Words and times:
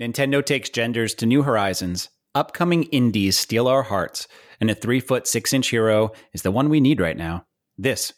Nintendo 0.00 0.44
takes 0.44 0.70
genders 0.70 1.12
to 1.14 1.26
new 1.26 1.42
horizons. 1.42 2.08
Upcoming 2.32 2.84
indies 2.84 3.36
steal 3.36 3.66
our 3.66 3.82
hearts, 3.82 4.28
and 4.60 4.70
a 4.70 4.74
three 4.74 5.00
foot 5.00 5.26
six 5.26 5.52
inch 5.52 5.70
hero 5.70 6.12
is 6.32 6.42
the 6.42 6.52
one 6.52 6.68
we 6.68 6.78
need 6.80 7.00
right 7.00 7.16
now. 7.16 7.46
This 7.76 8.12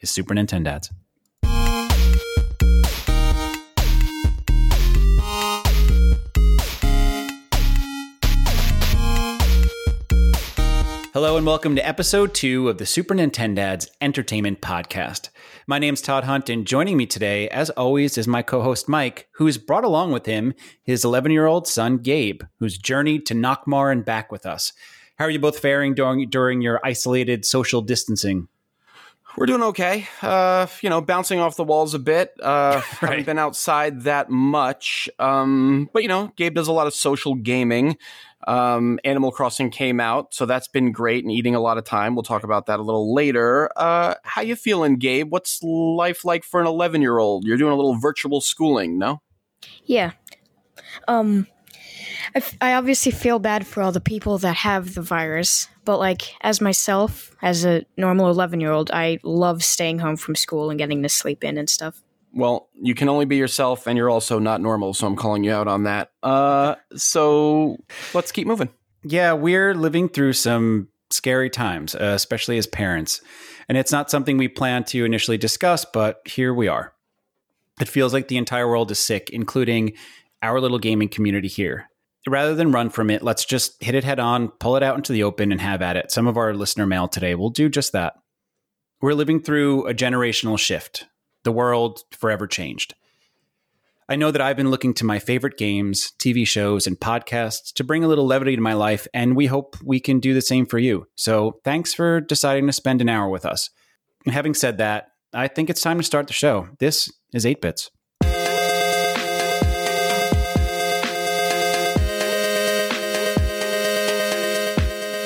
is 0.00 0.10
Super 0.10 0.34
Nintendads. 0.34 0.90
Hello 11.12 11.36
and 11.36 11.44
welcome 11.44 11.74
to 11.74 11.84
episode 11.84 12.34
two 12.34 12.68
of 12.68 12.78
the 12.78 12.86
Super 12.86 13.14
Nintendads 13.16 13.88
Entertainment 14.00 14.60
Podcast. 14.60 15.30
My 15.66 15.80
name's 15.80 16.00
Todd 16.00 16.22
Hunt, 16.22 16.48
and 16.48 16.64
joining 16.64 16.96
me 16.96 17.04
today, 17.04 17.48
as 17.48 17.68
always, 17.70 18.16
is 18.16 18.28
my 18.28 18.42
co 18.42 18.62
host 18.62 18.88
Mike, 18.88 19.26
who's 19.32 19.58
brought 19.58 19.82
along 19.82 20.12
with 20.12 20.26
him 20.26 20.54
his 20.84 21.04
11 21.04 21.32
year 21.32 21.46
old 21.46 21.66
son 21.66 21.98
Gabe, 21.98 22.42
who's 22.60 22.78
journeyed 22.78 23.26
to 23.26 23.34
Nockmaar 23.34 23.90
and 23.90 24.04
back 24.04 24.30
with 24.30 24.46
us. 24.46 24.72
How 25.16 25.24
are 25.24 25.30
you 25.30 25.40
both 25.40 25.58
faring 25.58 25.94
during, 25.94 26.30
during 26.30 26.62
your 26.62 26.80
isolated 26.84 27.44
social 27.44 27.82
distancing? 27.82 28.46
We're 29.36 29.46
doing 29.46 29.62
okay. 29.62 30.08
Uh, 30.22 30.66
you 30.80 30.90
know, 30.90 31.00
bouncing 31.00 31.40
off 31.40 31.56
the 31.56 31.64
walls 31.64 31.94
a 31.94 31.98
bit. 31.98 32.32
Uh, 32.40 32.82
Right. 33.02 33.10
Haven't 33.10 33.26
been 33.26 33.38
outside 33.38 34.02
that 34.02 34.28
much. 34.30 35.08
Um, 35.18 35.88
but 35.92 36.02
you 36.02 36.08
know, 36.08 36.32
Gabe 36.36 36.54
does 36.54 36.68
a 36.68 36.72
lot 36.72 36.86
of 36.86 36.94
social 36.94 37.34
gaming. 37.34 37.96
Um, 38.46 38.98
Animal 39.04 39.32
Crossing 39.32 39.70
came 39.70 40.00
out, 40.00 40.34
so 40.34 40.46
that's 40.46 40.68
been 40.68 40.92
great 40.92 41.24
and 41.24 41.32
eating 41.32 41.54
a 41.54 41.60
lot 41.60 41.78
of 41.78 41.84
time. 41.84 42.14
We'll 42.14 42.22
talk 42.22 42.42
about 42.42 42.66
that 42.66 42.80
a 42.80 42.82
little 42.82 43.14
later. 43.14 43.70
Uh, 43.76 44.14
how 44.24 44.42
you 44.42 44.56
feeling, 44.56 44.96
Gabe? 44.96 45.30
What's 45.30 45.62
life 45.62 46.24
like 46.24 46.44
for 46.44 46.60
an 46.60 46.66
11 46.66 47.02
year 47.02 47.18
old? 47.18 47.44
You're 47.44 47.58
doing 47.58 47.72
a 47.72 47.76
little 47.76 47.98
virtual 47.98 48.40
schooling, 48.40 48.98
no? 48.98 49.20
Yeah. 49.84 50.12
Um, 51.06 51.46
I, 52.34 52.38
f- 52.38 52.56
I 52.60 52.74
obviously 52.74 53.12
feel 53.12 53.38
bad 53.38 53.66
for 53.66 53.82
all 53.82 53.92
the 53.92 54.00
people 54.00 54.38
that 54.38 54.56
have 54.56 54.94
the 54.94 55.02
virus, 55.02 55.68
but 55.84 55.98
like 55.98 56.34
as 56.40 56.60
myself, 56.60 57.34
as 57.42 57.64
a 57.64 57.84
normal 57.96 58.30
11 58.30 58.60
year 58.60 58.72
old, 58.72 58.90
I 58.90 59.18
love 59.22 59.62
staying 59.64 59.98
home 59.98 60.16
from 60.16 60.34
school 60.34 60.70
and 60.70 60.78
getting 60.78 61.02
to 61.02 61.08
sleep 61.08 61.44
in 61.44 61.58
and 61.58 61.68
stuff. 61.68 62.02
Well, 62.32 62.68
you 62.80 62.94
can 62.94 63.08
only 63.08 63.24
be 63.24 63.36
yourself, 63.36 63.86
and 63.86 63.96
you're 63.96 64.10
also 64.10 64.38
not 64.38 64.60
normal, 64.60 64.94
so 64.94 65.06
I'm 65.06 65.16
calling 65.16 65.42
you 65.42 65.52
out 65.52 65.66
on 65.68 65.84
that. 65.84 66.12
Uh, 66.22 66.76
so 66.94 67.76
let's 68.14 68.32
keep 68.32 68.46
moving. 68.46 68.68
Yeah, 69.02 69.32
we're 69.32 69.74
living 69.74 70.08
through 70.08 70.34
some 70.34 70.88
scary 71.10 71.50
times, 71.50 71.94
uh, 71.94 72.12
especially 72.14 72.58
as 72.58 72.66
parents. 72.66 73.20
And 73.68 73.76
it's 73.76 73.92
not 73.92 74.10
something 74.10 74.36
we 74.36 74.48
planned 74.48 74.86
to 74.88 75.04
initially 75.04 75.38
discuss, 75.38 75.84
but 75.84 76.20
here 76.24 76.54
we 76.54 76.68
are. 76.68 76.92
It 77.80 77.88
feels 77.88 78.12
like 78.12 78.28
the 78.28 78.36
entire 78.36 78.68
world 78.68 78.90
is 78.90 78.98
sick, 78.98 79.30
including 79.30 79.94
our 80.42 80.60
little 80.60 80.78
gaming 80.78 81.08
community 81.08 81.48
here. 81.48 81.88
Rather 82.28 82.54
than 82.54 82.72
run 82.72 82.90
from 82.90 83.10
it, 83.10 83.22
let's 83.22 83.44
just 83.44 83.82
hit 83.82 83.94
it 83.94 84.04
head 84.04 84.20
on, 84.20 84.48
pull 84.48 84.76
it 84.76 84.82
out 84.82 84.96
into 84.96 85.12
the 85.12 85.22
open, 85.22 85.50
and 85.50 85.60
have 85.60 85.80
at 85.80 85.96
it. 85.96 86.10
Some 86.10 86.26
of 86.26 86.36
our 86.36 86.52
listener 86.52 86.86
mail 86.86 87.08
today 87.08 87.34
will 87.34 87.50
do 87.50 87.68
just 87.68 87.92
that. 87.92 88.14
We're 89.00 89.14
living 89.14 89.40
through 89.40 89.86
a 89.86 89.94
generational 89.94 90.58
shift. 90.58 91.06
The 91.42 91.52
world 91.52 92.00
forever 92.10 92.46
changed. 92.46 92.94
I 94.08 94.16
know 94.16 94.30
that 94.30 94.40
I've 94.40 94.56
been 94.56 94.70
looking 94.70 94.92
to 94.94 95.04
my 95.04 95.18
favorite 95.20 95.56
games, 95.56 96.12
TV 96.18 96.46
shows, 96.46 96.86
and 96.86 96.98
podcasts 96.98 97.72
to 97.74 97.84
bring 97.84 98.02
a 98.02 98.08
little 98.08 98.26
levity 98.26 98.56
to 98.56 98.60
my 98.60 98.74
life, 98.74 99.06
and 99.14 99.36
we 99.36 99.46
hope 99.46 99.76
we 99.84 100.00
can 100.00 100.18
do 100.18 100.34
the 100.34 100.42
same 100.42 100.66
for 100.66 100.78
you. 100.78 101.06
So 101.14 101.60
thanks 101.64 101.94
for 101.94 102.20
deciding 102.20 102.66
to 102.66 102.72
spend 102.72 103.00
an 103.00 103.08
hour 103.08 103.28
with 103.28 103.46
us. 103.46 103.70
And 104.26 104.34
having 104.34 104.52
said 104.52 104.78
that, 104.78 105.12
I 105.32 105.46
think 105.46 105.70
it's 105.70 105.80
time 105.80 105.98
to 105.98 106.04
start 106.04 106.26
the 106.26 106.32
show. 106.32 106.68
This 106.80 107.08
is 107.32 107.46
8 107.46 107.60
Bits. 107.60 107.90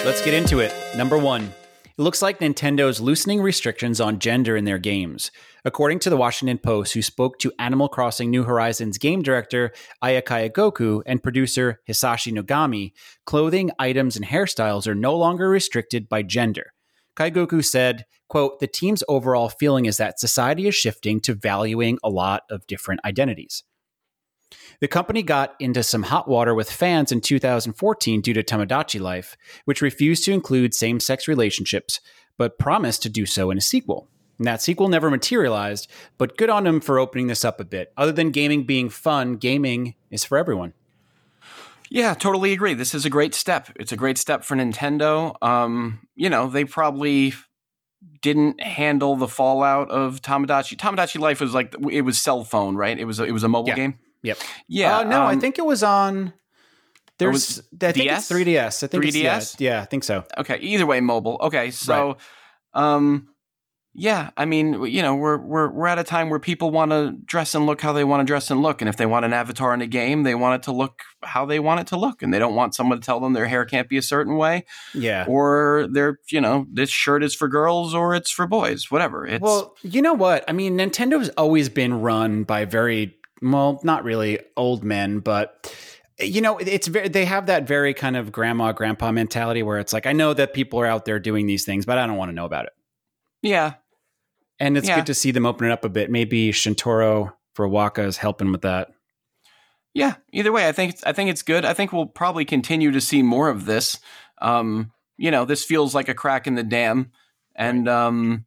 Let's 0.04 0.22
get 0.22 0.34
into 0.34 0.58
it. 0.60 0.74
Number 0.94 1.16
one. 1.16 1.54
It 1.96 2.02
looks 2.02 2.22
like 2.22 2.40
Nintendo's 2.40 3.00
loosening 3.00 3.40
restrictions 3.40 4.00
on 4.00 4.18
gender 4.18 4.56
in 4.56 4.64
their 4.64 4.78
games. 4.78 5.30
According 5.64 6.00
to 6.00 6.10
the 6.10 6.16
Washington 6.16 6.58
Post, 6.58 6.92
who 6.92 7.02
spoke 7.02 7.38
to 7.38 7.52
Animal 7.60 7.88
Crossing 7.88 8.32
New 8.32 8.42
Horizons 8.42 8.98
game 8.98 9.22
director 9.22 9.70
Aya 10.02 10.20
Kyogoku 10.20 11.02
and 11.06 11.22
producer 11.22 11.80
Hisashi 11.88 12.32
Nogami, 12.32 12.94
clothing, 13.26 13.70
items, 13.78 14.16
and 14.16 14.26
hairstyles 14.26 14.88
are 14.88 14.96
no 14.96 15.14
longer 15.14 15.48
restricted 15.48 16.08
by 16.08 16.24
gender. 16.24 16.72
Kyogoku 17.16 17.64
said, 17.64 18.06
quote, 18.28 18.58
the 18.58 18.66
team's 18.66 19.04
overall 19.06 19.48
feeling 19.48 19.86
is 19.86 19.96
that 19.98 20.18
society 20.18 20.66
is 20.66 20.74
shifting 20.74 21.20
to 21.20 21.34
valuing 21.34 21.98
a 22.02 22.10
lot 22.10 22.42
of 22.50 22.66
different 22.66 23.02
identities. 23.04 23.62
The 24.80 24.88
company 24.88 25.22
got 25.22 25.54
into 25.60 25.82
some 25.82 26.04
hot 26.04 26.28
water 26.28 26.54
with 26.54 26.70
fans 26.70 27.12
in 27.12 27.20
2014 27.20 28.20
due 28.20 28.34
to 28.34 28.42
Tomodachi 28.42 29.00
Life, 29.00 29.36
which 29.64 29.82
refused 29.82 30.24
to 30.24 30.32
include 30.32 30.74
same 30.74 31.00
sex 31.00 31.26
relationships, 31.28 32.00
but 32.36 32.58
promised 32.58 33.02
to 33.02 33.08
do 33.08 33.26
so 33.26 33.50
in 33.50 33.58
a 33.58 33.62
sequel. 33.62 34.08
And 34.38 34.46
that 34.46 34.60
sequel 34.60 34.88
never 34.88 35.10
materialized, 35.10 35.88
but 36.18 36.36
good 36.36 36.50
on 36.50 36.64
them 36.64 36.80
for 36.80 36.98
opening 36.98 37.28
this 37.28 37.44
up 37.44 37.60
a 37.60 37.64
bit. 37.64 37.92
Other 37.96 38.10
than 38.12 38.30
gaming 38.30 38.64
being 38.64 38.88
fun, 38.88 39.36
gaming 39.36 39.94
is 40.10 40.24
for 40.24 40.36
everyone. 40.36 40.72
Yeah, 41.90 42.14
totally 42.14 42.52
agree. 42.52 42.74
This 42.74 42.94
is 42.94 43.04
a 43.04 43.10
great 43.10 43.34
step. 43.34 43.70
It's 43.76 43.92
a 43.92 43.96
great 43.96 44.18
step 44.18 44.42
for 44.42 44.56
Nintendo. 44.56 45.40
Um, 45.42 46.00
you 46.16 46.28
know, 46.28 46.48
they 46.48 46.64
probably 46.64 47.34
didn't 48.22 48.60
handle 48.60 49.16
the 49.16 49.28
fallout 49.28 49.90
of 49.90 50.20
Tomodachi. 50.20 50.76
Tomodachi 50.76 51.20
Life 51.20 51.40
was 51.40 51.54
like 51.54 51.74
it 51.90 52.00
was 52.02 52.20
cell 52.20 52.42
phone, 52.42 52.74
right? 52.74 52.98
It 52.98 53.04
was 53.04 53.20
a, 53.20 53.24
it 53.24 53.32
was 53.32 53.44
a 53.44 53.48
mobile 53.48 53.68
Yeah. 53.68 53.76
game. 53.76 53.98
Yep. 54.24 54.38
Yeah. 54.68 54.98
Uh, 54.98 55.02
no, 55.04 55.22
I 55.22 55.34
um, 55.34 55.40
think 55.40 55.58
it 55.58 55.66
was 55.66 55.82
on. 55.82 56.32
There's, 57.18 57.32
was 57.32 57.62
I 57.80 57.92
think 57.92 58.10
it's 58.10 58.28
3DS. 58.28 58.82
I 58.82 58.86
think 58.88 59.04
3DS? 59.04 59.60
yeah, 59.60 59.70
yeah, 59.70 59.82
I 59.82 59.84
think 59.84 60.02
so. 60.02 60.24
Okay. 60.36 60.58
Either 60.58 60.86
way, 60.86 61.00
mobile. 61.00 61.38
Okay. 61.42 61.70
So, 61.70 62.16
um, 62.72 63.28
yeah. 63.92 64.30
I 64.36 64.46
mean, 64.46 64.82
you 64.86 65.02
know, 65.02 65.14
we're 65.14 65.36
we're 65.36 65.70
we're 65.70 65.86
at 65.86 66.00
a 66.00 66.04
time 66.04 66.28
where 66.28 66.40
people 66.40 66.72
want 66.72 66.90
to 66.90 67.12
dress 67.24 67.54
and 67.54 67.66
look 67.66 67.80
how 67.80 67.92
they 67.92 68.02
want 68.02 68.22
to 68.22 68.24
dress 68.24 68.50
and 68.50 68.62
look, 68.62 68.82
and 68.82 68.88
if 68.88 68.96
they 68.96 69.06
want 69.06 69.24
an 69.24 69.32
avatar 69.32 69.72
in 69.72 69.82
a 69.82 69.86
game, 69.86 70.24
they 70.24 70.34
want 70.34 70.60
it 70.60 70.64
to 70.64 70.72
look 70.72 71.02
how 71.22 71.46
they 71.46 71.60
want 71.60 71.80
it 71.80 71.86
to 71.88 71.96
look, 71.96 72.20
and 72.20 72.34
they 72.34 72.40
don't 72.40 72.56
want 72.56 72.74
someone 72.74 72.98
to 72.98 73.04
tell 73.04 73.20
them 73.20 73.34
their 73.34 73.46
hair 73.46 73.64
can't 73.64 73.88
be 73.88 73.96
a 73.96 74.02
certain 74.02 74.36
way. 74.36 74.64
Yeah. 74.94 75.26
or 75.28 75.86
they're 75.92 76.18
you 76.32 76.40
know 76.40 76.66
this 76.72 76.90
shirt 76.90 77.22
is 77.22 77.36
for 77.36 77.46
girls 77.46 77.94
or 77.94 78.16
it's 78.16 78.30
for 78.30 78.48
boys 78.48 78.90
whatever 78.90 79.24
it's 79.26 79.42
Well, 79.42 79.76
you 79.82 80.02
know 80.02 80.14
what? 80.14 80.42
I 80.48 80.52
mean, 80.52 80.76
Nintendo's 80.76 81.28
always 81.36 81.68
been 81.68 82.00
run 82.00 82.42
by 82.42 82.64
very 82.64 83.16
well, 83.44 83.80
not 83.84 84.02
really 84.04 84.40
old 84.56 84.82
men, 84.84 85.20
but 85.20 85.72
you 86.18 86.40
know, 86.40 86.58
it's 86.58 86.86
very 86.86 87.08
they 87.08 87.24
have 87.24 87.46
that 87.46 87.66
very 87.66 87.92
kind 87.94 88.16
of 88.16 88.32
grandma 88.32 88.72
grandpa 88.72 89.12
mentality 89.12 89.62
where 89.62 89.78
it's 89.78 89.92
like 89.92 90.06
I 90.06 90.12
know 90.12 90.32
that 90.34 90.54
people 90.54 90.80
are 90.80 90.86
out 90.86 91.04
there 91.04 91.18
doing 91.18 91.46
these 91.46 91.64
things, 91.64 91.84
but 91.86 91.98
I 91.98 92.06
don't 92.06 92.16
want 92.16 92.30
to 92.30 92.34
know 92.34 92.44
about 92.46 92.66
it. 92.66 92.72
yeah 93.42 93.74
And 94.60 94.76
it's 94.78 94.88
Yeah. 94.88 94.96
good 94.96 95.06
to 95.06 95.14
see 95.14 95.30
them 95.32 95.44
open 95.46 95.66
it 95.66 95.72
up 95.72 95.84
a 95.84 95.88
bit. 95.88 96.10
Maybe 96.10 96.50
Shuntaro 96.52 97.32
Furukawa 97.56 98.06
is 98.06 98.16
helping 98.18 98.50
with 98.52 98.62
that. 98.62 98.88
yeah 99.92 100.14
either 100.32 100.50
way 100.52 100.66
i 100.68 100.72
think 100.72 100.92
it's, 100.94 101.04
i 101.04 101.12
think 101.12 101.30
it's 101.30 101.42
good 101.42 101.64
i 101.64 101.72
think 101.74 101.92
we'll 101.92 102.06
probably 102.06 102.44
continue 102.44 102.90
to 102.90 103.00
see 103.00 103.22
more 103.22 103.48
of 103.48 103.64
this 103.64 103.98
um 104.42 104.90
you 105.16 105.30
know 105.30 105.44
this 105.44 105.64
feels 105.64 105.94
like 105.94 106.08
a 106.08 106.14
crack 106.14 106.46
in 106.48 106.56
the 106.56 106.64
dam 106.64 107.12
and 107.54 107.88
um 107.88 108.44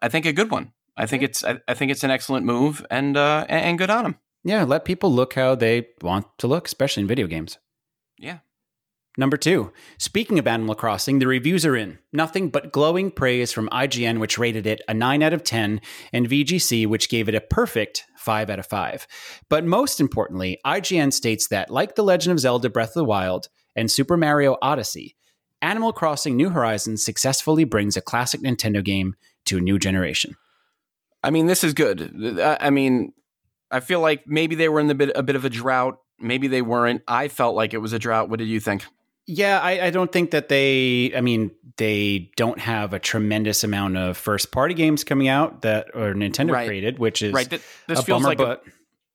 i 0.00 0.08
think 0.08 0.24
a 0.24 0.32
good 0.32 0.50
one 0.52 0.72
i 0.96 1.06
think 1.06 1.22
it's 1.22 1.44
I, 1.44 1.60
I 1.68 1.74
think 1.74 1.90
it's 1.90 2.04
an 2.04 2.10
excellent 2.10 2.46
move 2.46 2.84
and 2.90 3.16
uh 3.16 3.46
and, 3.48 3.64
and 3.64 3.78
good 3.78 3.90
on 3.90 4.04
them 4.04 4.16
Yeah, 4.44 4.64
let 4.64 4.84
people 4.84 5.12
look 5.12 5.34
how 5.34 5.54
they 5.54 5.86
want 6.00 6.26
to 6.38 6.48
look, 6.48 6.66
especially 6.66 7.02
in 7.02 7.06
video 7.06 7.26
games. 7.28 7.58
yeah 8.18 8.38
Number 9.18 9.36
two, 9.36 9.72
speaking 9.98 10.38
of 10.38 10.46
Animal 10.46 10.74
Crossing, 10.74 11.18
the 11.18 11.26
reviews 11.26 11.66
are 11.66 11.76
in. 11.76 11.98
Nothing 12.14 12.48
but 12.48 12.72
glowing 12.72 13.10
praise 13.10 13.52
from 13.52 13.68
IGN, 13.68 14.20
which 14.20 14.38
rated 14.38 14.66
it 14.66 14.80
a 14.88 14.94
9 14.94 15.22
out 15.22 15.34
of 15.34 15.44
10, 15.44 15.82
and 16.14 16.26
VGC, 16.26 16.86
which 16.86 17.10
gave 17.10 17.28
it 17.28 17.34
a 17.34 17.40
perfect 17.42 18.06
5 18.16 18.48
out 18.48 18.58
of 18.58 18.64
5. 18.64 19.06
But 19.50 19.66
most 19.66 20.00
importantly, 20.00 20.58
IGN 20.64 21.12
states 21.12 21.48
that, 21.48 21.70
like 21.70 21.94
The 21.94 22.02
Legend 22.02 22.32
of 22.32 22.40
Zelda 22.40 22.70
Breath 22.70 22.90
of 22.90 22.94
the 22.94 23.04
Wild 23.04 23.48
and 23.76 23.90
Super 23.90 24.16
Mario 24.16 24.56
Odyssey, 24.62 25.14
Animal 25.60 25.92
Crossing 25.92 26.34
New 26.34 26.48
Horizons 26.48 27.04
successfully 27.04 27.64
brings 27.64 27.98
a 27.98 28.00
classic 28.00 28.40
Nintendo 28.40 28.82
game 28.82 29.14
to 29.44 29.58
a 29.58 29.60
new 29.60 29.78
generation. 29.78 30.36
I 31.22 31.30
mean 31.30 31.46
this 31.46 31.64
is 31.64 31.72
good 31.74 32.38
i, 32.40 32.56
I 32.60 32.70
mean 32.70 33.12
i 33.70 33.80
feel 33.80 34.00
like 34.00 34.26
maybe 34.26 34.54
they 34.54 34.68
were 34.68 34.80
in 34.80 34.86
the 34.88 34.94
bit 34.94 35.12
a 35.14 35.22
bit 35.22 35.36
of 35.36 35.44
a 35.44 35.50
drought 35.50 35.98
maybe 36.18 36.48
they 36.48 36.62
weren't 36.62 37.02
i 37.08 37.28
felt 37.28 37.54
like 37.56 37.74
it 37.74 37.78
was 37.78 37.92
a 37.92 37.98
drought 37.98 38.28
what 38.28 38.38
did 38.38 38.48
you 38.48 38.60
think 38.60 38.84
Yeah, 39.26 39.60
I, 39.60 39.86
I 39.86 39.90
don't 39.90 40.10
think 40.10 40.32
that 40.32 40.48
they. 40.48 41.12
I 41.14 41.20
mean, 41.20 41.52
they 41.76 42.32
don't 42.36 42.58
have 42.58 42.92
a 42.92 42.98
tremendous 42.98 43.62
amount 43.62 43.96
of 43.96 44.16
first 44.16 44.50
party 44.50 44.74
games 44.74 45.04
coming 45.04 45.28
out 45.28 45.62
that 45.62 45.94
are 45.94 46.12
Nintendo 46.12 46.50
Right. 46.52 46.66
created, 46.66 46.98
which 46.98 47.22
is 47.22 47.32
right 47.32 47.48
th- 47.48 47.62
this 47.86 48.02
feels 48.02 48.20
bummer. 48.24 48.34
like 48.34 48.40
a, 48.40 48.58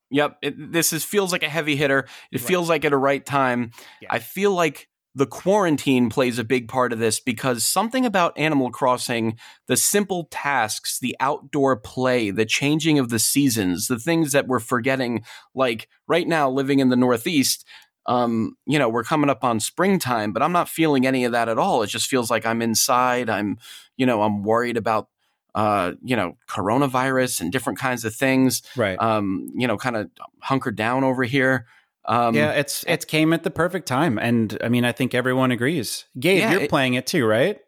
Yep, 0.10 0.38
it, 0.42 0.72
this 0.72 0.94
is 0.94 1.04
feels 1.04 1.34
like 1.34 1.44
a 1.44 1.50
heavy 1.50 1.76
hitter. 1.76 2.08
It 2.32 2.40
Right. 2.40 2.48
feels 2.48 2.70
like 2.70 2.86
at 2.86 2.94
a 2.94 2.98
right 2.98 3.24
time. 3.26 3.72
Yeah. 4.02 4.08
I 4.16 4.20
feel 4.20 4.54
like 4.54 4.88
the 5.18 5.26
quarantine 5.26 6.12
plays 6.12 6.38
a 6.38 6.44
big 6.44 6.68
part 6.68 6.94
of 6.94 7.00
this 7.00 7.20
because 7.20 7.66
something 7.66 8.06
about 8.06 8.38
Animal 8.38 8.70
Crossing, 8.70 9.36
the 9.66 9.76
simple 9.76 10.28
tasks, 10.30 11.00
the 11.00 11.16
outdoor 11.20 11.76
play, 11.76 12.30
the 12.30 12.46
changing 12.46 13.00
of 13.00 13.10
the 13.10 13.18
seasons, 13.18 13.88
the 13.88 13.98
things 13.98 14.32
that 14.32 14.46
we're 14.46 14.60
forgetting, 14.60 15.24
like 15.56 15.90
right 16.08 16.28
now 16.28 16.48
living 16.52 16.78
in 16.78 16.90
the 16.90 16.96
Northeast, 16.96 17.66
um, 18.06 18.58
you 18.68 18.78
know, 18.78 18.90
we're 18.90 19.04
coming 19.04 19.32
up 19.32 19.44
on 19.44 19.60
springtime, 19.60 20.34
but 20.34 20.44
I'm 20.44 20.52
not 20.52 20.70
feeling 20.70 21.08
any 21.08 21.26
of 21.26 21.32
that 21.32 21.50
at 21.50 21.58
all. 21.58 21.82
It 21.82 21.88
just 21.88 22.08
feels 22.08 22.30
like 22.30 22.46
I'm 22.46 22.62
inside. 22.62 23.28
I'm, 23.28 23.58
you 23.98 24.06
know, 24.06 24.22
I'm 24.22 24.44
worried 24.44 24.78
about, 24.78 25.10
uh, 25.56 25.94
you 26.04 26.16
know, 26.16 26.38
coronavirus 26.48 27.42
and 27.42 27.52
different 27.52 27.80
kinds 27.80 28.06
of 28.06 28.14
things. 28.14 28.62
Right. 28.76 29.02
Um, 29.02 29.52
you 29.56 29.66
know, 29.66 29.78
kind 29.78 29.96
of 29.96 30.12
hunkered 30.42 30.76
down 30.76 31.04
over 31.04 31.24
here. 31.24 31.66
Um, 32.08 32.36
yeah, 32.36 32.52
it's 32.52 32.84
it 32.88 33.08
came 33.08 33.34
at 33.34 33.44
the 33.44 33.52
perfect 33.52 33.88
time, 33.88 34.18
and 34.18 34.58
I 34.64 34.70
mean, 34.70 34.86
I 34.86 34.92
think 34.94 35.14
everyone 35.14 35.52
agrees. 35.52 36.06
Gabe, 36.20 36.40
Yeah, 36.40 36.52
you're 36.54 36.62
it- 36.62 36.70
playing 36.70 36.94
it 36.94 37.06
too, 37.08 37.26
right? 37.26 37.60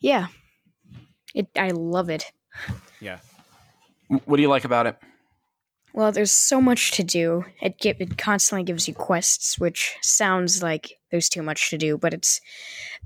Yeah. 0.00 0.26
It 1.34 1.48
I 1.56 1.70
love 1.70 2.10
it. 2.10 2.30
Yeah. 3.00 3.18
what 4.24 4.36
do 4.36 4.42
you 4.42 4.48
like 4.48 4.64
about 4.64 4.86
it? 4.86 4.96
Well, 5.94 6.12
there's 6.12 6.32
so 6.32 6.60
much 6.60 6.90
to 6.92 7.02
do. 7.02 7.44
It 7.62 7.78
gi- 7.80 7.96
it 7.98 8.18
constantly 8.18 8.64
gives 8.64 8.86
you 8.86 8.92
quests, 8.94 9.58
which 9.58 9.96
sounds 10.02 10.62
like 10.62 10.92
there's 11.10 11.28
too 11.30 11.42
much 11.42 11.70
to 11.70 11.78
do, 11.78 11.96
but 11.96 12.12
it's 12.12 12.40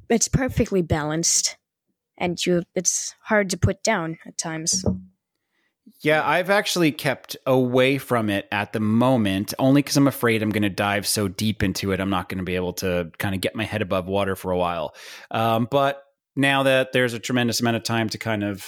it's 0.08 0.26
perfectly 0.28 0.82
balanced, 0.82 1.56
and 2.18 2.44
you 2.44 2.64
it's 2.74 3.14
hard 3.22 3.48
to 3.50 3.56
put 3.56 3.82
down 3.84 4.18
at 4.26 4.36
times. 4.36 4.84
Yeah, 6.02 6.26
I've 6.26 6.48
actually 6.48 6.92
kept 6.92 7.36
away 7.46 7.98
from 7.98 8.30
it 8.30 8.48
at 8.50 8.72
the 8.72 8.80
moment, 8.80 9.52
only 9.58 9.82
because 9.82 9.98
I'm 9.98 10.06
afraid 10.06 10.42
I'm 10.42 10.48
going 10.50 10.62
to 10.62 10.70
dive 10.70 11.06
so 11.06 11.28
deep 11.28 11.62
into 11.62 11.92
it. 11.92 12.00
I'm 12.00 12.08
not 12.08 12.28
going 12.30 12.38
to 12.38 12.44
be 12.44 12.56
able 12.56 12.72
to 12.74 13.10
kind 13.18 13.34
of 13.34 13.42
get 13.42 13.54
my 13.54 13.64
head 13.64 13.82
above 13.82 14.06
water 14.08 14.34
for 14.34 14.50
a 14.50 14.56
while. 14.56 14.94
Um, 15.30 15.68
but 15.70 16.02
now 16.34 16.62
that 16.62 16.92
there's 16.92 17.12
a 17.12 17.18
tremendous 17.18 17.60
amount 17.60 17.76
of 17.76 17.82
time 17.82 18.08
to 18.08 18.18
kind 18.18 18.42
of 18.42 18.64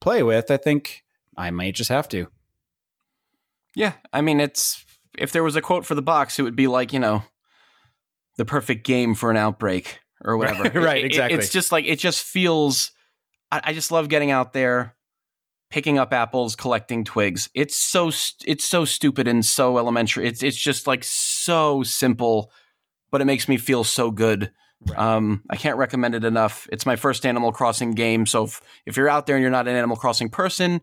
play 0.00 0.22
with, 0.22 0.50
I 0.52 0.58
think 0.58 1.02
I 1.36 1.50
might 1.50 1.74
just 1.74 1.90
have 1.90 2.08
to. 2.10 2.28
Yeah, 3.74 3.94
I 4.12 4.20
mean, 4.20 4.38
it's 4.40 4.84
if 5.18 5.32
there 5.32 5.42
was 5.42 5.56
a 5.56 5.60
quote 5.62 5.84
for 5.86 5.94
the 5.96 6.02
box, 6.02 6.38
it 6.38 6.42
would 6.42 6.56
be 6.56 6.66
like 6.68 6.92
you 6.92 6.98
know, 7.00 7.24
the 8.36 8.44
perfect 8.44 8.84
game 8.86 9.14
for 9.16 9.30
an 9.30 9.36
outbreak 9.36 9.98
or 10.24 10.36
whatever. 10.38 10.80
Right, 10.80 10.98
It- 10.98 11.04
it- 11.04 11.06
exactly. 11.06 11.38
it's 11.38 11.48
just 11.50 11.72
like 11.72 11.84
it 11.86 11.98
just 11.98 12.22
feels. 12.22 12.92
I, 13.50 13.60
I 13.64 13.72
just 13.72 13.90
love 13.90 14.08
getting 14.08 14.30
out 14.30 14.52
there, 14.52 14.94
picking 15.70 15.98
up 15.98 16.12
apples, 16.12 16.56
collecting 16.56 17.04
twigs. 17.04 17.48
It's 17.54 17.76
so 17.76 18.10
st- 18.10 18.48
it's 18.48 18.64
so 18.64 18.84
stupid 18.84 19.26
and 19.28 19.44
so 19.44 19.78
elementary. 19.78 20.26
It's 20.26 20.42
it's 20.42 20.56
just 20.56 20.86
like 20.86 21.04
so 21.04 21.82
simple, 21.82 22.52
but 23.10 23.20
it 23.20 23.26
makes 23.26 23.48
me 23.48 23.56
feel 23.56 23.84
so 23.84 24.10
good. 24.10 24.52
Right. 24.86 24.98
Um, 24.98 25.42
I 25.50 25.56
can't 25.56 25.76
recommend 25.76 26.14
it 26.14 26.24
enough. 26.24 26.66
It's 26.72 26.86
my 26.86 26.96
first 26.96 27.26
Animal 27.26 27.52
Crossing 27.52 27.92
game, 27.92 28.26
so 28.26 28.44
if, 28.44 28.60
if 28.86 28.96
you're 28.96 29.10
out 29.10 29.26
there 29.26 29.36
and 29.36 29.42
you're 29.42 29.50
not 29.50 29.68
an 29.68 29.76
Animal 29.76 29.96
Crossing 29.96 30.30
person, 30.30 30.80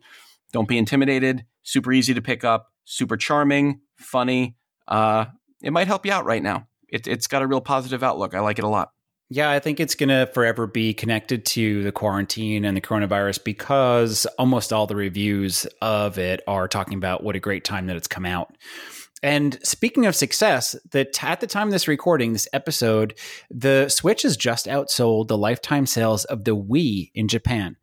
don't 0.54 0.68
be 0.68 0.78
intimidated. 0.78 1.46
Super 1.64 1.92
easy 1.92 2.14
to 2.14 2.22
pick 2.22 2.44
up, 2.44 2.72
super 2.86 3.18
charming, 3.18 3.82
funny. 3.96 4.56
Uh, 4.88 5.26
it 5.64 5.74
might 5.74 5.88
help 5.88 6.06
you 6.06 6.12
out 6.12 6.26
right 6.26 6.44
now. 6.44 6.68
It, 6.88 7.08
it's 7.08 7.28
got 7.28 7.42
a 7.42 7.48
real 7.48 7.60
positive 7.60 8.04
outlook. 8.04 8.36
I 8.36 8.40
like 8.40 8.60
it 8.60 8.66
a 8.66 8.70
lot. 8.70 8.92
Yeah, 9.30 9.50
I 9.50 9.60
think 9.60 9.80
it's 9.80 9.96
going 9.96 10.10
to 10.10 10.32
forever 10.34 10.68
be 10.68 10.94
connected 10.94 11.46
to 11.48 11.84
the 11.84 11.92
quarantine 11.92 12.64
and 12.64 12.78
the 12.78 12.82
coronavirus 12.82 13.44
because 13.44 14.26
almost 14.40 14.72
all 14.72 14.88
the 14.88 14.96
reviews 14.96 15.66
of 15.82 16.18
it 16.18 16.42
are 16.48 16.70
talking 16.70 16.98
about 16.98 17.24
what 17.24 17.36
a 17.36 17.40
great 17.40 17.66
time 17.66 17.88
that 17.88 17.98
it's 17.98 18.08
come 18.08 18.26
out. 18.26 18.56
And 19.22 19.60
speaking 19.64 20.06
of 20.06 20.16
success, 20.16 20.76
that 20.92 21.22
at 21.24 21.42
the 21.42 21.48
time 21.48 21.68
of 21.68 21.72
this 21.74 21.88
recording, 21.88 22.34
this 22.34 22.48
episode, 22.54 23.18
the 23.50 23.90
Switch 23.90 24.22
has 24.22 24.38
just 24.38 24.68
outsold 24.68 25.28
the 25.28 25.38
lifetime 25.38 25.88
sales 25.88 26.24
of 26.26 26.46
the 26.46 26.56
Wii 26.56 27.12
in 27.14 27.28
Japan. 27.28 27.76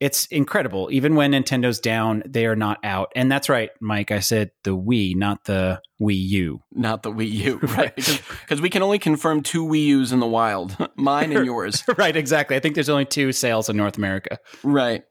It's 0.00 0.24
incredible. 0.26 0.88
Even 0.90 1.14
when 1.14 1.32
Nintendo's 1.32 1.78
down, 1.78 2.22
they 2.26 2.46
are 2.46 2.56
not 2.56 2.78
out. 2.82 3.12
And 3.14 3.30
that's 3.30 3.50
right, 3.50 3.68
Mike. 3.82 4.10
I 4.10 4.20
said 4.20 4.50
the 4.64 4.74
Wii, 4.74 5.14
not 5.14 5.44
the 5.44 5.80
Wii 6.00 6.16
U. 6.28 6.60
Not 6.72 7.02
the 7.02 7.12
Wii 7.12 7.30
U, 7.30 7.58
right? 7.62 7.94
Because 7.94 8.62
we 8.62 8.70
can 8.70 8.82
only 8.82 8.98
confirm 8.98 9.42
two 9.42 9.64
Wii 9.66 9.84
U's 9.84 10.10
in 10.12 10.20
the 10.20 10.26
wild, 10.26 10.74
mine 10.96 11.32
and 11.36 11.44
yours. 11.52 11.84
right, 11.98 12.16
exactly. 12.16 12.56
I 12.56 12.60
think 12.60 12.74
there's 12.76 12.88
only 12.88 13.04
two 13.04 13.32
sales 13.32 13.68
in 13.68 13.76
North 13.76 13.98
America. 13.98 14.38
Right. 14.62 15.02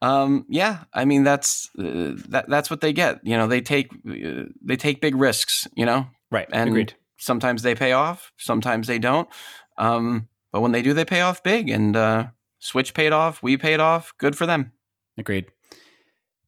Um, 0.00 0.46
yeah, 0.48 0.84
I 0.94 1.04
mean 1.04 1.24
that's 1.24 1.68
uh, 1.78 2.14
that 2.28 2.46
that's 2.48 2.70
what 2.70 2.80
they 2.80 2.92
get. 2.92 3.18
You 3.24 3.36
know, 3.36 3.48
they 3.48 3.60
take 3.60 3.90
uh, 4.08 4.44
they 4.64 4.76
take 4.76 5.00
big 5.02 5.14
risks. 5.16 5.66
You 5.76 5.84
know, 5.86 6.06
Right. 6.30 6.46
and 6.52 6.70
Agreed. 6.70 6.94
sometimes 7.18 7.62
they 7.62 7.74
pay 7.74 7.92
off, 7.92 8.32
sometimes 8.38 8.86
they 8.86 8.98
don't. 9.00 9.28
Um, 9.76 10.28
but 10.52 10.60
when 10.60 10.70
they 10.72 10.82
do, 10.82 10.94
they 10.94 11.04
pay 11.04 11.20
off 11.20 11.42
big. 11.42 11.68
And 11.68 11.96
uh, 11.96 12.28
Switch 12.58 12.94
paid 12.94 13.12
off, 13.12 13.42
we 13.42 13.56
paid 13.56 13.80
off. 13.80 14.12
Good 14.18 14.36
for 14.36 14.46
them. 14.46 14.72
Agreed. 15.16 15.46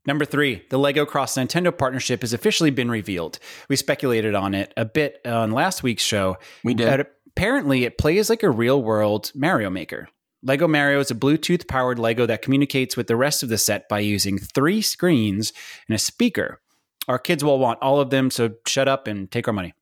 Number 0.07 0.25
three, 0.25 0.65
the 0.71 0.79
Lego 0.79 1.05
Cross 1.05 1.37
Nintendo 1.37 1.77
partnership 1.77 2.23
has 2.23 2.33
officially 2.33 2.71
been 2.71 2.91
revealed. 2.91 3.39
We 3.69 3.77
speculated 3.77 4.35
on 4.35 4.55
it 4.55 4.73
a 4.77 4.85
bit 4.85 5.21
on 5.25 5.53
last 5.53 5.83
week's 5.83 6.03
show. 6.03 6.39
We 6.65 6.75
did. 6.75 6.87
But 6.87 7.13
apparently, 7.29 7.85
it 7.85 7.99
plays 7.99 8.31
like 8.31 8.43
a 8.43 8.51
real 8.51 8.83
world 8.83 9.31
Mario 9.35 9.71
Maker. 9.71 10.09
Lego 10.43 10.67
Mario 10.67 11.01
is 11.01 11.11
a 11.11 11.15
Bluetooth 11.15 11.69
powered 11.69 11.99
Lego 11.99 12.25
that 12.25 12.41
communicates 12.41 12.97
with 12.97 13.09
the 13.09 13.17
rest 13.17 13.43
of 13.43 13.51
the 13.51 13.59
set 13.59 13.91
by 13.91 13.99
using 14.01 14.39
three 14.39 14.81
screens 14.81 15.53
and 15.87 15.95
a 15.95 15.99
speaker. 15.99 16.63
Our 17.07 17.19
kids 17.19 17.45
will 17.45 17.59
want 17.59 17.79
all 17.83 18.01
of 18.01 18.09
them, 18.09 18.31
so 18.31 18.55
shut 18.67 18.89
up 18.89 19.07
and 19.07 19.31
take 19.31 19.49
our 19.49 19.55
money. 19.55 19.75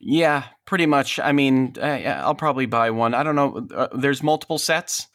Yeah, 0.00 0.44
pretty 0.64 0.86
much. 0.86 1.20
I 1.20 1.30
mean, 1.30 1.74
I'll 1.80 2.34
probably 2.34 2.66
buy 2.66 2.90
one. 2.90 3.14
I 3.14 3.22
don't 3.22 3.36
know. 3.36 3.68
Uh, 3.72 3.88
there's 3.96 4.22
multiple 4.22 4.58
sets. 4.58 5.06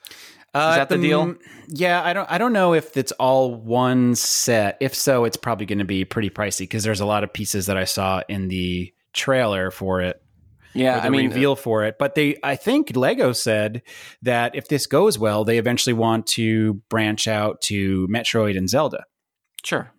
Uh, 0.53 0.75
that 0.77 0.89
the 0.89 0.97
deal? 0.97 1.35
Yeah, 1.67 2.03
I 2.03 2.13
don't. 2.13 2.29
I 2.31 2.37
don't 2.37 2.53
know 2.53 2.73
if 2.73 2.97
it's 2.97 3.11
all 3.13 3.53
one 3.53 4.15
set. 4.15 4.77
If 4.79 4.95
so, 4.95 5.25
it's 5.25 5.37
probably 5.37 5.65
going 5.65 5.79
to 5.79 5.85
be 5.85 6.05
pretty 6.05 6.29
pricey 6.29 6.59
because 6.59 6.83
there's 6.83 7.01
a 7.01 7.05
lot 7.05 7.23
of 7.23 7.31
pieces 7.31 7.67
that 7.67 7.77
I 7.77 7.85
saw 7.85 8.21
in 8.27 8.47
the 8.47 8.93
trailer 9.13 9.71
for 9.71 10.01
it. 10.01 10.21
Yeah, 10.73 10.99
the 10.99 11.07
I 11.07 11.09
mean, 11.09 11.29
reveal 11.29 11.55
for 11.55 11.83
it. 11.83 11.97
But 11.97 12.15
they, 12.15 12.37
I 12.43 12.55
think 12.55 12.95
Lego 12.95 13.33
said 13.33 13.81
that 14.21 14.55
if 14.55 14.67
this 14.67 14.87
goes 14.87 15.17
well, 15.17 15.43
they 15.43 15.57
eventually 15.57 15.93
want 15.93 16.27
to 16.27 16.75
branch 16.89 17.27
out 17.27 17.61
to 17.63 18.07
Metroid 18.07 18.57
and 18.57 18.69
Zelda. 18.69 19.03
sure. 19.63 19.91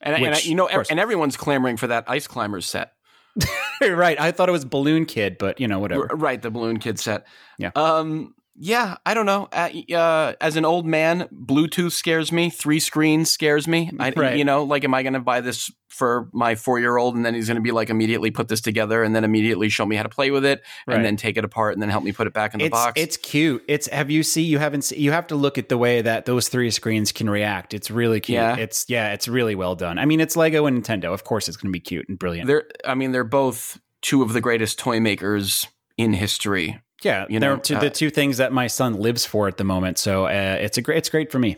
And, 0.00 0.14
and 0.22 0.34
I, 0.34 0.38
you 0.40 0.54
know, 0.54 0.68
and 0.68 1.00
everyone's 1.00 1.38
clamoring 1.38 1.78
for 1.78 1.86
that 1.86 2.04
Ice 2.08 2.26
Climbers 2.26 2.66
set. 2.66 2.92
right. 3.80 4.20
I 4.20 4.32
thought 4.32 4.50
it 4.50 4.52
was 4.52 4.66
Balloon 4.66 5.06
Kid, 5.06 5.38
but 5.38 5.60
you 5.60 5.66
know, 5.66 5.78
whatever. 5.78 6.10
Right, 6.12 6.40
the 6.40 6.50
Balloon 6.50 6.78
Kid 6.78 6.98
set. 6.98 7.26
Yeah. 7.58 7.70
Um. 7.74 8.34
Yeah, 8.56 8.96
I 9.04 9.14
don't 9.14 9.26
know. 9.26 9.48
Uh, 9.52 9.68
uh, 9.94 10.34
as 10.40 10.56
an 10.56 10.64
old 10.64 10.86
man, 10.86 11.28
Bluetooth 11.34 11.90
scares 11.92 12.30
me. 12.30 12.50
Three 12.50 12.78
screens 12.78 13.30
scares 13.30 13.66
me. 13.66 13.90
I, 13.98 14.12
Right. 14.14 14.36
You 14.36 14.44
know, 14.44 14.62
like, 14.62 14.84
am 14.84 14.94
I 14.94 15.02
going 15.02 15.14
to 15.14 15.20
buy 15.20 15.40
this 15.40 15.72
for 15.88 16.28
my 16.32 16.54
four 16.54 16.78
year 16.78 16.96
old, 16.96 17.16
and 17.16 17.24
then 17.26 17.34
he's 17.34 17.46
going 17.48 17.56
to 17.56 17.60
be 17.62 17.70
like 17.72 17.90
immediately 17.90 18.30
put 18.30 18.46
this 18.48 18.60
together, 18.60 19.02
and 19.02 19.14
then 19.14 19.24
immediately 19.24 19.68
show 19.68 19.84
me 19.86 19.96
how 19.96 20.02
to 20.04 20.08
play 20.08 20.30
with 20.30 20.44
it, 20.44 20.62
Right. 20.86 20.96
and 20.96 21.04
then 21.04 21.16
take 21.16 21.36
it 21.36 21.44
apart, 21.44 21.72
and 21.74 21.82
then 21.82 21.88
help 21.88 22.04
me 22.04 22.12
put 22.12 22.26
it 22.26 22.32
back 22.32 22.54
in 22.54 22.58
the 22.58 22.66
It's 22.66 22.70
box. 22.72 23.00
it's 23.00 23.16
cute. 23.16 23.64
It's 23.68 23.88
have 23.88 24.10
you 24.10 24.22
see 24.22 24.42
you 24.42 24.58
haven't 24.58 24.82
see, 24.82 24.98
you 24.98 25.10
have 25.12 25.26
to 25.28 25.36
look 25.36 25.56
at 25.58 25.68
the 25.68 25.78
way 25.78 26.02
that 26.02 26.24
those 26.24 26.48
three 26.48 26.70
screens 26.70 27.10
can 27.12 27.28
react. 27.30 27.74
It's 27.74 27.90
really 27.90 28.20
cute. 28.20 28.34
Yeah. 28.36 28.56
It's 28.56 28.86
yeah, 28.88 29.12
it's 29.12 29.26
really 29.28 29.54
well 29.54 29.74
done. 29.76 29.98
I 29.98 30.04
mean, 30.04 30.20
it's 30.20 30.36
Lego 30.36 30.66
and 30.66 30.82
Nintendo. 30.82 31.12
Of 31.14 31.24
course, 31.24 31.48
it's 31.48 31.56
going 31.56 31.72
to 31.72 31.76
be 31.76 31.80
cute 31.80 32.08
and 32.08 32.18
brilliant. 32.18 32.46
they're. 32.48 32.64
I 32.84 32.94
mean, 32.94 33.12
they're 33.12 33.24
both 33.24 33.78
two 34.02 34.22
of 34.22 34.32
the 34.32 34.40
greatest 34.40 34.78
toy 34.78 35.00
makers 35.00 35.66
in 35.96 36.12
history. 36.12 36.80
Yeah, 37.04 37.26
you 37.28 37.38
they're 37.40 37.56
know, 37.56 37.62
two, 37.62 37.76
uh, 37.76 37.80
the 37.80 37.90
two 37.90 38.10
things 38.10 38.38
that 38.38 38.52
my 38.52 38.66
son 38.66 38.94
lives 38.94 39.24
for 39.26 39.48
at 39.48 39.56
the 39.56 39.64
moment. 39.64 39.98
So 39.98 40.26
uh, 40.26 40.58
it's 40.60 40.78
a 40.78 40.82
great. 40.82 40.98
It's 40.98 41.08
great 41.08 41.30
for 41.30 41.38
me. 41.38 41.56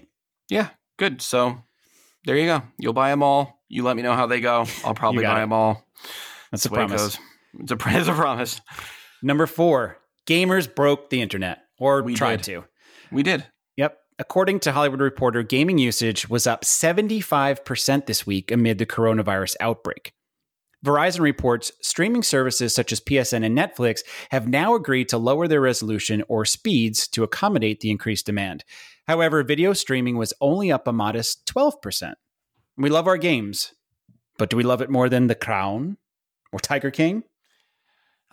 Yeah, 0.48 0.70
good. 0.98 1.22
So 1.22 1.58
there 2.24 2.36
you 2.36 2.46
go. 2.46 2.62
You'll 2.78 2.92
buy 2.92 3.10
them 3.10 3.22
all. 3.22 3.60
You 3.68 3.82
let 3.82 3.96
me 3.96 4.02
know 4.02 4.14
how 4.14 4.26
they 4.26 4.40
go. 4.40 4.66
I'll 4.84 4.94
probably 4.94 5.24
buy 5.24 5.38
it. 5.38 5.40
them 5.40 5.52
all. 5.52 5.84
That's 6.50 6.64
a 6.66 6.68
the 6.68 6.74
way 6.74 6.84
it 6.84 6.88
promise. 6.88 7.18
It's 7.58 7.72
a, 7.72 7.76
it's 7.86 8.08
a 8.08 8.12
promise. 8.12 8.60
Number 9.22 9.46
four, 9.46 9.96
gamers 10.28 10.72
broke 10.72 11.08
the 11.08 11.22
internet 11.22 11.62
or 11.78 12.02
We 12.02 12.14
tried 12.14 12.42
did. 12.42 12.60
to. 12.60 12.64
We 13.10 13.22
did. 13.22 13.46
Yep. 13.78 13.98
According 14.18 14.60
to 14.60 14.72
Hollywood 14.72 15.00
Reporter, 15.00 15.42
gaming 15.42 15.78
usage 15.78 16.28
was 16.28 16.46
up 16.46 16.64
75% 16.66 18.06
this 18.06 18.26
week 18.26 18.50
amid 18.50 18.76
the 18.76 18.84
coronavirus 18.84 19.56
outbreak. 19.60 20.12
Verizon 20.84 21.20
reports 21.20 21.72
streaming 21.80 22.22
services 22.22 22.74
such 22.74 22.92
as 22.92 23.00
PSN 23.00 23.44
and 23.44 23.56
Netflix 23.56 24.00
have 24.30 24.46
now 24.48 24.74
agreed 24.74 25.08
to 25.08 25.18
lower 25.18 25.48
their 25.48 25.60
resolution 25.60 26.22
or 26.28 26.44
speeds 26.44 27.08
to 27.08 27.24
accommodate 27.24 27.80
the 27.80 27.90
increased 27.90 28.26
demand. 28.26 28.64
However, 29.08 29.42
video 29.42 29.72
streaming 29.72 30.16
was 30.16 30.32
only 30.40 30.70
up 30.70 30.86
a 30.86 30.92
modest 30.92 31.46
12%. 31.46 32.14
We 32.76 32.90
love 32.90 33.06
our 33.06 33.16
games, 33.16 33.72
but 34.38 34.50
do 34.50 34.56
we 34.56 34.62
love 34.64 34.82
it 34.82 34.90
more 34.90 35.08
than 35.08 35.28
The 35.28 35.34
Crown 35.34 35.96
or 36.52 36.58
Tiger 36.58 36.90
King? 36.90 37.22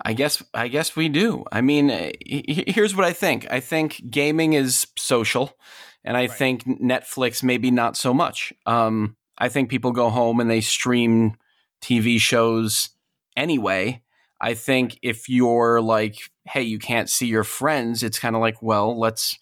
I 0.01 0.13
guess 0.13 0.43
I 0.53 0.67
guess 0.67 0.95
we 0.95 1.07
do. 1.07 1.45
I 1.51 1.61
mean, 1.61 1.89
he- 2.25 2.65
here's 2.67 2.95
what 2.95 3.05
I 3.05 3.13
think. 3.13 3.47
I 3.49 3.59
think 3.59 4.03
gaming 4.09 4.53
is 4.53 4.87
social, 4.97 5.55
and 6.03 6.17
I 6.17 6.27
think 6.27 6.63
Netflix 6.65 7.43
maybe 7.43 7.69
not 7.71 7.95
so 7.95 8.13
much. 8.13 8.51
Um, 8.65 9.15
I 9.37 9.49
think 9.49 9.69
people 9.69 9.91
go 9.91 10.09
home 10.09 10.39
and 10.39 10.49
they 10.49 10.61
stream 10.61 11.35
TV 11.83 12.19
shows 12.19 12.89
anyway. 13.35 14.01
I 14.41 14.53
think 14.55 14.99
if 15.01 15.29
you're 15.29 15.81
like, 15.81 16.17
hey, 16.45 16.63
you 16.63 16.79
can't 16.79 17.09
see 17.09 17.27
your 17.27 17.43
friends, 17.43 18.03
it's 18.03 18.19
kind 18.19 18.35
of 18.35 18.41
like, 18.41 18.61
well, 18.61 18.99
let's 18.99 19.37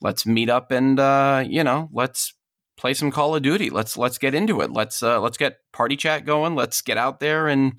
let's 0.00 0.26
meet 0.26 0.50
up 0.50 0.70
and 0.70 0.98
uh, 0.98 1.44
you 1.46 1.62
know, 1.64 1.88
let's 1.92 2.34
play 2.76 2.94
some 2.94 3.10
Call 3.10 3.34
of 3.34 3.42
Duty. 3.42 3.70
Let's 3.70 3.96
let's 3.96 4.18
get 4.18 4.34
into 4.34 4.60
it. 4.60 4.72
Let's 4.72 5.02
uh, 5.02 5.20
let's 5.20 5.38
get 5.38 5.58
party 5.72 5.96
chat 5.96 6.24
going. 6.24 6.54
Let's 6.54 6.82
get 6.82 6.98
out 6.98 7.20
there 7.20 7.48
and 7.48 7.78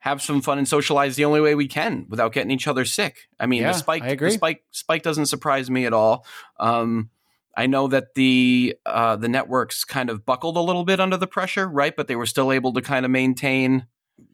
have 0.00 0.22
some 0.22 0.40
fun 0.40 0.58
and 0.58 0.68
socialize 0.68 1.16
the 1.16 1.24
only 1.24 1.40
way 1.40 1.54
we 1.54 1.66
can 1.66 2.06
without 2.08 2.32
getting 2.32 2.52
each 2.52 2.68
other 2.68 2.84
sick. 2.84 3.28
I 3.40 3.46
mean, 3.46 3.62
Yeah, 3.62 3.72
the 3.72 3.78
spike, 3.78 4.02
the 4.02 4.30
spike, 4.30 4.62
spike 4.70 5.02
doesn't 5.02 5.26
surprise 5.26 5.70
me 5.70 5.86
at 5.86 5.92
all. 5.92 6.24
Um, 6.60 7.10
I 7.58 7.66
know 7.66 7.88
that 7.88 8.14
the 8.14 8.76
uh, 8.86 9.16
the 9.16 9.28
networks 9.28 9.82
kind 9.82 10.10
of 10.10 10.24
buckled 10.24 10.56
a 10.56 10.60
little 10.60 10.84
bit 10.84 11.00
under 11.00 11.16
the 11.16 11.26
pressure, 11.26 11.66
right? 11.68 11.94
But 11.94 12.06
they 12.06 12.14
were 12.14 12.24
still 12.24 12.52
able 12.52 12.72
to 12.74 12.80
kind 12.80 13.04
of 13.04 13.10
maintain 13.10 13.88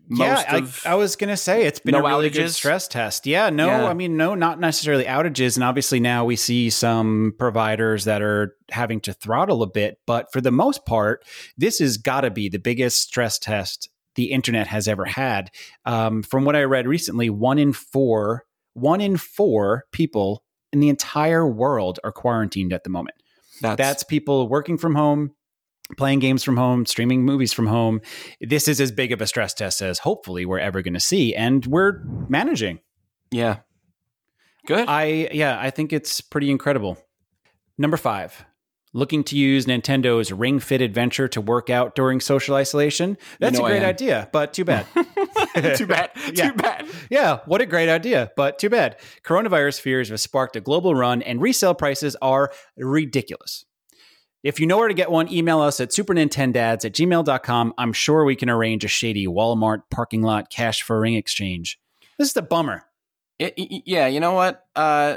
most 0.08 0.46
yeah, 0.46 0.56
of. 0.56 0.82
I, 0.84 0.90
I 0.90 0.94
was 0.96 1.16
gonna 1.16 1.38
say 1.38 1.64
it's 1.64 1.80
been 1.80 1.92
No 1.92 2.04
a 2.04 2.08
really 2.08 2.28
good 2.28 2.50
stress 2.50 2.86
test. 2.86 3.26
Yeah, 3.26 3.48
no, 3.48 3.66
Yeah. 3.66 3.86
I 3.86 3.94
mean, 3.94 4.18
no, 4.18 4.34
not 4.34 4.60
necessarily 4.60 5.04
outages, 5.04 5.56
and 5.56 5.64
obviously 5.64 6.00
now 6.00 6.26
we 6.26 6.36
see 6.36 6.68
some 6.68 7.32
providers 7.38 8.04
that 8.04 8.20
are 8.20 8.54
having 8.70 9.00
to 9.00 9.14
throttle 9.14 9.62
a 9.62 9.70
bit, 9.70 10.00
but 10.06 10.30
for 10.30 10.42
the 10.42 10.52
most 10.52 10.84
part, 10.84 11.24
this 11.56 11.78
has 11.78 11.96
got 11.96 12.20
to 12.20 12.30
be 12.30 12.50
the 12.50 12.58
biggest 12.58 13.00
stress 13.00 13.38
test 13.38 13.88
the 14.16 14.32
internet 14.32 14.66
has 14.66 14.86
ever 14.86 15.06
had. 15.06 15.50
Um, 15.86 16.22
from 16.22 16.44
what 16.44 16.56
I 16.56 16.64
read 16.64 16.86
recently, 16.86 17.30
one 17.30 17.58
in 17.58 17.72
four, 17.72 18.44
one 18.74 19.00
in 19.00 19.16
four 19.16 19.84
people 19.92 20.43
in 20.74 20.80
the 20.80 20.88
entire 20.88 21.46
world 21.46 22.00
are 22.02 22.10
quarantined 22.10 22.72
at 22.72 22.82
the 22.82 22.90
moment. 22.90 23.14
that's, 23.62 23.78
That's 23.78 24.02
people 24.02 24.48
working 24.48 24.76
from 24.76 24.96
home, 24.96 25.30
playing 25.96 26.18
games 26.18 26.42
from 26.42 26.56
home, 26.56 26.84
streaming 26.84 27.24
movies 27.24 27.52
from 27.52 27.68
home. 27.68 28.00
This 28.40 28.66
is 28.66 28.80
as 28.80 28.90
big 28.90 29.12
of 29.12 29.22
a 29.22 29.26
stress 29.28 29.54
test 29.54 29.80
as 29.80 30.00
hopefully 30.00 30.44
we're 30.44 30.58
ever 30.58 30.82
going 30.82 30.94
to 30.94 31.00
see, 31.00 31.32
and 31.32 31.64
we're 31.64 32.02
managing. 32.28 32.80
yeah. 33.30 33.58
Good. 34.66 34.88
I 34.88 35.28
yeah, 35.30 35.58
I 35.60 35.68
think 35.68 35.92
it's 35.92 36.22
pretty 36.22 36.50
incredible. 36.50 36.96
Number 37.78 37.98
five. 37.98 38.44
Looking 38.96 39.24
to 39.24 39.36
use 39.36 39.66
Nintendo's 39.66 40.32
Ring 40.32 40.60
Fit 40.60 40.80
Adventure 40.80 41.26
to 41.28 41.40
work 41.40 41.68
out 41.68 41.96
during 41.96 42.20
social 42.20 42.54
isolation. 42.54 43.18
That's 43.40 43.58
know 43.58 43.66
a 43.66 43.68
great 43.68 43.82
idea, 43.82 44.28
but 44.32 44.54
too 44.54 44.64
bad. 44.64 44.86
too 45.76 45.86
bad. 45.86 46.10
Yeah. 46.32 46.50
Too 46.50 46.56
bad. 46.56 46.86
Yeah, 47.10 47.40
what 47.46 47.60
a 47.60 47.66
great 47.66 47.88
idea, 47.88 48.30
but 48.36 48.58
too 48.58 48.70
bad. 48.70 48.96
Coronavirus 49.24 49.80
fears 49.80 50.08
have 50.08 50.20
sparked 50.20 50.56
a 50.56 50.60
global 50.60 50.94
run, 50.94 51.22
and 51.22 51.40
resale 51.40 51.74
prices 51.74 52.16
are 52.20 52.52
ridiculous. 52.76 53.64
If 54.42 54.60
you 54.60 54.66
know 54.66 54.76
where 54.76 54.88
to 54.88 54.94
get 54.94 55.10
one, 55.10 55.32
email 55.32 55.60
us 55.60 55.80
at 55.80 55.88
supernintendads 55.88 56.84
at 56.84 56.92
gmail.com. 56.92 57.74
I'm 57.78 57.92
sure 57.94 58.24
we 58.24 58.36
can 58.36 58.50
arrange 58.50 58.84
a 58.84 58.88
shady 58.88 59.26
Walmart 59.26 59.82
parking 59.90 60.20
lot 60.20 60.50
cash 60.50 60.82
for 60.82 61.00
ring 61.00 61.14
exchange. 61.14 61.78
This 62.18 62.30
is 62.30 62.36
a 62.36 62.42
bummer. 62.42 62.84
It, 63.38 63.54
y- 63.56 63.82
yeah, 63.86 64.06
you 64.06 64.20
know 64.20 64.32
what? 64.32 64.62
Uh, 64.76 65.16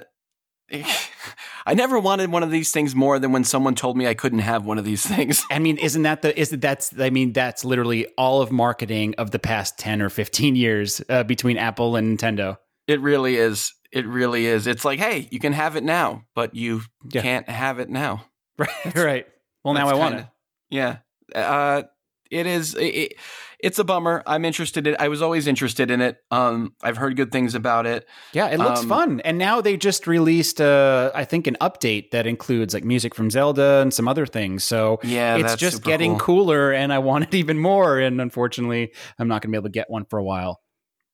I 1.66 1.74
never 1.74 2.00
wanted 2.00 2.32
one 2.32 2.44
of 2.44 2.52
these 2.52 2.72
things 2.72 2.96
more 2.96 3.20
than 3.20 3.32
when 3.32 3.44
someone 3.44 3.76
told 3.76 3.98
me 3.98 4.08
I 4.08 4.14
couldn't 4.14 4.40
have 4.40 4.66
one 4.66 4.78
of 4.78 4.86
these 4.86 5.06
things. 5.06 5.44
I 5.52 5.60
mean, 5.60 5.78
isn't 5.78 6.04
that 6.04 6.22
the 6.22 6.38
is 6.40 6.50
that 6.50 6.62
that's 6.62 6.94
I 7.00 7.10
mean 7.10 7.34
that's 7.34 7.64
literally 7.66 8.08
all 8.18 8.42
of 8.42 8.52
marketing 8.52 9.16
of 9.18 9.32
the 9.32 9.40
past 9.40 9.78
10 9.78 10.02
or 10.02 10.10
15 10.10 10.56
years 10.56 11.02
uh, 11.10 11.24
between 11.24 11.58
Apple 11.58 11.96
and 11.96 12.18
Nintendo. 12.18 12.58
It 12.88 13.02
really 13.02 13.36
is. 13.36 13.74
It 13.92 14.06
really 14.06 14.46
is. 14.46 14.68
It's 14.68 14.84
like, 14.86 15.00
hey, 15.00 15.28
you 15.32 15.40
can 15.40 15.54
have 15.54 15.76
it 15.76 15.84
now, 15.84 16.24
but 16.36 16.54
you 16.56 16.82
Yeah. 17.12 17.22
can't 17.22 17.50
have 17.50 17.80
it 17.80 17.90
now. 17.90 18.26
Right. 18.60 18.96
right. 18.96 19.28
Well, 19.64 19.74
now 19.76 19.88
I 19.88 19.94
want 19.94 20.16
kinda- 20.16 20.32
it. 20.72 20.76
Yeah. 20.76 20.98
Uh, 21.36 21.84
it 22.32 22.48
is. 22.48 22.74
It, 22.74 22.86
it- 22.86 23.14
it's 23.60 23.80
a 23.80 23.84
bummer. 23.84 24.22
I'm 24.28 24.46
interested 24.46 24.86
in. 24.88 24.96
I 25.00 25.08
was 25.08 25.22
always 25.22 25.48
interested 25.48 25.90
in 25.90 26.00
it. 26.02 26.18
Um, 26.30 26.74
I've 26.84 26.98
heard 26.98 27.16
good 27.16 27.32
things 27.32 27.56
about 27.56 27.86
it. 27.86 28.08
Yeah, 28.34 28.48
it 28.48 28.60
looks 28.60 28.82
Um, 28.82 28.90
fun. 28.90 29.20
And 29.22 29.38
now 29.38 29.62
they 29.62 29.78
just 29.78 30.06
released, 30.08 30.62
uh, 30.62 31.12
I 31.16 31.26
think, 31.26 31.48
an 31.48 31.58
update 31.60 32.12
that 32.12 32.28
includes 32.28 32.74
like 32.74 32.84
music 32.84 33.16
from 33.16 33.30
Zelda 33.32 33.80
and 33.82 33.94
some 33.94 34.08
other 34.08 34.26
things. 34.26 34.64
So 34.64 35.00
Yeah, 35.04 35.38
it's 35.38 35.56
just 35.56 35.84
getting 35.84 36.18
cool. 36.18 36.46
cooler, 36.46 36.72
and 36.72 36.94
I 36.94 37.00
want 37.00 37.24
it 37.26 37.34
even 37.42 37.58
more. 37.58 38.00
And 38.00 38.22
unfortunately, 38.22 38.92
I'm 39.18 39.28
not 39.28 39.42
going 39.42 39.52
to 39.52 39.56
be 39.56 39.58
able 39.58 39.70
to 39.70 39.72
get 39.72 39.90
one 39.90 40.06
for 40.06 40.20
a 40.20 40.24
while. 40.24 40.62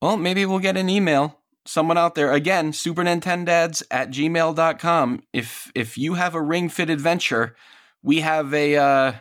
Well, 0.01 0.17
maybe 0.17 0.45
we'll 0.45 0.59
get 0.59 0.75
an 0.75 0.89
email. 0.89 1.39
Someone 1.65 1.97
out 1.97 2.15
there 2.15 2.33
again, 2.33 2.73
super 2.73 3.03
nintendads 3.03 3.83
at 3.89 4.09
gmail.com. 4.11 5.23
If 5.31 5.71
if 5.75 5.97
you 5.97 6.15
have 6.15 6.35
a 6.35 6.41
ring 6.41 6.67
fit 6.67 6.89
adventure, 6.89 7.55
we 8.01 8.19
have 8.19 8.53
a 8.53 8.75
uh, 8.75 9.13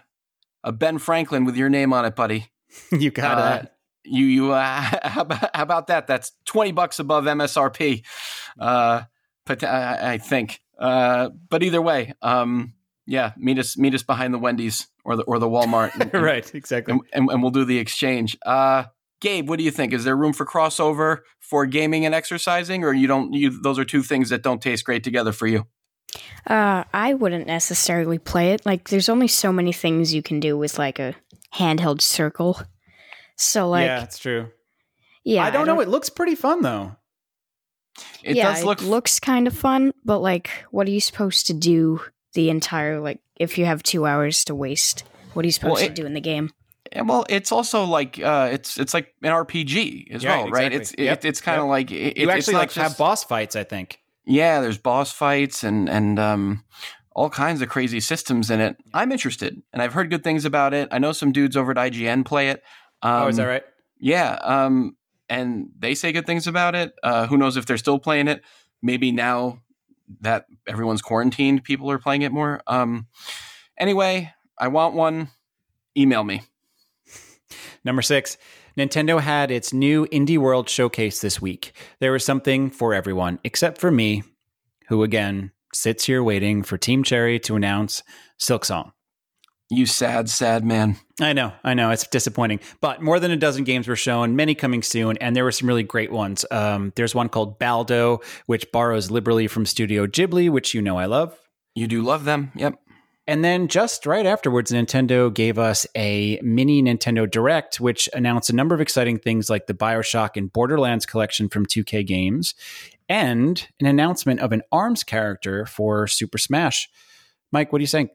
a 0.64 0.72
Ben 0.72 0.98
Franklin 0.98 1.44
with 1.44 1.56
your 1.56 1.68
name 1.68 1.92
on 1.92 2.04
it, 2.04 2.16
buddy. 2.16 2.48
you 2.92 3.10
got 3.10 3.38
Uh. 3.38 3.66
You 4.04 4.24
you 4.26 4.52
uh, 4.52 4.62
how, 5.02 5.22
about, 5.22 5.50
how 5.54 5.62
about 5.62 5.86
that? 5.86 6.06
That's 6.06 6.32
twenty 6.44 6.72
bucks 6.72 6.98
above 6.98 7.24
MSRP, 7.24 8.02
uh, 8.58 9.02
but 9.46 9.62
I, 9.62 10.14
I 10.14 10.18
think. 10.18 10.60
Uh, 10.78 11.30
but 11.48 11.62
either 11.62 11.80
way, 11.80 12.12
um, 12.20 12.74
yeah, 13.06 13.32
meet 13.36 13.58
us 13.58 13.76
meet 13.78 13.94
us 13.94 14.02
behind 14.02 14.34
the 14.34 14.38
Wendy's 14.38 14.88
or 15.04 15.14
the 15.16 15.22
or 15.22 15.38
the 15.38 15.48
Walmart, 15.48 15.94
and, 15.94 16.02
and- 16.14 16.22
right, 16.22 16.52
exactly. 16.54 16.92
and, 16.92 17.02
and, 17.12 17.30
and 17.30 17.42
we'll 17.42 17.52
do 17.52 17.64
the 17.64 17.78
exchange. 17.78 18.36
Uh, 18.44 18.84
Gabe, 19.20 19.48
what 19.48 19.58
do 19.58 19.64
you 19.64 19.70
think? 19.70 19.92
Is 19.92 20.02
there 20.02 20.16
room 20.16 20.32
for 20.32 20.44
crossover 20.44 21.18
for 21.38 21.64
gaming 21.64 22.04
and 22.04 22.12
exercising, 22.12 22.82
or 22.82 22.92
you 22.92 23.06
don't? 23.06 23.32
You 23.32 23.62
those 23.62 23.78
are 23.78 23.84
two 23.84 24.02
things 24.02 24.30
that 24.30 24.42
don't 24.42 24.60
taste 24.60 24.84
great 24.84 25.04
together 25.04 25.30
for 25.30 25.46
you. 25.46 25.66
Uh, 26.46 26.84
I 26.92 27.14
wouldn't 27.14 27.46
necessarily 27.46 28.18
play 28.18 28.52
it. 28.52 28.66
Like, 28.66 28.88
there's 28.88 29.08
only 29.08 29.28
so 29.28 29.52
many 29.52 29.72
things 29.72 30.12
you 30.12 30.22
can 30.22 30.40
do 30.40 30.58
with 30.58 30.76
like 30.78 30.98
a 30.98 31.14
handheld 31.54 32.00
circle. 32.00 32.60
So, 33.36 33.68
like, 33.68 33.86
yeah, 33.86 33.98
yeah, 33.98 34.04
it's 34.04 34.18
true. 34.18 34.48
Yeah. 35.24 35.44
I 35.44 35.50
don't 35.50 35.66
know. 35.66 35.80
It 35.80 35.88
looks 35.88 36.10
pretty 36.10 36.34
fun 36.34 36.62
though. 36.62 36.96
It 38.22 38.36
yeah, 38.36 38.54
does 38.54 38.64
look. 38.64 38.80
it 38.80 38.86
looks 38.86 39.20
kind 39.20 39.46
of 39.46 39.54
fun, 39.54 39.92
but 40.04 40.20
like, 40.20 40.50
what 40.70 40.86
are 40.86 40.90
you 40.90 41.00
supposed 41.00 41.46
to 41.48 41.54
do 41.54 42.00
the 42.34 42.50
entire 42.50 43.00
like 43.00 43.20
if 43.36 43.58
you 43.58 43.66
have 43.66 43.82
two 43.82 44.06
hours 44.06 44.44
to 44.44 44.54
waste? 44.54 45.04
What 45.34 45.44
are 45.44 45.48
you 45.48 45.52
supposed 45.52 45.80
Well, 45.80 45.88
to 45.88 45.92
do 45.94 46.06
in 46.06 46.14
the 46.14 46.20
game? 46.20 46.50
Yeah, 46.92 47.02
well, 47.02 47.24
it's 47.28 47.52
also 47.52 47.84
like 47.84 48.18
uh, 48.18 48.50
it's 48.52 48.78
it's 48.78 48.94
like 48.94 49.14
an 49.22 49.30
RPG 49.30 50.12
as 50.12 50.22
Yeah, 50.22 50.38
well, 50.38 50.50
right? 50.50 50.72
It's 50.72 50.94
Yep, 50.96 51.24
it, 51.24 51.28
it's 51.28 51.40
kind 51.40 51.58
of 51.60 51.66
yep. 51.66 51.70
like 51.70 51.90
it, 51.90 52.16
You 52.16 52.28
it's 52.28 52.32
actually 52.32 52.54
not 52.54 52.58
like 52.60 52.68
just, 52.70 52.88
have 52.88 52.98
boss 52.98 53.24
fights, 53.24 53.56
I 53.56 53.64
think. 53.64 53.98
Yeah, 54.24 54.60
there's 54.60 54.78
boss 54.78 55.12
fights 55.12 55.64
and 55.64 55.88
and 55.88 56.18
um, 56.18 56.64
all 57.14 57.30
kinds 57.30 57.62
of 57.62 57.68
crazy 57.68 58.00
systems 58.00 58.50
in 58.50 58.60
it. 58.60 58.76
I'm 58.94 59.12
interested, 59.12 59.62
and 59.72 59.82
I've 59.82 59.92
heard 59.92 60.10
good 60.10 60.24
things 60.24 60.44
about 60.44 60.74
it. 60.74 60.88
I 60.90 60.98
know 60.98 61.12
some 61.12 61.32
dudes 61.32 61.56
over 61.56 61.70
at 61.72 61.76
IGN 61.76 62.24
play 62.24 62.50
it. 62.50 62.62
Um, 63.02 63.24
oh, 63.24 63.28
is 63.28 63.36
that 63.36 63.44
right? 63.44 63.64
Yeah, 63.98 64.38
um, 64.42 64.96
and 65.28 65.70
they 65.78 65.94
say 65.94 66.12
good 66.12 66.26
things 66.26 66.46
about 66.46 66.74
it. 66.74 66.94
Uh, 67.02 67.26
who 67.26 67.36
knows 67.36 67.56
if 67.56 67.66
they're 67.66 67.78
still 67.78 67.98
playing 67.98 68.28
it? 68.28 68.42
Maybe 68.82 69.12
now 69.12 69.60
that 70.20 70.46
everyone's 70.66 71.02
quarantined, 71.02 71.64
people 71.64 71.90
are 71.90 71.98
playing 71.98 72.22
it 72.22 72.32
more. 72.32 72.62
Um, 72.66 73.06
anyway, 73.78 74.32
I 74.58 74.68
want 74.68 74.94
one. 74.94 75.28
Email 75.96 76.24
me. 76.24 76.42
Number 77.84 78.02
six, 78.02 78.38
Nintendo 78.76 79.20
had 79.20 79.50
its 79.50 79.72
new 79.72 80.06
Indie 80.06 80.38
World 80.38 80.68
showcase 80.68 81.20
this 81.20 81.40
week. 81.40 81.72
There 82.00 82.12
was 82.12 82.24
something 82.24 82.70
for 82.70 82.94
everyone, 82.94 83.38
except 83.44 83.78
for 83.78 83.90
me, 83.90 84.22
who 84.88 85.02
again 85.02 85.52
sits 85.72 86.04
here 86.04 86.22
waiting 86.22 86.62
for 86.62 86.76
Team 86.78 87.02
Cherry 87.02 87.38
to 87.40 87.56
announce 87.56 88.02
Silksong. 88.40 88.92
You 89.70 89.86
sad, 89.86 90.28
sad 90.28 90.66
man. 90.66 90.96
I 91.18 91.32
know, 91.32 91.52
I 91.64 91.72
know, 91.72 91.90
it's 91.90 92.06
disappointing. 92.06 92.60
But 92.82 93.00
more 93.00 93.18
than 93.18 93.30
a 93.30 93.36
dozen 93.36 93.64
games 93.64 93.88
were 93.88 93.96
shown, 93.96 94.36
many 94.36 94.54
coming 94.54 94.82
soon, 94.82 95.16
and 95.16 95.34
there 95.34 95.44
were 95.44 95.52
some 95.52 95.66
really 95.66 95.82
great 95.82 96.12
ones. 96.12 96.44
Um, 96.50 96.92
there's 96.94 97.14
one 97.14 97.30
called 97.30 97.58
Baldo, 97.58 98.20
which 98.44 98.70
borrows 98.70 99.10
liberally 99.10 99.46
from 99.46 99.64
Studio 99.64 100.06
Ghibli, 100.06 100.50
which 100.50 100.74
you 100.74 100.82
know 100.82 100.98
I 100.98 101.06
love. 101.06 101.38
You 101.74 101.86
do 101.86 102.02
love 102.02 102.24
them. 102.24 102.52
Yep. 102.54 102.74
And 103.26 103.44
then 103.44 103.68
just 103.68 104.04
right 104.04 104.26
afterwards, 104.26 104.72
Nintendo 104.72 105.32
gave 105.32 105.56
us 105.56 105.86
a 105.96 106.40
mini 106.42 106.82
Nintendo 106.82 107.30
Direct, 107.30 107.80
which 107.80 108.08
announced 108.12 108.50
a 108.50 108.54
number 108.54 108.74
of 108.74 108.80
exciting 108.80 109.18
things 109.18 109.48
like 109.48 109.68
the 109.68 109.74
Bioshock 109.74 110.30
and 110.36 110.52
Borderlands 110.52 111.06
collection 111.06 111.48
from 111.48 111.64
2K 111.64 112.04
Games, 112.04 112.54
and 113.08 113.66
an 113.80 113.86
announcement 113.86 114.40
of 114.40 114.52
an 114.52 114.62
ARMS 114.72 115.02
character 115.04 115.66
for 115.66 116.06
Super 116.06 116.38
Smash. 116.38 116.88
Mike, 117.50 117.72
what 117.72 117.78
do 117.78 117.82
you 117.82 117.88
think? 117.88 118.10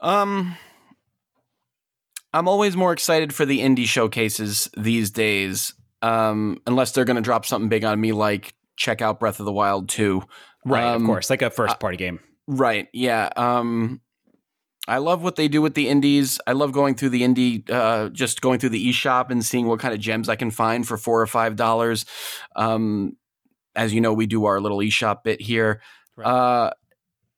Um, 0.00 0.56
I'm 2.32 2.48
always 2.48 2.76
more 2.76 2.92
excited 2.92 3.34
for 3.34 3.44
the 3.46 3.60
indie 3.60 3.86
showcases 3.86 4.68
these 4.76 5.10
days. 5.10 5.74
Um, 6.02 6.58
unless 6.66 6.92
they're 6.92 7.04
going 7.06 7.16
to 7.16 7.22
drop 7.22 7.46
something 7.46 7.68
big 7.68 7.84
on 7.84 8.00
me, 8.00 8.12
like 8.12 8.54
check 8.76 9.00
out 9.00 9.20
Breath 9.20 9.40
of 9.40 9.46
the 9.46 9.52
Wild 9.52 9.88
2. 9.88 10.22
Right, 10.66 10.84
Um, 10.84 11.02
of 11.02 11.06
course, 11.06 11.30
like 11.30 11.42
a 11.42 11.50
first 11.50 11.78
party 11.80 11.96
game. 11.96 12.20
Right. 12.46 12.88
Yeah. 12.92 13.30
Um, 13.36 14.00
I 14.86 14.98
love 14.98 15.22
what 15.22 15.36
they 15.36 15.48
do 15.48 15.62
with 15.62 15.74
the 15.74 15.88
indies. 15.88 16.38
I 16.46 16.52
love 16.52 16.72
going 16.72 16.94
through 16.94 17.08
the 17.10 17.22
indie, 17.22 17.70
uh, 17.70 18.10
just 18.10 18.42
going 18.42 18.58
through 18.58 18.68
the 18.70 18.90
eShop 18.90 19.30
and 19.30 19.42
seeing 19.42 19.66
what 19.66 19.80
kind 19.80 19.94
of 19.94 20.00
gems 20.00 20.28
I 20.28 20.36
can 20.36 20.50
find 20.50 20.86
for 20.86 20.98
four 20.98 21.22
or 21.22 21.26
five 21.26 21.56
dollars. 21.56 22.04
Um, 22.54 23.16
as 23.76 23.92
you 23.92 24.00
know, 24.00 24.12
we 24.12 24.26
do 24.26 24.44
our 24.44 24.60
little 24.60 24.78
eShop 24.78 25.24
bit 25.24 25.40
here. 25.40 25.80
Right. 26.16 26.26
Uh, 26.26 26.70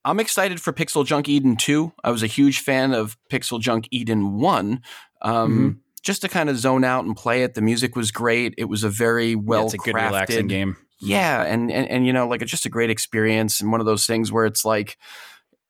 I'm 0.05 0.21
excited 0.21 0.61
for 0.61 0.73
PixelJunk 0.73 1.28
Eden 1.28 1.57
2. 1.57 1.93
I 2.05 2.11
was 2.11 2.23
a 2.23 2.28
huge 2.28 2.61
fan 2.61 2.95
of 2.95 3.16
PixelJunk 3.31 3.88
Eden 3.90 4.38
1. 4.38 4.81
Um, 5.23 5.81
just 6.07 6.23
to 6.23 6.28
kind 6.28 6.49
of 6.49 6.57
zone 6.57 6.85
out 6.85 7.05
and 7.05 7.16
play 7.16 7.43
it. 7.43 7.55
The 7.55 7.61
music 7.61 7.97
was 7.97 8.12
great. 8.12 8.55
It 8.57 8.66
was 8.66 8.85
a 8.85 8.88
very 8.88 9.35
well 9.35 9.62
yeah, 9.62 9.64
it's 9.64 9.75
a 9.75 9.78
good 9.78 9.95
relaxing 9.97 10.47
game. 10.47 10.76
Yeah, 11.00 11.43
and, 11.43 11.71
and 11.71 11.88
and 11.90 12.07
you 12.07 12.12
know, 12.12 12.28
like 12.28 12.43
it's 12.43 12.50
just 12.50 12.64
a 12.64 12.71
great 12.71 12.90
experience 12.90 13.61
and 13.61 13.73
one 13.73 13.81
of 13.81 13.87
those 13.87 14.07
things 14.07 14.31
where 14.31 14.47
it's 14.47 14.64
like 14.64 14.97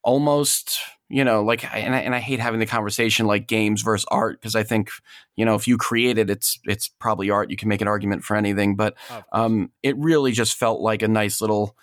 almost 0.05 0.79
you 1.09 1.25
know 1.25 1.43
like 1.43 1.65
and 1.75 1.95
I, 1.95 2.01
and 2.01 2.15
I 2.15 2.19
hate 2.19 2.41
having 2.41 2.61
the 2.61 2.67
conversation 2.67 3.27
like 3.27 3.47
games 3.47 3.83
versus 3.83 4.07
art 4.11 4.41
because 4.41 4.57
I 4.57 4.63
think 4.63 4.91
you 5.37 5.45
know 5.45 5.55
if 5.55 5.69
you 5.69 5.77
create 5.77 6.19
it 6.19 6.31
it's 6.31 6.59
it's 6.65 6.89
probably 6.89 7.31
art 7.31 7.51
you 7.51 7.57
can 7.57 7.69
make 7.69 7.81
an 7.81 7.89
argument 7.89 8.25
for 8.25 8.37
anything 8.37 8.77
but 8.77 8.95
um 9.33 9.71
it 9.83 9.97
really 9.99 10.33
just 10.33 10.57
felt 10.57 10.81
like 10.81 11.03
a 11.03 11.09
nice 11.09 11.41
little 11.41 11.77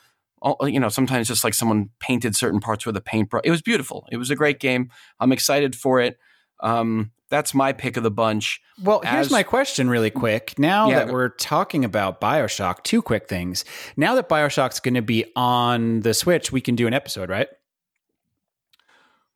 you 0.61 0.79
know 0.79 0.89
sometimes 0.89 1.27
just 1.27 1.43
like 1.43 1.53
someone 1.53 1.89
painted 1.99 2.35
certain 2.35 2.59
parts 2.59 2.85
with 2.85 2.97
a 2.97 3.01
paintbrush 3.01 3.43
it 3.45 3.51
was 3.51 3.61
beautiful 3.61 4.05
it 4.11 4.17
was 4.17 4.29
a 4.29 4.35
great 4.35 4.59
game 4.59 4.89
I'm 5.19 5.31
excited 5.31 5.75
for 5.75 6.01
it 6.01 6.17
um 6.59 7.11
that's 7.29 7.55
my 7.55 7.73
pick 7.73 7.97
of 7.97 8.03
the 8.03 8.11
bunch. 8.11 8.61
Well, 8.83 9.01
here's 9.03 9.25
As, 9.25 9.31
my 9.31 9.41
question 9.41 9.89
really 9.89 10.11
quick. 10.11 10.53
Now 10.59 10.87
yeah, 10.87 10.99
that 10.99 11.11
we're 11.11 11.29
talking 11.29 11.83
about 11.83 12.21
BioShock, 12.21 12.83
two 12.83 13.01
quick 13.01 13.27
things. 13.27 13.65
Now 13.97 14.13
that 14.13 14.29
BioShock's 14.29 14.79
going 14.79 14.93
to 14.93 15.01
be 15.01 15.25
on 15.35 16.01
the 16.01 16.13
Switch, 16.13 16.51
we 16.51 16.61
can 16.61 16.75
do 16.75 16.85
an 16.85 16.93
episode, 16.93 17.29
right? 17.29 17.47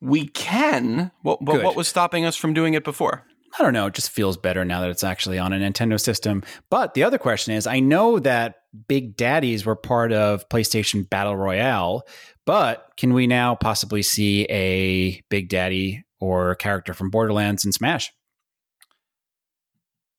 We 0.02 0.28
can. 0.28 1.12
What, 1.22 1.40
but 1.44 1.64
what 1.64 1.76
was 1.76 1.88
stopping 1.88 2.26
us 2.26 2.36
from 2.36 2.54
doing 2.54 2.74
it 2.74 2.84
before? 2.84 3.26
I 3.58 3.64
don't 3.64 3.74
know. 3.74 3.88
It 3.88 3.94
just 3.94 4.12
feels 4.12 4.38
better 4.38 4.66
now 4.66 4.82
that 4.82 4.90
it's 4.90 5.04
actually 5.04 5.40
on 5.40 5.54
a 5.54 5.58
Nintendo 5.58 6.00
system. 6.00 6.44
But 6.70 6.94
the 6.94 7.04
other 7.04 7.18
question 7.18 7.54
is 7.54 7.66
I 7.66 7.80
know 7.80 8.20
that 8.20 8.56
Big 8.88 9.18
Daddies 9.18 9.66
were 9.66 9.76
part 9.76 10.12
of 10.12 10.48
PlayStation 10.50 11.10
Battle 11.10 11.36
Royale, 11.36 12.04
but 12.46 12.92
can 12.98 13.14
we 13.14 13.26
now 13.26 13.56
possibly 13.56 14.04
see 14.04 14.44
a 14.46 15.22
Big 15.30 15.50
Daddy 15.50 16.04
or 16.20 16.52
a 16.52 16.56
character 16.56 16.94
from 16.94 17.10
Borderlands 17.10 17.66
in 17.66 17.72
Smash? 17.72 18.12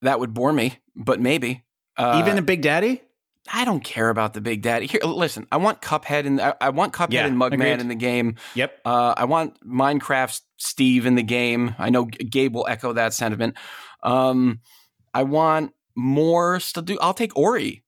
That 0.02 0.20
would 0.20 0.34
bore 0.34 0.52
me, 0.52 0.78
but 0.96 1.20
maybe. 1.20 1.64
Uh, 1.96 2.22
Even 2.24 2.38
a 2.38 2.42
Big 2.42 2.62
Daddy? 2.62 3.02
I 3.52 3.64
don't 3.64 3.82
care 3.82 4.10
about 4.10 4.34
the 4.34 4.40
Big 4.40 4.62
Daddy. 4.62 4.86
Here, 4.86 5.00
listen. 5.02 5.46
I 5.50 5.56
want 5.56 5.80
Cuphead 5.80 6.26
and 6.26 6.40
I, 6.40 6.54
I 6.60 6.68
want 6.70 6.92
Cuphead 6.92 7.12
yeah, 7.12 7.26
and 7.26 7.36
Mugman 7.36 7.54
agreed. 7.54 7.80
in 7.80 7.88
the 7.88 7.94
game. 7.94 8.36
Yep. 8.54 8.80
Uh, 8.84 9.14
I 9.16 9.24
want 9.24 9.58
Minecraft 9.66 10.40
Steve 10.56 11.06
in 11.06 11.14
the 11.14 11.22
game. 11.22 11.74
I 11.78 11.90
know 11.90 12.04
Gabe 12.04 12.54
will 12.54 12.66
echo 12.68 12.92
that 12.92 13.14
sentiment. 13.14 13.56
Um, 14.02 14.60
I 15.14 15.22
want 15.22 15.72
more 15.94 16.58
to 16.58 16.82
do. 16.82 16.98
I'll 17.00 17.14
take 17.14 17.36
Ori 17.36 17.84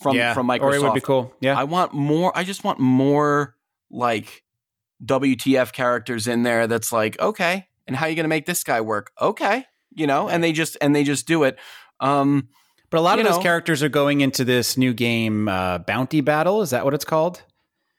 from 0.00 0.16
yeah, 0.16 0.34
from 0.34 0.48
Microsoft. 0.48 0.62
Ori 0.62 0.78
would 0.80 0.94
be 0.94 1.00
cool. 1.00 1.34
Yeah. 1.40 1.58
I 1.58 1.64
want 1.64 1.92
more. 1.94 2.36
I 2.36 2.44
just 2.44 2.64
want 2.64 2.78
more 2.78 3.56
like 3.90 4.44
WTF 5.04 5.72
characters 5.72 6.26
in 6.26 6.42
there. 6.42 6.66
That's 6.66 6.92
like 6.92 7.18
okay, 7.18 7.66
and 7.86 7.96
how 7.96 8.06
are 8.06 8.08
you 8.08 8.16
going 8.16 8.24
to 8.24 8.28
make 8.28 8.46
this 8.46 8.62
guy 8.64 8.80
work? 8.80 9.10
Okay, 9.20 9.64
you 9.94 10.06
know, 10.06 10.28
and 10.28 10.42
they 10.42 10.52
just 10.52 10.76
and 10.80 10.94
they 10.94 11.04
just 11.04 11.26
do 11.26 11.44
it. 11.44 11.58
Um, 12.00 12.48
but 12.90 12.98
a 12.98 13.00
lot 13.00 13.18
of 13.18 13.24
know, 13.24 13.32
those 13.32 13.42
characters 13.42 13.82
are 13.82 13.88
going 13.88 14.20
into 14.20 14.44
this 14.44 14.76
new 14.76 14.94
game, 14.94 15.48
uh, 15.48 15.78
Bounty 15.78 16.20
Battle. 16.20 16.62
Is 16.62 16.70
that 16.70 16.84
what 16.84 16.94
it's 16.94 17.04
called? 17.04 17.42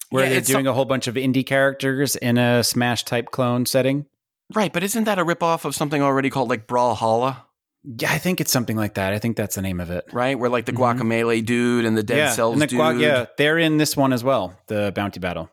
Where 0.09 0.23
yeah, 0.23 0.29
they're 0.31 0.41
doing 0.41 0.65
some, 0.65 0.67
a 0.67 0.73
whole 0.73 0.85
bunch 0.85 1.07
of 1.07 1.15
indie 1.15 1.45
characters 1.45 2.15
in 2.15 2.37
a 2.37 2.63
Smash 2.63 3.03
type 3.03 3.31
clone 3.31 3.65
setting. 3.65 4.05
Right, 4.53 4.71
but 4.71 4.83
isn't 4.83 5.03
that 5.03 5.19
a 5.19 5.25
ripoff 5.25 5.65
of 5.65 5.75
something 5.75 6.01
already 6.01 6.29
called 6.29 6.49
like 6.49 6.67
Brawlhalla? 6.67 7.43
Yeah, 7.83 8.11
I 8.11 8.17
think 8.17 8.41
it's 8.41 8.51
something 8.51 8.75
like 8.77 8.95
that. 8.95 9.13
I 9.13 9.19
think 9.19 9.37
that's 9.37 9.55
the 9.55 9.61
name 9.61 9.79
of 9.79 9.91
it. 9.91 10.05
Right, 10.11 10.37
where 10.39 10.49
like 10.49 10.65
the 10.65 10.71
mm-hmm. 10.71 11.01
Guacamelee 11.01 11.45
dude 11.45 11.85
and 11.85 11.97
the 11.97 12.03
Dead 12.03 12.17
yeah, 12.17 12.31
Cells 12.31 12.57
the 12.57 12.67
dude. 12.67 12.99
Yeah, 12.99 13.25
they're 13.37 13.57
in 13.57 13.77
this 13.77 13.95
one 13.95 14.13
as 14.13 14.23
well. 14.23 14.57
The 14.67 14.91
Bounty 14.95 15.19
Battle. 15.19 15.49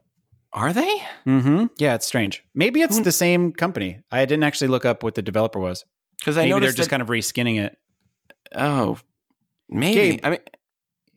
Are 0.53 0.73
they? 0.73 1.03
Mm-hmm. 1.27 1.67
Yeah, 1.79 1.95
it's 1.95 2.07
strange. 2.07 2.45
Maybe 2.55 2.81
it's 2.81 3.01
the 3.01 3.11
same 3.11 3.53
company. 3.53 4.01
I 4.13 4.25
didn't 4.25 4.45
actually 4.45 4.69
look 4.69 4.85
up 4.85 5.03
what 5.03 5.17
the 5.17 5.23
developer 5.23 5.59
was 5.59 5.85
because 6.21 6.39
I 6.39 6.47
Maybe 6.47 6.61
they're 6.61 6.73
just 6.73 6.91
kind 6.91 7.03
of 7.03 7.09
reskinning 7.09 7.61
it. 7.61 7.77
Oh, 8.55 8.99
Maybe. 9.69 10.17
Gabe, 10.17 10.21
I 10.25 10.31
mean, 10.31 10.41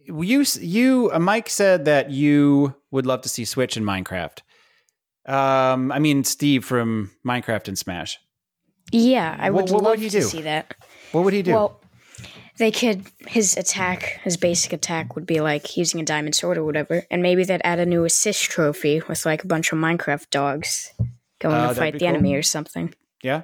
you 0.08 0.46
you 0.60 1.12
uh, 1.14 1.20
Mike 1.20 1.50
said 1.50 1.86
that 1.86 2.12
you 2.12 2.76
would 2.92 3.06
love 3.06 3.22
to 3.22 3.30
see 3.30 3.46
Switch 3.46 3.78
in 3.78 3.84
Minecraft. 3.84 4.40
Um, 5.26 5.92
I 5.92 6.00
mean 6.00 6.24
Steve 6.24 6.64
from 6.64 7.12
Minecraft 7.26 7.68
and 7.68 7.78
Smash. 7.78 8.20
Yeah, 8.92 9.36
I 9.38 9.50
would 9.50 9.64
what, 9.64 9.72
what 9.72 9.84
love 9.84 10.00
would 10.00 10.10
to 10.10 10.10
do? 10.10 10.22
see 10.22 10.42
that. 10.44 10.74
What 11.12 11.26
would 11.26 11.34
he 11.34 11.42
do? 11.42 11.52
Well, 11.52 11.82
they 12.58 12.72
could 12.72 13.06
his 13.28 13.58
attack, 13.58 14.20
his 14.24 14.38
basic 14.38 14.74
attack 14.74 15.16
would 15.16 15.26
be 15.26 15.42
like 15.42 15.76
using 15.78 16.00
a 16.00 16.06
diamond 16.06 16.36
sword 16.36 16.58
or 16.58 16.64
whatever, 16.64 17.06
and 17.12 17.22
maybe 17.22 17.44
they'd 17.44 17.62
add 17.64 17.80
a 17.80 17.86
new 17.86 18.06
assist 18.06 18.44
trophy 18.44 19.02
with 19.08 19.26
like 19.26 19.44
a 19.44 19.48
bunch 19.48 19.72
of 19.72 19.78
Minecraft 19.78 20.30
dogs 20.30 20.92
going 21.40 21.56
uh, 21.56 21.70
to 21.70 21.76
fight 21.76 21.94
the 21.94 22.00
cool. 22.00 22.08
enemy 22.08 22.34
or 22.34 22.42
something. 22.42 22.94
Yeah, 23.22 23.44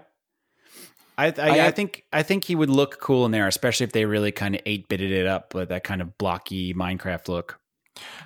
I, 1.17 1.27
I, 1.27 1.67
I, 1.67 1.71
think 1.71 2.03
I 2.11 2.23
think 2.23 2.45
he 2.45 2.55
would 2.55 2.69
look 2.69 2.99
cool 2.99 3.25
in 3.25 3.31
there, 3.31 3.47
especially 3.47 3.83
if 3.85 3.91
they 3.91 4.05
really 4.05 4.31
kind 4.31 4.55
of 4.55 4.61
eight 4.65 4.87
bitted 4.89 5.11
it 5.11 5.27
up 5.27 5.53
with 5.53 5.69
that 5.69 5.83
kind 5.83 6.01
of 6.01 6.17
blocky 6.17 6.73
Minecraft 6.73 7.27
look. 7.27 7.59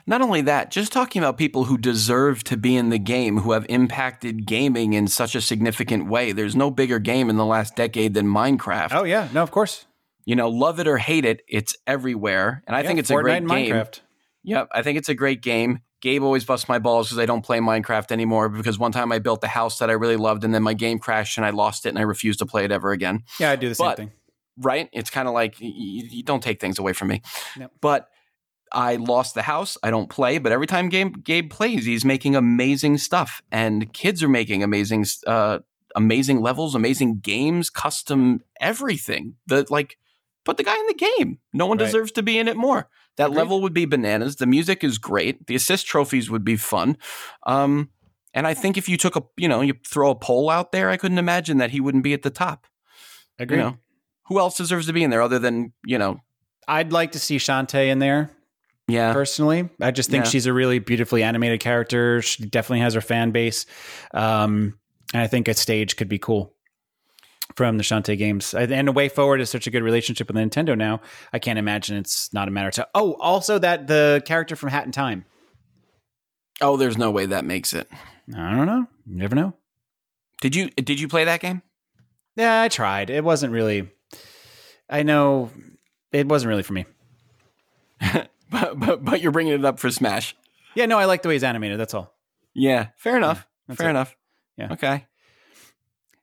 Not 0.06 0.22
only 0.22 0.42
that, 0.42 0.72
just 0.72 0.94
talking 0.94 1.22
about 1.22 1.38
people 1.38 1.66
who 1.66 1.78
deserve 1.78 2.44
to 2.46 2.56
be 2.56 2.78
in 2.78 2.90
the 2.90 3.00
game, 3.00 3.40
who 3.40 3.52
have 3.52 3.66
impacted 3.68 4.46
gaming 4.46 4.94
in 4.94 5.08
such 5.08 5.36
a 5.36 5.42
significant 5.42 6.08
way. 6.08 6.32
There's 6.32 6.56
no 6.56 6.72
bigger 6.72 7.00
game 7.00 7.30
in 7.30 7.36
the 7.36 7.46
last 7.46 7.76
decade 7.76 8.14
than 8.14 8.28
Minecraft. 8.28 8.94
Oh 8.94 9.04
yeah, 9.04 9.28
no, 9.34 9.44
of 9.44 9.52
course. 9.52 9.86
You 10.26 10.36
know, 10.36 10.50
love 10.50 10.80
it 10.80 10.88
or 10.88 10.98
hate 10.98 11.26
it, 11.26 11.42
it's 11.48 11.76
everywhere, 11.86 12.64
and 12.68 12.76
I 12.76 12.82
yeah, 12.82 12.88
think 12.88 13.00
it's 13.00 13.12
Fortnite 13.12 13.38
a 13.38 13.42
great 13.42 13.48
game. 13.48 13.76
Minecraft. 13.76 14.00
Yep, 14.44 14.70
I 14.72 14.82
think 14.82 14.98
it's 14.98 15.10
a 15.10 15.16
great 15.16 15.42
game. 15.42 15.82
Gabe 16.02 16.24
always 16.24 16.46
busts 16.46 16.70
my 16.70 16.80
balls 16.80 17.08
because 17.08 17.20
I 17.20 17.26
don't 17.26 17.44
play 17.44 17.60
Minecraft 17.60 18.12
anymore 18.12 18.50
because 18.50 18.78
one 18.78 18.92
time 18.92 19.12
I 19.12 19.20
built 19.20 19.44
a 19.44 19.48
house 19.48 19.80
that 19.80 19.90
I 19.90 19.94
really 19.94 20.16
loved 20.16 20.44
and 20.44 20.54
then 20.54 20.64
my 20.64 20.74
game 20.74 21.00
crashed 21.00 21.38
and 21.38 21.46
I 21.46 21.50
lost 21.50 21.86
it 21.86 21.90
and 21.90 21.98
I 21.98 22.04
refused 22.04 22.40
to 22.40 22.46
play 22.46 22.66
it 22.66 22.72
ever 22.72 22.92
again. 22.92 23.24
Yeah, 23.40 23.52
I 23.52 23.56
do 23.56 23.70
the 23.70 23.76
but, 23.78 23.98
same 23.98 24.08
thing. 24.08 24.16
Right? 24.60 24.90
It's 24.94 25.10
kind 25.10 25.28
of 25.28 25.34
like 25.34 25.60
you, 25.60 25.70
you, 26.10 26.24
don't 26.24 26.42
take 26.42 26.60
things 26.60 26.80
away 26.80 26.94
from 26.94 27.10
me. 27.10 27.22
Yep. 27.58 27.72
But 27.82 28.10
I 28.72 28.98
lost 28.98 29.34
the 29.34 29.42
house. 29.42 29.78
I 29.82 29.92
don't 29.92 30.10
play, 30.10 30.38
but 30.40 30.52
every 30.52 30.68
time 30.68 30.90
Gabe, 30.90 31.24
Gabe 31.24 31.50
plays, 31.50 31.86
he's 31.86 32.06
making 32.06 32.36
amazing 32.36 32.98
stuff 32.98 33.42
and 33.52 33.92
kids 33.94 34.22
are 34.22 34.30
making 34.30 34.64
amazing 34.64 35.06
uh, 35.26 35.60
amazing 35.96 36.42
levels, 36.42 36.76
amazing 36.76 37.20
games, 37.20 37.70
custom 37.70 38.42
everything. 38.60 39.36
That 39.48 39.72
like 39.72 39.98
put 40.46 40.58
the 40.58 40.64
guy 40.64 40.78
in 40.78 40.88
the 40.88 40.94
game. 40.94 41.40
No 41.54 41.66
one 41.66 41.78
right. 41.78 41.86
deserves 41.86 42.12
to 42.14 42.24
be 42.24 42.38
in 42.38 42.48
it 42.48 42.56
more. 42.58 42.88
That 43.18 43.26
Agreed. 43.26 43.38
level 43.38 43.62
would 43.62 43.74
be 43.74 43.86
bananas. 43.86 44.38
The 44.38 44.46
music 44.46 44.84
is 44.84 44.98
great. 44.98 45.48
The 45.48 45.56
assist 45.56 45.88
trophies 45.88 46.30
would 46.30 46.44
be 46.44 46.56
fun. 46.56 46.98
Um, 47.46 47.90
and 48.34 48.46
I 48.46 48.54
think 48.54 48.78
if 48.78 48.88
you 48.88 48.98
took 48.98 49.16
a, 49.16 49.24
you 49.36 49.48
know, 49.48 49.62
you 49.62 49.74
throw 49.86 50.12
a 50.12 50.16
poll 50.16 50.50
out 50.50 50.72
there, 50.72 50.90
I 50.90 50.98
couldn't 50.98 51.18
imagine 51.18 51.58
that 51.58 51.72
he 51.72 51.82
wouldn't 51.82 52.04
be 52.04 52.14
at 52.14 52.22
the 52.22 52.30
top. 52.30 52.68
Agree. 53.40 53.58
You 53.58 53.64
know, 53.64 53.78
who 54.28 54.40
else 54.40 54.58
deserves 54.58 54.86
to 54.88 54.94
be 54.94 55.04
in 55.04 55.10
there 55.10 55.22
other 55.22 55.40
than, 55.40 55.74
you 55.86 55.98
know, 55.98 56.20
I'd 56.68 56.92
like 56.92 57.14
to 57.14 57.20
see 57.20 57.38
Shantae 57.38 57.88
in 57.88 58.00
there. 58.00 58.30
Yeah. 58.88 59.14
Personally, 59.14 59.70
I 59.82 59.92
just 59.92 60.10
think 60.10 60.26
yeah. 60.26 60.30
she's 60.30 60.46
a 60.46 60.54
really 60.54 60.80
beautifully 60.80 61.24
animated 61.24 61.60
character. 61.60 62.22
She 62.22 62.46
definitely 62.46 62.82
has 62.82 62.94
her 62.94 63.02
fan 63.02 63.32
base. 63.32 63.66
Um, 64.14 64.78
and 65.14 65.22
I 65.22 65.28
think 65.28 65.48
a 65.48 65.54
stage 65.54 65.96
could 65.96 66.08
be 66.08 66.20
cool 66.20 66.54
from 67.56 67.78
the 67.78 67.84
Shantae 67.84 68.18
games. 68.18 68.54
And 68.54 68.88
the 68.88 68.94
WayForward 68.94 69.40
is 69.40 69.50
such 69.50 69.68
a 69.68 69.72
good 69.72 69.84
relationship 69.84 70.28
with 70.28 70.38
Nintendo 70.38 70.78
now. 70.78 71.02
I 71.34 71.40
can't 71.40 71.60
imagine 71.60 71.98
it's 71.98 72.34
not 72.34 72.48
a 72.48 72.52
matter 72.52 72.72
to. 72.72 72.88
Oh, 72.94 73.14
also 73.14 73.60
that 73.60 73.88
the 73.88 74.22
character 74.26 74.56
from 74.56 74.70
Hat 74.70 74.86
in 74.86 74.92
Time. 74.92 75.26
Oh, 76.62 76.78
there's 76.78 76.98
no 76.98 77.12
way 77.12 77.26
that 77.28 77.46
makes 77.46 77.74
it. 77.74 77.88
I 78.36 78.56
don't 78.56 78.66
know. 78.66 78.88
You 79.06 79.16
never 79.18 79.36
know. 79.36 79.54
Did 80.42 80.56
you 80.56 80.70
did 80.70 81.00
you 81.00 81.08
play 81.08 81.26
that 81.26 81.40
game? 81.40 81.62
Yeah, 82.36 82.62
I 82.62 82.68
tried. 82.68 83.10
It 83.10 83.24
wasn't 83.24 83.54
really. 83.54 83.90
I 84.90 85.04
know 85.04 85.52
it 86.12 86.28
wasn't 86.28 86.50
really 86.50 86.64
for 86.64 86.74
me. 86.74 86.86
but, 88.52 88.80
but 88.80 89.04
but 89.04 89.22
you're 89.22 89.32
bringing 89.32 89.54
it 89.54 89.66
up 89.66 89.80
for 89.80 89.90
Smash. 89.90 90.36
Yeah, 90.76 90.86
no, 90.86 91.00
I 91.00 91.06
like 91.06 91.24
the 91.24 91.30
way 91.30 91.36
he's 91.36 91.44
animated. 91.44 91.80
That's 91.80 91.94
all. 91.94 92.14
Yeah, 92.54 92.88
fair 92.98 93.18
enough. 93.18 93.48
Yeah, 93.68 93.76
fair 93.76 93.88
it. 93.88 93.92
enough. 93.92 94.16
Yeah. 94.58 94.74
Okay. 94.74 95.06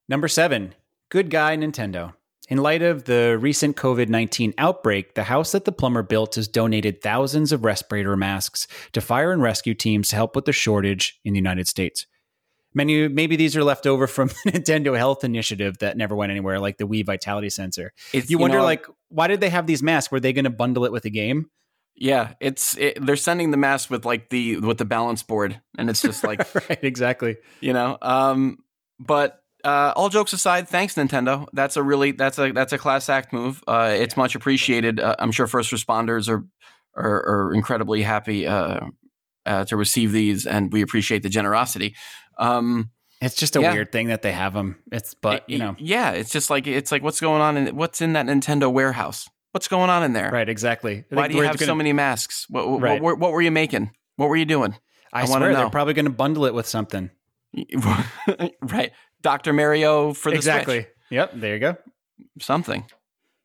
Number 0.08 0.28
seven, 0.28 0.74
Good 1.14 1.31
guy, 1.31 1.57
Nintendo. 1.57 2.12
In 2.48 2.59
light 2.59 2.83
of 2.83 3.05
the 3.05 3.38
recent 3.40 3.77
COVID 3.77 4.09
19 4.09 4.53
outbreak, 4.59 5.14
the 5.14 5.22
house 5.22 5.53
that 5.53 5.64
the 5.64 5.70
plumber 5.70 6.03
built 6.03 6.35
has 6.35 6.48
donated 6.48 7.03
thousands 7.03 7.53
of 7.53 7.64
respirator 7.64 8.16
masks 8.16 8.66
to 8.94 9.00
fire 9.00 9.31
and 9.31 9.40
rescue 9.40 9.74
teams 9.74 10.09
to 10.09 10.16
help 10.16 10.35
with 10.35 10.44
the 10.44 10.53
shortage 10.53 11.20
in 11.24 11.33
the 11.33 11.38
United 11.38 11.68
States. 11.68 12.07
Many, 12.74 13.07
maybe 13.07 13.37
these 13.37 13.57
are 13.57 13.62
left 13.62 13.87
over 13.87 14.09
from 14.09 14.27
the 14.44 14.50
Nintendo 14.50 14.98
Health 14.98 15.22
Initiative 15.22 15.79
that 15.79 15.96
never 15.96 16.16
went 16.16 16.33
anywhere, 16.33 16.59
like 16.59 16.79
the 16.79 16.85
Wii 16.85 17.07
Vitality 17.07 17.48
Sensor. 17.48 17.92
It's, 18.12 18.29
you, 18.29 18.35
you 18.35 18.38
wonder, 18.40 18.59
know, 18.59 18.64
like, 18.64 18.85
why 19.09 19.29
did 19.29 19.40
they 19.40 19.50
have 19.50 19.68
these 19.68 19.85
masks? 19.85 20.11
Were 20.11 20.18
they 20.18 20.33
going 20.33 20.46
to 20.46 20.50
bundle 20.50 20.85
it 20.85 20.90
with 20.90 21.05
a 21.05 21.11
game? 21.11 21.48
Yeah, 21.94 22.33
it's 22.40 22.77
it, 22.77 22.98
they're 23.07 23.14
sending 23.14 23.53
the 23.53 23.57
mask 23.57 23.88
with 23.88 24.05
like 24.05 24.31
the 24.31 24.57
with 24.57 24.79
the 24.79 24.85
balance 24.85 25.22
board, 25.22 25.61
and 25.79 25.88
it's 25.88 26.03
just 26.03 26.24
like 26.24 26.53
right, 26.68 26.83
exactly. 26.83 27.37
You 27.61 27.72
know, 27.72 27.98
um, 28.03 28.59
but 28.98 29.43
uh, 29.64 29.92
all 29.96 30.09
jokes 30.09 30.33
aside, 30.33 30.68
thanks 30.68 30.94
Nintendo. 30.94 31.46
That's 31.53 31.77
a 31.77 31.83
really 31.83 32.12
that's 32.12 32.38
a 32.38 32.53
that's 32.53 32.72
a 32.72 32.79
class 32.79 33.09
act 33.09 33.33
move. 33.33 33.62
Uh, 33.66 33.94
it's 33.96 34.16
much 34.16 34.35
appreciated. 34.35 35.00
Uh, 35.00 35.16
I'm 35.18 35.33
sure 35.33 35.46
first 35.46 35.72
responders 35.72 36.29
are 36.29 36.44
are, 36.94 37.46
are 37.48 37.55
incredibly 37.55 38.03
happy 38.03 38.46
uh, 38.46 38.81
uh, 39.46 39.64
to 39.64 39.77
receive 39.77 40.12
these, 40.12 40.46
and 40.46 40.72
we 40.72 40.83
appreciate 40.83 41.22
the 41.22 41.29
generosity. 41.29 41.94
Um, 42.38 42.90
It's 43.20 43.35
just 43.37 43.57
a 43.57 43.61
Yeah. 43.61 43.72
weird 43.72 43.90
thing 43.92 44.09
that 44.09 44.22
they 44.22 44.33
have 44.33 44.53
them. 44.53 44.77
It's 44.92 45.14
but 45.14 45.48
you 45.48 45.59
know 45.59 45.74
yeah, 45.79 46.11
it's 46.12 46.31
just 46.31 46.50
like 46.50 46.66
it's 46.66 46.92
like 46.92 47.03
what's 47.03 47.20
going 47.20 47.40
on 47.40 47.57
in 47.57 47.74
what's 47.77 48.00
in 48.00 48.12
that 48.14 48.27
Nintendo 48.27 48.70
warehouse? 48.72 49.29
What's 49.53 49.68
going 49.68 49.88
on 49.88 50.03
in 50.03 50.12
there? 50.14 50.31
right 50.31 50.48
exactly. 50.48 51.05
Why 51.11 51.29
do 51.29 51.37
you 51.37 51.42
have 51.42 51.57
gonna- 51.59 51.66
so 51.66 51.74
many 51.74 51.92
masks? 51.92 52.46
What, 52.50 52.68
what, 52.68 52.81
Right. 52.83 53.00
what, 53.03 53.18
what 53.18 53.31
were 53.33 53.40
you 53.42 53.53
making? 53.53 53.92
What 54.16 54.29
were 54.29 54.37
you 54.37 54.44
doing? 54.44 54.74
I, 55.12 55.22
I 55.22 55.24
swear 55.27 55.38
know. 55.53 55.55
they're 55.57 55.70
probably 55.70 55.94
going 55.94 56.07
to 56.07 56.11
bundle 56.11 56.44
it 56.44 56.55
with 56.55 56.66
something. 56.66 57.09
right, 58.62 58.90
Doctor 59.24 59.54
Mario 59.54 60.12
for 60.12 60.30
the 60.30 60.37
exactly. 60.37 60.82
Switch. 60.82 60.88
Yep. 61.10 61.32
There 61.34 61.54
you 61.54 61.60
go. 61.60 61.76
Something. 62.38 62.84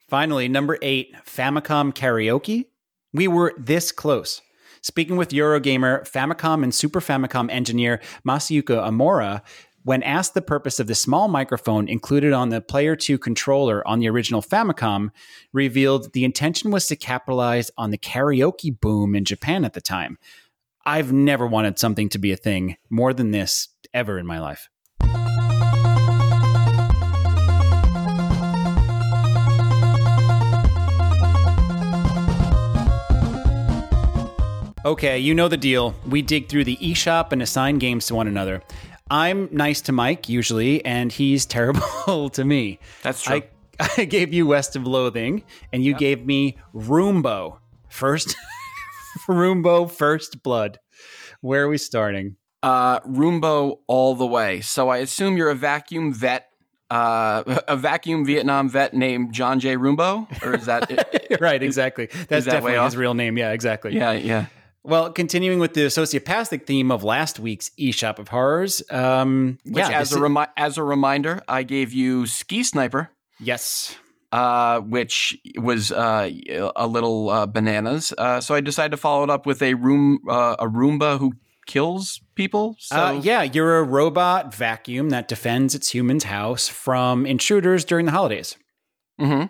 Finally, 0.09 0.49
number 0.49 0.77
eight, 0.81 1.15
Famicom 1.25 1.93
Karaoke. 1.93 2.65
We 3.13 3.27
were 3.27 3.53
this 3.57 3.91
close. 3.91 4.41
Speaking 4.81 5.15
with 5.15 5.29
Eurogamer, 5.29 6.09
Famicom 6.09 6.63
and 6.63 6.75
Super 6.75 6.99
Famicom 6.99 7.49
engineer 7.49 8.01
Masayuki 8.27 8.75
Uemura, 8.75 9.41
when 9.83 10.03
asked 10.03 10.33
the 10.33 10.41
purpose 10.41 10.81
of 10.81 10.87
the 10.87 10.95
small 10.95 11.29
microphone 11.29 11.87
included 11.87 12.33
on 12.33 12.49
the 12.49 12.59
Player 12.59 12.97
2 12.97 13.17
controller 13.17 13.87
on 13.87 13.99
the 13.99 14.09
original 14.09 14.41
Famicom, 14.41 15.11
revealed 15.53 16.11
the 16.11 16.25
intention 16.25 16.71
was 16.71 16.87
to 16.87 16.97
capitalize 16.97 17.71
on 17.77 17.91
the 17.91 17.97
karaoke 17.97 18.77
boom 18.77 19.15
in 19.15 19.23
Japan 19.23 19.63
at 19.63 19.73
the 19.73 19.81
time. 19.81 20.17
I've 20.85 21.13
never 21.13 21.47
wanted 21.47 21.79
something 21.79 22.09
to 22.09 22.19
be 22.19 22.33
a 22.33 22.37
thing 22.37 22.75
more 22.89 23.13
than 23.13 23.31
this 23.31 23.69
ever 23.93 24.19
in 24.19 24.25
my 24.25 24.39
life. 24.39 24.69
Okay, 34.85 35.19
you 35.19 35.35
know 35.35 35.49
the 35.49 35.57
deal. 35.57 35.93
We 36.07 36.21
dig 36.21 36.47
through 36.47 36.63
the 36.63 36.77
eShop 36.77 37.33
and 37.33 37.41
assign 37.41 37.79
games 37.79 38.05
to 38.07 38.15
one 38.15 38.29
another. 38.29 38.63
I'm 39.11 39.49
nice 39.51 39.81
to 39.81 39.91
Mike 39.91 40.29
usually, 40.29 40.83
and 40.85 41.11
he's 41.11 41.45
terrible 41.45 42.29
to 42.29 42.45
me. 42.45 42.79
That's 43.03 43.23
true. 43.23 43.43
I, 43.79 43.89
I 43.97 44.05
gave 44.05 44.33
you 44.33 44.47
West 44.47 44.77
of 44.77 44.87
Loathing, 44.87 45.43
and 45.73 45.83
you 45.83 45.93
gave 45.93 46.25
me 46.25 46.57
Roombo. 46.71 47.59
First, 47.89 48.37
Roombo 49.27 49.87
First 49.87 50.43
Blood. 50.43 50.79
Where 51.41 51.65
are 51.65 51.67
we 51.67 51.77
starting? 51.77 52.37
Uh, 52.63 53.01
Roombo 53.03 53.81
all 53.87 54.15
the 54.15 54.27
way. 54.27 54.61
So 54.61 54.87
I 54.87 54.99
assume 54.99 55.35
you're 55.35 55.49
a 55.49 55.55
vacuum 55.55 56.13
vet, 56.13 56.47
uh, 56.89 57.43
a 57.67 57.75
vacuum 57.75 58.25
Vietnam 58.25 58.69
vet 58.69 58.93
named 58.93 59.33
John 59.33 59.59
J. 59.59 59.75
Roombo, 59.75 60.25
or 60.41 60.55
is 60.55 60.67
that? 60.67 61.37
right, 61.41 61.61
exactly. 61.61 62.05
That's 62.29 62.45
that 62.45 62.51
definitely 62.51 62.81
his 62.81 62.95
real 62.95 63.13
name. 63.13 63.37
Yeah, 63.37 63.51
exactly. 63.51 63.93
yeah, 63.93 64.13
yeah. 64.13 64.45
Well, 64.83 65.11
continuing 65.11 65.59
with 65.59 65.73
the 65.73 65.81
sociopathic 65.87 66.65
theme 66.65 66.89
of 66.91 67.03
last 67.03 67.39
week's 67.39 67.69
eShop 67.79 68.17
of 68.17 68.29
Horrors. 68.29 68.81
Um, 68.89 69.57
Which, 69.65 69.77
yeah, 69.77 69.99
as 69.99 70.11
a 70.13 70.15
is- 70.15 70.21
remi- 70.21 70.45
as 70.57 70.77
a 70.77 70.83
reminder, 70.83 71.41
I 71.47 71.63
gave 71.63 71.91
you 71.93 72.25
Ski 72.25 72.63
Sniper, 72.63 73.09
yes. 73.39 73.95
uh, 74.31 74.79
which 74.79 75.37
was 75.57 75.91
uh, 75.91 76.29
a 76.75 76.87
little 76.87 77.29
uh, 77.29 77.45
bananas. 77.45 78.13
Uh, 78.17 78.39
so 78.39 78.55
I 78.55 78.61
decided 78.61 78.91
to 78.91 78.97
follow 78.97 79.23
it 79.23 79.29
up 79.29 79.45
with 79.45 79.61
a 79.61 79.73
room 79.73 80.19
uh, 80.29 80.55
a 80.59 80.65
Roomba 80.67 81.19
who 81.19 81.33
kills 81.67 82.21
people. 82.35 82.75
So 82.79 82.95
uh, 82.95 83.11
yeah, 83.21 83.43
you're 83.43 83.79
a 83.79 83.83
robot 83.83 84.55
vacuum 84.55 85.09
that 85.09 85.27
defends 85.27 85.75
its 85.75 85.89
human's 85.89 86.23
house 86.23 86.67
from 86.69 87.25
intruders 87.25 87.83
during 87.85 88.05
the 88.05 88.11
holidays. 88.13 88.55
Mhm. 89.19 89.49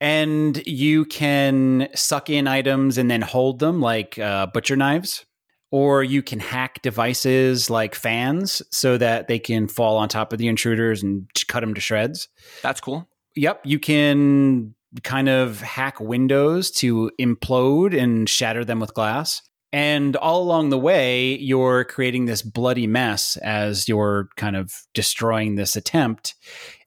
And 0.00 0.64
you 0.66 1.04
can 1.06 1.88
suck 1.94 2.28
in 2.28 2.46
items 2.46 2.98
and 2.98 3.10
then 3.10 3.22
hold 3.22 3.58
them 3.58 3.80
like 3.80 4.18
uh, 4.18 4.46
butcher 4.46 4.76
knives. 4.76 5.24
Or 5.72 6.04
you 6.04 6.22
can 6.22 6.38
hack 6.38 6.80
devices 6.82 7.68
like 7.68 7.94
fans 7.94 8.62
so 8.70 8.96
that 8.98 9.26
they 9.26 9.38
can 9.38 9.66
fall 9.66 9.96
on 9.96 10.08
top 10.08 10.32
of 10.32 10.38
the 10.38 10.48
intruders 10.48 11.02
and 11.02 11.28
cut 11.48 11.60
them 11.60 11.74
to 11.74 11.80
shreds. 11.80 12.28
that's 12.62 12.80
cool. 12.80 13.08
Yep, 13.34 13.62
you 13.64 13.78
can 13.78 14.74
kind 15.02 15.28
of 15.28 15.60
hack 15.60 16.00
windows 16.00 16.70
to 16.70 17.10
implode 17.20 17.98
and 18.00 18.28
shatter 18.28 18.64
them 18.64 18.80
with 18.80 18.94
glass. 18.94 19.42
And 19.72 20.16
all 20.16 20.42
along 20.42 20.70
the 20.70 20.78
way, 20.78 21.36
you're 21.36 21.84
creating 21.84 22.26
this 22.26 22.40
bloody 22.40 22.86
mess 22.86 23.36
as 23.38 23.88
you're 23.88 24.28
kind 24.36 24.56
of 24.56 24.72
destroying 24.94 25.56
this 25.56 25.76
attempt. 25.76 26.34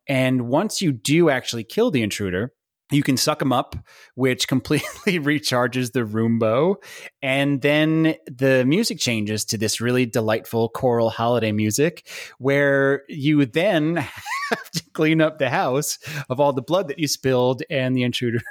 And 0.07 0.47
once 0.47 0.81
you 0.81 0.91
do 0.91 1.29
actually 1.29 1.63
kill 1.63 1.91
the 1.91 2.01
intruder, 2.01 2.53
you 2.91 3.03
can 3.03 3.17
suck 3.17 3.39
them 3.39 3.53
up, 3.53 3.75
which 4.15 4.47
completely 4.47 5.19
recharges 5.19 5.91
the 5.91 6.03
Roombo. 6.03 6.77
And 7.21 7.61
then 7.61 8.15
the 8.25 8.65
music 8.65 8.99
changes 8.99 9.45
to 9.45 9.57
this 9.57 9.81
really 9.81 10.05
delightful 10.05 10.69
choral 10.69 11.09
holiday 11.09 11.51
music, 11.51 12.07
where 12.37 13.03
you 13.07 13.45
then 13.45 13.95
have 14.49 14.71
to 14.71 14.83
clean 14.93 15.21
up 15.21 15.37
the 15.37 15.49
house 15.49 15.99
of 16.29 16.39
all 16.39 16.53
the 16.53 16.61
blood 16.61 16.87
that 16.87 16.99
you 16.99 17.07
spilled 17.07 17.63
and 17.69 17.95
the 17.95 18.03
intruder's 18.03 18.43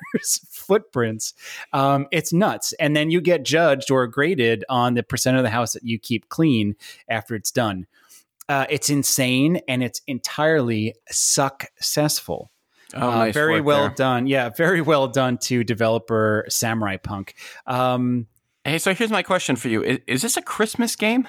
footprints. 0.51 1.35
Um, 1.73 2.07
it's 2.13 2.33
nuts. 2.33 2.73
And 2.75 2.95
then 2.95 3.11
you 3.11 3.21
get 3.21 3.45
judged 3.45 3.91
or 3.91 4.07
graded 4.07 4.65
on 4.69 4.95
the 4.95 5.03
percent 5.03 5.37
of 5.37 5.43
the 5.43 5.51
house 5.51 5.73
that 5.73 5.85
you 5.85 5.99
keep 5.99 6.29
clean 6.29 6.77
after 7.09 7.35
it's 7.35 7.51
done. 7.51 7.87
Uh, 8.49 8.65
it's 8.71 8.89
insane 8.89 9.61
and 9.69 9.83
it's 9.83 10.01
entirely 10.07 10.95
successful. 11.11 12.51
Oh, 12.95 13.11
Uh, 13.11 13.15
nice 13.17 13.35
very 13.35 13.61
well 13.61 13.89
there. 13.89 13.95
done. 13.97 14.27
Yeah, 14.27 14.49
very 14.51 14.81
well 14.81 15.09
done 15.09 15.39
to 15.39 15.63
developer 15.65 16.45
Samurai 16.49 16.97
Punk. 16.97 17.35
Um, 17.67 18.27
Hey, 18.65 18.79
so 18.79 18.93
here's 18.93 19.11
my 19.11 19.23
question 19.23 19.57
for 19.57 19.69
you: 19.69 19.83
Is, 19.83 19.99
is 20.07 20.23
this 20.23 20.37
a 20.37 20.43
Christmas 20.43 20.95
game? 20.97 21.27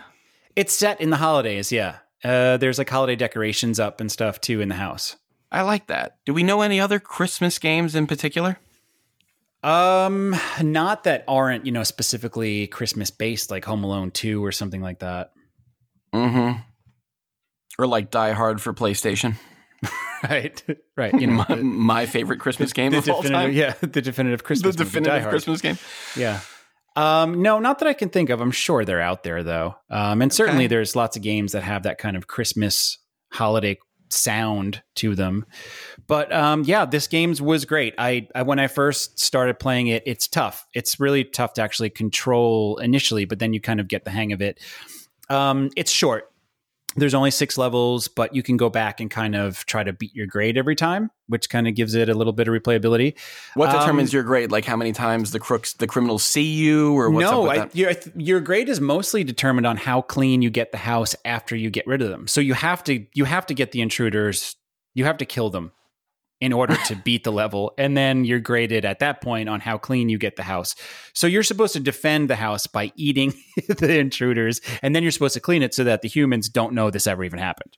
it's 0.56 0.74
set 0.74 1.00
in 1.00 1.10
the 1.10 1.18
holidays. 1.18 1.72
Yeah, 1.72 1.98
uh, 2.24 2.58
there's 2.58 2.78
like 2.78 2.90
holiday 2.90 3.16
decorations 3.16 3.80
up 3.80 4.02
and 4.02 4.12
stuff 4.12 4.42
too 4.42 4.60
in 4.62 4.68
the 4.70 4.76
house. 4.76 5.16
I 5.52 5.62
like 5.62 5.88
that. 5.88 6.18
Do 6.26 6.34
we 6.34 6.44
know 6.44 6.62
any 6.62 6.80
other 6.82 7.00
Christmas 7.00 7.58
games 7.60 7.96
in 7.96 8.08
particular? 8.08 8.58
Um, 9.64 10.36
not 10.62 11.04
that 11.04 11.24
aren't 11.28 11.66
you 11.66 11.72
know 11.72 11.84
specifically 11.84 12.68
Christmas 12.68 13.10
based, 13.12 13.52
like 13.52 13.64
Home 13.66 13.84
Alone 13.84 14.12
Two 14.12 14.44
or 14.44 14.52
something 14.52 14.82
like 14.82 15.00
that. 15.00 15.32
Mm-hmm. 16.14 16.60
Or 17.78 17.88
like 17.88 18.12
Die 18.12 18.32
Hard 18.32 18.62
for 18.62 18.74
PlayStation. 18.74 19.36
right, 20.30 20.64
right. 20.98 21.14
You 21.20 21.28
know, 21.28 21.46
my, 21.50 21.56
my 21.62 22.06
favorite 22.06 22.40
Christmas 22.40 22.74
game 22.74 22.92
the 22.92 22.98
of 23.00 23.10
all 23.10 23.24
time. 23.24 23.52
yeah, 23.54 23.74
the 23.82 24.02
definitive 24.02 24.44
Christmas, 24.44 24.78
movie, 24.78 24.78
Die 24.78 24.84
definitive 24.86 25.22
Hard. 25.22 25.32
Christmas 25.32 25.62
game. 25.62 25.78
Yeah. 26.16 26.40
Um, 26.96 27.42
no, 27.42 27.60
not 27.60 27.80
that 27.80 27.88
I 27.88 27.94
can 27.94 28.10
think 28.10 28.30
of. 28.30 28.42
I'm 28.42 28.52
sure 28.52 28.84
they're 28.84 29.00
out 29.02 29.24
there 29.24 29.44
though. 29.44 29.76
Um, 29.90 30.22
and 30.22 30.34
certainly 30.34 30.64
Okay. 30.66 30.68
there's 30.76 30.96
lots 30.96 31.16
of 31.16 31.24
games 31.24 31.54
that 31.54 31.64
have 31.64 31.84
that 31.84 31.98
kind 31.98 32.18
of 32.18 32.28
Christmas 32.28 32.98
holiday 33.32 33.78
sound 34.10 34.82
to 34.96 35.14
them. 35.16 35.46
But 36.08 36.34
um, 36.34 36.64
yeah, 36.66 36.86
this 36.86 37.08
game's 37.08 37.42
was 37.42 37.64
great. 37.66 37.94
I, 37.98 38.28
I 38.36 38.42
when 38.42 38.60
I 38.60 38.68
first 38.68 39.20
started 39.20 39.60
playing 39.60 39.88
it, 39.88 40.04
it's 40.08 40.28
tough. 40.28 40.66
It's 40.74 41.00
really 41.00 41.24
tough 41.24 41.54
to 41.54 41.62
actually 41.62 41.92
control 41.92 42.78
initially, 42.80 43.26
but 43.26 43.40
then 43.40 43.54
you 43.54 43.62
kind 43.62 43.80
of 43.80 43.88
get 43.88 44.04
the 44.04 44.12
hang 44.12 44.34
of 44.34 44.42
it. 44.42 44.60
Um, 45.30 45.70
it's 45.78 45.92
short. 45.92 46.32
There's 46.96 47.14
only 47.14 47.32
six 47.32 47.58
levels, 47.58 48.08
but 48.08 48.36
you 48.36 48.42
can 48.42 48.58
go 48.58 48.70
back 48.70 49.00
and 49.00 49.12
kind 49.12 49.36
of 49.36 49.66
try 49.66 49.84
to 49.84 49.94
beat 49.94 50.14
your 50.16 50.26
grade 50.26 50.58
every 50.58 50.76
time, 50.76 51.12
which 51.28 51.50
kind 51.50 51.68
of 51.68 51.76
gives 51.76 51.94
it 51.94 52.10
a 52.10 52.14
little 52.14 52.34
bit 52.34 52.48
of 52.48 52.54
replayability. 52.54 53.18
What 53.54 53.70
Um, 53.70 53.80
determines 53.80 54.12
your 54.12 54.24
grade? 54.24 54.52
Like 54.52 54.66
how 54.66 54.76
many 54.76 54.92
times 54.92 55.32
the 55.32 55.40
crooks, 55.40 55.74
the 55.74 55.88
criminals 55.88 56.24
see 56.24 56.42
you, 56.42 56.98
or 56.98 57.10
what's 57.12 57.30
no, 57.30 57.46
up 57.46 57.52
with 57.52 57.76
I, 57.76 57.78
your 57.78 57.94
your 58.16 58.42
grade 58.42 58.70
is 58.70 58.82
mostly 58.82 59.24
determined 59.24 59.68
on 59.68 59.78
how 59.78 60.02
clean 60.02 60.42
you 60.42 60.50
get 60.50 60.72
the 60.72 60.78
house 60.80 61.16
after 61.26 61.56
you 61.56 61.70
get 61.70 61.86
rid 61.86 62.02
of 62.02 62.10
them. 62.10 62.28
So 62.28 62.42
you 62.42 62.56
have 62.56 62.84
to 62.86 63.06
you 63.14 63.26
have 63.26 63.46
to 63.48 63.54
get 63.54 63.72
the 63.72 63.82
intruders, 63.82 64.56
you 64.94 65.06
have 65.06 65.18
to 65.18 65.26
kill 65.26 65.50
them 65.50 65.72
in 66.42 66.54
order 66.54 66.76
to 66.86 66.96
beat 66.96 67.24
the 67.24 67.32
level, 67.32 67.74
and 67.78 67.98
then 67.98 68.24
you're 68.24 68.40
graded 68.40 68.86
at 68.86 69.00
that 69.00 69.22
point 69.22 69.50
on 69.50 69.60
how 69.60 69.78
clean 69.78 70.10
you 70.10 70.18
get 70.18 70.38
the 70.38 70.44
house. 70.44 70.76
So 71.14 71.28
you're 71.28 71.44
supposed 71.44 71.74
to 71.74 71.80
defend 71.80 72.30
the 72.30 72.38
house 72.38 72.66
by 72.66 72.92
eating 72.96 73.34
the 73.68 74.00
intruders, 74.00 74.62
and 74.82 74.96
then 74.96 75.04
you're 75.04 75.12
supposed 75.12 75.34
to 75.34 75.42
clean 75.42 75.64
it 75.64 75.74
so 75.74 75.84
that 75.84 76.02
the 76.02 76.08
humans 76.08 76.50
don't 76.50 76.74
know 76.74 76.90
this 76.90 77.08
ever 77.08 77.24
even 77.24 77.40
happened. 77.40 77.78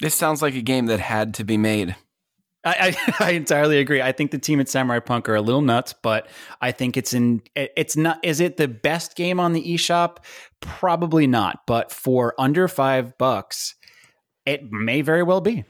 This 0.00 0.14
sounds 0.14 0.42
like 0.42 0.54
a 0.54 0.62
game 0.62 0.86
that 0.86 1.00
had 1.00 1.34
to 1.34 1.44
be 1.44 1.56
made. 1.56 1.96
I, 2.64 2.96
I, 3.08 3.14
I 3.28 3.30
entirely 3.32 3.78
agree. 3.78 4.02
I 4.02 4.12
think 4.12 4.30
the 4.30 4.38
team 4.38 4.60
at 4.60 4.68
Samurai 4.68 5.00
Punk 5.00 5.28
are 5.28 5.34
a 5.34 5.40
little 5.40 5.62
nuts, 5.62 5.94
but 6.02 6.28
I 6.60 6.72
think 6.72 6.96
it's 6.96 7.12
in. 7.12 7.42
It's 7.54 7.96
not. 7.96 8.20
Is 8.22 8.40
it 8.40 8.56
the 8.56 8.68
best 8.68 9.16
game 9.16 9.40
on 9.40 9.52
the 9.52 9.74
eShop? 9.74 10.18
Probably 10.60 11.26
not. 11.26 11.60
But 11.66 11.90
for 11.90 12.34
under 12.38 12.68
five 12.68 13.18
bucks, 13.18 13.74
it 14.46 14.70
may 14.70 15.02
very 15.02 15.22
well 15.22 15.40
be. 15.40 15.64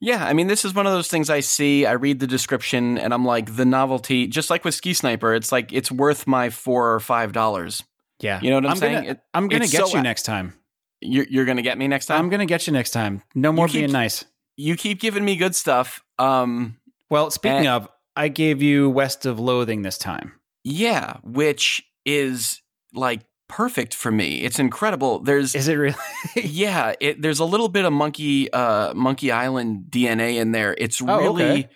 Yeah, 0.00 0.24
I 0.24 0.32
mean, 0.32 0.46
this 0.46 0.64
is 0.64 0.74
one 0.74 0.86
of 0.86 0.92
those 0.92 1.08
things 1.08 1.28
I 1.28 1.40
see. 1.40 1.84
I 1.84 1.92
read 1.92 2.20
the 2.20 2.26
description, 2.26 2.96
and 2.96 3.12
I'm 3.12 3.24
like, 3.24 3.54
the 3.56 3.66
novelty. 3.66 4.26
Just 4.26 4.48
like 4.48 4.64
with 4.64 4.74
Ski 4.74 4.94
Sniper, 4.94 5.34
it's 5.34 5.52
like 5.52 5.72
it's 5.72 5.92
worth 5.92 6.26
my 6.26 6.48
four 6.50 6.94
or 6.94 7.00
five 7.00 7.32
dollars. 7.32 7.82
Yeah, 8.20 8.40
You 8.42 8.50
know 8.50 8.56
what 8.56 8.66
I'm 8.66 8.76
saying? 8.76 8.94
Gonna, 8.94 9.10
It- 9.12 9.20
I'm 9.34 9.48
gonna 9.48 9.66
get 9.66 9.86
so- 9.88 9.96
you 9.96 10.02
next 10.02 10.22
time. 10.24 10.54
You're, 11.02 11.24
you're 11.30 11.44
gonna 11.46 11.62
get 11.62 11.78
me 11.78 11.88
next 11.88 12.06
time. 12.06 12.18
I'm 12.18 12.28
gonna 12.28 12.44
get 12.46 12.66
you 12.66 12.72
next 12.74 12.90
time. 12.90 13.22
No 13.34 13.52
more 13.52 13.66
keep- 13.66 13.80
being 13.80 13.92
nice. 13.92 14.24
you 14.58 14.76
keep 14.76 15.00
giving 15.00 15.24
me 15.24 15.36
good 15.36 15.54
stuff. 15.54 16.02
Um, 16.18 16.76
Well, 17.08 17.30
speaking 17.30 17.66
Eh. 17.66 17.70
of, 17.72 17.88
I 18.16 18.28
gave 18.28 18.60
you 18.60 18.90
West 18.90 19.24
of 19.24 19.38
Loathing 19.40 19.80
this 19.82 19.96
time. 19.96 20.32
yeah, 20.64 21.16
which 21.24 21.82
is 22.04 22.60
like 22.92 23.20
perfect 23.50 23.94
for 23.94 24.10
me. 24.12 24.42
It's 24.42 24.58
incredible. 24.58 25.18
There's 25.18 25.54
Is 25.54 25.66
it 25.68 25.74
really? 25.74 25.96
yeah, 26.36 26.94
it, 27.00 27.20
there's 27.20 27.40
a 27.40 27.44
little 27.44 27.68
bit 27.68 27.84
of 27.84 27.92
Monkey 27.92 28.50
uh, 28.52 28.94
Monkey 28.94 29.30
Island 29.32 29.86
DNA 29.90 30.36
in 30.40 30.52
there. 30.52 30.74
It's 30.78 31.02
Oh, 31.02 31.18
really 31.18 31.44
okay. 31.44 31.68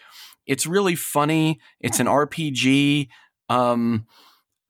it's 0.46 0.66
really 0.66 0.94
funny. 0.94 1.58
It's 1.80 1.98
an 2.00 2.06
RPG. 2.06 3.08
Um, 3.48 4.06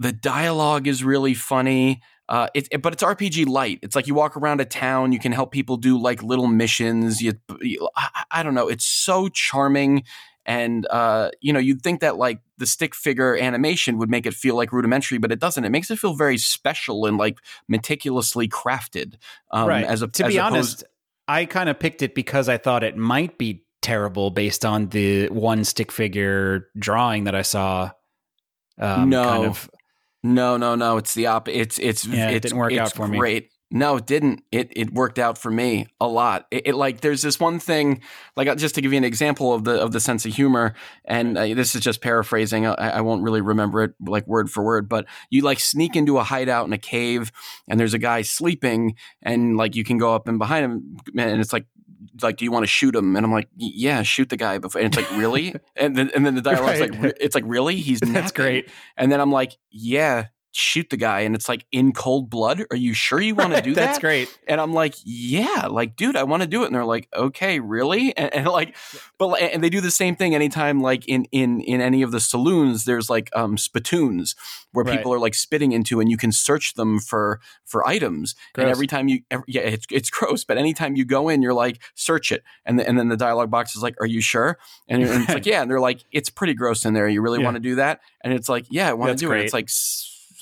the 0.00 0.12
dialogue 0.12 0.86
is 0.88 1.04
really 1.04 1.34
funny. 1.34 2.00
Uh, 2.28 2.48
it, 2.54 2.66
it- 2.72 2.82
but 2.82 2.92
it's 2.94 3.02
RPG 3.02 3.46
light. 3.46 3.78
It's 3.82 3.94
like 3.94 4.06
you 4.06 4.14
walk 4.14 4.36
around 4.36 4.60
a 4.60 4.64
town, 4.64 5.12
you 5.12 5.18
can 5.18 5.30
help 5.32 5.52
people 5.52 5.76
do 5.76 5.98
like 6.00 6.22
little 6.22 6.46
missions. 6.46 7.20
You, 7.20 7.34
you 7.60 7.86
I, 7.96 8.24
I 8.30 8.42
don't 8.42 8.54
know. 8.54 8.68
It's 8.68 8.86
so 8.86 9.28
charming, 9.28 10.04
and 10.46 10.86
uh, 10.90 11.30
you 11.40 11.52
know, 11.52 11.58
you'd 11.60 11.82
think 11.82 12.00
that 12.00 12.16
like 12.16 12.40
the 12.58 12.66
stick 12.66 12.94
figure 12.94 13.36
animation 13.36 13.98
would 13.98 14.10
make 14.10 14.26
it 14.26 14.34
feel 14.34 14.54
like 14.56 14.72
rudimentary, 14.72 15.18
but 15.18 15.32
it 15.32 15.40
doesn't. 15.40 15.64
It 15.64 15.70
makes 15.70 15.90
it 15.90 15.98
feel 15.98 16.14
very 16.14 16.38
special 16.38 17.06
and 17.06 17.16
like 17.18 17.38
meticulously 17.68 18.48
crafted. 18.48 19.14
Um, 19.50 19.68
right. 19.68 19.84
As 19.84 20.02
a, 20.02 20.08
to 20.08 20.24
as 20.24 20.32
be 20.32 20.38
opposed- 20.38 20.52
honest, 20.54 20.84
I 21.26 21.44
kind 21.46 21.68
of 21.68 21.78
picked 21.78 22.02
it 22.02 22.14
because 22.14 22.48
I 22.48 22.58
thought 22.58 22.84
it 22.84 22.96
might 22.96 23.38
be 23.38 23.64
terrible 23.82 24.30
based 24.30 24.64
on 24.64 24.88
the 24.88 25.28
one 25.28 25.64
stick 25.64 25.90
figure 25.90 26.68
drawing 26.78 27.24
that 27.24 27.34
I 27.34 27.42
saw. 27.42 27.90
Um, 28.78 29.08
No. 29.10 29.24
kind 29.24 29.44
of. 29.46 29.70
No, 30.22 30.56
no, 30.56 30.74
no. 30.74 30.96
It's 30.96 31.12
the 31.14 31.26
op. 31.26 31.48
It's 31.48 31.78
it's 31.78 32.06
Yeah, 32.06 32.30
it 32.30 32.36
it's, 32.36 32.42
didn't 32.44 32.58
work 32.58 32.72
it's 32.72 32.80
out 32.80 32.92
for 32.94 33.06
me. 33.06 33.48
No, 33.76 33.96
it 33.96 34.06
didn't. 34.06 34.44
It 34.52 34.72
it 34.76 34.94
worked 34.94 35.18
out 35.18 35.36
for 35.36 35.50
me 35.50 35.88
a 36.00 36.06
lot. 36.06 36.46
It, 36.52 36.68
it 36.68 36.74
like 36.76 37.00
there's 37.00 37.22
this 37.22 37.40
one 37.40 37.58
thing, 37.58 38.02
like 38.36 38.46
uh, 38.46 38.54
just 38.54 38.76
to 38.76 38.80
give 38.80 38.92
you 38.92 38.98
an 38.98 39.02
example 39.04 39.52
of 39.52 39.64
the 39.64 39.72
of 39.82 39.90
the 39.90 39.98
sense 39.98 40.24
of 40.24 40.32
humor, 40.32 40.74
and 41.04 41.36
uh, 41.36 41.42
this 41.54 41.74
is 41.74 41.80
just 41.80 42.00
paraphrasing. 42.00 42.66
I, 42.66 42.72
I 42.74 43.00
won't 43.00 43.24
really 43.24 43.40
remember 43.40 43.82
it 43.82 43.94
like 44.00 44.28
word 44.28 44.48
for 44.48 44.62
word, 44.62 44.88
but 44.88 45.06
you 45.28 45.42
like 45.42 45.58
sneak 45.58 45.96
into 45.96 46.18
a 46.18 46.22
hideout 46.22 46.68
in 46.68 46.72
a 46.72 46.78
cave, 46.78 47.32
and 47.68 47.80
there's 47.80 47.94
a 47.94 47.98
guy 47.98 48.22
sleeping, 48.22 48.94
and 49.22 49.56
like 49.56 49.74
you 49.74 49.82
can 49.82 49.98
go 49.98 50.14
up 50.14 50.28
and 50.28 50.38
behind 50.38 50.64
him, 50.64 50.96
and 51.18 51.40
it's 51.40 51.52
like. 51.52 51.66
Like, 52.22 52.36
do 52.36 52.44
you 52.44 52.52
want 52.52 52.62
to 52.64 52.68
shoot 52.68 52.94
him? 52.94 53.16
And 53.16 53.24
I'm 53.26 53.32
like, 53.32 53.48
yeah, 53.56 54.02
shoot 54.02 54.28
the 54.28 54.36
guy. 54.36 54.58
Before. 54.58 54.80
And 54.80 54.86
it's 54.86 54.96
like, 54.96 55.18
really? 55.18 55.54
And 55.76 55.96
then, 55.96 56.10
and 56.14 56.24
then 56.24 56.34
the 56.36 56.42
dialogue's 56.42 56.78
Right. 56.78 57.00
like, 57.00 57.16
it's 57.18 57.34
like, 57.34 57.44
really? 57.46 57.76
He's 57.76 57.98
That's 58.04 58.30
great. 58.30 58.68
And 58.96 59.10
then 59.10 59.20
I'm 59.20 59.32
like, 59.32 59.56
yeah, 59.70 60.26
shoot 60.56 60.88
the 60.90 60.96
guy. 60.96 61.20
And 61.20 61.34
it's 61.34 61.48
like, 61.48 61.66
in 61.72 61.92
cold 61.92 62.30
blood? 62.30 62.62
Are 62.70 62.76
you 62.76 62.94
sure 62.94 63.20
you 63.20 63.34
want 63.34 63.54
to 63.54 63.62
do 63.68 63.74
That's 63.74 63.98
that? 63.98 64.00
great. 64.00 64.28
And 64.46 64.60
I'm 64.60 64.72
like, 64.72 64.94
yeah, 65.04 65.66
like, 65.68 65.96
dude, 65.96 66.16
I 66.16 66.22
want 66.22 66.42
to 66.42 66.48
do 66.48 66.62
it. 66.62 66.66
And 66.66 66.74
they're 66.74 66.84
like, 66.84 67.08
okay, 67.14 67.60
really? 67.60 68.14
And, 68.24 68.32
and 68.34 68.46
like, 68.46 68.76
but 69.18 69.40
and 69.42 69.62
they 69.62 69.68
do 69.70 69.80
the 69.80 69.90
same 69.90 70.14
thing 70.16 70.34
anytime, 70.34 70.80
like 70.80 71.06
in 71.08 71.24
in 71.32 71.60
in 71.60 71.80
any 71.80 72.02
of 72.02 72.12
the 72.12 72.20
saloons, 72.20 72.84
there's 72.84 73.10
like 73.10 73.28
um 73.34 73.58
spittoons 73.58 74.34
where 74.72 74.84
Right. 74.84 74.96
people 74.96 75.12
are 75.14 75.18
like 75.18 75.34
spitting 75.34 75.72
into, 75.72 76.00
and 76.00 76.10
you 76.10 76.16
can 76.16 76.32
search 76.32 76.74
them 76.74 76.98
for 77.00 77.40
for 77.64 77.86
items. 77.86 78.34
And 78.56 78.68
every 78.70 78.86
time 78.86 79.08
you, 79.08 79.22
every, 79.30 79.44
yeah, 79.48 79.62
it's 79.62 79.86
it's 79.90 80.10
gross. 80.10 80.44
But 80.44 80.58
anytime 80.58 80.96
you 80.96 81.04
go 81.04 81.28
in, 81.28 81.42
you're 81.42 81.54
like, 81.54 81.80
search 81.94 82.30
it, 82.32 82.42
and 82.64 82.78
the, 82.78 82.86
and 82.88 82.98
then 82.98 83.08
the 83.08 83.16
dialogue 83.16 83.50
box 83.50 83.74
is 83.76 83.82
like, 83.82 83.96
are 84.00 84.06
you 84.06 84.20
sure? 84.20 84.58
And, 84.88 85.02
and 85.02 85.22
it's 85.24 85.34
like, 85.34 85.46
yeah, 85.52 85.62
and 85.62 85.70
they're 85.70 85.80
like, 85.80 86.04
it's 86.12 86.30
pretty 86.30 86.54
gross 86.54 86.84
in 86.84 86.94
there. 86.94 87.08
You 87.08 87.20
really 87.22 87.38
Yeah. 87.40 87.44
want 87.46 87.56
to 87.56 87.60
do 87.60 87.74
that? 87.76 88.00
And 88.22 88.32
it's 88.32 88.48
like, 88.48 88.66
yeah, 88.70 88.88
I 88.90 88.92
want 88.94 89.08
to 89.08 89.12
That's 89.12 89.20
do 89.22 89.32
it. 89.32 89.40
It's 89.44 89.52
like. 89.52 89.68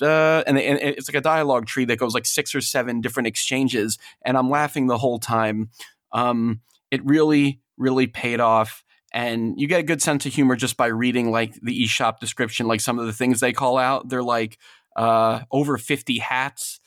Uh, 0.01 0.43
and, 0.47 0.57
and 0.57 0.79
it's 0.79 1.09
like 1.09 1.15
a 1.15 1.21
dialogue 1.21 1.65
tree 1.65 1.85
that 1.85 1.97
goes 1.97 2.13
like 2.13 2.25
six 2.25 2.53
or 2.55 2.61
seven 2.61 3.01
different 3.01 3.27
exchanges, 3.27 3.97
and 4.23 4.37
I'm 4.37 4.49
laughing 4.49 4.87
the 4.87 4.97
whole 4.97 5.19
time. 5.19 5.69
Um, 6.11 6.61
it 6.91 7.03
really, 7.05 7.61
really 7.77 8.07
paid 8.07 8.39
off, 8.39 8.83
and 9.13 9.59
you 9.59 9.67
get 9.67 9.79
a 9.79 9.83
good 9.83 10.01
sense 10.01 10.25
of 10.25 10.33
humor 10.33 10.55
just 10.55 10.77
by 10.77 10.87
reading 10.87 11.31
like 11.31 11.53
the 11.61 11.83
eShop 11.83 12.19
description. 12.19 12.67
Like 12.67 12.81
some 12.81 12.99
of 12.99 13.05
the 13.05 13.13
things 13.13 13.39
they 13.39 13.53
call 13.53 13.77
out, 13.77 14.09
they're 14.09 14.23
like 14.23 14.57
uh, 14.95 15.41
over 15.51 15.77
fifty 15.77 16.19
hats. 16.19 16.79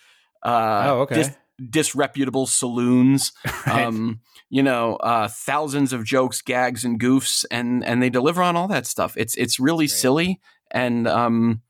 Uh, 0.42 0.82
Oh, 0.86 1.00
okay. 1.00 1.14
dis- 1.16 1.36
disreputable 1.70 2.46
saloons. 2.46 3.32
Right. 3.66 3.84
Um, 3.86 4.20
you 4.48 4.62
know, 4.62 4.94
uh, 4.96 5.26
thousands 5.26 5.92
of 5.92 6.04
jokes, 6.04 6.40
gags, 6.40 6.84
and 6.84 7.00
goofs, 7.00 7.44
and 7.50 7.84
and 7.84 8.00
they 8.00 8.10
deliver 8.10 8.42
on 8.42 8.54
all 8.54 8.68
that 8.68 8.86
stuff. 8.86 9.16
It's 9.16 9.34
it's 9.34 9.58
really 9.58 9.86
Great. 9.86 9.90
silly, 9.90 10.40
and 10.70 11.08
um, 11.08 11.62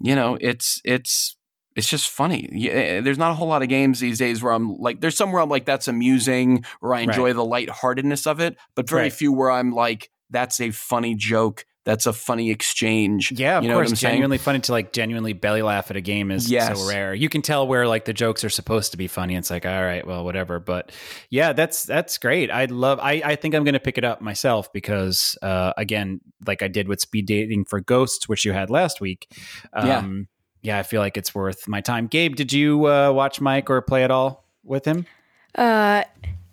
you 0.00 0.14
know, 0.14 0.38
it's 0.40 0.80
it's 0.84 1.36
it's 1.76 1.88
just 1.88 2.08
funny. 2.10 2.48
Yeah, 2.52 2.72
eh, 2.72 3.00
there's 3.00 3.18
not 3.18 3.30
a 3.30 3.34
whole 3.34 3.48
lot 3.48 3.62
of 3.62 3.68
games 3.68 4.00
these 4.00 4.18
days 4.18 4.42
where 4.42 4.52
I'm 4.52 4.76
like, 4.78 5.00
there's 5.00 5.16
some 5.16 5.32
where 5.32 5.42
I'm 5.42 5.48
like, 5.48 5.64
that's 5.64 5.88
amusing, 5.88 6.64
or 6.82 6.94
I 6.94 7.00
enjoy 7.00 7.32
the 7.32 7.44
lightheartedness 7.44 8.26
of 8.26 8.40
it, 8.40 8.56
but 8.74 8.88
very 8.88 9.10
Right. 9.10 9.10
few 9.10 9.32
where 9.32 9.50
I'm 9.50 9.72
like, 9.72 10.10
that's 10.30 10.60
a 10.60 10.70
funny 10.70 11.14
joke, 11.14 11.64
that's 11.88 12.04
a 12.04 12.12
funny 12.12 12.50
exchange. 12.50 13.32
Yeah, 13.32 13.56
of 13.56 13.64
you 13.64 13.70
know 13.70 13.76
what 13.76 13.80
course. 13.84 13.92
I'm 13.92 13.96
saying? 13.96 14.12
Genuinely 14.12 14.36
funny 14.36 14.60
to 14.60 14.72
like 14.72 14.92
genuinely 14.92 15.32
belly 15.32 15.62
laugh 15.62 15.90
at 15.90 15.96
a 15.96 16.02
game 16.02 16.30
is 16.30 16.50
Yes. 16.50 16.78
so 16.78 16.86
rare. 16.86 17.14
You 17.14 17.30
can 17.30 17.40
tell 17.40 17.66
where 17.66 17.88
like 17.88 18.04
the 18.04 18.12
jokes 18.12 18.44
are 18.44 18.50
supposed 18.50 18.90
to 18.90 18.98
be 18.98 19.08
funny. 19.08 19.36
It's 19.36 19.50
like, 19.50 19.64
all 19.64 19.82
right, 19.82 20.06
well, 20.06 20.22
whatever. 20.22 20.60
But 20.60 20.92
yeah, 21.30 21.54
that's 21.54 21.84
that's 21.84 22.18
great. 22.18 22.50
I 22.50 22.66
love. 22.66 22.98
I 23.00 23.22
I 23.24 23.36
think 23.36 23.54
I'm 23.54 23.64
going 23.64 23.72
to 23.72 23.80
pick 23.80 23.96
it 23.96 24.04
up 24.04 24.20
myself 24.20 24.70
because 24.74 25.38
uh, 25.40 25.72
again, 25.78 26.20
like 26.46 26.62
I 26.62 26.68
did 26.68 26.88
with 26.88 27.00
speed 27.00 27.24
dating 27.24 27.64
for 27.64 27.80
Ghosts, 27.80 28.28
which 28.28 28.44
you 28.44 28.52
had 28.52 28.68
last 28.68 29.00
week. 29.00 29.26
Yeah. 29.74 29.96
Um, 29.98 30.28
yeah, 30.60 30.78
I 30.78 30.82
feel 30.82 31.00
like 31.00 31.16
it's 31.16 31.34
worth 31.34 31.66
my 31.68 31.80
time. 31.80 32.06
Gabe, 32.06 32.34
did 32.36 32.52
you 32.52 32.86
uh, 32.86 33.12
watch 33.12 33.40
Mike 33.40 33.70
or 33.70 33.80
play 33.80 34.04
at 34.04 34.10
all 34.10 34.44
with 34.62 34.84
him? 34.84 35.06
Uh, 35.54 36.04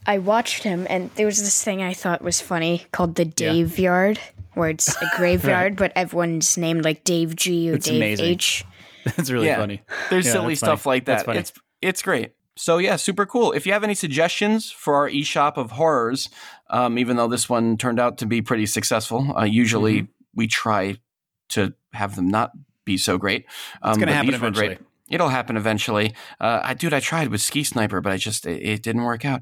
I 0.06 0.20
watched 0.20 0.64
him, 0.64 0.86
and 0.90 1.10
there 1.16 1.26
was 1.26 1.42
this 1.42 1.62
thing 1.64 1.82
I 1.82 1.94
thought 1.94 2.22
was 2.22 2.40
funny 2.40 2.86
called 2.92 3.16
the 3.16 3.26
Dave 3.26 3.80
Yard, 3.80 4.20
where 4.56 4.70
it's 4.70 4.96
a 5.02 5.12
graveyard, 5.18 5.76
but 5.76 5.92
everyone's 5.96 6.58
named 6.58 6.84
like 6.84 7.04
Dave 7.04 7.36
G 7.36 7.70
or 7.72 7.76
It's 7.76 7.86
Dave 7.88 7.96
amazing. 7.98 8.26
H. 8.26 8.66
That's 9.16 9.30
really 9.30 9.48
Yeah. 9.48 9.58
funny. 9.58 9.82
There's 10.10 10.26
Yeah, 10.26 10.32
silly 10.34 10.56
stuff 10.56 10.82
funny. 10.84 10.96
like 10.98 11.06
that. 11.06 11.28
It's 11.36 11.54
it's 11.82 12.02
great. 12.02 12.32
So 12.58 12.78
yeah, 12.78 12.96
super 12.96 13.26
cool. 13.26 13.52
If 13.52 13.66
you 13.68 13.74
have 13.74 13.84
any 13.84 13.96
suggestions 13.96 14.72
for 14.72 14.96
our 14.96 15.10
eShop 15.10 15.58
of 15.58 15.72
horrors, 15.72 16.30
um, 16.70 16.98
even 16.98 17.18
though 17.18 17.28
this 17.28 17.50
one 17.50 17.78
turned 17.78 18.00
out 18.00 18.18
to 18.20 18.26
be 18.26 18.42
pretty 18.42 18.66
successful, 18.66 19.38
uh, 19.38 19.44
usually 19.44 20.02
Mm-hmm. 20.04 20.12
we 20.36 20.48
try 20.48 20.98
to 21.50 21.74
have 21.94 22.16
them 22.16 22.28
not 22.30 22.52
be 22.86 22.98
so 22.98 23.18
great. 23.18 23.46
Um, 23.82 23.92
It's 23.92 23.98
going 23.98 24.08
to 24.08 24.14
happen 24.14 24.32
these 24.32 24.40
great. 24.40 24.54
eventually. 24.72 24.78
It'll 25.10 25.30
happen 25.30 25.56
eventually. 25.58 26.16
Uh, 26.40 26.62
I, 26.64 26.74
dude, 26.74 26.94
I 26.94 27.00
tried 27.00 27.28
with 27.28 27.42
Ski 27.42 27.64
Sniper, 27.64 28.02
but 28.02 28.12
I 28.12 28.18
just 28.18 28.48
it, 28.48 28.62
it 28.64 28.82
didn't 28.82 29.04
work 29.04 29.24
out. 29.26 29.42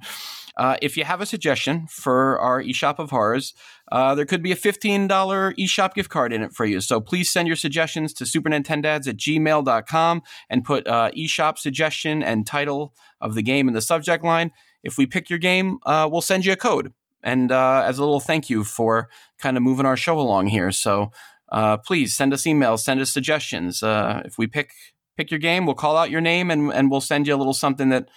Uh, 0.58 0.76
if 0.82 0.98
you 0.98 1.04
have 1.06 1.22
a 1.22 1.26
suggestion 1.26 1.88
for 1.88 2.38
our 2.40 2.62
eShop 2.62 3.00
of 3.00 3.12
horrors, 3.12 3.54
uh, 3.94 4.16
there 4.16 4.26
could 4.26 4.42
be 4.42 4.52
a 4.52 4.56
$15 4.56 5.08
eShop 5.08 5.94
gift 5.94 6.10
card 6.10 6.34
in 6.34 6.42
it 6.42 6.52
for 6.52 6.66
you. 6.66 6.82
So 6.82 7.00
please 7.00 7.30
send 7.30 7.48
your 7.48 7.56
suggestions 7.56 8.12
to 8.14 8.24
supernintendads 8.24 9.08
at 9.08 9.18
gmail.com 9.18 10.24
and 10.50 10.64
put 10.66 10.88
uh, 10.88 11.12
eShop 11.16 11.60
suggestion 11.60 12.24
and 12.24 12.48
title 12.48 12.96
of 13.22 13.36
the 13.36 13.44
game 13.44 13.68
in 13.68 13.76
the 13.76 13.82
subject 13.82 14.24
line. 14.24 14.52
If 14.82 14.98
we 14.98 15.06
pick 15.06 15.30
your 15.30 15.38
game, 15.38 15.78
uh, 15.86 16.10
we'll 16.12 16.22
send 16.22 16.44
you 16.44 16.54
a 16.54 16.56
code. 16.56 16.92
And 17.22 17.52
uh, 17.52 17.84
as 17.86 18.00
a 18.00 18.02
little 18.02 18.20
thank 18.20 18.50
you 18.50 18.64
for 18.64 19.10
kind 19.38 19.58
of 19.58 19.64
moving 19.64 19.86
our 19.86 19.96
show 19.96 20.20
along 20.20 20.48
here. 20.48 20.72
So 20.72 21.12
uh, 21.52 21.78
please 21.78 22.16
send 22.16 22.34
us 22.34 22.44
emails, 22.44 22.80
send 22.80 23.00
us 23.00 23.12
suggestions. 23.12 23.84
If 23.84 24.40
we 24.40 24.48
pick 24.48 24.72
pick 25.18 25.30
your 25.30 25.40
game, 25.40 25.68
we'll 25.68 25.76
call 25.76 25.98
out 25.98 26.10
your 26.10 26.20
name 26.20 26.50
and, 26.50 26.74
and 26.74 26.90
we'll 26.90 27.00
send 27.00 27.28
you 27.28 27.36
a 27.36 27.38
little 27.38 27.54
something 27.54 27.90
that 27.90 28.10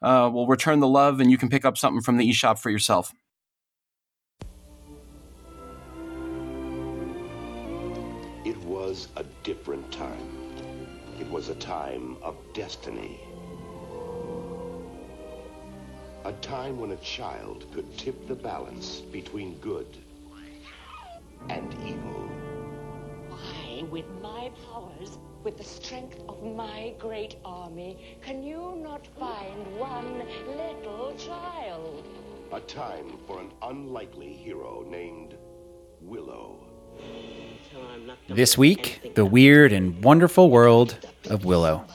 will 0.00 0.46
return 0.46 0.78
the 0.78 0.86
love 0.86 1.18
and 1.18 1.28
you 1.28 1.38
can 1.38 1.48
pick 1.48 1.64
up 1.64 1.76
something 1.76 2.02
from 2.02 2.18
the 2.18 2.30
eShop 2.30 2.60
for 2.60 2.70
yourself. 2.70 3.12
Was 8.94 9.08
a 9.16 9.24
different 9.42 9.90
time. 9.90 10.30
It 11.18 11.28
was 11.28 11.48
a 11.48 11.56
time 11.56 12.16
of 12.22 12.36
destiny. 12.52 13.18
A 16.24 16.32
time 16.34 16.78
when 16.78 16.92
a 16.92 16.96
child 16.98 17.66
could 17.74 17.98
tip 17.98 18.28
the 18.28 18.36
balance 18.36 19.00
between 19.00 19.58
good 19.58 19.96
and 21.50 21.74
evil. 21.84 22.22
Why, 23.30 23.82
with 23.90 24.08
my 24.22 24.52
powers, 24.70 25.18
with 25.42 25.58
the 25.58 25.64
strength 25.64 26.20
of 26.28 26.40
my 26.44 26.94
great 27.00 27.34
army, 27.44 27.98
can 28.22 28.44
you 28.44 28.78
not 28.80 29.08
find 29.18 29.76
one 29.76 30.22
little 30.46 31.16
child? 31.18 32.04
A 32.52 32.60
time 32.60 33.18
for 33.26 33.40
an 33.40 33.50
unlikely 33.60 34.32
hero 34.32 34.86
named 34.88 35.34
Willow. 36.00 36.73
This 38.28 38.56
week, 38.56 39.12
the 39.14 39.24
weird 39.24 39.72
and 39.72 40.02
wonderful 40.02 40.50
world 40.50 40.98
of 41.28 41.44
Willow. 41.44 41.84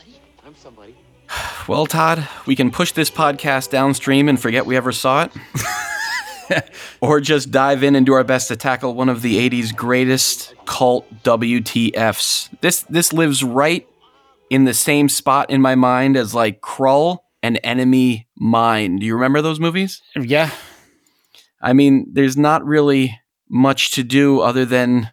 Well, 1.68 1.86
Todd, 1.86 2.28
we 2.48 2.56
can 2.56 2.72
push 2.72 2.94
this 2.94 3.12
podcast 3.12 3.70
downstream 3.70 4.28
and 4.28 4.42
forget 4.42 4.66
we 4.66 4.76
ever 4.76 4.92
saw 4.92 5.26
it. 5.26 6.72
or 7.02 7.20
just 7.20 7.52
dive 7.52 7.84
in 7.84 7.96
and 7.96 8.08
do 8.08 8.14
our 8.14 8.24
best 8.24 8.48
to 8.48 8.56
tackle 8.56 8.96
one 8.96 9.08
of 9.08 9.22
the 9.22 9.50
80s 9.50 9.76
greatest 9.76 10.56
cult 10.66 11.06
WTFs. 11.24 12.50
This 12.62 12.82
this 12.90 13.14
lives 13.14 13.44
right 13.44 13.88
in 14.50 14.64
the 14.64 14.74
same 14.74 15.10
spot 15.10 15.52
in 15.52 15.62
my 15.62 15.76
mind 15.76 16.18
as 16.18 16.34
like 16.34 16.62
Krull 16.62 17.20
and 17.44 17.60
Enemy 17.64 18.28
Mine. 18.36 18.98
Do 18.98 19.06
you 19.06 19.14
remember 19.14 19.42
those 19.42 19.60
movies? 19.60 20.02
Yeah, 20.20 20.50
I 21.62 21.74
mean, 21.74 22.08
there's 22.14 22.38
not 22.38 22.66
really 22.66 23.20
much 23.50 23.92
to 23.92 24.04
do 24.04 24.40
other 24.42 24.66
than 24.66 25.12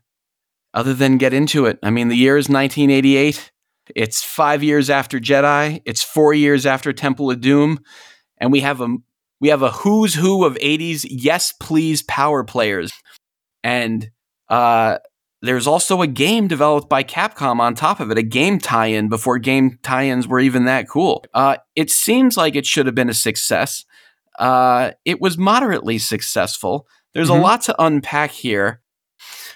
other 0.75 0.95
than 0.95 1.17
get 1.17 1.33
into 1.33 1.65
it. 1.65 1.79
I 1.83 1.91
mean, 1.91 2.09
the 2.09 2.17
year 2.17 2.37
is 2.37 2.49
1988. 2.49 3.51
It's 3.95 4.23
five 4.23 4.63
years 4.63 4.91
after 4.91 5.19
Jedi. 5.19 5.81
It's 5.85 6.03
four 6.03 6.35
years 6.35 6.67
after 6.67 6.93
Temple 6.93 7.31
of 7.31 7.41
Doom, 7.41 7.79
and 8.39 8.53
we 8.53 8.61
have 8.61 8.81
a 8.81 8.97
we 9.41 9.49
have 9.49 9.63
a 9.63 9.71
who's 9.71 10.15
who 10.15 10.45
of 10.45 10.55
'80s 10.57 11.07
yes 11.09 11.53
please 11.53 12.03
power 12.03 12.43
players, 12.43 12.93
and 13.63 14.11
uh, 14.49 14.99
there's 15.43 15.67
also 15.67 16.03
a 16.03 16.07
game 16.07 16.49
developed 16.49 16.89
by 16.89 17.05
Capcom 17.05 17.61
on 17.61 17.75
top 17.75 18.01
of 18.01 18.11
it, 18.11 18.19
a 18.19 18.23
game 18.23 18.59
tie-in 18.59 19.09
before 19.09 19.39
game 19.39 19.79
tie-ins 19.83 20.27
were 20.27 20.41
even 20.41 20.65
that 20.65 20.89
cool. 20.89 21.25
Uh, 21.35 21.57
it 21.75 21.91
seems 21.91 22.37
like 22.37 22.57
it 22.57 22.67
should 22.67 22.87
have 22.87 22.95
been 22.95 23.11
a 23.11 23.15
success. 23.15 23.85
Uh, 24.39 24.93
it 25.05 25.21
was 25.21 25.39
moderately 25.39 25.99
successful. 25.99 26.87
There's 27.17 27.31
Mhm. 27.31 27.39
a 27.39 27.43
lot 27.43 27.63
to 27.63 27.75
unpack 27.83 28.31
here. 28.31 28.81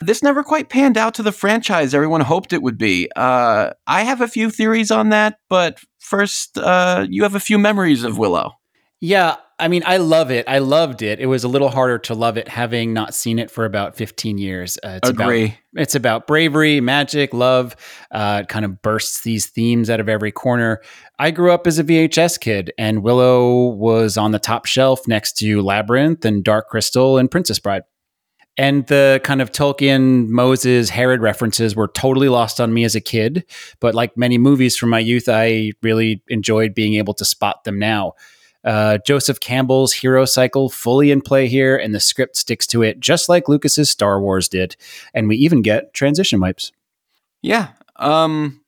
This 0.00 0.22
never 0.22 0.42
quite 0.42 0.68
panned 0.70 0.96
out 0.96 1.14
to 1.14 1.22
the 1.22 1.32
franchise 1.32 1.94
everyone 1.94 2.22
hoped 2.22 2.52
it 2.54 2.62
would 2.62 2.78
be. 2.78 3.08
Uh, 3.14 3.70
I 3.86 4.02
have 4.04 4.20
a 4.22 4.28
few 4.28 4.48
theories 4.50 4.90
on 4.90 5.10
that, 5.10 5.36
but 5.50 5.78
first, 5.98 6.56
uh, 6.58 7.06
you 7.08 7.22
have 7.22 7.34
a 7.34 7.40
few 7.40 7.58
memories 7.58 8.02
of 8.02 8.16
Willow. 8.16 8.52
Yeah, 9.02 9.36
I 9.58 9.68
mean, 9.68 9.82
I 9.86 9.96
love 9.98 10.30
it. 10.30 10.46
I 10.48 10.58
loved 10.58 11.00
it. 11.02 11.20
It 11.20 11.26
was 11.26 11.44
a 11.44 11.48
little 11.48 11.68
harder 11.70 11.98
to 11.98 12.14
love 12.14 12.36
it 12.38 12.48
having 12.48 12.92
not 12.94 13.14
seen 13.14 13.38
it 13.38 13.50
for 13.50 13.64
about 13.66 13.94
15 13.96 14.36
years. 14.38 14.78
Uh, 14.82 14.98
it's 15.02 15.08
Agree. 15.10 15.44
About, 15.44 15.56
it's 15.82 15.94
about 15.94 16.26
bravery, 16.26 16.80
magic, 16.80 17.32
love. 17.34 17.76
Uh, 18.10 18.40
it 18.42 18.48
kind 18.48 18.64
of 18.64 18.80
bursts 18.82 19.22
these 19.22 19.46
themes 19.46 19.88
out 19.90 20.00
of 20.00 20.08
every 20.08 20.32
corner. 20.32 20.80
I 21.20 21.30
grew 21.32 21.52
up 21.52 21.66
as 21.66 21.78
a 21.78 21.84
VHS 21.84 22.40
kid, 22.40 22.72
and 22.78 23.02
Willow 23.02 23.66
was 23.66 24.16
on 24.16 24.32
the 24.32 24.38
top 24.38 24.64
shelf 24.64 25.06
next 25.06 25.32
to 25.40 25.60
Labyrinth 25.60 26.24
and 26.24 26.42
Dark 26.42 26.70
Crystal 26.70 27.18
and 27.18 27.30
Princess 27.30 27.58
Bride. 27.58 27.82
And 28.56 28.86
the 28.86 29.20
kind 29.22 29.42
of 29.42 29.52
Tolkien, 29.52 30.28
Moses, 30.28 30.88
Herod 30.88 31.20
references 31.20 31.76
were 31.76 31.88
totally 31.88 32.30
lost 32.30 32.58
on 32.58 32.72
me 32.72 32.84
as 32.84 32.94
a 32.94 33.02
kid. 33.02 33.44
But 33.80 33.94
like 33.94 34.16
many 34.16 34.38
movies 34.38 34.78
from 34.78 34.88
my 34.88 34.98
youth, 34.98 35.28
I 35.28 35.72
really 35.82 36.22
enjoyed 36.28 36.74
being 36.74 36.94
able 36.94 37.12
to 37.12 37.26
spot 37.26 37.64
them 37.64 37.78
now. 37.78 38.14
Uh, 38.64 38.96
Joseph 39.06 39.40
Campbell's 39.40 39.92
hero 39.92 40.24
cycle 40.24 40.70
fully 40.70 41.10
in 41.10 41.20
play 41.20 41.48
here, 41.48 41.76
and 41.76 41.94
the 41.94 42.00
script 42.00 42.38
sticks 42.38 42.66
to 42.68 42.82
it 42.82 42.98
just 42.98 43.28
like 43.28 43.46
Lucas's 43.46 43.90
Star 43.90 44.22
Wars 44.22 44.48
did. 44.48 44.74
And 45.12 45.28
we 45.28 45.36
even 45.36 45.60
get 45.60 45.92
transition 45.92 46.40
wipes. 46.40 46.72
Yeah. 47.42 47.72
Um, 47.96 48.59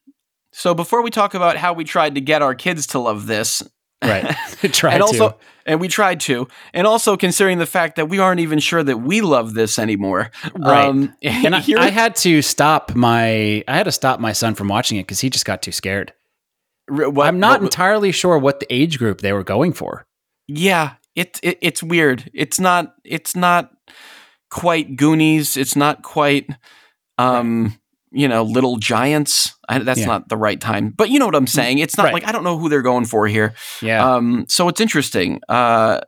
so 0.52 0.74
before 0.74 1.02
we 1.02 1.10
talk 1.10 1.34
about 1.34 1.56
how 1.56 1.72
we 1.72 1.84
tried 1.84 2.14
to 2.16 2.20
get 2.20 2.42
our 2.42 2.54
kids 2.54 2.86
to 2.88 2.98
love 2.98 3.26
this, 3.26 3.62
Right. 4.04 4.24
Try 4.72 4.94
and 4.94 5.00
to. 5.00 5.06
also, 5.06 5.38
and 5.64 5.80
we 5.80 5.86
tried 5.86 6.18
to, 6.20 6.48
and 6.74 6.88
also 6.88 7.16
considering 7.16 7.58
the 7.58 7.66
fact 7.66 7.94
that 7.96 8.08
we 8.08 8.18
aren't 8.18 8.40
even 8.40 8.58
sure 8.58 8.82
that 8.82 8.96
we 8.98 9.20
love 9.20 9.54
this 9.54 9.78
anymore. 9.78 10.32
Right. 10.56 10.86
Um, 10.86 11.14
and 11.22 11.54
I, 11.54 11.62
I 11.78 11.90
had 11.90 12.16
to 12.16 12.42
stop 12.42 12.96
my 12.96 13.62
I 13.68 13.76
had 13.76 13.84
to 13.84 13.92
stop 13.92 14.18
my 14.18 14.32
son 14.32 14.56
from 14.56 14.66
watching 14.66 14.98
it 14.98 15.02
because 15.04 15.20
he 15.20 15.30
just 15.30 15.44
got 15.44 15.62
too 15.62 15.70
scared. 15.70 16.12
what- 16.88 17.28
I'm 17.28 17.38
not 17.38 17.60
what- 17.60 17.66
entirely 17.66 18.10
sure 18.10 18.36
what 18.38 18.58
the 18.58 18.66
age 18.74 18.98
group 18.98 19.20
they 19.20 19.32
were 19.32 19.44
going 19.44 19.72
for. 19.72 20.04
yeah, 20.48 20.94
it, 21.14 21.38
it 21.44 21.58
it's 21.62 21.80
weird. 21.82 22.28
It's 22.34 22.58
not. 22.58 22.96
It's 23.04 23.36
not 23.36 23.70
quite 24.50 24.96
Goonies. 24.96 25.56
It's 25.56 25.76
not 25.76 26.02
quite. 26.02 26.50
Um. 27.18 27.78
You 28.12 28.28
know, 28.28 28.42
Little 28.42 28.76
Giants. 28.76 29.54
I, 29.68 29.78
that's 29.78 30.00
Yeah. 30.00 30.06
not 30.06 30.28
the 30.28 30.36
right 30.36 30.60
time, 30.60 30.90
but 30.90 31.08
you 31.10 31.18
know 31.18 31.26
what 31.26 31.34
I'm 31.34 31.46
saying. 31.46 31.78
It's 31.78 31.96
not 31.96 32.04
Right. 32.04 32.12
like 32.14 32.26
I 32.28 32.32
don't 32.32 32.44
know 32.44 32.58
who 32.58 32.68
they're 32.68 32.82
going 32.82 33.06
for 33.06 33.26
here. 33.26 33.54
Yeah. 33.80 34.14
Um, 34.14 34.44
so 34.48 34.68
it's 34.68 34.80
interesting. 34.80 35.40
Uh, 35.48 36.00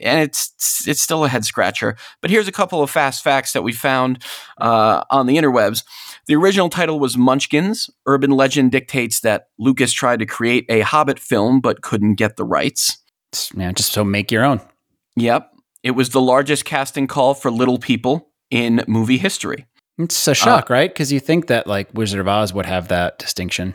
and 0.00 0.20
it's 0.20 0.84
it's 0.88 1.00
still 1.02 1.24
a 1.24 1.28
head 1.28 1.44
scratcher. 1.44 1.96
But 2.22 2.30
here's 2.30 2.48
a 2.48 2.52
couple 2.52 2.82
of 2.82 2.90
fast 2.90 3.22
facts 3.22 3.52
that 3.52 3.62
we 3.62 3.72
found 3.72 4.24
uh, 4.60 5.04
on 5.10 5.26
the 5.26 5.36
interwebs. 5.36 5.84
The 6.26 6.34
original 6.36 6.68
title 6.70 6.98
was 6.98 7.16
Munchkins. 7.16 7.90
Urban 8.06 8.30
legend 8.30 8.72
dictates 8.72 9.20
that 9.20 9.48
Lucas 9.58 9.92
tried 9.92 10.20
to 10.20 10.26
create 10.26 10.64
a 10.68 10.80
Hobbit 10.80 11.18
film 11.18 11.60
but 11.60 11.82
couldn't 11.82 12.14
get 12.14 12.36
the 12.36 12.44
rights. 12.44 12.98
yeah, 13.54 13.72
just 13.72 13.92
so 13.92 14.02
make 14.04 14.30
your 14.32 14.44
own. 14.44 14.60
Yep, 15.16 15.50
it 15.82 15.90
was 15.92 16.10
the 16.10 16.20
largest 16.20 16.64
casting 16.64 17.06
call 17.06 17.34
for 17.34 17.50
little 17.50 17.78
people 17.78 18.30
in 18.50 18.82
movie 18.88 19.18
history. 19.18 19.66
It's 19.98 20.26
a 20.26 20.32
uh, 20.32 20.34
shock, 20.34 20.70
right? 20.70 20.90
Because 20.90 21.12
you 21.12 21.20
think 21.20 21.46
that 21.48 21.66
like 21.66 21.88
Wizard 21.94 22.20
of 22.20 22.28
Oz 22.28 22.52
would 22.52 22.66
have 22.66 22.88
that 22.88 23.18
distinction. 23.18 23.74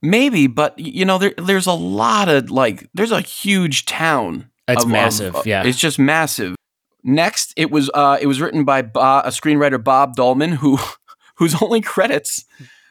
Maybe, 0.00 0.46
but 0.48 0.78
you 0.78 1.04
know, 1.04 1.18
there, 1.18 1.34
there's 1.38 1.66
a 1.66 1.72
lot 1.72 2.28
of 2.28 2.50
like, 2.50 2.88
there's 2.94 3.12
a 3.12 3.20
huge 3.20 3.84
town. 3.84 4.50
It's 4.68 4.82
of- 4.82 4.88
of- 4.88 4.92
massive, 4.92 5.36
of- 5.36 5.46
yeah. 5.46 5.64
it's 5.64 5.78
just 5.78 5.98
massive. 5.98 6.56
Next, 7.04 7.52
it 7.56 7.70
was 7.70 7.90
uh, 7.94 8.18
it 8.20 8.26
was 8.26 8.40
written 8.40 8.64
by 8.64 8.82
Bo- 8.82 9.22
a 9.24 9.28
screenwriter 9.28 9.82
Bob 9.82 10.14
Dolman, 10.14 10.52
who 10.52 10.78
whose 11.36 11.60
only 11.60 11.80
credits 11.80 12.44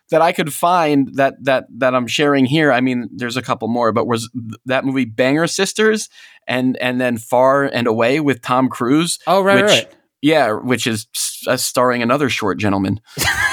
that 0.09 0.21
I 0.21 0.33
could 0.33 0.53
find 0.53 1.15
that 1.15 1.35
that 1.45 1.67
that 1.77 1.95
I'm 1.95 2.07
sharing 2.07 2.45
here. 2.45 2.73
I 2.73 2.81
mean, 2.81 3.07
there's 3.13 3.37
a 3.37 3.41
couple 3.41 3.69
more, 3.69 3.93
but 3.93 4.07
was 4.07 4.29
that 4.65 4.83
movie 4.83 5.05
Banger 5.05 5.47
Sisters 5.47 6.09
and 6.45 6.75
and 6.77 6.99
then 6.99 7.17
Far 7.17 7.63
and 7.63 7.87
Away 7.87 8.19
with 8.19 8.41
Tom 8.41 8.67
Cruise. 8.67 9.17
Oh, 9.27 9.41
right, 9.41 9.63
which, 9.63 9.71
right. 9.71 9.95
Yeah, 10.21 10.51
which 10.51 10.85
is 10.85 11.07
uh, 11.47 11.57
starring 11.57 12.03
another 12.03 12.29
short 12.29 12.59
gentleman. 12.59 13.01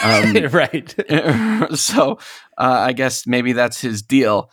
Um, 0.05 0.37
right. 0.53 0.95
so 1.75 2.19
uh, 2.59 2.79
I 2.81 2.93
guess 2.93 3.27
maybe 3.27 3.53
that's 3.53 3.81
his 3.81 4.03
deal. 4.03 4.51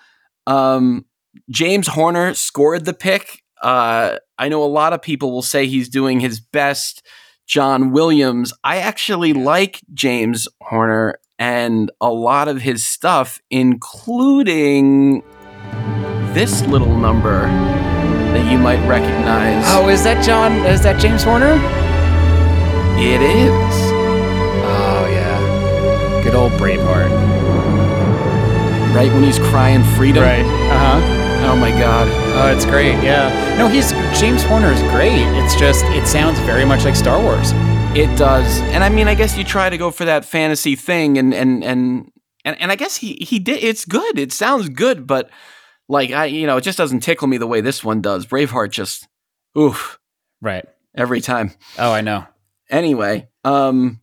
Um, 0.48 1.06
James 1.50 1.88
Horner 1.88 2.34
scored 2.34 2.86
the 2.86 2.94
pick. 2.94 3.44
Uh, 3.62 4.18
I 4.38 4.50
know 4.50 4.64
a 4.64 4.66
lot 4.66 4.94
of 4.94 5.02
people 5.02 5.32
will 5.32 5.42
say 5.42 5.68
he's 5.68 5.90
doing 5.90 6.20
his 6.20 6.40
best. 6.40 7.06
John 7.48 7.92
Williams. 7.92 8.54
I 8.64 8.78
actually 8.78 9.34
like 9.34 9.82
James 9.94 10.48
Horner 10.62 11.20
and 11.38 11.92
a 12.02 12.10
lot 12.10 12.48
of 12.48 12.62
his 12.62 12.86
stuff, 12.86 13.40
including 13.50 15.22
this 16.34 16.62
little 16.64 16.98
number 16.98 17.42
that 17.44 18.52
you 18.52 18.58
might 18.58 18.86
recognize. 18.88 19.64
Oh, 19.68 19.90
is 19.90 20.04
that 20.04 20.24
John? 20.26 20.54
Is 20.66 20.82
that 20.84 21.00
James 21.00 21.24
Horner? 21.24 21.85
It 22.98 23.22
is. 23.22 23.76
Oh 24.68 25.08
yeah. 25.12 26.22
Good 26.24 26.36
old 26.36 26.52
Braveheart. 26.54 27.12
Right 28.96 29.12
when 29.12 29.24
he's 29.24 29.40
crying 29.40 29.84
freedom. 29.96 30.24
Right. 30.24 30.46
Uh 30.46 30.80
huh. 31.00 31.52
Oh 31.52 31.56
my 31.58 31.72
God. 31.72 32.08
Oh, 32.38 32.56
it's 32.56 32.66
great. 32.66 32.94
Yeah. 33.04 33.56
No, 33.58 33.68
he's 33.68 33.92
James 34.20 34.44
Horner 34.44 34.72
is 34.72 34.82
great. 34.94 35.22
It's 35.44 35.56
just 35.60 35.84
it 35.88 36.08
sounds 36.08 36.40
very 36.40 36.66
much 36.66 36.86
like 36.86 36.96
Star 36.96 37.22
Wars. 37.22 37.52
It 37.98 38.18
does, 38.18 38.60
and 38.74 38.84
I 38.84 38.90
mean, 38.90 39.08
I 39.08 39.16
guess 39.16 39.38
you 39.38 39.46
try 39.46 39.70
to 39.70 39.78
go 39.78 39.90
for 39.90 40.04
that 40.04 40.26
fantasy 40.26 40.76
thing, 40.76 41.18
and 41.18 41.34
and 41.34 41.64
and 41.64 42.12
and, 42.44 42.60
and 42.62 42.70
I 42.72 42.76
guess 42.76 42.98
he 42.98 43.14
he 43.22 43.40
did. 43.40 43.64
It's 43.64 43.86
good. 43.86 44.20
It 44.20 44.34
sounds 44.34 44.68
good, 44.68 45.08
but 45.08 45.30
like 45.88 46.12
I, 46.12 46.26
you 46.26 46.46
know, 46.46 46.58
it 46.58 46.62
just 46.62 46.78
doesn't 46.78 47.02
tickle 47.02 47.28
me 47.28 47.38
the 47.38 47.48
way 47.48 47.62
this 47.62 47.86
one 47.86 48.02
does. 48.02 48.26
Braveheart 48.26 48.72
just, 48.72 49.08
oof, 49.58 49.98
Right. 50.42 50.66
every 50.94 51.22
time. 51.22 51.52
Oh, 51.80 51.92
I 51.94 52.02
know. 52.02 52.26
Anyway, 52.70 53.28
um, 53.44 54.00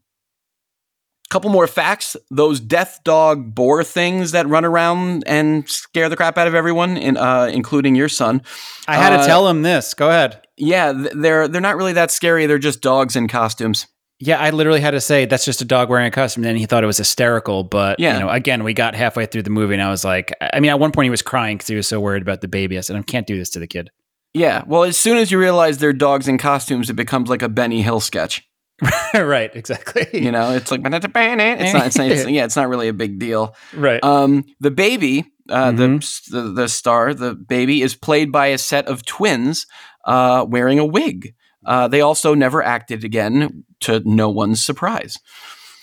couple 1.30 1.48
more 1.50 1.66
facts. 1.66 2.14
Those 2.30 2.60
death 2.60 3.00
dog 3.04 3.54
boar 3.54 3.82
things 3.82 4.32
that 4.32 4.46
run 4.48 4.64
around 4.66 5.24
and 5.26 5.66
scare 5.68 6.08
the 6.10 6.16
crap 6.16 6.36
out 6.36 6.46
of 6.46 6.54
everyone, 6.54 6.96
in, 6.98 7.16
uh, 7.16 7.48
including 7.52 7.94
your 7.94 8.10
son. 8.10 8.42
I 8.86 8.96
had 8.96 9.14
Uh, 9.14 9.20
to 9.22 9.26
tell 9.26 9.48
him 9.48 9.62
this. 9.62 9.94
Go 9.94 10.10
ahead. 10.10 10.42
Yeah, 10.58 10.92
they're 11.14 11.48
they're 11.48 11.60
not 11.62 11.76
really 11.76 11.94
that 11.94 12.10
scary. 12.10 12.44
They're 12.46 12.58
just 12.58 12.82
dogs 12.82 13.16
in 13.16 13.28
costumes. 13.28 13.86
Yeah, 14.20 14.38
I 14.38 14.50
literally 14.50 14.80
had 14.80 14.92
to 14.92 15.00
say 15.00 15.24
that's 15.24 15.44
just 15.46 15.60
a 15.62 15.64
dog 15.64 15.88
wearing 15.88 16.06
a 16.06 16.10
costume. 16.10 16.44
Then 16.44 16.54
he 16.54 16.66
thought 16.66 16.84
it 16.84 16.86
was 16.86 16.98
hysterical, 16.98 17.64
but 17.64 17.98
Yeah. 17.98 18.14
you 18.14 18.20
know, 18.20 18.28
again, 18.28 18.62
we 18.62 18.72
got 18.74 18.94
halfway 18.94 19.26
through 19.26 19.42
the 19.42 19.50
movie, 19.50 19.74
and 19.74 19.82
I 19.82 19.90
was 19.90 20.04
like, 20.04 20.32
I 20.40 20.60
mean, 20.60 20.70
at 20.70 20.78
one 20.78 20.92
point 20.92 21.06
he 21.06 21.10
was 21.10 21.22
crying 21.22 21.56
because 21.56 21.66
he 21.68 21.74
was 21.74 21.88
so 21.88 21.98
worried 21.98 22.22
about 22.22 22.40
the 22.42 22.46
baby. 22.46 22.78
I 22.78 22.82
said, 22.82 22.94
I 22.94 23.02
can't 23.02 23.26
do 23.26 23.36
this 23.36 23.50
to 23.50 23.58
the 23.58 23.66
kid. 23.66 23.90
Yeah, 24.34 24.62
well, 24.66 24.84
as 24.84 24.96
soon 24.96 25.16
as 25.16 25.32
you 25.32 25.38
realize 25.40 25.78
they're 25.78 25.92
dogs 25.92 26.28
in 26.28 26.38
costumes, 26.38 26.88
it 26.88 26.92
becomes 26.94 27.30
like 27.30 27.42
a 27.42 27.48
Benny 27.48 27.82
Hill 27.82 27.98
sketch. 28.00 28.46
right, 29.14 29.54
exactly. 29.54 30.06
You 30.12 30.32
know, 30.32 30.52
it's 30.52 30.70
like 30.70 30.80
it's 30.84 31.72
not, 31.74 31.86
it's 31.86 31.96
not 31.98 32.06
it's, 32.10 32.26
yeah, 32.28 32.44
it's 32.44 32.56
not 32.56 32.68
really 32.68 32.88
a 32.88 32.92
big 32.92 33.18
deal. 33.18 33.54
right. 33.74 34.02
Um, 34.02 34.44
the 34.60 34.70
baby, 34.70 35.24
uh, 35.48 35.70
Mhm. 35.72 36.28
the, 36.30 36.42
the 36.42 36.48
the 36.52 36.68
star, 36.68 37.14
the 37.14 37.34
baby 37.34 37.82
is 37.82 37.94
played 37.94 38.32
by 38.32 38.48
a 38.48 38.58
set 38.58 38.86
of 38.88 39.04
twins 39.04 39.66
uh, 40.04 40.44
wearing 40.48 40.78
a 40.78 40.84
wig. 40.84 41.34
Uh, 41.64 41.86
they 41.86 42.00
also 42.00 42.34
never 42.34 42.62
acted 42.62 43.04
again, 43.04 43.64
to 43.80 44.00
no 44.04 44.28
one's 44.28 44.64
surprise. 44.64 45.16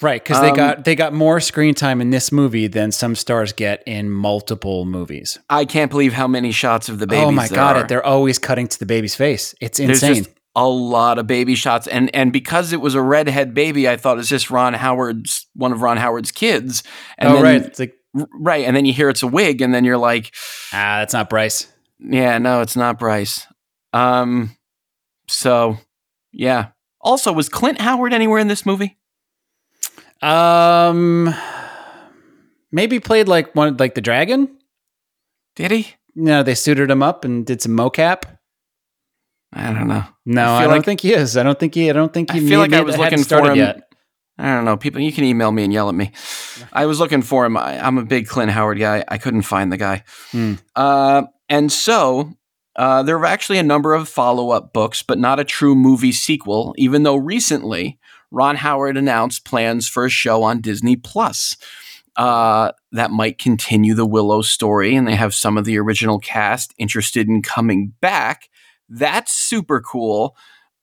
right, 0.01 0.21
because 0.23 0.41
they 0.41 0.49
um, 0.49 0.55
got 0.55 0.83
they 0.83 0.95
got 0.95 1.13
more 1.13 1.39
screen 1.39 1.73
time 1.73 2.01
in 2.01 2.09
this 2.09 2.31
movie 2.31 2.67
than 2.67 2.91
some 2.91 3.15
stars 3.15 3.53
get 3.53 3.81
in 3.85 4.09
multiple 4.09 4.83
movies. 4.85 5.37
I 5.49 5.63
can't 5.65 5.89
believe 5.89 6.11
how 6.13 6.27
many 6.27 6.51
shots 6.51 6.89
of 6.89 6.99
the 6.99 7.07
baby. 7.07 7.23
oh 7.23 7.31
my 7.31 7.47
god, 7.47 7.77
are. 7.77 7.87
they're 7.87 8.05
always 8.05 8.39
cutting 8.39 8.67
to 8.67 8.79
the 8.79 8.85
baby's 8.85 9.15
face. 9.15 9.55
It's 9.61 9.79
insane. 9.79 10.15
just 10.15 10.29
a 10.55 10.67
lot 10.67 11.19
of 11.19 11.27
baby 11.27 11.55
shots, 11.55 11.87
and 11.87 12.13
and 12.15 12.33
because 12.33 12.73
it 12.73 12.81
was 12.81 12.95
a 12.95 13.01
redhead 13.01 13.53
baby, 13.53 13.87
I 13.87 13.97
thought 13.97 14.19
it's 14.19 14.29
just 14.29 14.49
Ron 14.49 14.73
Howard's 14.73 15.47
one 15.53 15.71
of 15.71 15.81
Ron 15.81 15.97
Howard's 15.97 16.31
kids. 16.31 16.83
And 17.17 17.29
oh 17.29 17.33
then, 17.35 17.43
right, 17.43 17.61
it's 17.61 17.79
like 17.79 17.95
right, 18.13 18.65
and 18.65 18.75
then 18.75 18.85
you 18.85 18.93
hear 18.93 19.09
it's 19.09 19.23
a 19.23 19.27
wig, 19.27 19.61
and 19.61 19.73
then 19.73 19.85
you're 19.85 19.97
like, 19.97 20.33
ah, 20.73 20.99
that's 20.99 21.13
not 21.13 21.29
Bryce. 21.29 21.71
yeah, 21.99 22.37
no, 22.37 22.61
it's 22.61 22.75
not 22.75 22.99
Bryce. 22.99 23.47
Um, 23.93 24.55
so 25.27 25.77
yeah. 26.31 26.69
Also, 27.01 27.31
was 27.31 27.47
Clint 27.47 27.79
Howard 27.79 28.13
anywhere 28.13 28.39
in 28.39 28.49
this 28.49 28.65
movie? 28.65 28.97
Um, 30.21 31.33
maybe 32.71 32.99
played 32.99 33.27
like 33.27 33.55
one 33.55 33.77
like 33.77 33.95
the 33.95 34.01
dragon. 34.01 34.57
Did 35.55 35.71
he? 35.71 35.95
No, 36.15 36.43
they 36.43 36.55
suited 36.55 36.89
him 36.91 37.01
up 37.03 37.23
and 37.23 37.45
did 37.45 37.61
some 37.61 37.77
mocap. 37.77 38.38
I 39.51 39.73
don't 39.73 39.87
know. 39.87 40.03
No, 40.25 40.43
I 40.45 40.57
I, 40.59 40.63
don't 40.63 40.71
like- 40.71 40.85
think 40.85 41.01
he 41.01 41.13
is. 41.13 41.35
I 41.37 41.43
don't 41.43 41.59
think 41.59 41.73
he. 41.73 41.89
I 41.89 41.93
don't 41.93 42.13
think 42.13 42.31
he. 42.31 42.39
I 42.39 42.47
feel 42.47 42.59
like 42.59 42.73
I 42.73 42.81
was 42.81 42.97
looking 42.97 43.23
for 43.23 43.49
him. 43.51 43.57
yet. 43.57 43.83
I 44.37 44.53
don't 44.55 44.63
know. 44.63 44.77
People, 44.77 45.01
you 45.01 45.11
can 45.11 45.25
email 45.25 45.51
me 45.51 45.63
and 45.65 45.73
yell 45.73 45.89
at 45.89 45.95
me. 45.95 46.11
I 46.71 46.85
was 46.85 46.99
looking 46.99 47.21
for 47.21 47.45
him. 47.45 47.57
I, 47.57 47.77
I'm 47.85 47.97
a 47.97 48.05
big 48.05 48.27
Clint 48.27 48.51
Howard 48.51 48.79
guy. 48.79 49.03
I 49.07 49.17
couldn't 49.17 49.41
find 49.41 49.69
the 49.71 49.75
guy. 49.77 50.03
Hmm. 50.31 50.53
Uh, 50.77 51.23
and 51.49 51.69
so 51.69 52.31
uh, 52.77 53.03
there 53.03 53.17
were 53.19 53.25
actually 53.25 53.57
a 53.57 53.63
number 53.63 53.93
of 53.93 54.07
follow 54.07 54.51
up 54.51 54.71
books, 54.71 55.03
but 55.03 55.17
not 55.17 55.39
a 55.41 55.43
true 55.43 55.75
movie 55.75 56.13
sequel, 56.13 56.73
even 56.77 57.03
though 57.03 57.17
recently 57.17 57.99
Ron 58.31 58.55
Howard 58.57 58.95
announced 58.95 59.43
plans 59.43 59.89
for 59.89 60.05
a 60.05 60.09
show 60.09 60.43
on 60.43 60.61
Disney 60.61 60.95
Plus. 60.95 61.57
Uh, 62.15 62.71
that 62.91 63.11
might 63.11 63.37
continue 63.37 63.93
the 63.93 64.05
Willow 64.05 64.41
story, 64.41 64.93
and 64.95 65.07
they 65.07 65.15
have 65.15 65.33
some 65.33 65.57
of 65.57 65.63
the 65.63 65.77
original 65.79 66.19
cast 66.19 66.73
interested 66.77 67.27
in 67.29 67.41
coming 67.41 67.93
back. 68.01 68.48
That's 68.89 69.31
super 69.33 69.81
cool. 69.81 70.35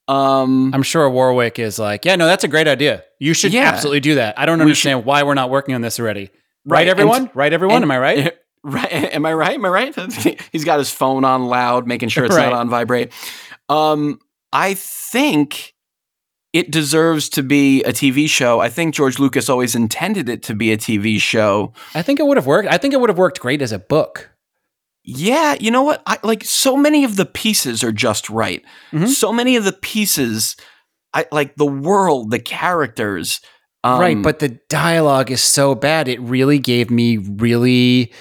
Um, 0.08 0.72
I'm 0.72 0.82
sure 0.84 1.10
Warwick 1.10 1.58
is 1.58 1.78
like, 1.78 2.04
yeah, 2.04 2.14
no, 2.16 2.26
that's 2.26 2.44
a 2.44 2.48
great 2.48 2.68
idea. 2.68 3.02
You 3.18 3.34
should 3.34 3.52
Yeah. 3.52 3.62
absolutely 3.64 4.00
do 4.00 4.14
that. 4.16 4.38
I 4.38 4.46
don't 4.46 4.60
understand 4.60 5.04
why 5.04 5.24
we're 5.24 5.34
not 5.34 5.50
working 5.50 5.74
on 5.74 5.80
this 5.80 5.98
already. 5.98 6.30
Right, 6.64 6.82
and- 6.82 6.90
everyone? 6.90 7.30
right, 7.34 7.52
everyone? 7.52 7.76
and- 7.76 7.84
Am 7.84 7.90
I 7.90 7.98
right? 7.98 8.34
Right? 8.64 8.92
Am 9.14 9.24
I 9.24 9.32
right? 9.32 9.54
Am 9.54 9.64
I 9.64 9.68
right? 9.68 9.94
He's 10.52 10.64
got 10.64 10.80
his 10.80 10.90
phone 10.90 11.24
on 11.24 11.46
loud, 11.46 11.86
making 11.86 12.08
sure 12.08 12.24
it's 12.24 12.34
Right. 12.34 12.46
not 12.50 12.52
on 12.54 12.68
vibrate. 12.68 13.12
Um, 13.68 14.18
I 14.52 14.74
think 14.74 15.72
it 16.52 16.72
deserves 16.72 17.28
to 17.30 17.44
be 17.44 17.84
a 17.84 17.92
TV 17.92 18.28
show. 18.28 18.58
I 18.58 18.68
think 18.68 18.92
George 18.94 19.20
Lucas 19.20 19.48
always 19.48 19.76
intended 19.76 20.28
it 20.28 20.42
to 20.44 20.54
be 20.54 20.72
a 20.72 20.76
TV 20.76 21.20
show. 21.20 21.74
I 21.94 22.02
think 22.02 22.18
it 22.18 22.26
would 22.26 22.36
have 22.38 22.46
worked. 22.46 22.68
I 22.68 22.76
think 22.76 22.92
it 22.92 23.00
would 23.00 23.10
have 23.10 23.18
worked 23.18 23.38
great 23.38 23.62
as 23.62 23.70
a 23.70 23.78
book. 23.78 24.30
Yeah, 25.08 25.54
you 25.60 25.70
know 25.70 25.82
what? 25.84 26.02
I 26.04 26.18
like 26.24 26.42
so 26.44 26.76
many 26.76 27.04
of 27.04 27.14
the 27.16 27.24
pieces 27.26 27.84
are 27.84 27.92
just 27.92 28.28
right. 28.28 28.62
Mhm. 28.92 29.08
So 29.08 29.32
many 29.32 29.54
of 29.56 29.62
the 29.64 29.72
pieces, 29.72 30.56
I 31.14 31.26
like 31.30 31.54
the 31.54 31.64
world, 31.66 32.30
the 32.32 32.40
characters. 32.40 33.40
Um, 33.84 34.00
right, 34.00 34.20
but 34.20 34.40
the 34.40 34.58
dialogue 34.68 35.30
is 35.30 35.40
so 35.40 35.76
bad. 35.76 36.08
It 36.08 36.20
really 36.20 36.58
gave 36.58 36.90
me 36.90 37.18
really 37.18 38.12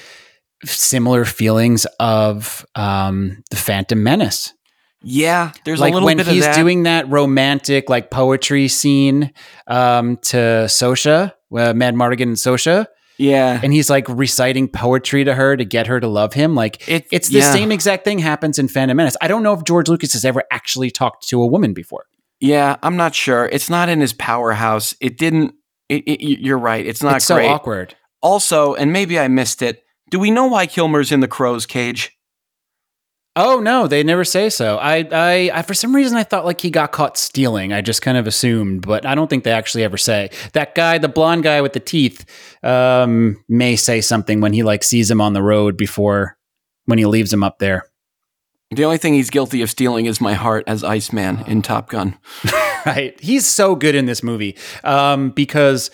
similar 0.64 1.26
feelings 1.26 1.88
of 2.00 2.64
um, 2.76 3.44
the 3.50 3.58
Phantom 3.58 4.02
Menace. 4.04 4.54
yeah, 5.02 5.52
there's 5.66 5.80
like 5.80 5.92
a 5.92 5.94
little 5.96 6.06
when 6.06 6.18
bit 6.18 6.28
he's 6.28 6.38
of 6.38 6.42
that. 6.44 6.48
When 6.50 6.56
he's 6.56 6.64
doing 6.64 6.84
that 6.84 7.10
romantic 7.10 7.90
like 7.90 8.12
poetry 8.12 8.68
scene 8.68 9.34
um, 9.68 10.18
to 10.24 10.66
Sorsha, 10.68 11.32
uh, 11.52 11.74
Madmartigan 11.74 12.24
and 12.24 12.36
Sorsha, 12.38 12.86
yeah, 13.18 13.60
and 13.64 13.74
he's 13.74 13.90
like 13.90 14.08
reciting 14.10 14.68
poetry 14.68 15.24
to 15.24 15.34
her 15.36 15.56
to 15.58 15.66
get 15.66 15.88
her 15.88 16.00
to 16.00 16.08
love 16.08 16.34
him. 16.34 16.56
Like 16.56 16.88
It- 16.88 17.08
it's 17.12 17.30
the 17.30 17.40
yeah. 17.40 17.52
same 17.54 17.72
exact 17.72 18.04
thing 18.06 18.20
happens 18.20 18.60
in 18.60 18.68
Phantom 18.68 18.96
Menace. 18.98 19.16
I 19.22 19.28
don't 19.28 19.44
know 19.44 19.54
if 19.54 19.64
George 19.64 19.88
Lucas 19.88 20.14
has 20.14 20.26
ever 20.26 20.44
actually 20.52 20.92
talked 20.92 21.28
to 21.30 21.42
a 21.42 21.48
woman 21.48 21.74
before. 21.74 22.06
Yeah, 22.40 22.76
I'm 22.84 22.98
not 22.98 23.16
sure. 23.16 23.46
It's 23.46 23.70
not 23.70 23.88
in 23.90 24.02
his 24.02 24.14
powerhouse. 24.14 24.94
It 25.00 25.18
didn't. 25.18 25.54
It, 25.88 26.04
it, 26.08 26.40
you're 26.42 26.58
right. 26.58 26.86
It's 26.86 27.02
not 27.04 27.18
it's 27.18 27.26
so 27.26 27.36
great. 27.36 27.48
awkward. 27.48 27.96
Also, 28.22 28.74
and 28.74 28.92
maybe 28.92 29.20
I 29.20 29.28
missed 29.28 29.62
it. 29.62 29.84
Do 30.12 30.20
we 30.20 30.32
know 30.32 30.48
why 30.48 30.68
Kilmer's 30.68 31.12
in 31.12 31.20
the 31.22 31.28
crow's 31.28 31.66
cage? 31.66 32.12
Oh 33.38 33.60
no, 33.60 33.88
they 33.88 34.02
never 34.04 34.24
say 34.24 34.50
so. 34.50 34.78
I, 34.78 35.08
I, 35.12 35.52
I, 35.54 35.62
for 35.62 35.74
some 35.74 35.94
reason, 35.94 36.18
I 36.18 36.24
thought 36.24 36.46
like 36.46 36.62
he 36.62 36.70
got 36.70 36.94
caught 36.94 37.18
stealing. 37.18 37.74
I 37.74 37.82
just 37.82 38.02
kind 38.02 38.18
of 38.18 38.28
assumed, 38.28 38.86
but 38.88 39.06
I 39.06 39.14
don't 39.14 39.30
think 39.30 39.44
they 39.44 39.52
actually 39.52 39.84
ever 39.84 39.98
say. 39.98 40.30
That 40.54 40.74
guy, 40.74 40.98
the 40.98 41.10
blonde 41.10 41.44
guy 41.44 41.62
with 41.62 41.74
the 41.74 41.82
teeth, 41.82 42.26
um, 42.64 43.44
may 43.50 43.76
say 43.76 44.00
something 44.00 44.40
when 44.40 44.54
he 44.54 44.64
like 44.64 44.84
sees 44.84 45.12
him 45.12 45.20
on 45.20 45.34
the 45.34 45.44
road 45.44 45.76
before 45.76 46.38
when 46.86 46.98
he 46.98 47.06
leaves 47.06 47.34
him 47.34 47.44
up 47.44 47.60
there. 47.60 47.90
The 48.72 48.86
only 48.86 48.98
thing 48.98 49.14
he's 49.14 49.30
guilty 49.30 49.62
of 49.62 49.70
stealing 49.70 50.06
is 50.06 50.20
my 50.22 50.34
heart 50.34 50.64
as 50.66 50.84
Iceman 50.84 51.44
in 51.46 51.62
Top 51.62 51.90
Gun. 51.90 52.18
right? 52.86 53.20
He's 53.20 53.46
so 53.46 53.76
good 53.76 53.96
in 53.96 54.06
this 54.06 54.24
movie 54.24 54.58
um, 54.84 55.32
because 55.32 55.92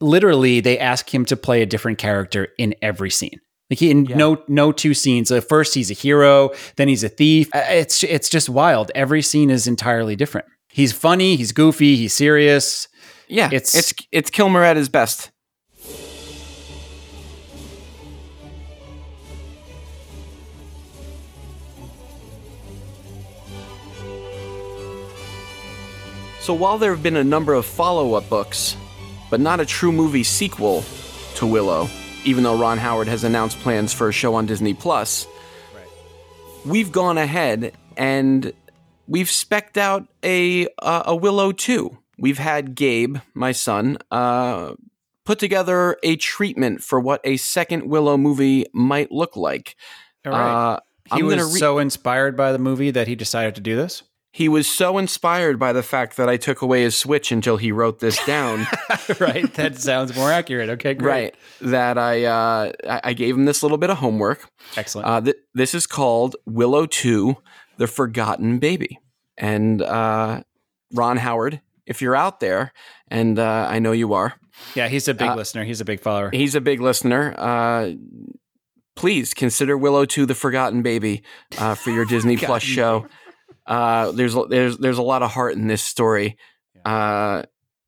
literally 0.00 0.60
they 0.60 0.78
ask 0.78 1.12
him 1.12 1.24
to 1.26 1.36
play 1.36 1.62
a 1.62 1.66
different 1.66 1.98
character 1.98 2.48
in 2.58 2.74
every 2.82 3.10
scene. 3.10 3.40
Like 3.74 3.80
he 3.80 3.90
in 3.90 4.04
no 4.04 4.40
no 4.46 4.70
two 4.70 4.94
scenes. 4.94 5.32
Uh, 5.32 5.40
first 5.40 5.74
he's 5.74 5.90
a 5.90 5.94
hero, 5.94 6.50
then 6.76 6.86
he's 6.86 7.02
a 7.02 7.08
thief. 7.08 7.48
Uh, 7.52 7.62
It's 7.68 8.04
it's 8.04 8.28
just 8.28 8.48
wild. 8.48 8.92
Every 8.94 9.20
scene 9.20 9.50
is 9.50 9.66
entirely 9.66 10.14
different. 10.16 10.46
He's 10.68 10.92
funny. 10.92 11.34
He's 11.34 11.50
goofy. 11.52 11.96
He's 11.96 12.12
serious. 12.12 12.86
Yeah, 13.26 13.46
It's- 13.46 13.74
it's 13.74 13.90
it's 13.90 14.06
it's 14.12 14.30
Kilmer 14.30 14.62
at 14.62 14.76
his 14.76 14.88
best. 14.88 15.32
So 26.40 26.52
while 26.52 26.78
there 26.78 26.90
have 26.92 27.02
been 27.02 27.16
a 27.16 27.24
number 27.24 27.54
of 27.54 27.64
follow-up 27.64 28.28
books, 28.28 28.76
but 29.30 29.40
not 29.40 29.60
a 29.60 29.66
true 29.66 29.92
movie 29.92 30.24
sequel 30.24 30.84
to 31.36 31.46
Willow, 31.46 31.88
even 32.24 32.44
though 32.44 32.58
Ron 32.58 32.78
Howard 32.78 33.08
has 33.08 33.24
announced 33.24 33.58
plans 33.60 33.92
for 33.92 34.08
a 34.08 34.12
show 34.12 34.34
on 34.34 34.46
Disney 34.46 34.74
Plus, 34.74 35.26
we've 36.64 36.90
gone 36.90 37.18
ahead 37.18 37.74
and 37.96 38.52
we've 39.06 39.30
specked 39.30 39.76
out 39.78 40.06
a 40.22 40.66
uh, 40.80 41.02
a 41.06 41.16
Willow 41.16 41.52
2. 41.52 41.96
We've 42.18 42.38
had 42.38 42.74
Gabe, 42.74 43.18
my 43.34 43.52
son, 43.52 43.98
uh, 44.10 44.74
put 45.24 45.38
together 45.38 45.96
a 46.02 46.16
treatment 46.16 46.82
for 46.82 47.00
what 47.00 47.20
a 47.24 47.36
second 47.36 47.88
Willow 47.88 48.16
movie 48.16 48.66
might 48.72 49.10
look 49.10 49.36
like. 49.36 49.76
All 50.24 50.32
right. 50.32 50.72
Uh, 50.74 50.80
he 51.12 51.20
I'm 51.20 51.26
was 51.26 51.52
re- 51.52 51.58
so 51.58 51.78
inspired 51.78 52.36
by 52.36 52.52
the 52.52 52.58
movie 52.58 52.90
that 52.90 53.08
he 53.08 53.14
decided 53.14 53.56
to 53.56 53.60
do 53.60 53.76
this. 53.76 54.02
He 54.34 54.48
was 54.48 54.66
so 54.66 54.98
inspired 54.98 55.60
by 55.60 55.72
the 55.72 55.82
fact 55.84 56.16
that 56.16 56.28
I 56.28 56.36
took 56.36 56.60
away 56.60 56.82
his 56.82 56.96
Switch 56.96 57.30
until 57.30 57.56
he 57.56 57.70
wrote 57.70 58.00
this 58.00 58.18
down. 58.26 58.66
right. 59.20 59.54
That 59.54 59.76
sounds 59.80 60.16
more 60.16 60.32
accurate. 60.32 60.68
Okay, 60.70 60.94
great. 60.94 61.08
right. 61.08 61.34
That 61.60 61.98
I, 61.98 62.24
uh, 62.24 62.72
I 63.04 63.12
gave 63.12 63.36
him 63.36 63.44
this 63.44 63.62
little 63.62 63.78
bit 63.78 63.90
of 63.90 63.98
homework. 63.98 64.50
Excellent. 64.76 65.06
Uh, 65.06 65.20
th- 65.20 65.36
this 65.54 65.72
is 65.72 65.86
called 65.86 66.34
Willow 66.46 66.84
2 66.84 67.36
The 67.76 67.86
Forgotten 67.86 68.58
Baby. 68.58 68.98
And 69.38 69.80
uh, 69.80 70.42
Ron 70.92 71.18
Howard, 71.18 71.60
if 71.86 72.02
you're 72.02 72.16
out 72.16 72.40
there, 72.40 72.72
and 73.06 73.38
uh, 73.38 73.68
I 73.70 73.78
know 73.78 73.92
you 73.92 74.14
are, 74.14 74.34
yeah, 74.74 74.88
he's 74.88 75.06
a 75.06 75.14
big 75.14 75.28
uh, 75.28 75.36
listener. 75.36 75.62
He's 75.62 75.80
a 75.80 75.84
big 75.84 76.00
follower. 76.00 76.30
he's 76.32 76.56
a 76.56 76.60
big 76.60 76.80
listener. 76.80 77.34
Uh, 77.38 77.92
please 78.96 79.32
consider 79.32 79.78
Willow 79.78 80.04
2 80.04 80.26
The 80.26 80.34
Forgotten 80.34 80.82
Baby 80.82 81.22
uh, 81.56 81.76
for 81.76 81.90
your 81.90 82.04
Disney 82.04 82.36
Plus 82.46 82.64
show. 82.64 83.06
Uh, 83.66 84.12
there's 84.12 84.36
there's 84.48 84.78
there's 84.78 84.98
a 84.98 85.02
lot 85.02 85.22
of 85.22 85.30
heart 85.30 85.54
in 85.54 85.66
this 85.66 85.82
story. 85.82 86.36
Uh, 86.84 87.42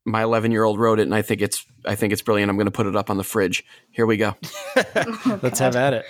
my 0.05 0.23
11 0.23 0.51
year 0.51 0.63
old 0.63 0.79
wrote 0.79 0.99
it, 0.99 1.03
and 1.03 1.13
I 1.13 1.21
think 1.21 1.41
it's 1.41 1.65
I 1.85 1.95
think 1.95 2.13
it's 2.13 2.21
brilliant. 2.21 2.49
I'm 2.49 2.55
going 2.55 2.65
to 2.65 2.71
put 2.71 2.87
it 2.87 2.95
up 2.95 3.09
on 3.09 3.17
the 3.17 3.23
fridge. 3.23 3.65
Here 3.91 4.05
we 4.05 4.17
go. 4.17 4.35
Let's 5.41 5.59
have 5.59 5.75
at 5.75 5.93
it. 5.93 6.05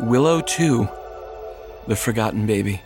Willow 0.00 0.40
2 0.40 0.88
The 1.86 1.96
Forgotten 1.96 2.46
Baby. 2.46 2.80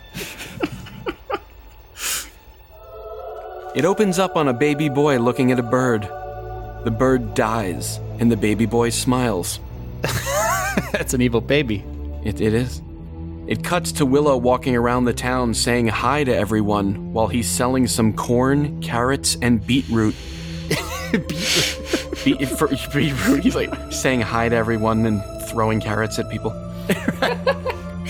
it 3.75 3.85
opens 3.85 4.19
up 4.19 4.35
on 4.35 4.47
a 4.47 4.53
baby 4.53 4.89
boy 4.89 5.17
looking 5.17 5.51
at 5.51 5.59
a 5.59 5.63
bird. 5.63 6.03
The 6.83 6.91
bird 6.91 7.33
dies, 7.33 7.97
and 8.19 8.31
the 8.31 8.37
baby 8.37 8.65
boy 8.65 8.89
smiles. 8.89 9.59
That's 10.91 11.13
an 11.13 11.21
evil 11.21 11.41
baby. 11.41 11.83
It, 12.23 12.41
it 12.41 12.53
is. 12.53 12.81
It 13.47 13.63
cuts 13.63 13.91
to 13.93 14.05
Willow 14.05 14.37
walking 14.37 14.75
around 14.75 15.05
the 15.05 15.13
town 15.13 15.53
saying 15.53 15.87
hi 15.87 16.23
to 16.23 16.35
everyone 16.35 17.13
while 17.13 17.27
he's 17.27 17.49
selling 17.49 17.87
some 17.87 18.13
corn, 18.13 18.79
carrots, 18.81 19.37
and 19.41 19.65
beetroot. 19.65 20.15
Beet, 22.23 22.47
for, 22.49 22.67
beetroot. 22.93 23.43
He's 23.43 23.55
like 23.55 23.73
saying 23.91 24.21
hi 24.21 24.49
to 24.49 24.55
everyone 24.55 25.05
and 25.05 25.23
throwing 25.49 25.81
carrots 25.81 26.19
at 26.19 26.29
people. 26.29 26.51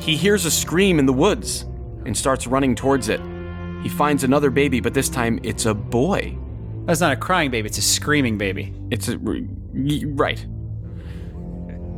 he 0.00 0.16
hears 0.16 0.44
a 0.44 0.50
scream 0.50 0.98
in 0.98 1.06
the 1.06 1.12
woods 1.12 1.62
and 2.04 2.14
starts 2.14 2.46
running 2.46 2.74
towards 2.74 3.08
it. 3.08 3.20
He 3.82 3.88
finds 3.88 4.24
another 4.24 4.50
baby, 4.50 4.80
but 4.80 4.92
this 4.92 5.08
time 5.08 5.40
it's 5.42 5.64
a 5.64 5.72
boy. 5.72 6.36
That's 6.84 7.00
not 7.00 7.12
a 7.12 7.16
crying 7.16 7.50
baby. 7.50 7.66
It's 7.66 7.78
a 7.78 7.82
screaming 7.82 8.36
baby. 8.36 8.74
It's 8.90 9.08
a, 9.08 9.18
right. 9.18 10.44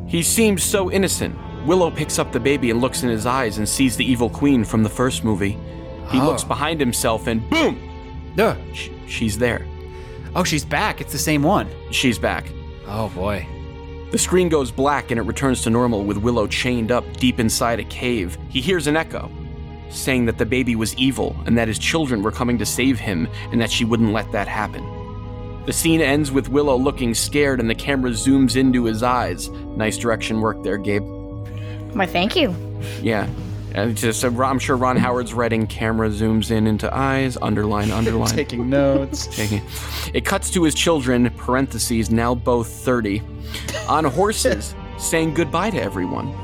He 0.09 0.23
seems 0.23 0.63
so 0.63 0.91
innocent. 0.91 1.37
Willow 1.67 1.91
picks 1.91 2.19
up 2.19 2.33
the 2.33 2.41
baby 2.41 2.71
and 2.71 2.81
looks 2.81 3.03
in 3.03 3.09
his 3.11 3.27
eyes 3.27 3.59
and 3.59 3.69
sees 3.69 3.97
the 3.97 4.05
evil 4.11 4.31
queen 4.31 4.65
from 4.65 4.83
the 4.83 4.89
first 4.89 5.23
movie. 5.25 5.59
He 6.11 6.19
Oh. 6.21 6.25
looks 6.27 6.45
ah. 6.45 6.49
behind 6.49 6.81
himself 6.81 7.27
and 7.27 7.49
boom, 7.51 7.79
Ugh. 8.39 8.57
sh- 8.73 8.89
she's 9.07 9.37
there. 9.39 9.67
Oh, 10.35 10.45
she's 10.45 10.65
back. 10.65 11.01
It's 11.01 11.13
the 11.13 11.19
same 11.19 11.43
one. 11.43 11.69
She's 11.91 12.19
back. 12.19 12.47
Oh 12.87 13.09
boy. 13.11 13.47
The 14.11 14.19
screen 14.19 14.49
goes 14.49 14.71
black 14.71 15.11
and 15.11 15.19
it 15.21 15.25
returns 15.25 15.61
to 15.63 15.71
normal 15.71 16.05
with 16.05 16.17
Willow 16.17 16.47
chained 16.47 16.91
up 16.91 17.05
deep 17.19 17.39
inside 17.39 17.79
a 17.79 17.85
cave. 17.85 18.39
He 18.49 18.61
hears 18.63 18.87
an 18.87 18.97
echo 18.97 19.31
saying 19.91 20.27
that 20.27 20.39
the 20.39 20.47
baby 20.47 20.77
was 20.77 20.95
evil 20.97 21.35
and 21.47 21.57
that 21.59 21.69
his 21.69 21.79
children 21.79 22.23
were 22.23 22.31
coming 22.33 22.57
to 22.59 22.65
save 22.67 22.99
him 22.99 23.27
and 23.53 23.61
that 23.61 23.71
she 23.71 23.85
wouldn't 23.85 24.13
let 24.13 24.31
that 24.33 24.47
happen. 24.49 24.83
The 25.69 25.75
scene 25.75 26.01
ends 26.01 26.33
with 26.33 26.49
Willow 26.49 26.79
looking 26.79 27.13
scared 27.13 27.61
and 27.61 27.69
the 27.69 27.75
camera 27.75 28.13
zooms 28.13 28.57
into 28.57 28.85
his 28.87 29.03
eyes. 29.03 29.51
Nice 29.51 29.99
direction 29.99 30.41
work 30.41 30.63
there, 30.63 30.79
Gabe. 30.79 31.03
Why, 31.93 32.07
thank 32.07 32.35
you. 32.35 32.57
Yeah. 33.03 33.29
Uh, 33.75 33.81
and 33.81 33.95
just, 33.95 34.25
I'm 34.25 34.59
sure 34.59 34.79
Ron 34.79 34.97
Howard's 34.97 35.35
writing 35.35 35.67
camera 35.67 36.09
zooms 36.09 36.51
in 36.51 36.67
into 36.67 36.89
eyes, 36.97 37.37
underline, 37.43 37.91
underline. 37.91 38.31
Taking 38.35 38.71
notes. 38.71 39.27
Taking- 39.27 39.61
It 40.15 40.25
cuts 40.25 40.49
to 40.53 40.63
his 40.63 40.75
children, 40.75 41.29
parentheses, 41.37 42.11
now 42.11 42.35
both 42.35 42.69
30, 42.69 43.21
on 43.91 44.07
horses, 44.07 44.75
saying 44.99 45.35
goodbye 45.35 45.69
to 45.69 45.83
everyone. 45.83 46.35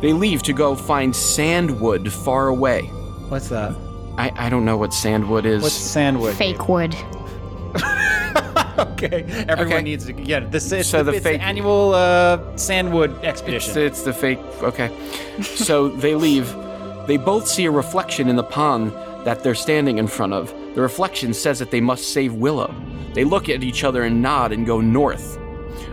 They 0.00 0.14
leave 0.14 0.42
to 0.44 0.54
go 0.54 0.74
find 0.74 1.14
sandwood 1.14 2.10
far 2.10 2.48
away. 2.48 2.84
What's 3.28 3.50
that? 3.50 3.76
I, 4.16 4.32
I 4.36 4.48
don't 4.48 4.64
know 4.64 4.78
what 4.78 4.94
sandwood 4.94 5.44
is. 5.44 5.62
What's 5.62 5.74
sandwood? 5.74 6.34
Fake 6.34 6.66
wood. 6.66 6.96
okay, 8.78 9.24
everyone 9.48 9.72
Okay. 9.74 9.82
needs 9.82 10.06
to. 10.06 10.12
Yeah, 10.22 10.40
this 10.40 10.70
is 10.72 10.86
So 10.88 11.02
the 11.02 11.12
it's 11.12 11.22
fake- 11.24 11.40
annual 11.42 11.94
uh, 11.94 12.56
sandwood 12.56 13.12
It's, 13.18 13.24
expedition. 13.24 13.78
it's 13.78 14.02
the 14.02 14.12
fake. 14.12 14.38
Okay. 14.62 14.90
So 15.42 15.88
they 15.88 16.14
leave. 16.14 16.54
They 17.06 17.16
both 17.16 17.46
see 17.48 17.64
a 17.66 17.70
reflection 17.70 18.28
in 18.28 18.36
the 18.36 18.44
pond 18.44 18.92
that 19.24 19.42
they're 19.42 19.54
standing 19.54 19.98
in 19.98 20.06
front 20.06 20.32
of. 20.32 20.54
The 20.74 20.80
reflection 20.82 21.34
says 21.34 21.58
that 21.58 21.70
they 21.70 21.80
must 21.80 22.12
save 22.12 22.34
Willow. 22.34 22.74
They 23.14 23.24
look 23.24 23.48
at 23.48 23.62
each 23.64 23.82
other 23.84 24.04
and 24.04 24.22
nod 24.22 24.52
and 24.52 24.64
go 24.66 24.80
north. 24.80 25.38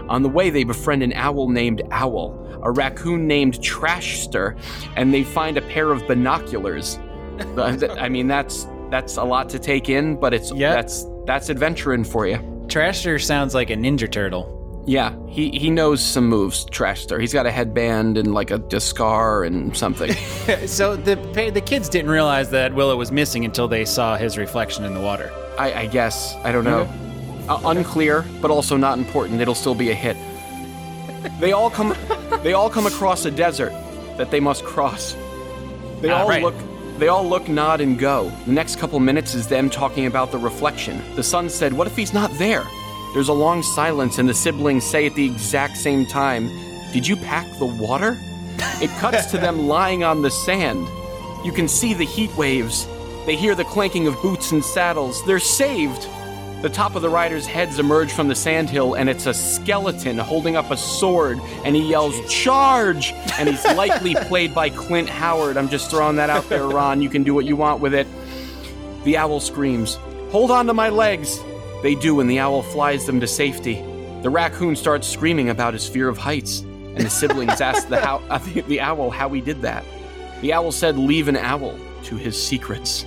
On 0.07 0.21
the 0.21 0.29
way, 0.29 0.49
they 0.49 0.63
befriend 0.63 1.01
an 1.03 1.13
owl 1.13 1.49
named 1.49 1.81
Owl, 1.91 2.59
a 2.63 2.71
raccoon 2.71 3.27
named 3.27 3.55
Trashster, 3.55 4.57
and 4.95 5.13
they 5.13 5.23
find 5.23 5.57
a 5.57 5.61
pair 5.61 5.91
of 5.91 6.07
binoculars. 6.07 6.99
I 7.57 8.07
mean, 8.09 8.27
that's 8.27 8.67
that's 8.89 9.17
a 9.17 9.23
lot 9.23 9.49
to 9.49 9.59
take 9.59 9.89
in, 9.89 10.15
but 10.15 10.33
it's 10.33 10.51
Yeah. 10.53 10.73
that's 10.73 11.05
that's 11.25 11.49
adventuring 11.49 12.03
for 12.05 12.25
you. 12.27 12.37
Trasher 12.67 13.23
sounds 13.23 13.53
like 13.53 13.69
a 13.69 13.75
ninja 13.75 14.11
turtle. 14.11 14.53
Yeah, 14.85 15.13
he, 15.27 15.49
he 15.49 15.69
knows 15.69 16.01
some 16.01 16.27
moves, 16.29 16.65
Trashster. 16.65 17.19
He's 17.19 17.33
got 17.33 17.45
a 17.45 17.51
headband 17.51 18.17
and 18.17 18.33
like 18.33 18.51
a, 18.51 18.63
a 18.71 18.79
scar 18.79 19.43
and 19.43 19.75
something. 19.75 20.11
so 20.67 20.95
the 20.95 21.15
the 21.53 21.59
kids 21.61 21.89
didn't 21.89 22.09
realize 22.09 22.49
that 22.51 22.73
Willow 22.73 22.95
was 22.95 23.11
missing 23.11 23.43
until 23.43 23.67
they 23.67 23.83
saw 23.83 24.15
his 24.15 24.37
reflection 24.37 24.85
in 24.85 24.93
the 24.93 25.01
water. 25.01 25.29
I, 25.59 25.73
I 25.73 25.85
guess. 25.87 26.35
I 26.43 26.51
don't 26.53 26.63
know. 26.63 26.87
Uh, 27.49 27.59
unclear, 27.65 28.25
but 28.41 28.49
also 28.51 28.77
not 28.77 28.97
important. 28.97 29.41
It'll 29.41 29.55
still 29.55 29.75
be 29.75 29.91
a 29.91 29.93
hit. 29.93 30.15
They 31.39 31.51
all 31.51 31.69
come 31.69 31.93
they 32.43 32.53
all 32.53 32.69
come 32.69 32.85
across 32.85 33.25
a 33.25 33.31
desert 33.31 33.71
that 34.17 34.31
they 34.31 34.39
must 34.39 34.63
cross. 34.63 35.17
They 35.99 36.09
Ah, 36.09 36.21
all 36.21 36.29
right. 36.29 36.41
look 36.43 36.55
they 36.97 37.09
all 37.09 37.27
look, 37.27 37.47
nod, 37.47 37.79
and 37.79 37.97
go. 37.97 38.29
The 38.45 38.51
next 38.51 38.77
couple 38.77 38.99
minutes 38.99 39.35
is 39.35 39.47
them 39.47 39.69
talking 39.69 40.07
about 40.07 40.31
the 40.31 40.37
reflection. 40.37 41.01
The 41.15 41.23
son 41.23 41.49
said, 41.49 41.73
What 41.73 41.87
if 41.87 41.95
he's 41.95 42.13
not 42.13 42.31
there? 42.33 42.65
There's 43.13 43.29
a 43.29 43.33
long 43.33 43.61
silence, 43.63 44.17
and 44.17 44.27
the 44.27 44.33
siblings 44.33 44.83
say 44.83 45.05
at 45.05 45.15
the 45.15 45.25
exact 45.25 45.77
same 45.77 46.05
time, 46.05 46.49
Did 46.93 47.07
you 47.07 47.15
pack 47.15 47.47
the 47.59 47.65
water? 47.65 48.17
It 48.81 48.89
cuts 48.99 49.27
to 49.31 49.37
them 49.37 49.67
lying 49.67 50.03
on 50.03 50.21
the 50.21 50.31
sand. 50.31 50.87
You 51.45 51.51
can 51.51 51.67
see 51.67 51.93
the 51.93 52.03
heat 52.03 52.35
waves. 52.35 52.87
They 53.25 53.35
hear 53.35 53.55
the 53.55 53.63
clanking 53.63 54.07
of 54.07 54.19
boots 54.21 54.51
and 54.51 54.63
saddles. 54.63 55.23
They're 55.25 55.39
saved. 55.39 56.07
The 56.61 56.69
top 56.69 56.95
of 56.95 57.03
the 57.03 57.09
riders' 57.09 57.45
heads 57.45 57.77
emerge 57.77 58.11
from 58.11 58.29
the 58.29 58.33
sandhill, 58.33 58.95
and 58.95 59.11
it's 59.11 59.27
a 59.27 59.33
skeleton 59.33 60.17
holding 60.17 60.55
up 60.55 60.71
a 60.71 60.77
sword, 60.77 61.39
and 61.63 61.75
he 61.75 61.87
yells, 61.87 62.19
Charge! 62.33 63.13
And 63.37 63.47
he's 63.47 63.63
likely 63.75 64.15
played 64.15 64.55
by 64.55 64.71
Clint 64.71 65.07
Howard. 65.07 65.55
I'm 65.55 65.69
just 65.69 65.91
throwing 65.91 66.15
that 66.15 66.31
out 66.31 66.49
there, 66.49 66.65
Ron. 66.67 66.99
You 66.99 67.09
can 67.09 67.23
do 67.23 67.35
what 67.35 67.45
you 67.45 67.55
want 67.55 67.79
with 67.79 67.93
it. 67.93 68.07
The 69.03 69.17
owl 69.17 69.39
screams, 69.39 69.99
Hold 70.31 70.49
on 70.49 70.65
to 70.65 70.73
my 70.73 70.89
legs! 70.89 71.39
They 71.83 71.93
do, 71.93 72.21
and 72.21 72.29
the 72.29 72.39
owl 72.39 72.63
flies 72.63 73.05
them 73.05 73.19
to 73.19 73.27
safety. 73.27 73.75
The 74.23 74.31
raccoon 74.31 74.75
starts 74.75 75.07
screaming 75.07 75.51
about 75.51 75.75
his 75.75 75.87
fear 75.87 76.09
of 76.09 76.17
heights, 76.17 76.61
and 76.61 77.01
the 77.01 77.09
siblings 77.11 77.61
ask 77.61 77.87
the, 77.87 77.99
how, 77.99 78.23
uh, 78.31 78.37
the, 78.53 78.61
the 78.61 78.81
owl 78.81 79.11
how 79.11 79.29
he 79.29 79.41
did 79.41 79.61
that. 79.61 79.85
The 80.41 80.53
owl 80.53 80.71
said, 80.71 80.97
Leave 80.97 81.27
an 81.27 81.37
owl 81.37 81.77
to 82.05 82.15
his 82.15 82.35
secrets. 82.41 83.05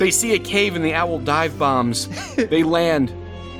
They 0.00 0.10
see 0.10 0.32
a 0.32 0.38
cave 0.38 0.76
and 0.76 0.84
the 0.84 0.94
owl 0.94 1.18
dive 1.18 1.58
bombs. 1.58 2.08
They 2.36 2.62
land. 2.62 3.12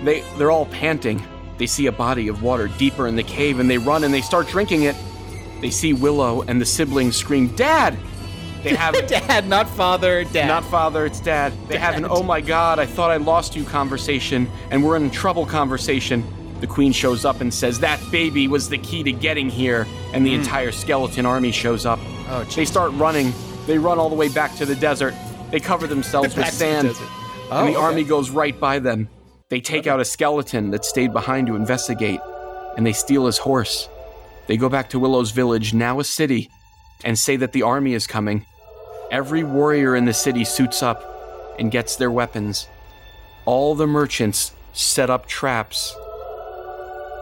They 0.04 0.24
they're 0.38 0.50
all 0.50 0.64
panting. 0.64 1.22
They 1.58 1.66
see 1.66 1.84
a 1.84 1.92
body 1.92 2.28
of 2.28 2.42
water 2.42 2.66
deeper 2.78 3.06
in 3.06 3.14
the 3.14 3.22
cave 3.22 3.60
and 3.60 3.68
they 3.70 3.76
run 3.76 4.04
and 4.04 4.14
they 4.14 4.22
start 4.22 4.48
drinking 4.48 4.84
it. 4.84 4.96
They 5.60 5.68
see 5.68 5.92
Willow 5.92 6.40
and 6.40 6.58
the 6.58 6.64
siblings 6.64 7.14
scream, 7.14 7.54
"Dad!" 7.56 7.94
They 8.62 8.74
have 8.74 8.94
Dad, 9.06 9.48
not 9.48 9.68
father. 9.68 10.24
Dad. 10.24 10.48
not 10.48 10.64
father, 10.64 11.04
it's 11.04 11.20
dad. 11.20 11.52
They 11.68 11.76
have 11.76 11.94
an 11.94 12.06
"Oh 12.08 12.22
my 12.22 12.40
God, 12.40 12.78
I 12.78 12.86
thought 12.86 13.10
I 13.10 13.18
lost 13.18 13.54
you" 13.54 13.64
conversation, 13.64 14.48
and 14.70 14.82
we're 14.82 14.96
in 14.96 15.10
trouble 15.10 15.44
conversation. 15.44 16.24
The 16.60 16.66
queen 16.66 16.92
shows 16.92 17.26
up 17.26 17.42
and 17.42 17.52
says 17.52 17.80
that 17.80 18.00
baby 18.10 18.48
was 18.48 18.70
the 18.70 18.78
key 18.78 19.02
to 19.02 19.12
getting 19.12 19.50
here, 19.50 19.86
and 20.14 20.24
the 20.24 20.34
hmm. 20.34 20.40
entire 20.40 20.72
skeleton 20.72 21.26
army 21.26 21.52
shows 21.52 21.84
up. 21.84 21.98
Oh, 22.30 22.44
they 22.44 22.64
start 22.64 22.92
running. 22.92 23.34
They 23.66 23.76
run 23.76 23.98
all 23.98 24.08
the 24.08 24.16
way 24.16 24.30
back 24.30 24.56
to 24.56 24.64
the 24.64 24.74
desert. 24.74 25.14
They 25.50 25.60
cover 25.60 25.86
themselves 25.86 26.36
with 26.36 26.44
to 26.46 26.50
the 26.50 26.56
sand, 26.56 26.86
and 26.88 26.96
the 26.96 27.52
Oh, 27.52 27.64
okay. 27.66 27.74
army 27.74 28.04
goes 28.04 28.30
right 28.30 28.58
by 28.58 28.78
them. 28.78 29.08
They 29.48 29.60
take 29.60 29.86
out 29.88 29.98
a 30.00 30.04
skeleton 30.04 30.70
that 30.70 30.84
stayed 30.84 31.12
behind 31.12 31.48
to 31.48 31.56
investigate, 31.56 32.20
and 32.76 32.86
they 32.86 32.92
steal 32.92 33.26
his 33.26 33.38
horse. 33.38 33.88
They 34.46 34.56
go 34.56 34.68
back 34.68 34.90
to 34.90 34.98
Willow's 35.00 35.32
village, 35.32 35.74
now 35.74 35.98
a 35.98 36.04
city, 36.04 36.48
and 37.04 37.18
say 37.18 37.36
that 37.36 37.52
the 37.52 37.62
army 37.62 37.94
is 37.94 38.06
coming. 38.06 38.46
Every 39.10 39.42
warrior 39.42 39.96
in 39.96 40.04
the 40.04 40.12
city 40.12 40.44
suits 40.44 40.82
up 40.82 41.56
and 41.58 41.72
gets 41.72 41.96
their 41.96 42.10
weapons. 42.12 42.68
All 43.44 43.74
the 43.74 43.86
merchants 43.88 44.52
set 44.72 45.10
up 45.10 45.26
traps, 45.26 45.96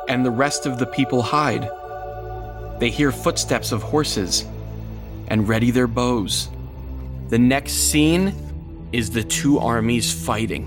and 0.06 0.24
the 0.24 0.30
rest 0.30 0.66
of 0.66 0.78
the 0.78 0.86
people 0.86 1.22
hide. 1.22 1.70
They 2.78 2.90
hear 2.90 3.10
footsteps 3.10 3.72
of 3.72 3.82
horses 3.82 4.44
and 5.28 5.48
ready 5.48 5.70
their 5.70 5.86
bows. 5.86 6.50
The 7.28 7.38
next 7.38 7.72
scene 7.90 8.32
is 8.92 9.10
the 9.10 9.22
two 9.22 9.58
armies 9.58 10.12
fighting. 10.12 10.66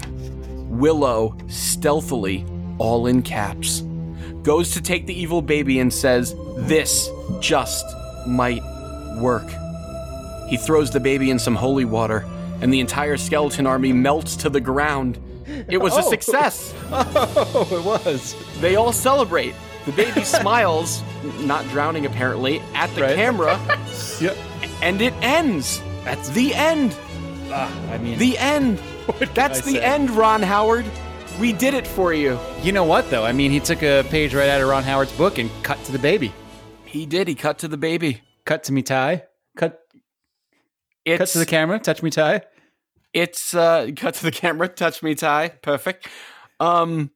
Willow, 0.70 1.36
stealthily, 1.48 2.46
all 2.78 3.08
in 3.08 3.22
caps, 3.24 3.82
goes 4.44 4.72
to 4.72 4.82
take 4.82 5.06
the 5.08 5.14
evil 5.20 5.42
baby 5.42 5.80
and 5.80 5.94
says, 5.94 6.36
This 6.58 7.10
just 7.40 7.86
might 8.28 8.62
work. 9.20 9.48
He 10.50 10.58
throws 10.58 10.92
the 10.92 11.00
baby 11.00 11.30
in 11.32 11.40
some 11.40 11.56
holy 11.56 11.86
water, 11.86 12.26
and 12.62 12.72
the 12.74 12.80
entire 12.80 13.18
skeleton 13.18 13.66
army 13.66 13.92
melts 13.94 14.36
to 14.38 14.50
the 14.50 14.62
ground. 14.62 15.20
It 15.68 15.78
was 15.80 15.94
a 15.98 16.04
Oh. 16.04 16.10
success. 16.10 16.74
Oh, 16.92 17.68
it 17.72 17.84
was. 18.06 18.36
They 18.60 18.76
all 18.76 18.92
celebrate. 18.94 19.54
The 19.86 19.92
baby 19.94 20.24
smiles, 20.26 21.02
not 21.42 21.68
drowning 21.70 22.06
apparently, 22.06 22.62
at 22.76 22.94
the 22.96 23.02
Right. 23.02 23.16
camera, 23.16 23.60
Yep. 24.22 24.38
and 24.82 25.02
it 25.02 25.14
ends. 25.22 25.82
That's 26.04 26.30
the 26.30 26.54
end. 26.56 26.96
Ah, 27.54 27.92
I 27.92 27.98
mean, 27.98 28.18
The 28.18 28.38
end. 28.38 28.80
That's 29.34 29.62
the 29.62 29.74
say? 29.74 29.82
end, 29.84 30.10
Ron 30.12 30.42
Howard. 30.42 30.86
We 31.40 31.54
did 31.54 31.74
it 31.74 31.88
for 31.88 32.14
you. 32.14 32.40
you 32.62 32.72
know 32.72 32.84
what 32.84 33.10
though? 33.10 33.26
I 33.26 33.32
mean, 33.32 33.52
he 33.52 33.60
took 33.60 33.82
a 33.84 34.04
page 34.10 34.34
right 34.34 34.50
out 34.50 34.62
of 34.62 34.68
Ron 34.68 34.84
Howard's 34.84 35.12
book 35.14 35.38
and 35.38 35.50
cut 35.64 35.84
to 35.86 35.92
the 35.92 36.00
baby. 36.00 36.34
He 36.86 37.06
did. 37.06 37.28
He 37.28 37.36
cut 37.36 37.60
to 37.60 37.68
the 37.68 37.78
baby. 37.78 38.22
Cut 38.46 38.64
to 38.66 38.74
me 38.74 38.82
tie. 38.82 39.24
Cut. 39.58 39.80
It's 41.06 41.18
Cut 41.20 41.28
to 41.30 41.40
the 41.40 41.46
camera. 41.46 41.80
Touch 41.80 42.04
me 42.04 42.10
tie. 42.10 42.42
it's 43.14 43.54
uh 43.54 43.90
cut 43.96 44.14
to 44.16 44.24
the 44.24 44.32
camera. 44.32 44.68
Touch 44.68 45.02
me, 45.02 45.16
Ty. 45.16 45.50
Perfect. 45.62 46.08
Um, 46.60 47.12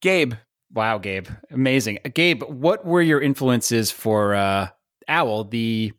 Gabe. 0.00 0.34
Wow, 0.72 0.98
Gabe, 0.98 1.28
amazing. 1.50 1.98
Gabe, 2.14 2.42
what 2.42 2.84
were 2.84 3.00
your 3.02 3.20
influences 3.20 3.90
for 3.90 4.34
uh, 4.34 4.68
Owl, 5.08 5.44
the 5.44 5.92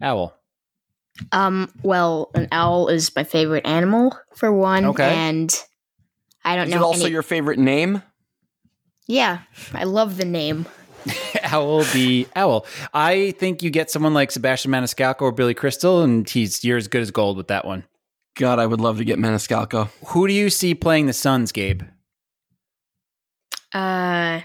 owl? 0.00 0.36
Um, 1.30 1.70
well, 1.82 2.30
an 2.34 2.48
owl 2.52 2.88
is 2.88 3.14
my 3.14 3.24
favorite 3.24 3.66
animal 3.66 4.16
for 4.34 4.52
one, 4.52 4.84
Okay. 4.86 5.14
and 5.14 5.54
I 6.44 6.56
don't 6.56 6.66
Is 6.68 6.74
know. 6.74 6.80
it 6.80 6.84
also 6.84 7.04
any- 7.04 7.12
your 7.12 7.22
favorite 7.22 7.58
name? 7.58 8.02
yeah, 9.06 9.40
I 9.74 9.84
love 9.84 10.16
the 10.16 10.24
name. 10.24 10.66
Owl, 11.42 11.82
the 11.92 12.28
owl. 12.36 12.64
I 12.94 13.32
think 13.32 13.62
you 13.62 13.70
get 13.70 13.90
someone 13.90 14.14
like 14.14 14.30
Sebastian 14.30 14.70
Maniscalco 14.70 15.22
or 15.22 15.32
Billy 15.32 15.52
Crystal, 15.54 16.02
and 16.02 16.28
he's 16.30 16.62
you're 16.64 16.78
as 16.78 16.86
good 16.86 17.02
as 17.02 17.10
gold 17.10 17.36
with 17.36 17.48
that 17.48 17.64
one. 17.64 17.84
God, 18.36 18.58
I 18.60 18.66
would 18.66 18.80
love 18.80 18.98
to 18.98 19.04
get 19.04 19.18
Maniscalco. 19.18 19.90
Who 20.08 20.28
do 20.28 20.32
you 20.32 20.48
see 20.48 20.74
playing 20.76 21.06
the 21.06 21.12
Suns, 21.12 21.50
Gabe? 21.50 21.82
Uh, 23.72 24.40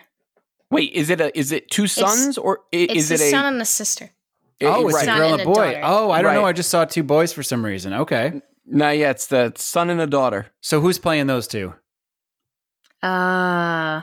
Wait, 0.72 0.92
is 0.94 1.10
it 1.10 1.22
a 1.22 1.38
is 1.38 1.52
it 1.52 1.70
two 1.70 1.88
sons 1.88 2.38
or 2.38 2.60
i- 2.74 2.78
it's 2.78 2.96
is 2.96 3.12
a 3.12 3.14
it 3.16 3.22
a 3.28 3.30
son 3.32 3.46
and 3.46 3.62
a 3.62 3.66
sister. 3.66 4.10
Oh, 4.62 4.88
it's 4.88 4.96
right. 4.96 5.04
a 5.08 5.18
girl 5.20 5.32
and 5.34 5.40
and 5.42 5.42
a 5.42 5.44
a 5.44 5.46
boy. 5.46 5.74
daughter. 5.74 5.82
Oh, 5.84 6.12
I 6.12 6.22
don't 6.22 6.34
know. 6.34 6.46
I 6.46 6.54
just 6.54 6.70
saw 6.70 6.86
two 6.86 7.04
boys 7.04 7.32
for 7.34 7.44
some 7.44 7.64
reason. 7.66 7.94
Okay, 7.94 8.42
No, 8.66 8.90
yeah, 8.90 9.12
it's 9.12 9.28
the 9.28 9.54
son 9.56 9.90
and 9.90 10.02
a 10.02 10.08
daughter. 10.08 10.48
so 10.62 10.82
who's 10.82 10.98
playing 11.00 11.28
those 11.28 11.48
two? 11.48 11.74
Uh, 13.04 14.02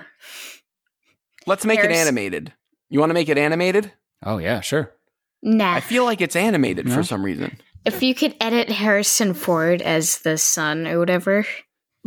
Let's 1.46 1.64
make 1.66 1.80
it 1.80 1.90
animated. 1.90 2.52
You 2.88 3.00
want 3.00 3.10
to 3.10 3.14
make 3.14 3.28
it 3.28 3.36
animated? 3.38 3.92
Oh 4.24 4.38
yeah, 4.38 4.60
sure. 4.60 4.92
nah. 5.42 5.74
I 5.74 5.80
feel 5.80 6.04
like 6.04 6.20
it's 6.20 6.36
animated 6.36 6.86
No? 6.86 6.94
for 6.94 7.02
some 7.02 7.24
reason. 7.24 7.58
if 7.84 8.02
you 8.02 8.14
could 8.14 8.34
edit 8.40 8.70
Harrison 8.70 9.34
Ford 9.34 9.82
as 9.82 10.18
the 10.18 10.38
son 10.38 10.86
or 10.86 10.98
whatever, 11.00 11.44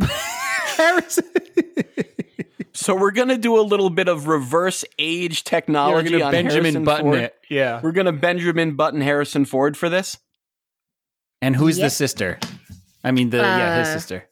So 2.78 2.94
we're 2.94 3.10
gonna 3.10 3.36
do 3.36 3.58
a 3.58 3.62
little 3.62 3.90
bit 3.90 4.06
of 4.06 4.28
reverse 4.28 4.84
age 5.00 5.40
You're 5.40 5.50
technology 5.50 6.10
gonna 6.10 6.24
on 6.26 6.30
Benjamin 6.30 6.62
Harrison 6.62 6.84
Button 6.84 7.06
Ford. 7.06 7.18
it. 7.18 7.34
Yeah. 7.50 7.80
We're 7.82 7.90
gonna 7.90 8.12
Benjamin 8.12 8.76
Button 8.76 9.00
Harrison 9.00 9.46
Ford 9.46 9.76
for 9.76 9.88
this. 9.88 10.16
And 11.42 11.56
who's 11.56 11.76
the 11.76 11.90
sister? 11.90 12.38
I 13.02 13.10
mean, 13.10 13.30
the 13.30 13.38
yeah, 13.38 13.80
his 13.80 13.88
Uh, 13.88 13.92
sister. 13.94 14.28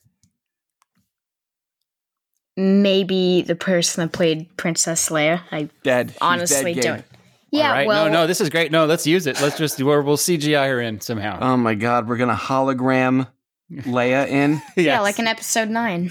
Maybe 2.57 3.43
the 3.43 3.57
person 3.57 4.05
that 4.07 4.13
played 4.13 4.57
Princess 4.57 5.09
Leia. 5.09 5.41
I 5.51 5.69
Dead. 5.83 6.15
Honestly 6.21 6.75
dead, 6.75 6.83
don't. 6.83 7.05
Yeah, 7.51 7.67
All 7.67 7.73
right. 7.73 7.87
well, 7.89 8.07
no, 8.07 8.13
no, 8.13 8.27
this 8.29 8.41
is 8.41 8.49
great. 8.49 8.71
No, 8.71 8.87
let's 8.87 9.09
use 9.09 9.27
it. 9.27 9.41
Let's 9.43 9.59
just 9.59 9.83
we'll, 9.83 10.03
we'll 10.03 10.17
CGI 10.17 10.69
her 10.69 10.81
in 10.81 11.01
somehow. 11.01 11.39
Oh 11.41 11.57
my 11.57 11.75
God, 11.75 12.09
we're 12.09 12.17
gonna 12.17 12.37
hologram 12.37 13.27
Leia 13.73 14.29
in. 14.29 14.63
yeah, 14.77 15.01
like 15.01 15.19
in 15.19 15.27
episode 15.27 15.69
nine. 15.69 16.11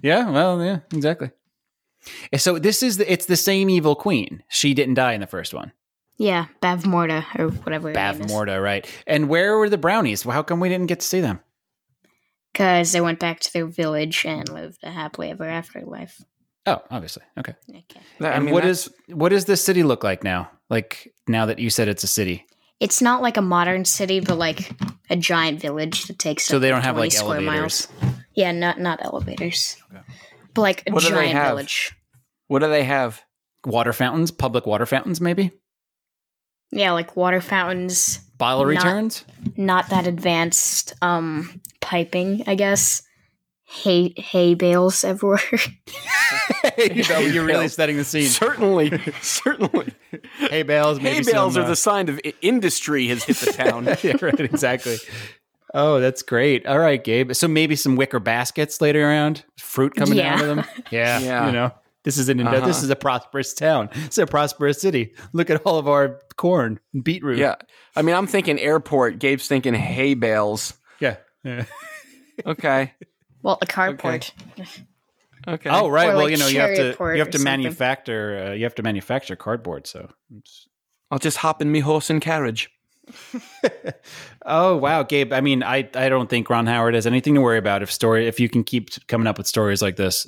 Yeah, 0.00 0.30
well, 0.30 0.64
yeah, 0.64 0.78
exactly. 0.92 1.30
And 2.32 2.40
So 2.40 2.58
this 2.58 2.82
is 2.82 2.96
the, 2.98 3.10
it's 3.10 3.26
the 3.26 3.36
same 3.36 3.70
evil 3.70 3.94
queen. 3.94 4.42
She 4.48 4.74
didn't 4.74 4.94
die 4.94 5.12
in 5.12 5.20
the 5.20 5.26
first 5.26 5.54
one. 5.54 5.72
Yeah, 6.18 6.46
Bavmorda 6.62 7.24
or 7.38 7.48
whatever. 7.48 7.92
Bav 7.92 8.26
Morta, 8.28 8.58
right? 8.60 8.86
And 9.06 9.28
where 9.28 9.58
were 9.58 9.68
the 9.68 9.78
brownies? 9.78 10.24
Well, 10.24 10.34
how 10.34 10.42
come 10.42 10.60
we 10.60 10.68
didn't 10.68 10.86
get 10.86 11.00
to 11.00 11.06
see 11.06 11.20
them? 11.20 11.40
Because 12.52 12.92
they 12.92 13.02
went 13.02 13.18
back 13.18 13.40
to 13.40 13.52
their 13.52 13.66
village 13.66 14.24
and 14.24 14.48
lived 14.48 14.78
a 14.82 14.90
happily 14.90 15.30
ever 15.30 15.44
after 15.44 15.82
life. 15.82 16.22
Oh, 16.64 16.82
obviously. 16.90 17.22
Okay. 17.38 17.54
Okay. 17.68 18.00
I 18.20 18.28
and 18.28 18.46
mean, 18.46 18.54
what 18.54 18.88
what 19.08 19.28
does 19.28 19.44
this 19.44 19.62
city 19.62 19.82
look 19.82 20.02
like 20.02 20.24
now? 20.24 20.50
Like 20.70 21.12
now 21.28 21.46
that 21.46 21.58
you 21.58 21.68
said 21.68 21.86
it's 21.88 22.02
a 22.02 22.08
city. 22.08 22.46
It's 22.80 23.00
not 23.00 23.22
like 23.22 23.36
a 23.36 23.42
modern 23.42 23.84
city, 23.84 24.20
but 24.20 24.36
like 24.36 24.70
a 25.08 25.16
giant 25.16 25.60
village 25.60 26.06
that 26.06 26.18
takes. 26.18 26.44
So 26.44 26.56
up 26.56 26.62
they 26.62 26.70
don't 26.70 26.82
have 26.82 26.96
like 26.96 27.12
square 27.12 27.36
elevators. 27.36 27.88
miles. 28.00 28.16
Yeah, 28.34 28.52
not 28.52 28.80
not 28.80 29.04
elevators, 29.04 29.76
but 30.56 30.62
like 30.62 30.82
a 30.88 30.92
What 30.92 31.02
do 31.02 31.10
they 31.10 31.14
giant 31.16 31.32
have? 31.32 31.48
village. 31.50 31.92
What 32.48 32.58
do 32.60 32.68
they 32.68 32.84
have? 32.84 33.22
Water 33.64 33.92
fountains, 33.92 34.30
public 34.30 34.66
water 34.66 34.86
fountains 34.86 35.20
maybe? 35.20 35.52
Yeah, 36.72 36.92
like 36.92 37.16
water 37.16 37.40
fountains. 37.40 38.18
Bottle 38.38 38.62
Not- 38.64 38.68
returns? 38.68 39.24
Not 39.56 39.88
that 39.90 40.06
advanced. 40.06 40.94
Um, 41.00 41.60
piping, 41.80 42.42
I 42.46 42.54
guess. 42.56 43.02
Hay 43.82 44.14
hay 44.16 44.54
bales 44.54 45.02
everywhere. 45.02 45.40
hey, 46.76 47.02
Bale, 47.02 47.28
you're 47.32 47.44
really 47.44 47.60
bales. 47.62 47.74
setting 47.74 47.96
the 47.96 48.04
scene. 48.04 48.28
Certainly, 48.28 48.96
certainly. 49.22 49.92
Hay 50.38 50.62
bales, 50.62 51.00
maybe 51.00 51.16
Hay 51.16 51.32
bales 51.32 51.54
some, 51.54 51.62
are 51.62 51.66
uh, 51.66 51.68
the 51.68 51.74
sign 51.76 52.08
of 52.08 52.20
industry 52.42 53.08
has 53.08 53.24
hit 53.24 53.36
the 53.38 53.52
town. 53.52 53.84
yeah, 54.04 54.14
right, 54.22 54.38
exactly. 54.38 54.98
Oh, 55.74 56.00
that's 56.00 56.22
great. 56.22 56.64
All 56.66 56.78
right, 56.78 57.02
Gabe. 57.02 57.32
So 57.34 57.48
maybe 57.48 57.76
some 57.76 57.96
wicker 57.96 58.20
baskets 58.20 58.80
later 58.80 59.06
around, 59.08 59.44
fruit 59.58 59.94
coming 59.94 60.20
out 60.20 60.40
of 60.40 60.46
them. 60.46 60.64
Yeah, 60.90 61.18
Yeah. 61.18 61.46
you 61.46 61.52
know, 61.52 61.72
this 62.04 62.18
is 62.18 62.28
an 62.28 62.40
Uh-huh. 62.40 62.64
this 62.64 62.82
is 62.82 62.90
a 62.90 62.96
prosperous 62.96 63.52
town. 63.52 63.88
It's 63.92 64.16
a 64.18 64.26
prosperous 64.26 64.80
city. 64.80 65.14
Look 65.32 65.50
at 65.50 65.60
all 65.66 65.78
of 65.78 65.88
our 65.88 66.20
corn, 66.36 66.78
and 66.94 67.02
beetroot. 67.02 67.38
yeah, 67.38 67.56
I 67.96 68.02
mean, 68.02 68.14
I'm 68.14 68.26
thinking 68.28 68.58
airport. 68.60 69.18
Gabe's 69.18 69.48
thinking 69.48 69.74
hay 69.74 70.14
bales. 70.14 70.74
yeah. 71.00 71.16
yeah. 71.44 71.64
Okay, 72.46 72.92
well, 73.42 73.56
a 73.62 73.66
carport. 73.66 74.30
okay. 75.48 75.70
Oh, 75.70 75.88
right. 75.88 76.08
Or 76.10 76.16
well, 76.16 76.16
like 76.24 76.30
you 76.32 76.36
know, 76.36 76.48
you 76.48 76.60
have 76.60 76.76
to 76.76 76.96
you 77.14 77.18
have 77.18 77.30
to 77.30 77.38
manufacture 77.38 78.48
uh, 78.48 78.52
you 78.52 78.64
have 78.64 78.74
to 78.74 78.82
manufacture 78.82 79.36
cardboard. 79.36 79.86
So. 79.86 80.00
it's- 80.30 80.68
I'll 81.10 81.18
just 81.20 81.38
hop 81.38 81.62
in 81.62 81.70
me 81.72 81.80
horse 81.80 82.10
and 82.10 82.20
carriage. 82.20 82.68
Oh 84.44 84.76
wow, 84.76 85.02
Gabe. 85.02 85.32
I 85.32 85.40
mean, 85.40 85.62
I 85.62 85.88
I 85.94 86.08
don't 86.08 86.28
think 86.30 86.48
Ron 86.48 86.66
Howard 86.66 86.94
has 86.94 87.06
anything 87.06 87.34
to 87.34 87.40
worry 87.40 87.58
about 87.58 87.82
if 87.82 87.90
story 87.90 88.26
if 88.28 88.38
you 88.38 88.48
can 88.48 88.62
keep 88.64 88.90
coming 89.08 89.26
up 89.26 89.38
with 89.38 89.46
stories 89.46 89.82
like 89.82 89.96
this. 89.96 90.26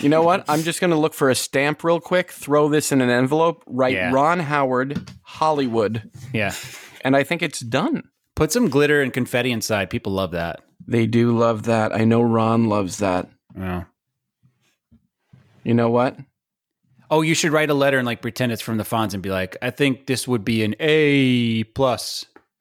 You 0.00 0.08
know 0.10 0.22
what? 0.22 0.44
I'm 0.48 0.62
just 0.62 0.80
gonna 0.80 0.98
look 0.98 1.14
for 1.14 1.30
a 1.30 1.34
stamp 1.34 1.82
real 1.82 2.00
quick. 2.00 2.30
Throw 2.30 2.68
this 2.68 2.92
in 2.92 3.00
an 3.00 3.08
envelope. 3.10 3.62
Write 3.66 3.94
Yeah. 3.94 4.12
Ron 4.12 4.40
Howard, 4.40 5.10
Hollywood, 5.22 6.10
Yeah. 6.32 6.52
and 7.00 7.16
I 7.16 7.24
think 7.24 7.42
it's 7.42 7.60
done. 7.60 8.02
Put 8.36 8.52
some 8.52 8.68
glitter 8.68 9.00
and 9.00 9.12
confetti 9.12 9.50
inside. 9.52 9.88
People 9.90 10.12
love 10.12 10.32
that. 10.32 10.60
They 10.86 11.06
do 11.06 11.36
love 11.36 11.62
that. 11.64 11.94
I 11.94 12.04
know 12.04 12.20
Ron 12.20 12.68
loves 12.68 12.98
that. 12.98 13.28
Yeah. 13.56 13.84
You 15.62 15.72
know 15.72 15.88
what? 15.88 16.16
Oh, 17.14 17.22
you 17.22 17.36
should 17.36 17.52
write 17.52 17.70
a 17.70 17.74
letter 17.74 17.98
and 17.98 18.06
like 18.06 18.22
pretend 18.22 18.50
it's 18.50 18.60
from 18.60 18.76
the 18.76 18.82
Fonz 18.82 19.14
and 19.14 19.22
be 19.22 19.30
like, 19.30 19.56
I 19.62 19.70
think 19.70 20.06
this 20.06 20.26
would 20.26 20.44
be 20.44 20.64
an 20.64 20.74
A 20.80 21.62
plus. 21.62 22.26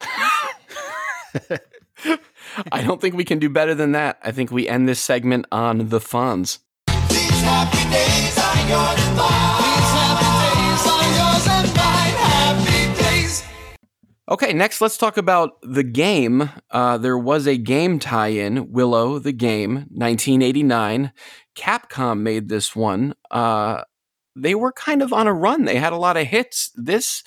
I 2.71 2.83
don't 2.83 3.01
think 3.01 3.15
we 3.15 3.25
can 3.25 3.39
do 3.39 3.49
better 3.49 3.73
than 3.73 3.93
that. 3.93 4.19
I 4.21 4.29
think 4.31 4.51
we 4.51 4.69
end 4.69 4.87
this 4.87 4.99
segment 4.99 5.47
on 5.51 5.89
the 5.89 5.97
Fonz. 5.97 6.59
These 7.09 7.31
happy 7.41 7.89
days 7.89 8.37
are 8.37 8.69
yours 8.69 9.01
and 9.07 9.17
mine. 9.17 9.57
These 9.57 9.89
happy 9.97 10.29
days 10.45 10.85
are 10.85 11.09
yours 11.17 11.47
and 11.49 11.69
mine. 11.75 12.13
Happy 12.21 12.93
days. 13.01 13.43
Okay, 14.29 14.53
next 14.53 14.81
let's 14.81 14.97
talk 14.97 15.17
about 15.17 15.53
the 15.63 15.83
game. 15.83 16.51
Uh, 16.69 16.99
there 16.99 17.17
was 17.17 17.47
a 17.47 17.57
game 17.57 17.97
tie-in, 17.97 18.71
Willow 18.71 19.17
the 19.17 19.33
Game, 19.33 19.87
1989. 19.89 21.11
Capcom 21.55 22.19
made 22.19 22.49
this 22.49 22.75
one. 22.75 23.15
Uh, 23.31 23.81
they 24.35 24.55
were 24.55 24.71
kind 24.71 25.01
of 25.01 25.13
on 25.13 25.27
a 25.27 25.33
run. 25.33 25.65
They 25.65 25.77
had 25.77 25.93
a 25.93 25.97
lot 25.97 26.17
of 26.17 26.27
hits. 26.27 26.71
This 26.75 27.23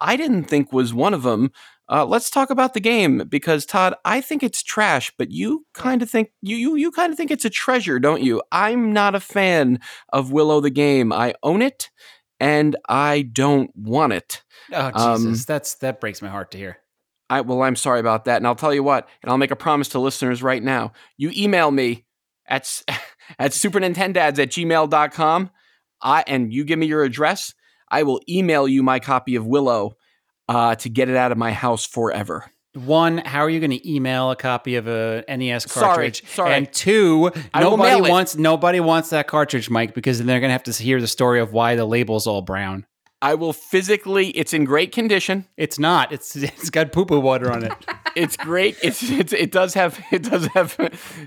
I 0.00 0.16
didn't 0.16 0.44
think 0.44 0.72
was 0.72 0.94
one 0.94 1.14
of 1.14 1.22
them. 1.22 1.50
Uh, 1.90 2.04
let's 2.04 2.28
talk 2.28 2.50
about 2.50 2.74
the 2.74 2.80
game 2.80 3.24
because 3.28 3.64
Todd, 3.64 3.94
I 4.04 4.20
think 4.20 4.42
it's 4.42 4.62
trash, 4.62 5.10
but 5.16 5.30
you 5.30 5.64
kind 5.72 6.02
of 6.02 6.10
think 6.10 6.30
you 6.42 6.56
you 6.56 6.74
you 6.76 6.90
kind 6.90 7.10
of 7.12 7.16
think 7.16 7.30
it's 7.30 7.46
a 7.46 7.50
treasure, 7.50 7.98
don't 7.98 8.22
you? 8.22 8.42
I'm 8.52 8.92
not 8.92 9.14
a 9.14 9.20
fan 9.20 9.80
of 10.12 10.30
Willow 10.30 10.60
the 10.60 10.70
Game. 10.70 11.12
I 11.12 11.34
own 11.42 11.62
it, 11.62 11.88
and 12.38 12.76
I 12.88 13.22
don't 13.22 13.74
want 13.74 14.12
it. 14.12 14.42
Oh 14.72 14.90
Um, 14.92 15.24
Jesus, 15.24 15.46
that's 15.46 15.74
that 15.76 16.00
breaks 16.00 16.20
my 16.20 16.28
heart 16.28 16.50
to 16.50 16.58
hear. 16.58 16.78
I 17.30 17.40
well, 17.40 17.62
I'm 17.62 17.76
sorry 17.76 18.00
about 18.00 18.26
that, 18.26 18.36
and 18.36 18.46
I'll 18.46 18.54
tell 18.54 18.74
you 18.74 18.82
what, 18.82 19.08
and 19.22 19.30
I'll 19.30 19.38
make 19.38 19.50
a 19.50 19.56
promise 19.56 19.88
to 19.90 19.98
listeners 19.98 20.42
right 20.42 20.62
now. 20.62 20.92
You 21.16 21.32
email 21.34 21.70
me 21.70 22.04
at 22.46 22.82
at 23.38 23.52
supernintendads 23.52 24.38
at 24.38 24.50
gmail.com, 24.50 25.50
I 26.02 26.24
and 26.26 26.52
you 26.52 26.64
give 26.64 26.78
me 26.78 26.86
your 26.86 27.04
address, 27.04 27.54
I 27.88 28.02
will 28.02 28.20
email 28.28 28.68
you 28.68 28.82
my 28.82 28.98
copy 28.98 29.36
of 29.36 29.46
Willow 29.46 29.96
uh, 30.48 30.74
to 30.76 30.88
get 30.88 31.08
it 31.08 31.16
out 31.16 31.32
of 31.32 31.38
my 31.38 31.52
house 31.52 31.86
forever. 31.86 32.50
One, 32.74 33.18
how 33.18 33.40
are 33.40 33.50
you 33.50 33.60
going 33.60 33.72
to 33.72 33.90
email 33.90 34.30
a 34.30 34.36
copy 34.36 34.76
of 34.76 34.86
a 34.86 35.24
NES 35.28 35.66
cartridge? 35.66 36.22
sorry. 36.22 36.32
sorry. 36.34 36.54
And 36.54 36.72
two, 36.72 37.32
I 37.52 37.60
nobody 37.60 38.08
wants 38.08 38.36
nobody 38.36 38.78
wants 38.78 39.10
that 39.10 39.26
cartridge, 39.26 39.68
Mike, 39.70 39.94
because 39.94 40.18
then 40.18 40.26
they're 40.26 40.40
going 40.40 40.50
to 40.50 40.52
have 40.52 40.62
to 40.64 40.72
hear 40.72 41.00
the 41.00 41.08
story 41.08 41.40
of 41.40 41.52
why 41.52 41.76
the 41.76 41.84
label's 41.84 42.26
all 42.26 42.42
brown. 42.42 42.86
I 43.20 43.34
will 43.34 43.52
physically. 43.52 44.28
It's 44.28 44.52
in 44.52 44.64
great 44.64 44.92
condition. 44.92 45.46
It's 45.56 45.78
not. 45.78 46.12
It's 46.12 46.36
it's 46.36 46.70
got 46.70 46.92
poo 46.92 47.04
poo 47.04 47.20
water 47.20 47.50
on 47.50 47.64
it. 47.64 47.72
It's 48.16 48.36
great. 48.36 48.76
It's, 48.82 49.08
it's 49.08 49.32
it 49.32 49.52
does 49.52 49.74
have 49.74 50.02
it 50.10 50.24
does 50.24 50.46
have. 50.46 50.76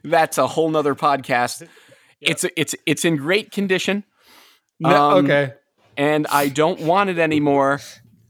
That's 0.03 0.37
a 0.37 0.45
whole 0.45 0.69
nother 0.69 0.93
podcast. 0.93 1.65
It's 2.19 2.45
it's 2.57 2.75
it's 2.85 3.05
in 3.05 3.15
great 3.15 3.51
condition. 3.51 4.03
No, 4.81 5.11
Um, 5.17 5.25
okay. 5.25 5.53
and 5.97 6.27
I 6.27 6.49
don't 6.49 6.81
want 6.81 7.09
it 7.09 7.19
anymore. 7.19 7.79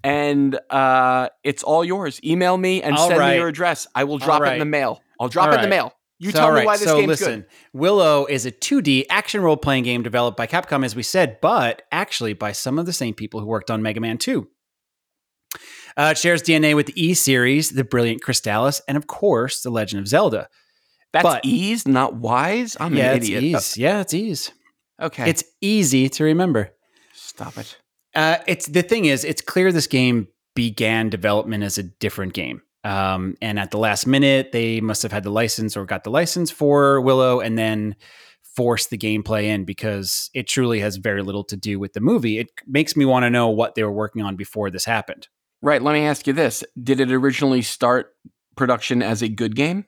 And 0.04 0.60
uh, 0.70 1.30
it's 1.43 1.62
all 1.64 1.84
yours. 1.86 2.20
Email 2.24 2.58
me 2.58 2.82
and 2.82 2.95
All 2.97 3.08
send 3.08 3.20
right. 3.20 3.32
me 3.34 3.38
your 3.38 3.47
address. 3.47 3.86
I 3.93 4.04
will 4.04 4.18
drop 4.18 4.41
All 4.41 4.47
it 4.47 4.54
in 4.54 4.60
the 4.60 4.66
mail. 4.66 5.02
I'll 5.20 5.30
drop 5.30 5.47
All 5.47 5.54
it 5.54 5.58
in 5.58 5.62
the 5.62 5.68
mail. 5.68 5.93
You 6.18 6.32
So, 6.32 6.39
tell 6.39 6.54
me 6.54 6.66
why 6.66 6.78
this 6.78 6.88
so 6.88 6.97
game's 6.97 7.08
listen, 7.08 7.41
good. 7.41 7.45
Willow 7.74 8.26
is 8.26 8.45
a 8.45 8.52
2D 8.52 9.06
action 9.10 9.41
role 9.41 9.58
playing 9.58 9.84
game 9.84 10.02
developed 10.04 10.38
by 10.38 10.45
Capcom, 10.47 10.84
as 10.86 10.95
we 10.95 11.04
said, 11.04 11.39
but 11.41 11.84
actually 11.91 12.34
by 12.34 12.52
some 12.52 12.78
of 12.80 12.86
the 12.86 12.93
same 12.93 13.14
people 13.14 13.39
who 13.39 13.45
worked 13.47 13.72
on 13.72 13.82
Mega 13.82 13.99
Man 13.99 14.18
2. 14.18 14.47
Uh, 15.97 16.10
it 16.12 16.18
shares 16.18 16.41
DNA 16.41 16.76
with 16.76 16.88
the 16.88 16.99
E 17.04 17.14
series, 17.14 17.72
the 17.72 17.84
Brilliant 17.84 18.22
Crystalis, 18.24 18.82
and 18.88 18.97
of 18.97 19.08
course, 19.08 19.62
The 19.62 19.70
Legend 19.70 19.99
of 20.02 20.08
Zelda. 20.08 20.47
That's 21.14 21.24
but- 21.24 21.41
ease, 21.45 21.88
not 21.88 22.16
wise. 22.16 22.78
I'm 22.80 22.95
yeah, 22.95 23.12
an 23.12 23.18
it's 23.18 23.26
idiot. 23.30 23.43
ease. 23.43 23.78
Yeah, 23.78 24.02
it's 24.02 24.14
ease. 24.14 24.52
Okay, 25.02 25.30
It's 25.30 25.43
easy 25.62 26.10
to 26.10 26.24
remember. 26.24 26.72
stop 27.14 27.58
it. 27.58 27.78
Uh, 28.14 28.38
it's 28.47 28.68
the 28.68 28.84
thing 28.84 29.06
is, 29.06 29.24
it's 29.24 29.41
clear 29.41 29.72
this 29.72 29.88
game 29.88 30.28
began 30.56 31.10
development 31.10 31.64
as 31.64 31.78
a 31.78 31.84
different 31.84 32.34
game. 32.34 32.62
Um, 32.84 33.36
and 33.41 33.60
at 33.60 33.72
the 33.72 33.78
last 33.78 34.06
minute, 34.08 34.52
they 34.52 34.82
must 34.82 35.04
have 35.04 35.12
had 35.12 35.24
the 35.24 35.30
license 35.30 35.78
or 35.78 35.86
got 35.86 36.04
the 36.04 36.10
license 36.10 36.52
for 36.52 36.99
Willow, 37.02 37.39
and 37.39 37.58
then 37.58 37.95
forced 38.56 38.89
the 38.89 38.97
gameplay 38.97 39.45
in 39.45 39.64
because 39.64 40.30
it 40.34 40.47
truly 40.47 40.82
has 40.82 40.97
very 40.97 41.22
little 41.24 41.43
to 41.45 41.56
do 41.56 41.80
with 41.80 41.93
the 41.93 42.02
movie. 42.02 42.38
It 42.38 42.49
makes 42.68 42.97
me 42.97 43.06
want 43.06 43.24
to 43.24 43.30
know 43.30 43.47
what 43.49 43.76
they 43.76 43.84
were 43.84 43.91
working 43.91 44.24
on 44.24 44.36
before 44.36 44.70
this 44.70 44.84
happened. 44.86 45.28
Right. 45.62 45.82
Let 45.82 45.93
me 45.93 46.06
ask 46.06 46.28
you 46.28 46.34
this: 46.34 46.64
Did 46.82 46.99
it 46.99 47.12
originally 47.12 47.62
start 47.62 48.14
production 48.58 49.02
as 49.02 49.22
a 49.22 49.30
good 49.30 49.56
game? 49.56 49.86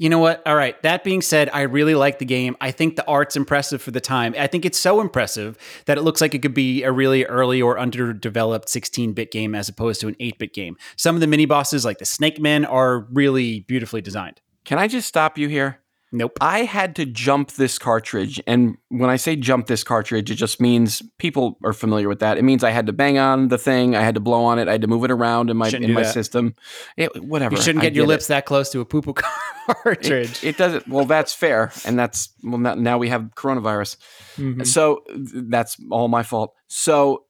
You 0.00 0.08
know 0.08 0.20
what? 0.20 0.46
All 0.46 0.54
right. 0.54 0.80
That 0.82 1.02
being 1.02 1.20
said, 1.20 1.50
I 1.52 1.62
really 1.62 1.96
like 1.96 2.20
the 2.20 2.24
game. 2.24 2.56
I 2.60 2.70
think 2.70 2.94
the 2.94 3.06
art's 3.06 3.34
impressive 3.34 3.82
for 3.82 3.90
the 3.90 4.00
time. 4.00 4.32
I 4.38 4.46
think 4.46 4.64
it's 4.64 4.78
so 4.78 5.00
impressive 5.00 5.58
that 5.86 5.98
it 5.98 6.02
looks 6.02 6.20
like 6.20 6.34
it 6.34 6.38
could 6.38 6.54
be 6.54 6.84
a 6.84 6.92
really 6.92 7.24
early 7.24 7.60
or 7.60 7.80
underdeveloped 7.80 8.68
16 8.68 9.12
bit 9.12 9.32
game 9.32 9.56
as 9.56 9.68
opposed 9.68 10.00
to 10.02 10.08
an 10.08 10.14
8 10.20 10.38
bit 10.38 10.54
game. 10.54 10.76
Some 10.96 11.16
of 11.16 11.20
the 11.20 11.26
mini 11.26 11.46
bosses, 11.46 11.84
like 11.84 11.98
the 11.98 12.04
Snake 12.04 12.40
Men, 12.40 12.64
are 12.64 13.00
really 13.10 13.60
beautifully 13.60 14.00
designed. 14.00 14.40
Can 14.64 14.78
I 14.78 14.86
just 14.86 15.08
stop 15.08 15.36
you 15.36 15.48
here? 15.48 15.80
Nope. 16.10 16.38
I 16.40 16.60
had 16.64 16.96
to 16.96 17.04
jump 17.04 17.52
this 17.52 17.78
cartridge. 17.78 18.40
And 18.46 18.78
when 18.88 19.10
I 19.10 19.16
say 19.16 19.36
jump 19.36 19.66
this 19.66 19.84
cartridge, 19.84 20.30
it 20.30 20.36
just 20.36 20.58
means 20.60 21.02
people 21.18 21.58
are 21.62 21.74
familiar 21.74 22.08
with 22.08 22.20
that. 22.20 22.38
It 22.38 22.44
means 22.44 22.64
I 22.64 22.70
had 22.70 22.86
to 22.86 22.94
bang 22.94 23.18
on 23.18 23.48
the 23.48 23.58
thing, 23.58 23.94
I 23.94 24.00
had 24.02 24.14
to 24.14 24.20
blow 24.20 24.42
on 24.44 24.58
it, 24.58 24.68
I 24.68 24.72
had 24.72 24.80
to 24.80 24.86
move 24.86 25.04
it 25.04 25.10
around 25.10 25.50
in 25.50 25.56
my 25.58 25.68
Shouldn't 25.68 25.84
in 25.90 25.94
my 25.94 26.04
that. 26.04 26.14
system. 26.14 26.54
It, 26.96 27.22
whatever. 27.22 27.56
You 27.56 27.60
shouldn't 27.62 27.82
I 27.82 27.88
get 27.88 27.94
your 27.94 28.04
get 28.06 28.10
it. 28.12 28.14
lips 28.14 28.26
that 28.28 28.46
close 28.46 28.70
to 28.70 28.80
a 28.80 28.84
poo 28.86 29.02
cartridge. 29.82 30.42
It, 30.42 30.44
it 30.44 30.56
doesn't. 30.56 30.88
Well, 30.88 31.04
that's 31.04 31.34
fair, 31.34 31.72
and 31.84 31.98
that's 31.98 32.30
well. 32.42 32.58
Now, 32.58 32.96
we 32.96 33.10
have 33.10 33.30
coronavirus, 33.36 33.96
Mhm. 34.36 34.66
so 34.66 35.02
that's 35.10 35.76
all 35.90 36.08
my 36.08 36.22
fault. 36.22 36.54
So 36.68 37.24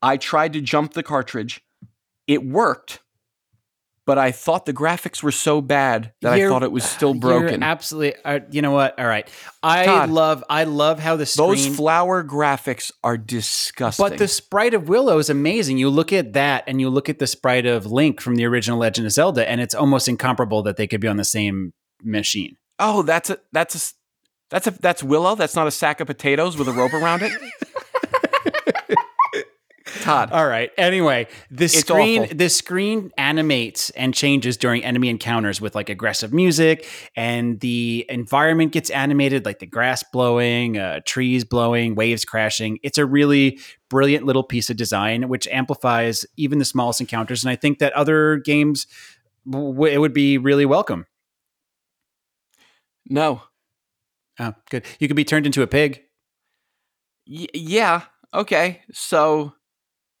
I 0.00 0.16
tried 0.16 0.54
to 0.54 0.60
jump 0.62 0.94
the 0.94 1.02
cartridge. 1.02 1.60
It 2.26 2.44
worked, 2.46 3.00
but 4.08 4.16
I 4.16 4.32
thought 4.32 4.64
the 4.64 4.72
graphics 4.72 5.22
were 5.22 5.30
so 5.30 5.60
bad 5.60 6.14
that 6.22 6.36
You're- 6.38 6.46
I 6.46 6.50
thought 6.50 6.62
it 6.62 6.72
was 6.72 6.82
still 6.82 7.10
You're 7.12 7.20
broken. 7.20 7.62
absolutely. 7.62 8.18
Uh, 8.24 8.40
you 8.50 8.62
know 8.62 8.70
what? 8.70 8.98
All 8.98 9.06
right. 9.06 9.28
I 9.62 9.84
Todd, 9.84 10.08
love. 10.08 10.42
I 10.48 10.64
love 10.64 10.98
how 10.98 11.16
the 11.16 11.26
screen. 11.26 11.48
Those 11.50 11.66
flower 11.66 12.24
graphics 12.24 12.90
are 13.04 13.18
disgusting. 13.18 14.02
But 14.08 14.16
the 14.16 14.26
sprite 14.26 14.72
of 14.72 14.88
Willow 14.88 15.18
is 15.18 15.28
amazing. 15.28 15.76
You 15.76 15.90
look 15.90 16.10
at 16.10 16.32
that 16.32 16.64
and 16.66 16.80
you 16.80 16.88
look 16.88 17.10
at 17.10 17.18
the 17.18 17.26
sprite 17.26 17.66
of 17.66 17.84
Link 17.84 18.22
from 18.22 18.36
the 18.36 18.46
original 18.46 18.78
Legend 18.78 19.04
of 19.06 19.12
Zelda, 19.12 19.46
and 19.46 19.60
it's 19.60 19.74
almost 19.74 20.08
incomparable 20.08 20.62
that 20.62 20.78
they 20.78 20.86
could 20.86 21.02
be 21.02 21.08
on 21.08 21.18
the 21.18 21.24
same 21.24 21.74
machine. 22.02 22.56
oh, 22.78 23.02
that's 23.02 23.28
a 23.28 23.38
that's 23.52 23.74
a 23.74 23.94
that's 24.48 24.66
a 24.68 24.70
that's 24.70 25.02
Willow. 25.02 25.34
That's 25.34 25.54
not 25.54 25.66
a 25.66 25.70
sack 25.70 26.00
of 26.00 26.06
potatoes 26.06 26.56
with 26.56 26.66
a 26.68 26.72
rope 26.72 26.94
around 26.94 27.20
it. 27.24 27.32
Todd, 30.02 30.30
All 30.32 30.46
right. 30.46 30.70
Anyway, 30.76 31.26
the 31.50 31.68
screen 31.68 32.24
awful. 32.24 32.36
the 32.36 32.48
screen 32.48 33.10
animates 33.16 33.90
and 33.90 34.12
changes 34.14 34.56
during 34.56 34.84
enemy 34.84 35.08
encounters 35.08 35.60
with 35.60 35.74
like 35.74 35.88
aggressive 35.88 36.32
music, 36.32 36.86
and 37.16 37.58
the 37.60 38.06
environment 38.08 38.72
gets 38.72 38.90
animated, 38.90 39.44
like 39.44 39.58
the 39.58 39.66
grass 39.66 40.02
blowing, 40.12 40.78
uh, 40.78 41.00
trees 41.04 41.44
blowing, 41.44 41.94
waves 41.94 42.24
crashing. 42.24 42.78
It's 42.82 42.98
a 42.98 43.06
really 43.06 43.58
brilliant 43.88 44.26
little 44.26 44.42
piece 44.44 44.68
of 44.70 44.76
design, 44.76 45.28
which 45.28 45.46
amplifies 45.48 46.26
even 46.36 46.58
the 46.58 46.64
smallest 46.64 47.00
encounters. 47.00 47.42
And 47.42 47.50
I 47.50 47.56
think 47.56 47.78
that 47.78 47.92
other 47.94 48.36
games, 48.36 48.86
w- 49.50 49.84
it 49.84 49.98
would 49.98 50.12
be 50.12 50.38
really 50.38 50.66
welcome. 50.66 51.06
no. 53.08 53.42
Oh, 54.40 54.54
good. 54.70 54.84
You 55.00 55.08
could 55.08 55.16
be 55.16 55.24
turned 55.24 55.46
into 55.46 55.62
a 55.62 55.66
pig. 55.66 56.02
Y- 57.26 57.48
yeah. 57.54 58.02
Okay. 58.32 58.82
So 58.92 59.54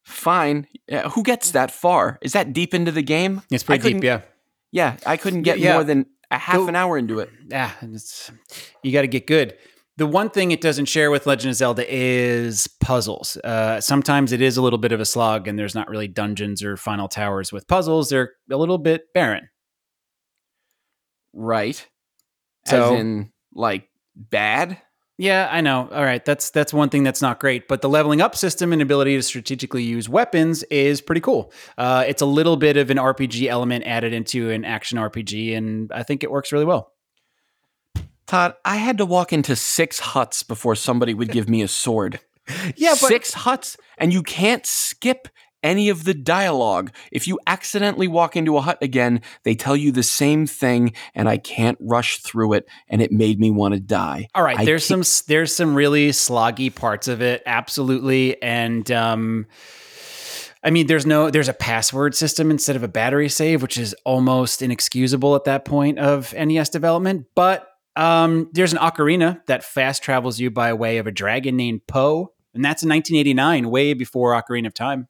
fine. 0.08 0.66
Yeah, 0.88 1.08
who 1.10 1.22
gets 1.22 1.50
that 1.52 1.70
far? 1.70 2.18
Is 2.22 2.32
that 2.32 2.52
deep 2.52 2.74
into 2.74 2.90
the 2.92 3.02
game? 3.02 3.42
It's 3.50 3.62
pretty 3.62 3.94
deep, 3.94 4.02
yeah. 4.04 4.22
Yeah, 4.72 4.96
I 5.06 5.16
couldn't 5.16 5.42
get 5.42 5.58
Yeah. 5.58 5.74
more 5.74 5.84
than 5.84 6.06
a 6.30 6.38
half 6.38 6.56
Go- 6.56 6.68
an 6.68 6.76
hour 6.76 6.98
into 6.98 7.20
it. 7.20 7.30
ah, 7.52 7.76
it's, 7.82 8.30
you 8.82 8.92
got 8.92 9.02
to 9.02 9.06
get 9.08 9.26
good. 9.26 9.56
The 9.96 10.06
one 10.06 10.30
thing 10.30 10.52
it 10.52 10.60
doesn't 10.60 10.84
share 10.86 11.10
with 11.10 11.26
Legend 11.26 11.50
of 11.50 11.56
Zelda 11.56 11.84
is 11.88 12.68
puzzles. 12.80 13.36
Uh, 13.42 13.80
sometimes 13.80 14.30
it 14.32 14.40
is 14.40 14.56
a 14.56 14.62
little 14.62 14.78
bit 14.78 14.92
of 14.92 15.00
a 15.00 15.04
slog, 15.04 15.48
and 15.48 15.58
there's 15.58 15.74
not 15.74 15.88
really 15.88 16.06
dungeons 16.06 16.62
or 16.62 16.76
final 16.76 17.08
towers 17.08 17.52
with 17.52 17.66
puzzles. 17.66 18.08
They're 18.10 18.32
a 18.50 18.56
little 18.56 18.78
bit 18.78 19.12
barren. 19.12 19.48
Right. 21.32 21.84
So- 22.66 22.94
As 22.94 23.00
in 23.00 23.32
like 23.54 23.88
bad? 24.14 24.80
Yeah, 25.20 25.48
I 25.50 25.60
know. 25.62 25.88
All 25.92 26.04
right, 26.04 26.24
that's 26.24 26.50
that's 26.50 26.72
one 26.72 26.90
thing 26.90 27.02
that's 27.02 27.20
not 27.20 27.40
great. 27.40 27.66
But 27.66 27.82
the 27.82 27.88
leveling 27.88 28.20
up 28.20 28.36
system 28.36 28.72
and 28.72 28.80
ability 28.80 29.16
to 29.16 29.22
strategically 29.22 29.82
use 29.82 30.08
weapons 30.08 30.62
is 30.64 31.00
pretty 31.00 31.20
cool. 31.20 31.52
Uh, 31.76 32.04
it's 32.06 32.22
a 32.22 32.26
little 32.26 32.56
bit 32.56 32.76
of 32.76 32.88
an 32.90 32.98
RPG 32.98 33.48
element 33.48 33.84
added 33.84 34.12
into 34.12 34.50
an 34.50 34.64
action 34.64 34.96
RPG, 34.96 35.56
and 35.56 35.90
I 35.90 36.04
think 36.04 36.22
it 36.22 36.30
works 36.30 36.52
really 36.52 36.64
well. 36.64 36.92
Todd, 38.28 38.54
I 38.64 38.76
had 38.76 38.98
to 38.98 39.06
walk 39.06 39.32
into 39.32 39.56
six 39.56 39.98
huts 39.98 40.44
before 40.44 40.76
somebody 40.76 41.14
would 41.14 41.32
give 41.32 41.48
me 41.48 41.62
a 41.62 41.68
sword. 41.68 42.20
Yeah, 42.76 42.94
but 42.98 43.08
six 43.08 43.34
huts, 43.34 43.76
and 43.98 44.10
you 44.10 44.22
can't 44.22 44.64
skip 44.64 45.28
any 45.62 45.88
of 45.88 46.04
the 46.04 46.14
dialogue. 46.14 46.92
If 47.12 47.26
you 47.26 47.38
accidentally 47.46 48.08
walk 48.08 48.36
into 48.36 48.56
a 48.56 48.60
hut 48.60 48.78
again, 48.80 49.20
they 49.44 49.54
tell 49.54 49.76
you 49.76 49.92
the 49.92 50.02
same 50.02 50.46
thing, 50.46 50.92
and 51.14 51.28
I 51.28 51.36
can't 51.38 51.78
rush 51.80 52.18
through 52.18 52.54
it, 52.54 52.68
and 52.88 53.02
it 53.02 53.12
made 53.12 53.40
me 53.40 53.50
want 53.50 53.74
to 53.74 53.80
die. 53.80 54.28
All 54.34 54.42
right, 54.42 54.58
I 54.58 54.64
there's 54.64 54.86
can't- 54.86 55.04
some 55.06 55.24
there's 55.28 55.54
some 55.54 55.74
really 55.74 56.10
sloggy 56.10 56.74
parts 56.74 57.08
of 57.08 57.20
it, 57.22 57.42
absolutely, 57.46 58.40
and 58.42 58.90
um, 58.90 59.46
I 60.62 60.70
mean, 60.70 60.86
there's 60.86 61.06
no 61.06 61.30
there's 61.30 61.48
a 61.48 61.54
password 61.54 62.14
system 62.14 62.50
instead 62.50 62.76
of 62.76 62.82
a 62.82 62.88
battery 62.88 63.28
save, 63.28 63.62
which 63.62 63.78
is 63.78 63.94
almost 64.04 64.60
inexcusable 64.62 65.36
at 65.36 65.44
that 65.44 65.64
point 65.64 65.98
of 65.98 66.34
NES 66.34 66.68
development. 66.70 67.26
But 67.34 67.68
um, 67.96 68.48
there's 68.52 68.72
an 68.72 68.78
ocarina 68.78 69.44
that 69.46 69.64
fast 69.64 70.02
travels 70.02 70.38
you 70.38 70.50
by 70.50 70.72
way 70.72 70.98
of 70.98 71.06
a 71.06 71.12
dragon 71.12 71.56
named 71.56 71.82
Poe, 71.86 72.32
and 72.54 72.64
that's 72.64 72.82
in 72.82 72.88
1989, 72.88 73.70
way 73.70 73.94
before 73.94 74.32
Ocarina 74.40 74.66
of 74.66 74.74
Time. 74.74 75.08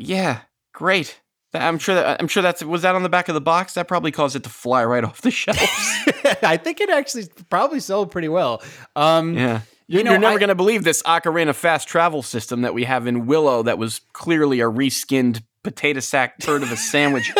Yeah, 0.00 0.40
great. 0.72 1.20
I'm 1.52 1.78
sure 1.78 1.96
that 1.96 2.20
I'm 2.20 2.28
sure 2.28 2.42
that's 2.42 2.62
was 2.62 2.82
that 2.82 2.94
on 2.94 3.02
the 3.02 3.08
back 3.08 3.28
of 3.28 3.34
the 3.34 3.40
box. 3.40 3.74
That 3.74 3.88
probably 3.88 4.12
caused 4.12 4.36
it 4.36 4.44
to 4.44 4.48
fly 4.50 4.84
right 4.84 5.04
off 5.04 5.20
the 5.20 5.30
shelves. 5.30 5.60
I 6.42 6.56
think 6.56 6.80
it 6.80 6.90
actually 6.90 7.28
probably 7.48 7.80
sold 7.80 8.10
pretty 8.10 8.28
well. 8.28 8.62
Um, 8.96 9.34
yeah. 9.34 9.60
You're, 9.88 10.04
know, 10.04 10.12
you're 10.12 10.20
never 10.20 10.38
going 10.38 10.50
to 10.50 10.54
believe 10.54 10.84
this 10.84 11.02
Ocarina 11.02 11.52
fast 11.52 11.88
travel 11.88 12.22
system 12.22 12.62
that 12.62 12.74
we 12.74 12.84
have 12.84 13.08
in 13.08 13.26
Willow 13.26 13.64
that 13.64 13.76
was 13.76 14.00
clearly 14.12 14.60
a 14.60 14.70
reskinned 14.70 15.42
potato 15.64 15.98
sack 15.98 16.38
turd 16.38 16.62
of 16.62 16.70
a 16.70 16.76
sandwich. 16.76 17.34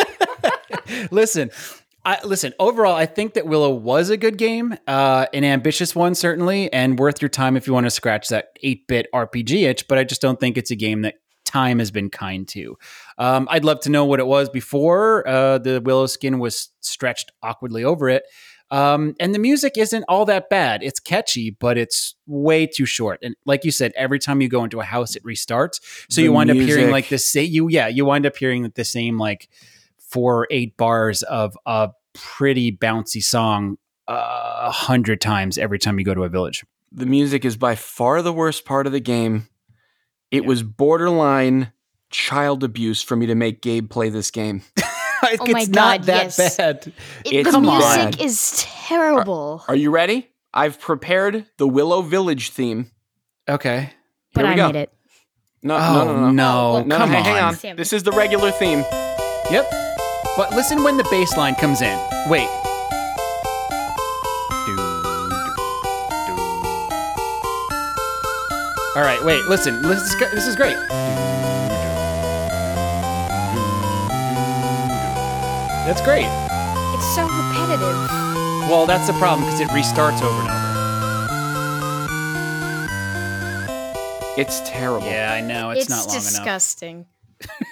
listen, 1.11 1.49
I, 2.03 2.19
listen. 2.25 2.53
Overall, 2.59 2.93
I 2.93 3.05
think 3.05 3.35
that 3.35 3.45
Willow 3.45 3.69
was 3.69 4.09
a 4.09 4.17
good 4.17 4.37
game, 4.37 4.75
uh, 4.85 5.27
an 5.33 5.45
ambitious 5.45 5.95
one 5.95 6.13
certainly, 6.13 6.71
and 6.73 6.99
worth 6.99 7.21
your 7.21 7.29
time 7.29 7.55
if 7.55 7.67
you 7.67 7.73
want 7.73 7.85
to 7.85 7.89
scratch 7.89 8.27
that 8.27 8.49
eight-bit 8.61 9.07
RPG 9.13 9.63
itch. 9.69 9.87
But 9.87 9.97
I 9.97 10.03
just 10.03 10.21
don't 10.21 10.37
think 10.37 10.57
it's 10.57 10.71
a 10.71 10.75
game 10.75 11.03
that 11.03 11.15
time 11.51 11.79
has 11.79 11.91
been 11.91 12.09
kind 12.09 12.47
to. 12.49 12.77
Um, 13.17 13.47
I'd 13.51 13.65
love 13.65 13.79
to 13.81 13.89
know 13.89 14.05
what 14.05 14.19
it 14.19 14.27
was 14.27 14.49
before 14.49 15.27
uh, 15.27 15.57
the 15.57 15.81
Willow 15.83 16.07
skin 16.07 16.39
was 16.39 16.69
stretched 16.79 17.31
awkwardly 17.41 17.83
over 17.83 18.09
it. 18.09 18.23
Um, 18.69 19.15
and 19.19 19.35
the 19.35 19.39
music 19.39 19.73
isn't 19.77 20.05
all 20.07 20.25
that 20.25 20.49
bad. 20.49 20.81
It's 20.81 20.99
catchy, 21.01 21.49
but 21.49 21.77
it's 21.77 22.15
way 22.25 22.65
too 22.65 22.85
short. 22.85 23.19
And 23.21 23.35
like 23.45 23.65
you 23.65 23.71
said, 23.71 23.91
every 23.97 24.17
time 24.17 24.39
you 24.41 24.47
go 24.47 24.63
into 24.63 24.79
a 24.79 24.85
house, 24.85 25.17
it 25.17 25.23
restarts. 25.25 25.81
So 26.09 26.21
The 26.21 26.23
you 26.23 26.31
wind 26.31 26.49
up 26.51 26.55
hearing 26.55 26.89
like 26.89 27.09
the 27.09 27.17
same. 27.17 27.51
You 27.51 27.67
yeah, 27.69 27.89
you 27.89 28.05
wind 28.05 28.25
up 28.25 28.37
hearing 28.37 28.71
the 28.73 28.85
same 28.85 29.17
like 29.17 29.49
four 29.99 30.43
or 30.43 30.47
eight 30.49 30.77
bars 30.77 31.21
of 31.23 31.57
a 31.65 31.89
pretty 32.13 32.71
bouncy 32.71 33.21
song 33.23 33.77
uh, 34.07 34.67
a 34.67 34.71
hundred 34.71 35.19
times 35.19 35.57
every 35.57 35.79
time 35.79 35.99
you 35.99 36.05
go 36.05 36.13
to 36.13 36.23
a 36.23 36.29
village. 36.29 36.63
the 36.93 37.05
music 37.05 37.43
is 37.45 37.57
by 37.57 37.75
far 37.75 38.21
the 38.21 38.33
worst 38.33 38.63
part 38.65 38.85
of 38.87 38.93
the 38.93 38.99
game. 39.01 39.47
It 40.31 40.45
was 40.45 40.63
borderline 40.63 41.71
child 42.09 42.63
abuse 42.63 43.01
for 43.03 43.15
me 43.15 43.25
to 43.27 43.35
make 43.35 43.61
Gabe 43.61 43.89
play 43.89 44.09
this 44.09 44.31
game. 44.31 44.63
Oh 45.23 45.45
my 45.51 45.59
it's 45.61 45.69
not 45.69 46.01
that 46.07 46.35
yes. 46.39 46.57
bad. 46.57 46.91
It- 47.23 47.31
It's 47.31 47.51
the 47.51 47.61
music 47.61 47.83
bad. 48.17 48.21
is 48.21 48.65
terrible. 48.67 49.63
Are 49.67 49.75
you 49.75 49.91
ready? 49.91 50.27
I've 50.51 50.79
prepared 50.79 51.45
the 51.57 51.67
Willow 51.67 52.01
Village 52.01 52.49
theme. 52.49 52.89
Okay. 53.47 53.91
but 54.33 54.41
Here 54.45 54.47
we 54.47 54.53
I 54.53 54.55
go. 54.57 54.67
made 54.73 54.79
it. 54.81 54.93
No, 55.61 55.75
Oh 55.77 55.93
no, 55.93 56.05
no, 56.05 56.19
no. 56.21 56.31
no! 56.31 56.73
well, 56.73 56.85
No, 56.85 56.97
come 56.97 57.11
no, 57.11 57.17
on. 57.19 57.23
hang 57.23 57.43
on. 57.43 57.55
Damn. 57.61 57.75
This 57.75 57.93
is 57.93 58.01
the 58.01 58.11
regular 58.11 58.49
theme. 58.49 58.79
Yep. 59.51 59.69
But 60.37 60.53
listen 60.55 60.83
when 60.83 60.97
the 60.97 61.03
bass 61.11 61.37
line 61.37 61.53
comes 61.53 61.83
in. 61.83 61.99
Wait. 62.27 62.49
All 68.95 69.01
right, 69.03 69.23
wait, 69.23 69.45
listen. 69.45 69.81
This 69.81 70.01
is, 70.01 70.19
this 70.31 70.47
is 70.47 70.55
great. 70.57 70.75
That's 75.85 76.01
great. 76.01 76.25
It's 76.27 77.15
so 77.15 77.23
repetitive. 77.23 77.97
Well, 78.69 78.85
that's 78.85 79.07
the 79.07 79.13
problem 79.13 79.45
because 79.45 79.59
it 79.61 79.67
restarts 79.69 80.21
over 80.21 80.41
and 80.41 80.49
over. 80.49 80.61
It's 84.37 84.61
terrible. 84.69 85.07
Yeah, 85.07 85.33
I 85.33 85.41
know. 85.41 85.71
It's, 85.71 85.81
It's, 85.81 85.89
not 85.89 86.07
long 86.07 86.15
enough. 86.17 86.23
disgusting. 86.23 87.05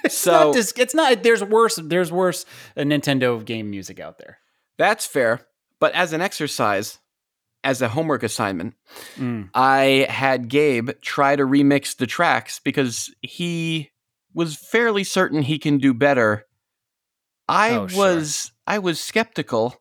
So 0.10 0.32
Not 0.32 0.54
dis- 0.54 0.74
it's 0.78 0.96
not. 0.96 1.22
There's 1.22 1.44
worse. 1.44 1.76
There's 1.82 2.12
worse 2.12 2.44
uh, 2.76 2.82
Nintendo 2.82 3.44
game 3.46 3.70
music 3.70 4.00
out 4.00 4.18
there. 4.18 4.40
that's 4.78 5.06
fair. 5.06 5.42
But 5.80 5.94
as 5.94 6.12
an 6.12 6.22
exercise, 6.22 6.98
as 7.64 7.82
a 7.82 7.90
homework 7.90 8.24
assignment, 8.24 8.74
Mm. 9.18 9.50
I 9.54 10.08
had 10.10 10.48
Gabe 10.50 10.92
try 11.02 11.36
to 11.36 11.44
remix 11.44 11.96
the 11.98 12.08
tracks 12.08 12.60
because 12.64 13.14
he 13.22 13.92
was 14.34 14.56
fairly 14.56 15.04
certain 15.04 15.42
he 15.42 15.60
can 15.60 15.78
do 15.78 15.94
better. 15.94 16.46
I 17.48 17.72
Oh, 17.72 17.88
sure. 17.88 17.98
was 17.98 18.52
I 18.68 18.80
was 18.80 19.00
skeptical. 19.02 19.76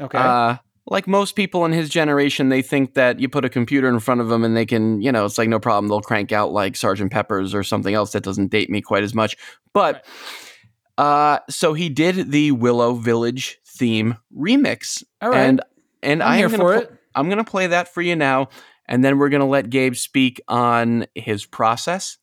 Okay. 0.00 0.18
Uh, 0.18 0.56
like 0.86 1.06
most 1.06 1.34
people 1.34 1.64
in 1.64 1.72
his 1.72 1.88
generation, 1.88 2.50
they 2.50 2.60
think 2.60 2.92
that 2.94 3.18
you 3.18 3.28
put 3.28 3.44
a 3.44 3.48
computer 3.48 3.88
in 3.88 3.98
front 4.00 4.20
of 4.20 4.28
them 4.28 4.44
and 4.44 4.54
they 4.54 4.66
can, 4.66 5.00
you 5.00 5.10
know, 5.10 5.24
it's 5.24 5.38
like 5.38 5.48
no 5.48 5.58
problem. 5.58 5.88
They'll 5.88 6.02
crank 6.02 6.30
out 6.30 6.52
like 6.52 6.76
Sergeant 6.76 7.10
Pepper's 7.10 7.54
or 7.54 7.62
something 7.62 7.94
else 7.94 8.12
that 8.12 8.22
doesn't 8.22 8.50
date 8.50 8.68
me 8.68 8.82
quite 8.82 9.02
as 9.02 9.14
much. 9.14 9.36
But 9.72 10.04
uh, 10.98 11.38
so 11.48 11.72
he 11.72 11.88
did 11.88 12.30
the 12.30 12.52
Willow 12.52 12.94
Village 12.94 13.58
theme 13.66 14.18
remix. 14.36 15.02
All 15.22 15.30
right. 15.30 15.40
And 15.40 15.62
and 16.02 16.22
I'm 16.22 16.32
I 16.32 16.36
here 16.36 16.48
for 16.50 16.56
pl- 16.58 16.70
it. 16.72 16.92
I'm 17.14 17.28
gonna 17.28 17.44
play 17.44 17.66
that 17.68 17.92
for 17.92 18.02
you 18.02 18.16
now, 18.16 18.48
and 18.86 19.04
then 19.04 19.18
we're 19.18 19.28
gonna 19.28 19.48
let 19.48 19.70
Gabe 19.70 19.94
speak 19.94 20.40
on 20.48 21.06
his 21.14 21.46
process 21.46 22.18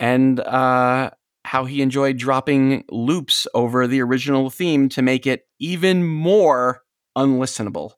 and 0.00 0.40
uh, 0.40 1.10
how 1.44 1.64
he 1.64 1.82
enjoyed 1.82 2.16
dropping 2.16 2.84
loops 2.90 3.46
over 3.54 3.86
the 3.86 4.02
original 4.02 4.50
theme 4.50 4.88
to 4.90 5.02
make 5.02 5.26
it 5.26 5.46
even 5.58 6.04
more 6.04 6.82
unlistenable. 7.16 7.92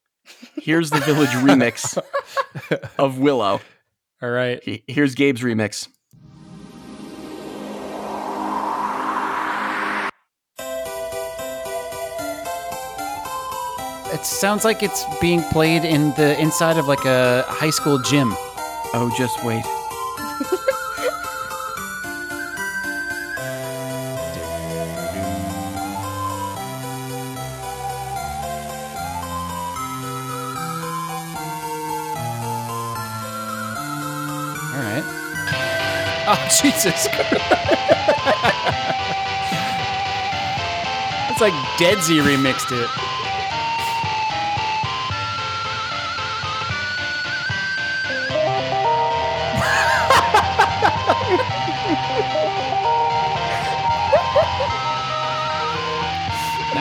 Here's 0.60 0.90
the 0.90 1.00
Village 1.00 1.28
remix 1.30 1.96
of 2.98 3.18
Willow. 3.18 3.60
All 4.22 4.30
right. 4.30 4.82
Here's 4.88 5.14
Gabe's 5.14 5.42
remix. 5.42 5.88
It 14.16 14.24
sounds 14.24 14.64
like 14.64 14.82
it's 14.82 15.04
being 15.20 15.42
played 15.42 15.84
in 15.84 16.14
the 16.14 16.40
inside 16.40 16.78
of 16.78 16.88
like 16.88 17.04
a 17.04 17.44
high 17.48 17.68
school 17.68 17.98
gym. 17.98 18.32
Oh, 18.94 19.12
just 19.14 19.44
wait. 19.44 19.62
All 34.72 34.80
right. 34.80 35.04
Oh 36.28 36.48
Jesus! 36.60 36.84
it's 41.30 41.40
like 41.40 41.52
Deadsy 41.78 42.20
remixed 42.20 42.72
it. 42.72 43.15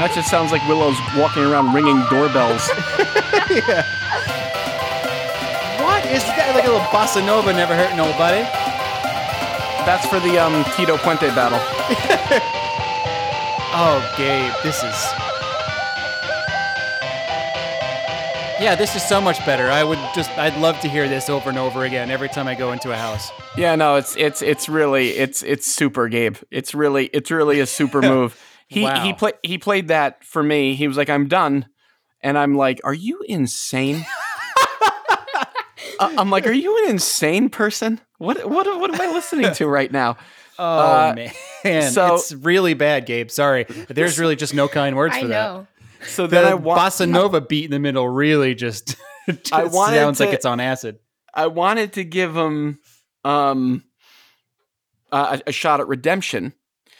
It 0.05 0.13
just 0.13 0.29
sounds 0.29 0.51
like 0.51 0.65
Willow's 0.67 0.97
walking 1.17 1.43
around 1.43 1.73
ringing 1.73 2.01
doorbells. 2.09 2.69
What 5.85 6.05
is 6.05 6.23
that? 6.23 6.51
Like 6.55 6.65
a 6.65 6.67
little 6.71 6.85
bossa 6.87 7.25
nova 7.25 7.51
never 7.51 7.75
hurt 7.75 7.95
nobody. 7.95 8.41
That's 9.85 10.05
for 10.07 10.19
the 10.19 10.37
um, 10.37 10.63
Tito 10.75 10.97
Puente 10.97 11.33
battle. 11.35 11.59
Oh, 13.77 13.99
Gabe, 14.17 14.53
this 14.63 14.77
is. 14.77 14.95
Yeah, 18.57 18.73
this 18.73 18.95
is 18.95 19.03
so 19.05 19.19
much 19.19 19.45
better. 19.45 19.67
I 19.69 19.83
would 19.83 19.99
just, 20.15 20.29
I'd 20.37 20.55
love 20.61 20.79
to 20.79 20.87
hear 20.87 21.09
this 21.09 21.29
over 21.29 21.49
and 21.49 21.57
over 21.57 21.83
again 21.83 22.09
every 22.09 22.29
time 22.29 22.47
I 22.47 22.55
go 22.55 22.71
into 22.71 22.93
a 22.93 22.95
house. 22.95 23.31
Yeah, 23.57 23.75
no, 23.75 23.95
it's 23.95 24.15
it's 24.15 24.41
it's 24.41 24.69
really 24.69 25.09
it's 25.09 25.43
it's 25.43 25.67
super, 25.67 26.07
Gabe. 26.07 26.37
It's 26.51 26.73
really 26.73 27.07
it's 27.07 27.31
really 27.31 27.59
a 27.59 27.65
super 27.65 28.01
move. 28.13 28.39
He 28.67 28.83
Wow. 28.83 29.03
he 29.03 29.13
played 29.13 29.33
he 29.43 29.57
played 29.57 29.87
that 29.89 30.23
for 30.23 30.41
me. 30.41 30.75
He 30.75 30.87
was 30.87 30.97
like, 30.97 31.09
"I'm 31.09 31.27
done," 31.27 31.67
and 32.21 32.37
I'm 32.37 32.55
like, 32.55 32.81
"Are 32.83 32.93
you 32.93 33.21
insane?" 33.27 34.05
Uh, 35.97 36.13
I'm 36.17 36.29
like, 36.29 36.45
"Are 36.45 36.51
you 36.51 36.83
an 36.83 36.89
insane 36.89 37.47
person? 37.49 38.01
What 38.17 38.49
what 38.49 38.65
what 38.79 38.93
am 38.93 38.99
I 38.99 39.13
listening 39.13 39.53
to 39.53 39.67
right 39.67 39.91
now?" 39.91 40.17
Oh, 40.57 40.63
Uh, 40.79 41.13
man. 41.65 41.91
so- 41.91 42.15
it's 42.15 42.31
really 42.31 42.75
bad, 42.75 43.05
Gabe. 43.05 43.29
Sorry. 43.29 43.65
There's 43.89 44.17
really 44.17 44.37
just 44.37 44.53
no 44.53 44.69
kind 44.69 44.95
words 44.95 45.13
I 45.17 45.21
for 45.21 45.27
know. 45.27 45.67
So 46.07 46.27
that. 46.27 46.31
then 46.31 46.43
The 46.45 46.49
I 46.51 46.53
wa- 46.53 46.77
bossa 46.79 47.09
nova 47.09 47.41
beat 47.41 47.65
in 47.65 47.71
the 47.71 47.79
middle 47.79 48.07
really 48.07 48.55
just, 48.55 48.95
just 49.27 49.51
I 49.53 49.65
wanted 49.65 49.97
sounds 49.97 50.19
like 50.21 50.29
it's 50.33 50.45
on 50.45 50.61
acid. 50.61 50.99
I 51.33 51.47
wanted 51.47 51.91
to 51.93 52.05
give 52.05 52.33
him 52.37 52.79
um 53.25 53.83
a, 55.11 55.41
a 55.47 55.51
shot 55.51 55.81
at 55.81 55.89
redemption. 55.89 56.53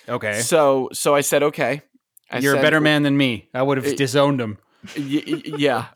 Okay. 0.08 0.40
So 0.42 0.90
so 0.94 1.16
I 1.16 1.22
said, 1.22 1.44
"Okay." 1.44 1.82
I 2.32 2.40
You're 2.40 2.58
a 2.58 2.62
better 2.62 2.82
man 2.82 3.04
than 3.04 3.16
me. 3.18 3.50
I 3.54 3.62
would 3.62 3.78
have 3.78 3.86
It- 3.86 3.98
disowned 3.98 4.42
him. 4.42 4.58
Y- 4.98 5.24
yeah. 5.58 5.88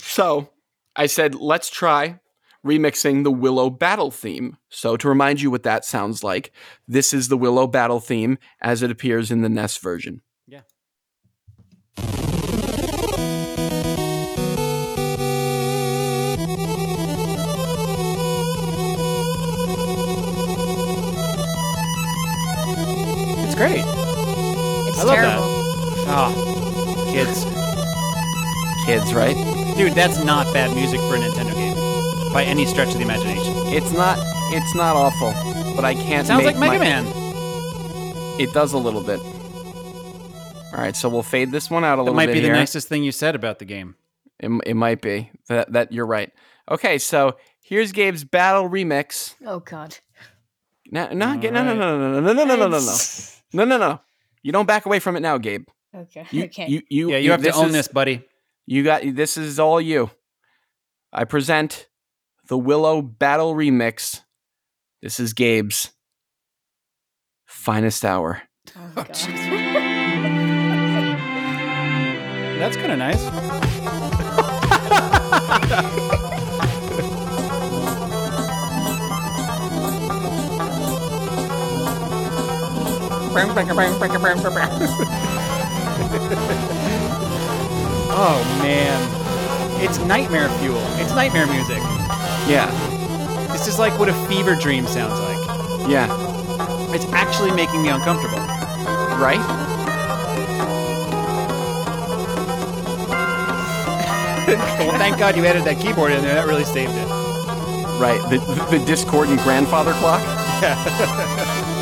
So 0.00 0.50
I 0.96 1.06
said, 1.06 1.36
let's 1.36 1.70
try 1.70 2.18
remixing 2.66 3.22
the 3.22 3.30
Willow 3.30 3.70
battle 3.70 4.10
theme. 4.10 4.56
So 4.68 4.96
to 4.96 5.08
remind 5.08 5.40
you 5.40 5.50
what 5.52 5.62
that 5.62 5.84
sounds 5.84 6.24
like, 6.24 6.50
this 6.88 7.14
is 7.14 7.28
the 7.28 7.36
Willow 7.36 7.66
battle 7.68 8.00
theme 8.00 8.36
as 8.60 8.82
it 8.82 8.90
appears 8.90 9.30
in 9.30 9.42
the 9.42 9.48
NES 9.48 9.76
version. 9.78 10.22
Yeah. 10.48 10.62
I 25.04 25.06
love 25.06 25.16
terrible. 25.16 25.44
Oh, 26.06 27.10
kids. 27.12 27.44
Kids, 28.86 29.14
right? 29.14 29.34
Dude, 29.76 29.92
that's 29.94 30.22
not 30.24 30.52
bad 30.52 30.74
music 30.74 31.00
for 31.00 31.16
a 31.16 31.18
Nintendo 31.18 31.54
game 31.54 32.32
by 32.32 32.44
any 32.44 32.66
stretch 32.66 32.88
of 32.88 32.94
the 32.94 33.02
imagination. 33.02 33.52
It's 33.68 33.92
not 33.92 34.18
it's 34.52 34.74
not 34.74 34.96
awful, 34.96 35.32
but 35.74 35.84
I 35.84 35.94
can't 35.94 36.26
Sounds 36.26 36.44
like 36.44 36.56
Mega 36.58 36.78
my- 36.78 36.84
Man. 36.84 37.06
It 38.40 38.52
does 38.52 38.72
a 38.72 38.78
little 38.78 39.02
bit. 39.02 39.20
All 39.20 40.80
right, 40.80 40.96
so 40.96 41.08
we'll 41.08 41.22
fade 41.22 41.52
this 41.52 41.70
one 41.70 41.84
out 41.84 41.98
a 41.98 42.02
little 42.02 42.04
bit. 42.04 42.06
That 42.06 42.10
little 42.10 42.14
might 42.14 42.26
bit 42.26 42.34
be 42.34 42.40
the 42.40 42.46
here. 42.48 42.54
nicest 42.56 42.88
thing 42.88 43.04
you 43.04 43.12
said 43.12 43.34
about 43.36 43.58
the 43.60 43.64
game. 43.64 43.94
It, 44.40 44.50
it 44.66 44.74
might 44.74 45.00
be. 45.00 45.30
That 45.48 45.72
that 45.72 45.92
you're 45.92 46.06
right. 46.06 46.32
Okay, 46.70 46.98
so 46.98 47.36
here's 47.60 47.92
Gabe's 47.92 48.24
battle 48.24 48.68
remix. 48.68 49.34
Oh 49.46 49.60
God. 49.60 49.98
No, 50.90 51.08
no, 51.12 51.36
get, 51.38 51.52
no, 51.52 51.62
no, 51.64 51.74
no, 51.74 51.96
no, 51.98 52.20
no, 52.20 52.20
no, 52.20 52.44
no, 52.44 52.44
no, 52.44 52.56
no, 52.56 52.68
no, 52.68 52.80
no, 53.52 53.64
no, 53.64 53.78
no. 53.78 54.00
You 54.44 54.52
don't 54.52 54.66
back 54.66 54.86
away 54.86 55.00
from 55.00 55.16
it 55.16 55.20
now, 55.20 55.38
Gabe. 55.38 55.66
Okay. 55.96 56.26
You, 56.30 56.44
okay. 56.44 56.66
you, 56.68 56.82
you, 56.90 57.10
Yeah, 57.10 57.16
you 57.16 57.30
have 57.32 57.42
to 57.42 57.52
own 57.54 57.68
is- 57.68 57.72
this, 57.72 57.88
buddy. 57.88 58.22
You 58.66 58.84
got 58.84 59.02
this. 59.04 59.36
Is 59.36 59.58
all 59.58 59.80
you. 59.80 60.10
I 61.12 61.24
present 61.24 61.88
the 62.48 62.56
Willow 62.58 63.02
Battle 63.02 63.54
Remix. 63.54 64.20
This 65.02 65.18
is 65.20 65.32
Gabe's 65.34 65.90
finest 67.46 68.04
hour. 68.04 68.42
oh, 68.76 68.80
oh 68.96 69.04
God. 69.04 69.08
That's 72.58 72.76
kind 72.76 72.92
of 72.92 72.98
nice. 72.98 73.20
oh 88.16 88.40
man, 88.62 89.82
it's 89.82 89.98
nightmare 89.98 90.48
fuel. 90.60 90.78
It's 91.00 91.12
nightmare 91.14 91.46
music. 91.46 91.78
Yeah, 92.46 92.70
This 93.52 93.66
is 93.66 93.78
like 93.78 93.98
what 93.98 94.08
a 94.08 94.14
fever 94.28 94.54
dream 94.54 94.86
sounds 94.86 95.18
like. 95.20 95.88
yeah, 95.90 96.06
It's 96.94 97.06
actually 97.06 97.50
making 97.52 97.82
me 97.82 97.88
uncomfortable. 97.88 98.38
right. 99.18 99.40
well, 104.46 104.98
thank 104.98 105.18
God 105.18 105.36
you 105.36 105.44
added 105.46 105.64
that 105.64 105.80
keyboard 105.80 106.12
in 106.12 106.20
there. 106.22 106.34
That 106.34 106.46
really 106.46 106.64
saved 106.64 106.92
it. 106.92 107.08
Right, 107.98 108.20
the 108.28 108.38
the 108.76 108.84
discordant 108.84 109.40
grandfather 109.40 109.92
clock. 109.94 110.20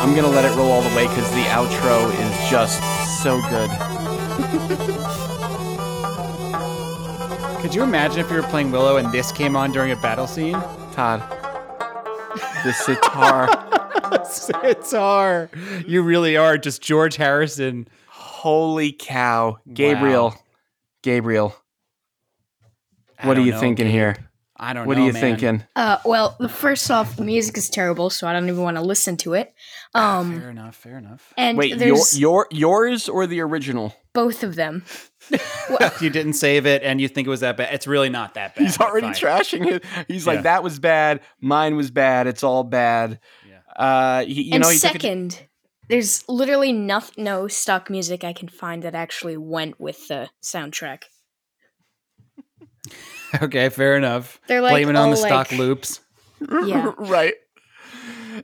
I'm 0.00 0.14
gonna 0.14 0.28
let 0.28 0.44
it 0.44 0.56
roll 0.56 0.70
all 0.70 0.82
the 0.82 0.94
way 0.96 1.06
because 1.08 1.28
the 1.30 1.42
outro 1.50 2.08
is 2.12 2.50
just 2.50 2.80
so 3.22 3.40
good. 3.50 3.70
Could 7.60 7.74
you 7.74 7.82
imagine 7.82 8.20
if 8.20 8.30
you 8.30 8.36
were 8.36 8.44
playing 8.44 8.70
Willow 8.70 8.96
and 8.98 9.10
this 9.12 9.32
came 9.32 9.56
on 9.56 9.72
during 9.72 9.90
a 9.90 9.96
battle 9.96 10.26
scene? 10.28 10.54
Todd, 10.92 11.20
the 12.64 12.72
sitar. 12.72 13.48
Sitar. 14.24 15.50
You 15.86 16.02
really 16.02 16.36
are 16.36 16.56
just 16.56 16.80
George 16.80 17.16
Harrison. 17.16 17.88
Holy 18.06 18.92
cow, 18.92 19.58
Gabriel, 19.72 20.34
Gabriel. 21.02 21.54
I 23.18 23.26
What 23.26 23.36
are 23.36 23.42
you 23.42 23.52
know, 23.52 23.60
thinking 23.60 23.86
Gabe. 23.86 23.92
here? 23.94 24.27
I 24.60 24.72
don't 24.72 24.86
What 24.86 24.96
know. 24.96 25.04
are 25.04 25.06
you 25.06 25.12
man. 25.12 25.20
thinking? 25.22 25.64
Uh, 25.76 25.98
well, 26.04 26.34
the 26.40 26.48
first 26.48 26.90
off, 26.90 27.14
the 27.16 27.24
music 27.24 27.56
is 27.56 27.68
terrible, 27.70 28.10
so 28.10 28.26
I 28.26 28.32
don't 28.32 28.48
even 28.48 28.60
want 28.62 28.76
to 28.76 28.82
listen 28.82 29.16
to 29.18 29.34
it. 29.34 29.54
Um, 29.94 30.40
Fair 30.40 30.50
enough. 30.50 30.76
Fair 30.76 30.98
enough. 30.98 31.32
and 31.36 31.56
Wait, 31.56 31.76
your, 31.76 31.96
your 32.14 32.46
yours 32.50 33.08
or 33.08 33.26
the 33.26 33.40
original? 33.40 33.94
both 34.14 34.42
of 34.42 34.56
them. 34.56 34.84
you 36.00 36.10
didn't 36.10 36.32
save 36.32 36.66
it, 36.66 36.82
and 36.82 37.00
you 37.00 37.06
think 37.06 37.26
it 37.28 37.30
was 37.30 37.40
that 37.40 37.56
bad. 37.56 37.72
It's 37.72 37.86
really 37.86 38.08
not 38.08 38.34
that 38.34 38.56
bad. 38.56 38.64
He's 38.64 38.80
already 38.80 39.08
trashing 39.08 39.64
it. 39.66 39.84
He's 40.08 40.26
Yeah. 40.26 40.32
like, 40.32 40.42
that 40.42 40.64
was 40.64 40.80
bad. 40.80 41.20
Mine 41.40 41.76
was 41.76 41.90
bad. 41.92 42.26
It's 42.26 42.42
all 42.42 42.64
bad. 42.64 43.20
Yeah. 43.48 43.58
Uh, 43.76 44.24
he, 44.24 44.42
you 44.42 44.54
and 44.54 44.62
know, 44.62 44.70
he 44.70 44.78
took 44.78 44.96
it- 44.96 45.02
second, 45.02 45.40
There's 45.88 46.28
literally 46.28 46.72
no, 46.72 47.00
no 47.16 47.46
stock 47.46 47.90
music 47.90 48.24
I 48.24 48.32
can 48.32 48.48
find 48.48 48.82
that 48.82 48.96
actually 48.96 49.36
went 49.36 49.78
with 49.78 50.08
the 50.08 50.30
soundtrack. 50.42 51.04
Okay, 53.42 53.68
fair 53.68 53.96
enough. 53.96 54.40
They're 54.48 54.60
like 54.62 54.72
Blaming 54.72 54.96
on 54.96 55.04
all 55.04 55.10
the 55.10 55.16
stock 55.16 55.52
loops. 55.52 56.00
Yeah. 56.40 56.92
right. 56.98 57.34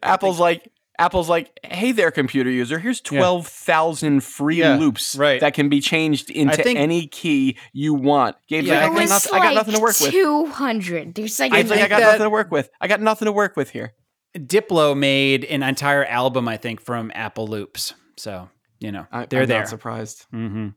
Apple's 0.02 0.40
like 0.40 0.68
Apple's 0.98 1.28
like, 1.28 1.58
hey 1.64 1.92
there, 1.92 2.10
computer 2.10 2.50
user. 2.50 2.78
Here's 2.78 3.00
twelve 3.00 3.46
thousand 3.46 4.22
free 4.24 4.58
Yeah, 4.60 4.76
loops 4.76 5.14
right. 5.16 5.40
that 5.40 5.54
can 5.54 5.68
be 5.68 5.80
changed 5.80 6.30
into 6.30 6.56
think- 6.62 6.78
any 6.78 7.06
key 7.06 7.56
you 7.72 7.94
want. 7.94 8.36
Gabe's 8.48 8.66
Yeah, 8.68 8.74
like, 8.74 8.82
I 8.82 8.84
I, 8.84 8.88
got 8.88 8.98
think- 8.98 9.10
nothing, 9.10 9.32
I 9.34 9.38
got 9.44 9.54
nothing 9.54 9.74
to 9.74 9.80
work 9.80 10.00
with. 10.00 10.10
Two 10.10 10.46
hundred. 10.46 11.14
There's 11.14 11.38
like 11.38 11.52
I 11.52 11.56
think 11.62 11.68
think 11.68 11.82
I 11.82 11.88
got 11.88 12.00
that- 12.00 12.06
nothing 12.06 12.22
to 12.24 12.30
work 12.30 12.50
with. 12.50 12.68
I 12.80 12.88
got 12.88 13.00
nothing 13.00 13.26
to 13.26 13.32
work 13.32 13.56
with 13.56 13.70
here. 13.70 13.92
Diplo 14.36 14.96
made 14.96 15.44
an 15.44 15.62
entire 15.62 16.04
album, 16.04 16.48
I 16.48 16.56
think, 16.56 16.80
from 16.80 17.12
Apple 17.14 17.46
loops. 17.46 17.94
So 18.16 18.48
you 18.80 18.90
know 18.92 19.06
I, 19.12 19.26
they're 19.26 19.42
I'm 19.42 19.48
there. 19.48 19.60
Not 19.60 19.68
surprised. 19.68 20.26
hmm 20.32 20.68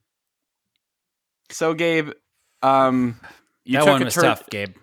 So, 1.50 1.74
Gabe, 1.74 2.12
um, 2.62 3.20
you 3.68 3.74
That 3.74 3.80
took 3.80 3.90
one 3.90 4.02
a 4.02 4.06
was 4.06 4.14
turd, 4.14 4.24
tough, 4.24 4.50
Gabe. 4.50 4.76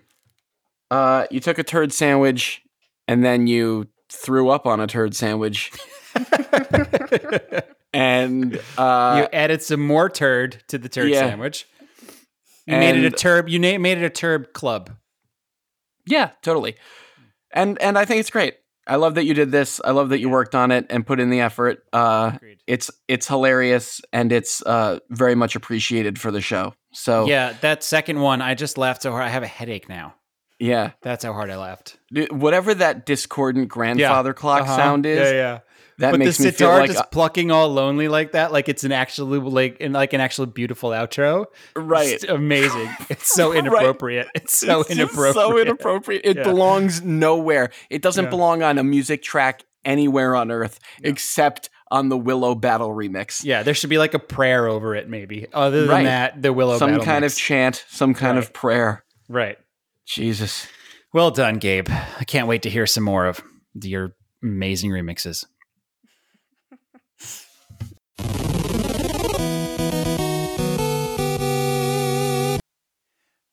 Uh, 0.91 1.25
you 1.31 1.39
took 1.39 1.57
a 1.57 1.63
turd 1.63 1.91
sandwich, 1.91 2.61
and 3.07 3.25
then 3.25 3.47
you 3.47 3.87
threw 4.11 4.49
up 4.49 4.67
on 4.67 4.79
a 4.79 4.85
turd 4.85 5.15
sandwich, 5.15 5.71
and 7.93 8.61
uh, 8.77 9.17
you 9.17 9.27
added 9.33 9.63
some 9.63 9.85
more 9.85 10.07
turd 10.07 10.63
to 10.67 10.77
the 10.77 10.87
turd 10.87 11.09
yeah. 11.09 11.21
sandwich. 11.21 11.67
You 12.67 12.77
made 12.77 12.95
it 12.95 13.05
a 13.05 13.15
turb. 13.15 13.49
You 13.49 13.57
na- 13.57 13.79
made 13.79 13.97
it 13.97 14.03
a 14.03 14.09
turb 14.09 14.53
club. 14.53 14.91
Yeah, 16.05 16.31
totally. 16.43 16.75
And 17.51 17.81
and 17.81 17.97
I 17.97 18.05
think 18.05 18.19
it's 18.19 18.29
great. 18.29 18.55
I 18.87 18.97
love 18.97 19.15
that 19.15 19.25
you 19.25 19.33
did 19.33 19.51
this. 19.51 19.81
I 19.83 19.91
love 19.91 20.09
that 20.09 20.19
you 20.19 20.29
worked 20.29 20.53
on 20.55 20.71
it 20.71 20.85
and 20.89 21.05
put 21.05 21.19
in 21.19 21.29
the 21.29 21.41
effort. 21.41 21.83
Uh, 21.91 22.33
it's 22.67 22.91
it's 23.07 23.27
hilarious 23.27 24.01
and 24.13 24.31
it's 24.31 24.61
uh, 24.63 24.99
very 25.09 25.35
much 25.35 25.55
appreciated 25.55 26.19
for 26.19 26.31
the 26.31 26.41
show. 26.41 26.73
So 26.93 27.25
Yeah, 27.27 27.53
that 27.61 27.83
second 27.83 28.19
one, 28.21 28.41
I 28.41 28.53
just 28.53 28.77
laughed 28.77 29.01
so 29.01 29.11
hard. 29.11 29.23
I 29.23 29.29
have 29.29 29.43
a 29.43 29.47
headache 29.47 29.89
now. 29.89 30.15
yeah. 30.59 30.91
That's 31.01 31.23
how 31.25 31.33
hard 31.33 31.49
I 31.49 31.57
laughed. 31.57 31.97
Whatever 32.31 32.73
that 32.75 33.05
discordant 33.05 33.67
grandfather 33.69 34.33
clock 34.33 34.61
Uh-huh. 34.61 34.75
sound 34.75 35.05
is, 35.05 35.29
Yeah, 35.31 35.35
yeah. 35.35 35.59
That 35.99 36.11
but 36.11 36.19
makes 36.19 36.37
the 36.37 36.45
me 36.45 36.51
feel 36.51 36.67
sitar 36.69 36.79
like 36.79 36.91
just 36.91 37.11
plucking 37.11 37.51
all 37.51 37.69
lonely 37.69 38.07
like 38.07 38.33
that, 38.33 38.51
like 38.51 38.67
it's 38.69 38.83
an 38.83 38.91
actually 38.91 39.39
like 39.39 39.77
in 39.79 39.93
like 39.93 40.13
an 40.13 40.21
actually 40.21 40.47
beautiful 40.47 40.89
outro. 40.91 41.45
right. 41.75 42.09
It's 42.09 42.23
amazing. 42.25 42.89
It's 43.09 43.33
so 43.33 43.49
Right. 43.53 43.59
inappropriate. 43.59 44.27
It's 44.35 44.57
so 44.57 44.81
It's 44.81 44.91
inappropriate. 44.91 45.33
So 45.35 45.57
inappropriate. 45.57 46.21
It 46.25 46.37
Yeah. 46.37 46.43
belongs 46.43 47.01
nowhere. 47.01 47.69
It 47.89 48.01
doesn't 48.01 48.25
Yeah. 48.25 48.29
belong 48.29 48.61
on 48.63 48.77
a 48.77 48.83
music 48.83 49.21
track 49.23 49.63
anywhere 49.85 50.35
on 50.35 50.51
earth 50.51 50.79
except 51.03 51.69
on 51.91 52.09
the 52.09 52.17
Willow 52.17 52.55
Battle 52.55 52.89
remix. 52.89 53.43
Yeah, 53.43 53.61
there 53.63 53.75
should 53.75 53.91
be 53.91 53.99
like 53.99 54.13
a 54.15 54.19
prayer 54.19 54.67
over 54.67 54.95
it, 54.95 55.07
maybe. 55.07 55.45
Other 55.53 55.81
than 55.81 55.89
Right. 55.89 56.03
that, 56.05 56.41
the 56.41 56.51
Willow 56.51 56.73
Battle. 56.73 56.79
Some 56.87 56.91
Battle 56.93 57.05
kind 57.05 57.21
mix. 57.21 57.35
of 57.35 57.39
chant, 57.39 57.85
some 57.89 58.13
kind 58.15 58.37
Right. 58.37 58.43
of 58.43 58.51
prayer. 58.53 59.03
right. 59.29 59.57
Jesus. 60.05 60.67
Well 61.13 61.31
done, 61.31 61.59
Gabe. 61.59 61.87
I 61.89 62.23
can't 62.25 62.47
wait 62.47 62.61
to 62.63 62.69
hear 62.69 62.85
some 62.85 63.03
more 63.03 63.25
of 63.27 63.41
your 63.81 64.15
amazing 64.43 64.91
remixes. 64.91 65.45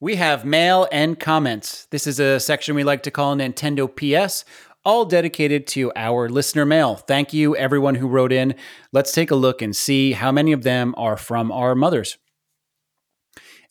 We 0.03 0.17
have 0.17 0.43
mail 0.43 0.85
and 0.91 1.17
comments. 1.17 1.85
This 1.89 2.07
is 2.07 2.19
a 2.19 2.37
section 2.37 2.75
we 2.75 2.83
like 2.83 3.03
to 3.03 3.09
call 3.09 3.37
Nintendo 3.37 3.87
PS, 3.87 4.43
all 4.83 5.05
dedicated 5.05 5.65
to 5.67 5.93
our 5.95 6.27
listener 6.27 6.65
mail. 6.65 6.95
Thank 6.97 7.31
you, 7.31 7.55
everyone 7.55 7.95
who 7.95 8.09
wrote 8.09 8.33
in. 8.33 8.55
Let's 8.91 9.13
take 9.13 9.31
a 9.31 9.35
look 9.35 9.61
and 9.61 9.73
see 9.73 10.11
how 10.11 10.29
many 10.29 10.51
of 10.51 10.63
them 10.63 10.93
are 10.97 11.15
from 11.15 11.53
our 11.53 11.73
mothers. 11.73 12.17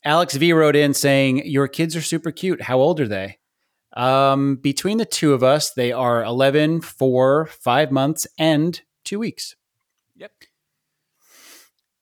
Alex 0.03 0.35
V 0.35 0.53
wrote 0.53 0.75
in 0.75 0.95
saying, 0.95 1.45
Your 1.45 1.67
kids 1.67 1.95
are 1.95 2.01
super 2.01 2.31
cute. 2.31 2.63
How 2.63 2.79
old 2.79 2.99
are 2.99 3.07
they? 3.07 3.37
Um, 3.95 4.55
between 4.55 4.97
the 4.97 5.05
two 5.05 5.33
of 5.33 5.43
us, 5.43 5.69
they 5.69 5.91
are 5.91 6.23
11, 6.23 6.81
4, 6.81 7.45
5 7.45 7.91
months, 7.91 8.25
and 8.39 8.81
2 9.05 9.19
weeks. 9.19 9.55
Yep. 10.15 10.31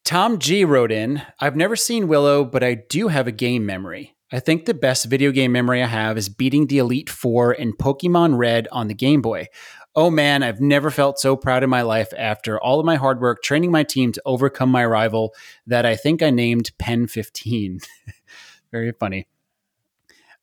Tom 0.03 0.39
G 0.39 0.65
wrote 0.65 0.91
in, 0.91 1.21
I've 1.39 1.55
never 1.55 1.75
seen 1.75 2.07
Willow, 2.07 2.43
but 2.43 2.63
I 2.63 2.75
do 2.75 3.07
have 3.07 3.27
a 3.27 3.31
game 3.31 3.65
memory. 3.65 4.15
I 4.31 4.39
think 4.39 4.65
the 4.65 4.73
best 4.73 5.05
video 5.05 5.31
game 5.31 5.51
memory 5.51 5.83
I 5.83 5.87
have 5.87 6.17
is 6.17 6.29
beating 6.29 6.67
the 6.67 6.77
Elite 6.77 7.09
Four 7.09 7.53
in 7.53 7.73
Pokemon 7.73 8.37
Red 8.37 8.67
on 8.71 8.87
the 8.87 8.93
Game 8.93 9.21
Boy. 9.21 9.47
Oh 9.93 10.09
man, 10.09 10.41
I've 10.41 10.61
never 10.61 10.89
felt 10.89 11.19
so 11.19 11.35
proud 11.35 11.63
in 11.63 11.69
my 11.69 11.81
life 11.81 12.13
after 12.17 12.59
all 12.59 12.79
of 12.79 12.85
my 12.85 12.95
hard 12.95 13.19
work 13.19 13.43
training 13.43 13.71
my 13.71 13.83
team 13.83 14.13
to 14.13 14.21
overcome 14.25 14.69
my 14.69 14.85
rival 14.85 15.35
that 15.67 15.85
I 15.85 15.97
think 15.97 16.23
I 16.23 16.29
named 16.29 16.71
Pen 16.79 17.07
15. 17.07 17.79
Very 18.71 18.93
funny. 18.93 19.27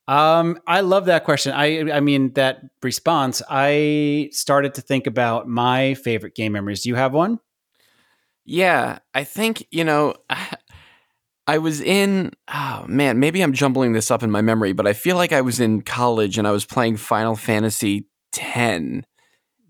Um, 0.07 0.59
I 0.67 0.81
love 0.83 1.07
that 1.07 1.25
question. 1.25 1.53
I 1.53 1.91
I 1.91 2.01
mean 2.01 2.33
that 2.35 2.61
response. 2.83 3.43
I 3.49 4.29
started 4.33 4.75
to 4.75 4.83
think 4.83 5.07
about 5.07 5.49
my 5.49 5.95
favorite 5.95 6.35
game 6.35 6.53
memories. 6.53 6.83
Do 6.83 6.91
you 6.91 6.95
have 6.95 7.13
one? 7.13 7.41
Yeah, 8.51 9.01
I 9.13 9.25
think, 9.25 9.67
you 9.71 9.85
know, 9.85 10.15
I 11.47 11.59
was 11.59 11.81
in, 11.81 12.33
oh 12.53 12.85
man, 12.89 13.19
maybe 13.21 13.43
I'm 13.43 13.53
jumbling 13.53 13.93
this 13.93 14.11
up 14.11 14.23
in 14.23 14.31
my 14.31 14.41
memory, 14.43 14.73
but 14.73 14.87
I 14.87 14.93
feel 14.95 15.17
like 15.17 15.33
I 15.33 15.41
was 15.43 15.61
in 15.61 15.83
college 15.83 16.37
and 16.39 16.49
I 16.49 16.51
was 16.51 16.65
playing 16.65 16.97
Final 16.97 17.37
Fantasy 17.37 18.07
X. 18.37 19.05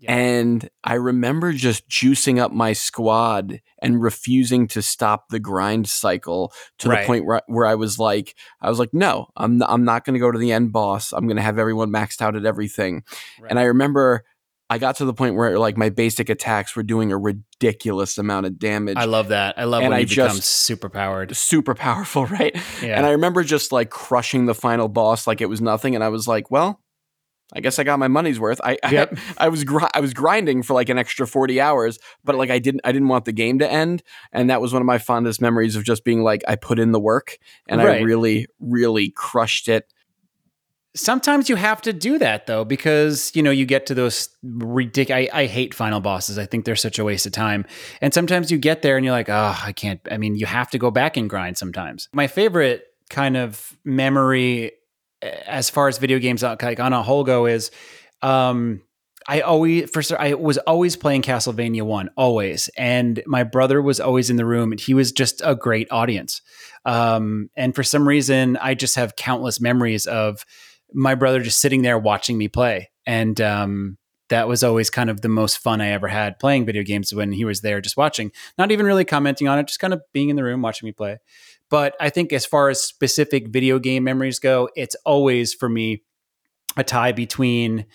Yeah. 0.01 0.15
And 0.15 0.69
I 0.83 0.93
remember 0.93 1.51
just 1.51 1.89
juicing 1.89 2.39
up 2.39 2.53
my 2.53 2.71
squad 2.71 3.59
and 3.81 4.01
refusing 4.01 4.65
to 4.69 4.81
stop 4.81 5.27
the 5.27 5.39
grind 5.41 5.89
cycle 5.89 6.53
to 6.79 6.89
Right. 6.89 7.01
the 7.01 7.07
point 7.07 7.25
where, 7.25 7.41
where 7.47 7.65
I 7.65 7.75
was 7.75 7.99
like, 7.99 8.33
I 8.61 8.69
was 8.69 8.79
like, 8.79 8.93
no, 8.93 9.27
I'm, 9.35 9.61
I'm 9.63 9.83
not 9.83 10.05
going 10.05 10.13
to 10.13 10.19
go 10.21 10.31
to 10.31 10.39
the 10.39 10.53
end 10.53 10.71
boss. 10.71 11.11
I'm 11.11 11.27
going 11.27 11.35
to 11.35 11.43
have 11.43 11.59
everyone 11.59 11.89
maxed 11.91 12.21
out 12.21 12.37
at 12.37 12.45
everything. 12.45 13.03
And 13.49 13.59
I 13.59 13.63
remember 13.63 14.23
I 14.69 14.77
got 14.77 14.97
to 14.97 15.05
the 15.05 15.13
point 15.13 15.35
where 15.35 15.57
like 15.57 15.77
my 15.77 15.89
basic 15.89 16.29
attacks 16.29 16.75
were 16.75 16.83
doing 16.83 17.11
a 17.11 17.17
ridiculous 17.17 18.17
amount 18.17 18.45
of 18.45 18.59
damage. 18.59 18.97
I 18.97 19.05
love 19.05 19.29
that. 19.29 19.57
I 19.57 19.63
love 19.63 19.81
And 19.81 19.89
when 19.91 19.97
I 19.97 20.01
you 20.01 20.07
become 20.07 20.37
super 20.37 20.89
powered. 20.89 21.35
super 21.35 21.73
powerful, 21.73 22.25
right? 22.27 22.55
Yeah. 22.81 22.97
And 22.97 23.05
I 23.05 23.11
remember 23.11 23.43
just 23.43 23.71
like 23.71 23.89
crushing 23.89 24.45
the 24.45 24.53
final 24.55 24.87
boss 24.87 25.25
like 25.25 25.41
it 25.41 25.47
was 25.47 25.61
nothing, 25.61 25.95
and 25.95 26.03
I 26.03 26.09
was 26.09 26.27
like, 26.27 26.51
well. 26.51 26.81
I 27.51 27.61
guess 27.61 27.79
I 27.79 27.83
got 27.83 27.97
my 27.97 28.07
money's 28.07 28.39
worth. 28.39 28.61
I 28.63 28.77
Yep. 28.91 29.17
I, 29.39 29.45
I 29.45 29.49
was 29.49 29.63
gri- 29.63 29.87
I 29.95 30.01
was 30.01 30.13
grinding 30.13 30.61
for 30.61 30.75
like 30.75 30.87
an 30.89 30.99
extra 30.99 31.25
forty 31.25 31.59
hours, 31.59 31.97
but 32.23 32.35
like 32.35 32.51
I 32.51 32.59
didn't 32.59 32.81
I 32.83 32.91
didn't 32.91 33.07
want 33.07 33.25
the 33.25 33.31
game 33.31 33.57
to 33.57 33.67
end, 33.67 34.03
and 34.31 34.51
that 34.51 34.61
was 34.61 34.71
one 34.71 34.83
of 34.83 34.85
my 34.85 34.99
fondest 34.99 35.41
memories 35.41 35.75
of 35.75 35.83
just 35.83 36.03
being 36.03 36.21
like 36.21 36.43
I 36.47 36.55
put 36.57 36.77
in 36.77 36.91
the 36.91 36.99
work 36.99 37.39
and 37.67 37.81
I 37.81 38.01
really 38.01 38.45
really 38.59 39.09
crushed 39.09 39.67
it. 39.67 39.91
Sometimes 40.95 41.49
you 41.49 41.55
have 41.55 41.81
to 41.83 41.93
do 41.93 42.17
that 42.17 42.47
though, 42.47 42.65
because 42.65 43.31
you 43.35 43.43
know 43.43 43.51
you 43.51 43.65
get 43.65 43.85
to 43.87 43.93
those 43.93 44.29
ridiculous. 44.41 45.29
I, 45.31 45.41
I 45.41 45.45
hate 45.45 45.73
final 45.73 45.99
bosses. 45.99 46.39
I 46.39 46.45
think 46.45 46.65
they're 46.65 46.75
such 46.75 46.97
a 46.97 47.03
waste 47.03 47.25
of 47.25 47.31
time. 47.31 47.65
And 48.01 48.13
sometimes 48.13 48.49
you 48.49 48.57
get 48.57 48.81
there 48.81 48.97
and 48.97 49.05
you're 49.05 49.13
like, 49.13 49.29
oh, 49.29 49.59
I 49.63 49.71
can't. 49.71 50.01
I 50.09 50.17
mean, 50.17 50.35
you 50.35 50.47
have 50.47 50.71
to 50.71 50.79
go 50.79 50.89
back 50.89 51.15
and 51.15 51.29
grind 51.29 51.57
sometimes. 51.57 52.09
My 52.11 52.27
favorite 52.27 52.85
kind 53.09 53.37
of 53.37 53.77
memory, 53.83 54.71
as 55.21 55.69
far 55.69 55.87
as 55.87 55.99
video 55.99 56.17
games 56.17 56.41
like 56.41 56.79
on 56.79 56.93
a 56.93 57.03
whole 57.03 57.23
go, 57.23 57.45
is 57.45 57.69
um, 58.23 58.81
I 59.27 59.41
always 59.41 59.89
first 59.91 60.11
I 60.11 60.33
was 60.33 60.57
always 60.59 60.95
playing 60.95 61.21
Castlevania 61.21 61.83
one 61.83 62.09
always, 62.17 62.67
and 62.75 63.21
my 63.27 63.43
brother 63.43 63.79
was 63.79 63.99
always 63.99 64.31
in 64.31 64.37
the 64.37 64.45
room, 64.45 64.71
and 64.71 64.81
he 64.81 64.95
was 64.95 65.11
just 65.11 65.43
a 65.45 65.55
great 65.55 65.91
audience. 65.91 66.41
Um, 66.83 67.49
and 67.55 67.75
for 67.75 67.83
some 67.83 68.07
reason, 68.07 68.57
I 68.57 68.73
just 68.73 68.95
have 68.95 69.15
countless 69.15 69.61
memories 69.61 70.07
of 70.07 70.45
my 70.93 71.15
brother 71.15 71.41
just 71.41 71.59
sitting 71.59 71.81
there 71.81 71.97
watching 71.97 72.37
me 72.37 72.47
play, 72.47 72.89
and 73.05 73.39
um, 73.41 73.97
that 74.29 74.47
was 74.47 74.63
always 74.63 74.89
kind 74.89 75.09
of 75.09 75.21
the 75.21 75.29
most 75.29 75.57
fun 75.57 75.81
I 75.81 75.89
ever 75.89 76.07
had 76.07 76.39
playing 76.39 76.65
video 76.65 76.83
games 76.83 77.13
when 77.13 77.31
he 77.31 77.45
was 77.45 77.61
there 77.61 77.81
just 77.81 77.97
watching, 77.97 78.31
not 78.57 78.71
even 78.71 78.85
really 78.85 79.05
commenting 79.05 79.47
on 79.47 79.59
it, 79.59 79.67
just 79.67 79.79
kind 79.79 79.93
of 79.93 80.01
being 80.13 80.29
in 80.29 80.35
the 80.35 80.43
room 80.43 80.61
watching 80.61 80.87
me 80.87 80.91
play. 80.91 81.17
But 81.69 81.95
I 81.99 82.09
think 82.09 82.33
as 82.33 82.45
far 82.45 82.69
as 82.69 82.81
specific 82.81 83.49
video 83.49 83.79
game 83.79 84.03
memories 84.03 84.39
go, 84.39 84.69
it's 84.75 84.95
always 85.05 85.53
for 85.53 85.69
me 85.69 86.03
a 86.77 86.83
tie 86.83 87.11
between 87.11 87.85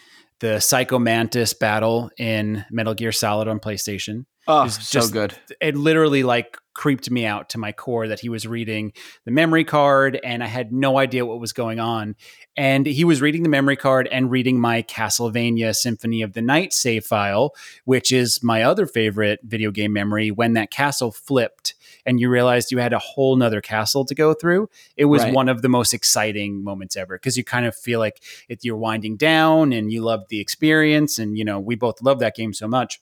the 0.41 0.61
Psycho 0.61 0.99
Mantis 0.99 1.55
battle 1.55 2.11
in 2.19 2.65
Metal 2.71 2.95
Gear 2.95 3.13
Solid 3.13 3.49
on 3.49 3.61
PlayStation. 3.61 4.27
Oh, 4.47 4.65
It's 4.65 4.89
so 4.89 5.09
good. 5.09 5.35
It 5.61 5.77
literally 5.77 6.23
like 6.23 6.59
creeped 6.75 7.09
me 7.11 7.25
out 7.25 7.49
to 7.51 7.57
my 7.59 7.71
core 7.71 8.09
that 8.09 8.19
he 8.21 8.29
was 8.29 8.47
reading 8.49 8.93
the 9.25 9.31
memory 9.31 9.65
card 9.65 10.19
and 10.25 10.43
I 10.43 10.49
had 10.49 10.73
no 10.73 10.99
idea 10.99 11.25
what 11.25 11.39
was 11.41 11.53
going 11.53 11.79
on. 11.79 12.17
And 12.57 12.85
he 12.85 13.05
was 13.05 13.23
reading 13.23 13.43
the 13.45 13.49
memory 13.49 13.77
card 13.77 14.09
and 14.11 14.31
reading 14.31 14.61
my 14.61 14.83
Castlevania 14.83 15.75
Symphony 15.75 16.21
of 16.23 16.33
the 16.33 16.43
Night 16.43 16.73
save 16.73 17.07
file, 17.07 17.55
which 17.85 18.13
is 18.13 18.43
my 18.43 18.63
other 18.63 18.87
favorite 18.87 19.39
video 19.45 19.71
game 19.71 19.93
memory 19.93 20.31
when 20.31 20.55
that 20.55 20.71
castle 20.71 21.13
flipped 21.13 21.75
and 22.05 22.21
you 22.21 22.29
realized 22.29 22.71
you 22.73 22.79
had 22.79 22.93
a 22.93 22.99
whole 22.99 23.37
nother 23.37 23.61
castle 23.61 24.05
to 24.05 24.15
go 24.15 24.35
through. 24.35 24.69
It 24.97 25.07
was 25.07 25.23
Right. 25.23 25.33
one 25.33 25.49
of 25.49 25.63
the 25.63 25.69
most 25.71 25.95
exciting 25.95 26.63
moments 26.63 26.97
ever 26.97 27.17
because 27.17 27.37
you 27.37 27.45
kind 27.45 27.67
of 27.67 27.75
feel 27.77 27.99
like 28.01 28.21
it, 28.49 28.65
you're 28.65 28.77
winding 28.77 29.17
down 29.17 29.73
and 29.73 29.91
you 29.93 30.03
love 30.03 30.25
the 30.29 30.41
experience. 30.41 31.19
And, 31.19 31.39
you 31.39 31.45
know, 31.45 31.61
we 31.61 31.77
both 31.77 32.03
love 32.03 32.19
that 32.19 32.35
game 32.35 32.53
so 32.53 32.67
much. 32.69 33.01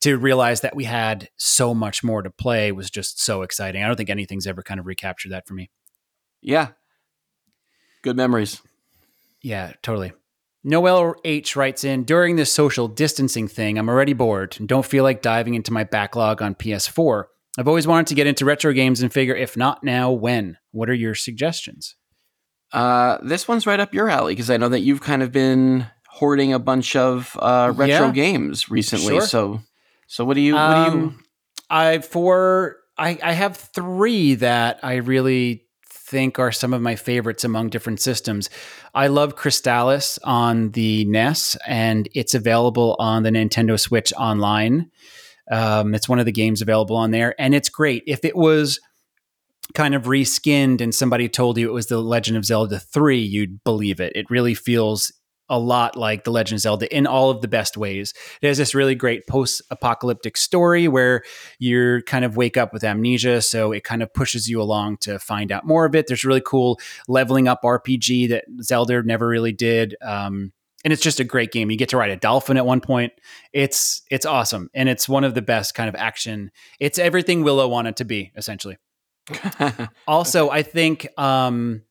To 0.00 0.16
realize 0.16 0.60
that 0.60 0.76
we 0.76 0.84
had 0.84 1.28
so 1.36 1.74
much 1.74 2.04
more 2.04 2.22
to 2.22 2.30
play 2.30 2.72
was 2.72 2.90
just 2.90 3.20
so 3.20 3.42
exciting. 3.42 3.82
I 3.82 3.86
don't 3.86 3.96
think 3.96 4.10
anything's 4.10 4.46
ever 4.46 4.62
kind 4.62 4.80
of 4.80 4.86
recaptured 4.86 5.32
that 5.32 5.46
for 5.46 5.54
me. 5.54 5.70
Yeah. 6.40 6.68
Good 8.02 8.16
memories. 8.16 8.60
Yeah, 9.42 9.72
totally. 9.82 10.12
Noel 10.62 11.14
H 11.24 11.56
writes 11.56 11.84
in 11.84 12.04
During 12.04 12.36
this 12.36 12.52
social 12.52 12.88
distancing 12.88 13.48
thing, 13.48 13.78
I'm 13.78 13.88
already 13.88 14.14
bored 14.14 14.56
and 14.58 14.68
don't 14.68 14.86
feel 14.86 15.04
like 15.04 15.22
diving 15.22 15.54
into 15.54 15.72
my 15.72 15.84
backlog 15.84 16.40
on 16.40 16.54
PS4. 16.54 17.24
I've 17.58 17.68
always 17.68 17.86
wanted 17.86 18.08
to 18.08 18.14
get 18.14 18.26
into 18.26 18.44
retro 18.44 18.72
games 18.72 19.02
and 19.02 19.12
figure 19.12 19.34
if 19.34 19.56
not 19.56 19.84
now, 19.84 20.10
when? 20.10 20.58
What 20.72 20.90
are 20.90 20.94
your 20.94 21.14
suggestions? 21.14 21.94
Uh, 22.72 23.18
this 23.22 23.46
one's 23.46 23.66
right 23.66 23.78
up 23.78 23.94
your 23.94 24.08
alley 24.08 24.32
because 24.32 24.50
I 24.50 24.56
know 24.56 24.70
that 24.70 24.80
you've 24.80 25.00
kind 25.00 25.22
of 25.22 25.30
been 25.30 25.86
hoarding 26.14 26.52
a 26.52 26.58
bunch 26.58 26.96
of 26.96 27.36
uh, 27.40 27.72
retro 27.74 28.06
Yeah. 28.06 28.12
games 28.12 28.70
recently. 28.70 29.14
Sure. 29.18 29.26
So, 29.26 29.60
so 30.06 30.24
what 30.24 30.34
do 30.34 30.40
you? 30.40 30.54
What 30.54 30.74
do 30.74 30.80
you? 30.82 31.02
Um, 31.06 31.24
I 31.68 31.98
for 31.98 32.76
I 32.96 33.18
I 33.22 33.32
have 33.32 33.56
three 33.56 34.34
that 34.36 34.78
I 34.82 34.96
really 34.96 35.62
think 35.90 36.38
are 36.38 36.52
some 36.52 36.72
of 36.72 36.80
my 36.82 36.94
favorites 36.96 37.42
among 37.44 37.70
different 37.70 38.00
systems. 38.00 38.48
I 38.94 39.08
love 39.08 39.34
Crystalis 39.36 40.18
on 40.22 40.70
the 40.70 41.04
NES, 41.06 41.56
and 41.66 42.08
it's 42.14 42.34
available 42.34 42.94
on 42.98 43.22
the 43.24 43.30
Nintendo 43.30 43.80
Switch 43.80 44.12
online. 44.16 44.90
Um, 45.50 45.94
it's 45.94 46.08
one 46.08 46.18
of 46.20 46.26
the 46.26 46.32
games 46.32 46.62
available 46.62 46.96
on 46.96 47.10
there, 47.10 47.34
and 47.40 47.54
it's 47.54 47.68
great. 47.68 48.04
If 48.06 48.24
it 48.24 48.36
was 48.36 48.78
kind 49.72 49.94
of 49.94 50.04
reskinned 50.04 50.80
and 50.80 50.94
somebody 50.94 51.28
told 51.28 51.56
you 51.58 51.68
it 51.68 51.72
was 51.72 51.86
the 51.86 51.98
Legend 51.98 52.36
of 52.36 52.44
Zelda 52.44 52.78
3, 52.78 53.18
you'd 53.18 53.64
believe 53.64 53.98
it. 53.98 54.12
It 54.14 54.30
really 54.30 54.54
feels 54.54 55.10
a 55.48 55.58
lot 55.58 55.96
like 55.96 56.24
the 56.24 56.30
Legend 56.30 56.56
of 56.56 56.60
Zelda 56.62 56.96
in 56.96 57.06
all 57.06 57.30
of 57.30 57.40
the 57.40 57.48
best 57.48 57.76
ways. 57.76 58.14
It 58.40 58.48
has 58.48 58.58
this 58.58 58.74
really 58.74 58.94
great 58.94 59.26
post-apocalyptic 59.26 60.36
story 60.36 60.88
where 60.88 61.22
you 61.58 62.02
kind 62.06 62.24
of 62.24 62.36
wake 62.36 62.56
up 62.56 62.72
with 62.72 62.84
amnesia, 62.84 63.42
so 63.42 63.72
it 63.72 63.84
kind 63.84 64.02
of 64.02 64.12
pushes 64.12 64.48
you 64.48 64.60
along 64.60 64.98
to 64.98 65.18
find 65.18 65.52
out 65.52 65.66
more 65.66 65.84
of 65.84 65.94
it. 65.94 66.06
There's 66.06 66.24
really 66.24 66.42
cool 66.44 66.80
leveling 67.08 67.48
up 67.48 67.62
RPG 67.62 68.28
that 68.30 68.44
Zelda 68.62 69.02
never 69.02 69.26
really 69.26 69.52
did. 69.52 69.96
Um, 70.02 70.52
and 70.84 70.92
it's 70.92 71.02
just 71.02 71.20
a 71.20 71.24
great 71.24 71.50
game. 71.50 71.70
You 71.70 71.78
get 71.78 71.88
to 71.90 71.96
ride 71.96 72.10
a 72.10 72.16
dolphin 72.16 72.56
at 72.56 72.66
one 72.66 72.80
point. 72.80 73.12
It's 73.52 74.02
it's 74.10 74.26
awesome, 74.26 74.68
and 74.74 74.88
it's 74.88 75.08
one 75.08 75.24
of 75.24 75.34
the 75.34 75.42
best 75.42 75.74
kind 75.74 75.88
of 75.88 75.94
action. 75.94 76.50
It's 76.78 76.98
everything 76.98 77.42
Willow 77.42 77.66
wanted 77.68 77.96
to 77.96 78.04
be, 78.04 78.32
essentially. 78.36 78.76
Also, 80.06 80.50
I 80.50 80.62
think 80.62 81.08
um, 81.18 81.82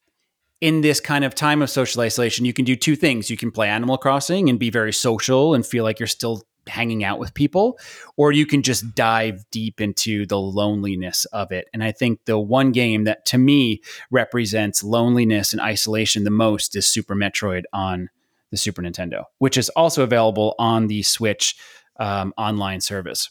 in 0.64 0.80
this 0.80 1.02
kind 1.02 1.26
of 1.26 1.36
time 1.36 1.62
of 1.62 1.70
social 1.70 2.02
isolation, 2.02 2.46
you 2.46 2.54
can 2.54 2.64
do 2.64 2.78
two 2.78 2.96
things. 2.96 3.30
You 3.30 3.36
can 3.36 3.52
play 3.52 3.68
Animal 3.68 3.98
Crossing 3.98 4.48
and 4.48 4.58
be 4.58 4.70
very 4.70 4.94
social 4.94 5.54
and 5.54 5.66
feel 5.66 5.84
like 5.84 6.00
you're 6.00 6.08
still 6.08 6.44
hanging 6.68 7.04
out 7.04 7.20
with 7.20 7.34
people, 7.34 7.78
or 8.16 8.32
you 8.32 8.46
can 8.46 8.62
just 8.62 8.96
dive 8.96 9.44
deep 9.52 9.82
into 9.82 10.26
the 10.26 10.40
loneliness 10.40 11.26
of 11.34 11.52
it. 11.52 11.68
And 11.74 11.84
I 11.84 11.92
think 11.92 12.24
the 12.24 12.40
one 12.40 12.72
game 12.72 13.04
that 13.04 13.26
to 13.26 13.38
me 13.38 13.82
represents 14.10 14.86
loneliness 14.86 15.52
and 15.52 15.62
isolation 15.62 16.24
the 16.24 16.32
most 16.32 16.78
is 16.78 16.88
Super 16.88 17.14
Metroid 17.14 17.64
on 17.74 18.10
the 18.50 18.56
Super 18.56 18.82
Nintendo, 18.82 19.26
which 19.40 19.58
is 19.58 19.68
also 19.72 20.02
available 20.02 20.56
on 20.60 20.88
the 20.88 21.04
Switch 21.04 21.58
um, 22.00 22.34
online 22.38 22.80
service. 22.80 23.30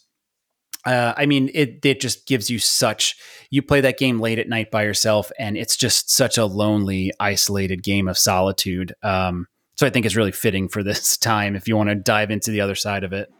Uh, 0.84 1.14
I 1.16 1.26
mean, 1.26 1.50
it 1.54 1.84
it 1.84 2.00
just 2.00 2.26
gives 2.26 2.50
you 2.50 2.58
such. 2.58 3.16
You 3.50 3.62
play 3.62 3.80
that 3.82 3.98
game 3.98 4.20
late 4.20 4.38
at 4.38 4.48
night 4.48 4.70
by 4.70 4.84
yourself, 4.84 5.30
and 5.38 5.56
it's 5.56 5.76
just 5.76 6.10
such 6.10 6.38
a 6.38 6.44
lonely, 6.44 7.12
isolated 7.20 7.82
game 7.82 8.08
of 8.08 8.18
solitude. 8.18 8.94
Um, 9.02 9.46
so 9.76 9.86
I 9.86 9.90
think 9.90 10.06
it's 10.06 10.16
really 10.16 10.32
fitting 10.32 10.68
for 10.68 10.82
this 10.82 11.16
time 11.16 11.54
if 11.54 11.68
you 11.68 11.76
want 11.76 11.90
to 11.90 11.94
dive 11.94 12.30
into 12.30 12.50
the 12.50 12.60
other 12.60 12.74
side 12.74 13.04
of 13.04 13.12
it. 13.12 13.32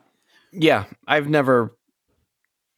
yeah, 0.53 0.85
I've 1.07 1.29
never. 1.29 1.77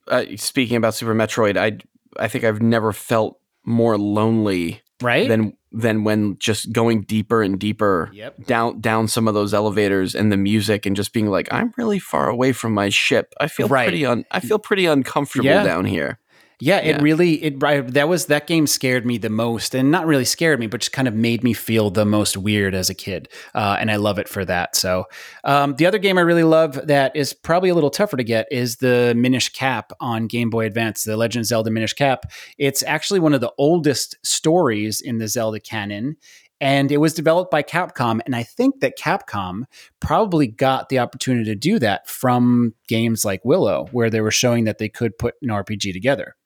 Uh, 0.06 0.24
speaking 0.36 0.76
about 0.76 0.94
Super 0.94 1.14
Metroid, 1.14 1.56
I 1.56 1.78
I 2.22 2.28
think 2.28 2.44
I've 2.44 2.62
never 2.62 2.92
felt 2.92 3.40
more 3.64 3.96
lonely 3.96 4.82
Right? 5.04 5.28
than 5.28 5.52
than 5.76 6.04
when 6.04 6.36
just 6.38 6.72
going 6.72 7.02
deeper 7.02 7.42
and 7.42 7.58
deeper 7.58 8.08
Yep. 8.12 8.46
down 8.46 8.80
down 8.80 9.08
some 9.08 9.26
of 9.28 9.34
those 9.34 9.52
elevators 9.52 10.14
and 10.14 10.30
the 10.32 10.36
music 10.36 10.86
and 10.86 10.94
just 10.96 11.12
being 11.12 11.26
like 11.28 11.48
I'm 11.52 11.72
really 11.76 11.98
far 11.98 12.28
away 12.28 12.52
from 12.52 12.72
my 12.74 12.88
ship. 12.90 13.34
I 13.40 13.48
feel 13.48 13.68
Right. 13.68 13.86
pretty 13.88 14.06
un 14.06 14.24
I 14.30 14.40
feel 14.40 14.58
pretty 14.58 14.86
uncomfortable 14.86 15.46
Yeah. 15.50 15.64
down 15.64 15.84
here. 15.84 16.18
Yeah, 16.60 16.78
it 16.78 16.96
Yeah. 16.96 17.02
really 17.02 17.42
it 17.44 17.62
I- 17.62 17.80
that 17.80 18.08
was 18.08 18.26
that 18.26 18.46
game 18.46 18.66
scared 18.66 19.04
me 19.04 19.18
the 19.18 19.28
most, 19.30 19.74
and 19.74 19.90
not 19.90 20.06
really 20.06 20.24
scared 20.24 20.60
me, 20.60 20.66
but 20.66 20.80
just 20.80 20.92
kind 20.92 21.08
of 21.08 21.14
made 21.14 21.42
me 21.42 21.52
feel 21.52 21.90
the 21.90 22.04
most 22.04 22.36
weird 22.36 22.74
as 22.74 22.88
a 22.88 22.94
kid, 22.94 23.28
uh, 23.54 23.76
and 23.80 23.90
I 23.90 23.96
love 23.96 24.18
it 24.18 24.28
for 24.28 24.44
that. 24.44 24.76
So, 24.76 25.04
um, 25.44 25.74
the 25.76 25.86
other 25.86 25.98
game 25.98 26.16
I 26.16 26.22
really 26.22 26.44
love 26.44 26.86
that 26.86 27.14
is 27.16 27.32
probably 27.32 27.70
a 27.70 27.74
little 27.74 27.90
tougher 27.90 28.16
to 28.16 28.24
get 28.24 28.46
is 28.50 28.76
the 28.76 29.14
Minish 29.16 29.48
Cap 29.50 29.92
on 30.00 30.26
Game 30.26 30.50
Boy 30.50 30.66
Advance, 30.66 31.04
the 31.04 31.16
Legend 31.16 31.42
of 31.42 31.46
Zelda 31.46 31.70
Minish 31.70 31.92
Cap. 31.94 32.30
It's 32.58 32.82
actually 32.84 33.20
one 33.20 33.34
of 33.34 33.40
the 33.40 33.52
oldest 33.58 34.16
stories 34.22 35.00
in 35.00 35.18
the 35.18 35.28
Zelda 35.28 35.60
canon. 35.60 36.16
And 36.60 36.90
it 36.92 36.98
was 36.98 37.12
developed 37.12 37.50
by 37.50 37.62
Capcom. 37.62 38.20
And 38.24 38.34
I 38.34 38.42
think 38.44 38.80
that 38.80 38.96
Capcom 38.96 39.64
probably 40.00 40.46
got 40.46 40.88
the 40.88 41.00
opportunity 41.00 41.44
to 41.46 41.54
do 41.56 41.78
that 41.80 42.08
from 42.08 42.74
games 42.88 43.24
like 43.24 43.44
Willow, 43.44 43.88
where 43.92 44.08
they 44.08 44.20
were 44.22 44.30
showing 44.30 44.64
that 44.64 44.78
they 44.78 44.88
could 44.88 45.18
put 45.18 45.34
an 45.42 45.50
RPG 45.50 45.92
together. 45.92 46.36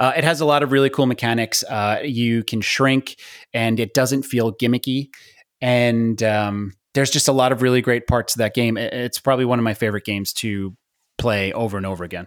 Uh, 0.00 0.12
it 0.16 0.24
has 0.24 0.40
a 0.40 0.44
lot 0.44 0.62
of 0.62 0.72
really 0.72 0.90
cool 0.90 1.06
mechanics. 1.06 1.62
Uh, 1.64 2.00
you 2.02 2.44
can 2.44 2.60
shrink, 2.60 3.16
and 3.52 3.80
it 3.80 3.94
doesn't 3.94 4.22
feel 4.22 4.52
gimmicky. 4.52 5.08
And 5.60 6.22
um, 6.22 6.72
there's 6.94 7.10
just 7.10 7.28
a 7.28 7.32
lot 7.32 7.52
of 7.52 7.62
really 7.62 7.80
great 7.80 8.06
parts 8.06 8.34
of 8.34 8.38
that 8.38 8.54
game. 8.54 8.76
It's 8.76 9.18
probably 9.18 9.44
one 9.44 9.58
of 9.58 9.64
my 9.64 9.74
favorite 9.74 10.04
games 10.04 10.32
to 10.34 10.76
play 11.16 11.52
over 11.52 11.76
and 11.76 11.86
over 11.86 12.04
again. 12.04 12.26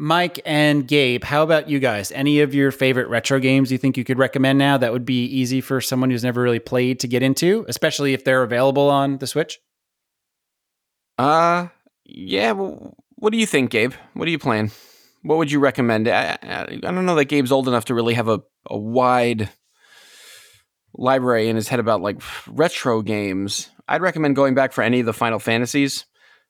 Mike 0.00 0.40
and 0.46 0.86
Gabe, 0.86 1.24
how 1.24 1.42
about 1.42 1.68
you 1.68 1.80
guys? 1.80 2.12
Any 2.12 2.40
of 2.40 2.54
your 2.54 2.70
favorite 2.70 3.08
retro 3.08 3.40
games 3.40 3.72
you 3.72 3.78
think 3.78 3.96
you 3.96 4.04
could 4.04 4.18
recommend 4.18 4.56
now 4.56 4.78
that 4.78 4.92
would 4.92 5.04
be 5.04 5.24
easy 5.24 5.60
for 5.60 5.80
someone 5.80 6.10
who's 6.10 6.22
never 6.22 6.40
really 6.40 6.60
played 6.60 7.00
to 7.00 7.08
get 7.08 7.24
into, 7.24 7.64
especially 7.68 8.14
if 8.14 8.22
they're 8.22 8.44
available 8.44 8.90
on 8.90 9.18
the 9.18 9.26
Switch? 9.26 9.58
Uh 11.18 11.66
yeah, 12.04 12.52
well, 12.52 12.94
what 13.16 13.30
do 13.30 13.38
you 13.38 13.46
think, 13.46 13.70
Gabe? 13.70 13.92
What 14.14 14.28
are 14.28 14.30
you 14.30 14.38
playing? 14.38 14.70
What 15.28 15.36
would 15.36 15.52
you 15.52 15.60
recommend? 15.60 16.08
I, 16.08 16.38
I, 16.42 16.62
I 16.70 16.76
don't 16.76 17.04
know 17.04 17.14
that 17.16 17.26
Gabe's 17.26 17.52
old 17.52 17.68
enough 17.68 17.84
to 17.86 17.94
really 17.94 18.14
have 18.14 18.28
a, 18.28 18.40
a 18.66 18.78
wide 18.78 19.50
library 20.94 21.50
in 21.50 21.56
his 21.56 21.68
head 21.68 21.80
about 21.80 22.00
like 22.00 22.22
retro 22.46 23.02
games. 23.02 23.68
I'd 23.86 24.00
recommend 24.00 24.36
going 24.36 24.54
back 24.54 24.72
for 24.72 24.80
any 24.80 25.00
of 25.00 25.06
the 25.06 25.12
Final 25.12 25.38
Fantasies. 25.38 26.06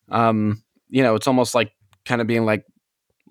Um, 0.09 0.63
you 0.89 1.03
know, 1.03 1.17
it's 1.17 1.27
almost 1.27 1.57
like 1.57 1.73
kind 2.07 2.21
of 2.21 2.29
being 2.29 2.45
like 2.45 2.65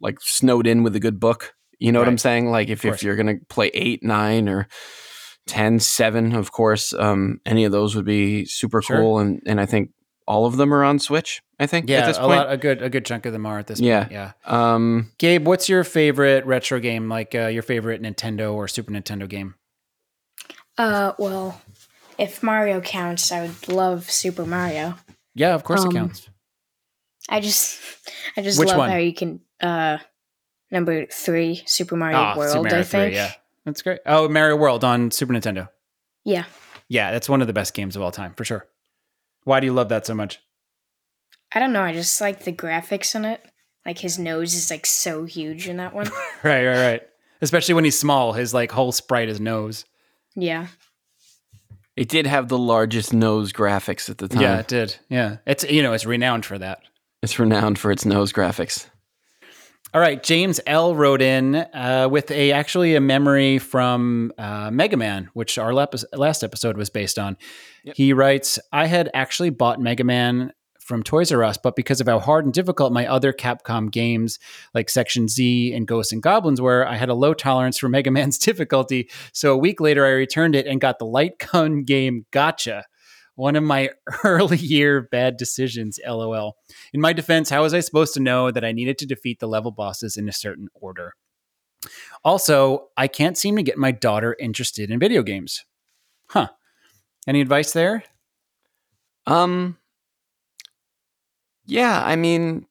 like 0.02 0.18
snowed 0.20 0.68
in 0.68 0.84
with 0.84 0.98
a 0.98 1.00
good 1.00 1.18
book. 1.18 1.54
You 1.80 1.94
know 1.94 2.00
what 2.00 2.10
I'm 2.10 2.18
saying? 2.18 2.52
Like 2.52 2.68
if, 2.68 2.84
if 2.84 3.02
you're 3.02 3.16
gonna 3.16 3.38
play 3.50 3.68
eight, 3.74 4.04
nine, 4.04 4.50
or 4.50 4.68
10, 5.48 5.80
7, 5.80 6.34
of 6.36 6.52
course, 6.52 6.92
um, 6.94 7.40
any 7.46 7.64
of 7.64 7.72
those 7.72 7.96
would 7.96 8.04
be 8.04 8.44
super 8.44 8.82
Sure. 8.82 8.98
cool. 8.98 9.20
And 9.20 9.42
and 9.46 9.62
I 9.62 9.66
think 9.66 9.92
all 10.28 10.46
of 10.46 10.58
them 10.58 10.74
are 10.74 10.84
on 10.84 11.00
Switch. 11.00 11.42
I 11.60 11.66
think 11.68 11.90
Yeah, 11.90 12.00
at 12.00 12.06
this 12.08 12.18
a 12.18 12.22
point. 12.22 12.32
lot, 12.38 12.52
a 12.52 12.58
good, 12.58 12.82
a 12.82 12.90
good 12.90 13.06
chunk 13.06 13.26
of 13.26 13.34
them 13.34 13.46
are 13.46 13.58
at 13.60 13.68
this 13.68 13.80
Yeah. 13.80 14.02
point. 14.04 14.12
Yeah. 14.12 14.32
Um, 14.46 15.12
Gabe, 15.18 15.48
what's 15.48 15.68
your 15.70 15.84
favorite 15.84 16.46
retro 16.46 16.80
game? 16.80 17.10
Like 17.10 17.34
uh, 17.34 17.48
your 17.48 17.64
favorite 17.64 18.02
Nintendo 18.02 18.54
or 18.54 18.68
Super 18.68 18.92
Nintendo 18.92 19.28
game? 19.28 19.56
Uh, 20.78 21.14
well, 21.18 21.60
if 22.18 22.44
Mario 22.44 22.82
counts, 22.82 23.32
I 23.32 23.42
would 23.48 23.68
love 23.68 24.10
Super 24.12 24.46
Mario. 24.46 24.96
Yeah, 25.34 25.56
of 25.56 25.64
course 25.64 25.82
Um, 25.82 25.90
it 25.90 25.94
counts. 25.94 26.30
I 27.30 27.40
just, 27.40 27.80
I 28.38 28.42
just 28.42 28.60
Which 28.60 28.70
love 28.70 28.78
one? 28.78 28.90
how 28.90 28.98
you 28.98 29.14
can. 29.14 29.42
Uh, 29.62 29.98
number 30.72 31.06
three, 31.08 31.64
Super 31.66 31.96
Mario 31.96 32.18
Ah, 32.18 32.38
World. 32.38 32.52
Super 32.52 32.64
Mario 32.64 32.80
I 32.80 32.84
3, 32.84 33.00
think. 33.00 33.16
yeah, 33.16 33.32
that's 33.66 33.82
great. 33.82 34.00
Oh, 34.06 34.30
Mario 34.30 34.56
World 34.56 34.84
on 34.84 35.10
Super 35.12 35.34
Nintendo. 35.34 35.70
Yeah. 36.24 36.46
Yeah, 36.90 37.12
that's 37.12 37.28
one 37.28 37.42
of 37.42 37.48
the 37.48 37.54
best 37.54 37.74
games 37.74 37.96
of 37.96 38.02
all 38.02 38.12
time 38.12 38.34
for 38.36 38.46
sure. 38.46 38.66
Why 39.48 39.62
do 39.62 39.66
you 39.66 39.72
love 39.72 39.88
that 39.88 40.06
so 40.06 40.14
much? 40.14 40.42
I 41.54 41.60
don't 41.60 41.72
know. 41.72 41.82
I 41.82 41.94
just 41.94 42.20
like 42.20 42.44
the 42.44 42.52
graphics 42.52 43.16
in 43.16 43.24
it. 43.24 43.42
Like 43.86 43.98
his 43.98 44.20
nose 44.20 44.54
is 44.54 44.70
like 44.70 44.86
so 44.86 45.24
huge 45.24 45.70
in 45.70 45.78
that 45.78 45.94
one. 45.94 46.08
Right, 46.44 46.66
right, 46.66 46.82
right. 46.82 47.02
Especially 47.42 47.74
when 47.74 47.86
he's 47.86 47.98
small, 47.98 48.34
his 48.34 48.54
like 48.54 48.74
whole 48.74 48.92
sprite 48.92 49.30
is 49.30 49.40
nose. 49.40 49.86
yeah. 50.36 50.68
it 51.96 52.10
did 52.10 52.28
have 52.28 52.50
the 52.50 52.58
largest 52.58 53.14
nose 53.14 53.54
graphics 53.54 54.10
at 54.10 54.18
the 54.18 54.28
time. 54.28 54.42
Yeah, 54.42 54.60
it 54.60 54.68
did. 54.68 54.98
Yeah, 55.08 55.38
it's 55.48 55.64
you 55.64 55.82
know 55.82 55.94
it's 55.94 56.06
renowned 56.06 56.46
for 56.46 56.58
that. 56.58 56.80
It's 57.24 57.40
renowned 57.40 57.80
for 57.80 57.90
its 57.90 58.04
nose 58.06 58.34
graphics. 58.34 58.88
All 59.94 60.02
right, 60.02 60.22
James 60.22 60.60
L 60.68 60.96
wrote 60.96 61.22
in 61.22 61.56
uh, 61.56 62.10
with 62.12 62.30
a 62.30 62.52
actually 62.52 62.96
a 62.96 63.02
memory 63.02 63.58
from 63.58 64.34
uh, 64.38 64.70
Mega 64.70 64.98
Man, 64.98 65.30
which 65.34 65.58
our 65.58 65.74
lap- 65.74 65.96
last 66.14 66.44
episode 66.44 66.76
was 66.76 66.90
based 66.90 67.18
on. 67.18 67.38
He 67.96 68.12
writes, 68.12 68.60
"I 68.74 68.86
had 68.88 69.10
actually 69.14 69.50
bought 69.50 69.80
Mega 69.80 70.04
Man 70.04 70.52
from 70.82 71.04
Toys 71.04 71.32
R 71.32 71.42
Us, 71.42 71.58
but 71.58 71.78
because 71.78 72.02
of 72.02 72.08
how 72.08 72.20
hard 72.20 72.44
and 72.44 72.54
difficult 72.54 72.92
my 72.92 73.08
other 73.08 73.32
Capcom 73.32 73.90
games 73.90 74.40
like 74.74 74.90
Section 74.90 75.30
Z 75.30 75.74
and 75.74 75.88
Ghosts 75.88 76.12
and 76.12 76.22
Goblins 76.22 76.60
were, 76.60 76.86
I 76.86 76.96
had 76.98 77.10
a 77.10 77.14
low 77.14 77.34
tolerance 77.34 77.78
for 77.78 77.88
Mega 77.88 78.12
Man's 78.12 78.38
difficulty. 78.50 79.10
So 79.32 79.54
a 79.54 79.58
week 79.58 79.80
later, 79.80 80.06
I 80.06 80.10
returned 80.10 80.56
it 80.56 80.68
and 80.68 80.82
got 80.82 81.00
the 81.00 81.06
light 81.06 81.40
gun 81.40 81.84
game 81.86 82.26
Gotcha." 82.32 82.84
One 83.38 83.56
of 83.56 83.64
my 83.64 83.92
early 84.24 84.58
year 84.58 85.08
bad 85.12 85.38
decisions, 85.38 86.00
lol. 86.06 86.58
In 86.92 87.00
my 87.00 87.14
defense, 87.14 87.52
how 87.52 87.62
was 87.62 87.74
I 87.74 87.82
supposed 87.82 88.16
to 88.16 88.20
know 88.20 88.50
that 88.50 88.66
I 88.66 88.72
needed 88.72 88.98
to 88.98 89.06
defeat 89.06 89.40
the 89.40 89.48
level 89.48 89.72
bosses 89.72 90.18
in 90.18 90.28
a 90.28 90.34
certain 90.34 90.70
order? 90.74 91.14
Also, 92.24 92.88
I 92.98 93.08
can't 93.08 93.38
seem 93.38 93.56
to 93.56 93.64
get 93.64 93.78
my 93.78 93.92
daughter 93.92 94.36
interested 94.40 94.90
in 94.90 95.00
video 95.00 95.22
games. 95.22 95.66
Huh. 96.32 96.50
Any 97.28 97.40
advice 97.42 97.74
there? 97.74 98.04
Um. 99.28 99.78
Yeah, 101.66 102.02
I 102.04 102.16
mean, 102.16 102.66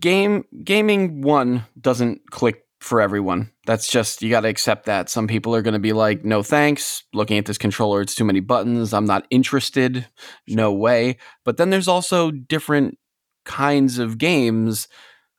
game 0.00 0.44
gaming 0.64 1.20
one 1.20 1.66
doesn't 1.78 2.30
click 2.30 2.64
for 2.82 3.00
everyone. 3.00 3.50
That's 3.66 3.88
just 3.88 4.22
you 4.22 4.30
got 4.30 4.40
to 4.40 4.48
accept 4.48 4.86
that. 4.86 5.08
Some 5.08 5.26
people 5.28 5.54
are 5.54 5.62
going 5.62 5.74
to 5.74 5.80
be 5.80 5.92
like, 5.92 6.24
"No 6.24 6.42
thanks." 6.42 7.04
Looking 7.14 7.38
at 7.38 7.46
this 7.46 7.58
controller, 7.58 8.00
it's 8.00 8.14
too 8.14 8.24
many 8.24 8.40
buttons. 8.40 8.92
I'm 8.92 9.04
not 9.06 9.26
interested. 9.30 10.06
No 10.48 10.72
way. 10.72 11.16
But 11.44 11.56
then 11.56 11.70
there's 11.70 11.88
also 11.88 12.30
different 12.30 12.98
kinds 13.44 13.98
of 13.98 14.18
games. 14.18 14.88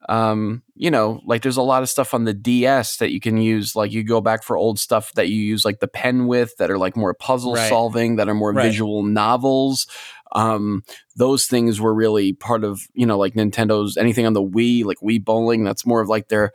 Um, 0.10 0.64
you 0.76 0.92
know, 0.92 1.22
like 1.26 1.44
there's 1.44 1.56
a 1.58 1.62
lot 1.62 1.82
of 1.82 1.88
stuff 1.90 2.14
on 2.14 2.26
the 2.26 2.34
DS 2.34 2.98
that 2.98 3.12
you 3.12 3.22
can 3.22 3.38
use. 3.38 3.74
Like 3.76 3.94
you 3.94 4.04
go 4.04 4.20
back 4.20 4.44
for 4.44 4.58
old 4.58 4.78
stuff 4.78 5.14
that 5.14 5.30
you 5.30 5.38
use, 5.38 5.64
like 5.64 5.80
the 5.80 5.88
pen 5.88 6.28
with, 6.28 6.58
that 6.58 6.70
are 6.70 6.78
like 6.78 6.98
more 6.98 7.14
puzzle 7.14 7.54
Right. 7.54 7.70
solving, 7.70 8.18
that 8.18 8.28
are 8.28 8.34
more 8.34 8.52
Right. 8.52 8.64
visual 8.66 9.04
novels. 9.04 9.88
Um, 10.36 10.84
those 11.16 11.46
things 11.46 11.80
were 11.80 11.94
really 11.94 12.34
part 12.34 12.64
of 12.66 12.82
you 12.94 13.06
know 13.06 13.18
like 13.18 13.36
Nintendo's 13.36 13.96
anything 13.96 14.26
on 14.26 14.34
the 14.34 14.44
Wii, 14.44 14.84
like 14.84 14.98
Wii 15.00 15.24
Bowling. 15.24 15.64
That's 15.64 15.86
more 15.86 16.02
of 16.02 16.10
like 16.10 16.28
their 16.28 16.52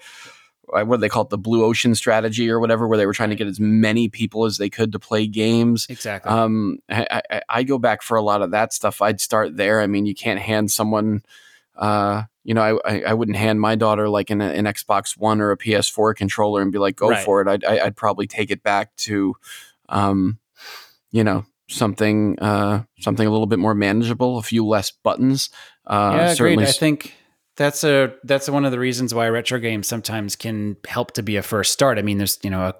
what 0.72 0.96
do 0.96 0.96
they 0.98 1.08
call 1.08 1.22
it, 1.22 1.30
the 1.30 1.38
blue 1.38 1.64
ocean 1.64 1.94
strategy 1.94 2.50
or 2.50 2.60
whatever, 2.60 2.86
where 2.88 2.98
they 2.98 3.06
were 3.06 3.12
trying 3.12 3.30
to 3.30 3.36
get 3.36 3.46
as 3.46 3.58
many 3.60 4.08
people 4.08 4.44
as 4.44 4.58
they 4.58 4.68
could 4.70 4.92
to 4.92 4.98
play 4.98 5.26
games. 5.26 5.86
Exactly. 5.88 6.30
Um, 6.30 6.78
I, 6.88 7.20
I, 7.30 7.40
I 7.48 7.62
go 7.62 7.78
back 7.78 8.02
for 8.02 8.16
a 8.16 8.22
lot 8.22 8.42
of 8.42 8.50
that 8.52 8.72
stuff. 8.72 9.00
I'd 9.02 9.20
start 9.20 9.56
there. 9.56 9.80
I 9.80 9.86
mean, 9.86 10.06
you 10.06 10.14
can't 10.14 10.40
hand 10.40 10.70
someone, 10.70 11.22
uh, 11.76 12.22
you 12.44 12.54
know, 12.54 12.80
I, 12.84 12.92
I, 12.94 13.02
I 13.08 13.14
wouldn't 13.14 13.36
hand 13.36 13.60
my 13.60 13.74
daughter 13.74 14.08
like 14.08 14.30
an, 14.30 14.40
an 14.40 14.64
Xbox 14.64 15.16
One 15.18 15.40
or 15.40 15.50
a 15.50 15.56
PS4 15.58 16.14
controller 16.14 16.62
and 16.62 16.72
be 16.72 16.78
like, 16.78 16.96
go 16.96 17.08
Right. 17.10 17.24
for 17.24 17.40
it. 17.42 17.48
I'd, 17.48 17.64
I- 17.64 17.84
I'd 17.86 17.96
probably 17.96 18.26
take 18.26 18.50
it 18.50 18.62
back 18.62 18.94
to, 18.96 19.34
um, 19.88 20.38
you 21.10 21.24
know, 21.24 21.44
something, 21.68 22.38
uh, 22.38 22.82
something 23.00 23.26
a 23.26 23.30
little 23.30 23.46
bit 23.46 23.58
more 23.58 23.74
manageable, 23.74 24.38
a 24.38 24.42
few 24.42 24.66
less 24.66 24.90
buttons. 24.90 25.50
Uh, 25.86 26.12
yeah, 26.14 26.22
agreed. 26.24 26.36
certainly 26.36 26.64
I 26.64 26.68
s- 26.68 26.78
think 26.78 27.14
that's 27.58 27.82
a 27.82 28.14
that's 28.22 28.48
one 28.48 28.64
of 28.64 28.70
the 28.70 28.78
reasons 28.78 29.12
why 29.12 29.28
retro 29.28 29.58
games 29.58 29.88
sometimes 29.88 30.36
can 30.36 30.76
help 30.86 31.12
to 31.12 31.24
be 31.24 31.36
a 31.36 31.42
first 31.42 31.72
start. 31.72 31.98
I 31.98 32.02
mean, 32.02 32.16
there's 32.16 32.38
you 32.42 32.50
know 32.50 32.62
a, 32.62 32.74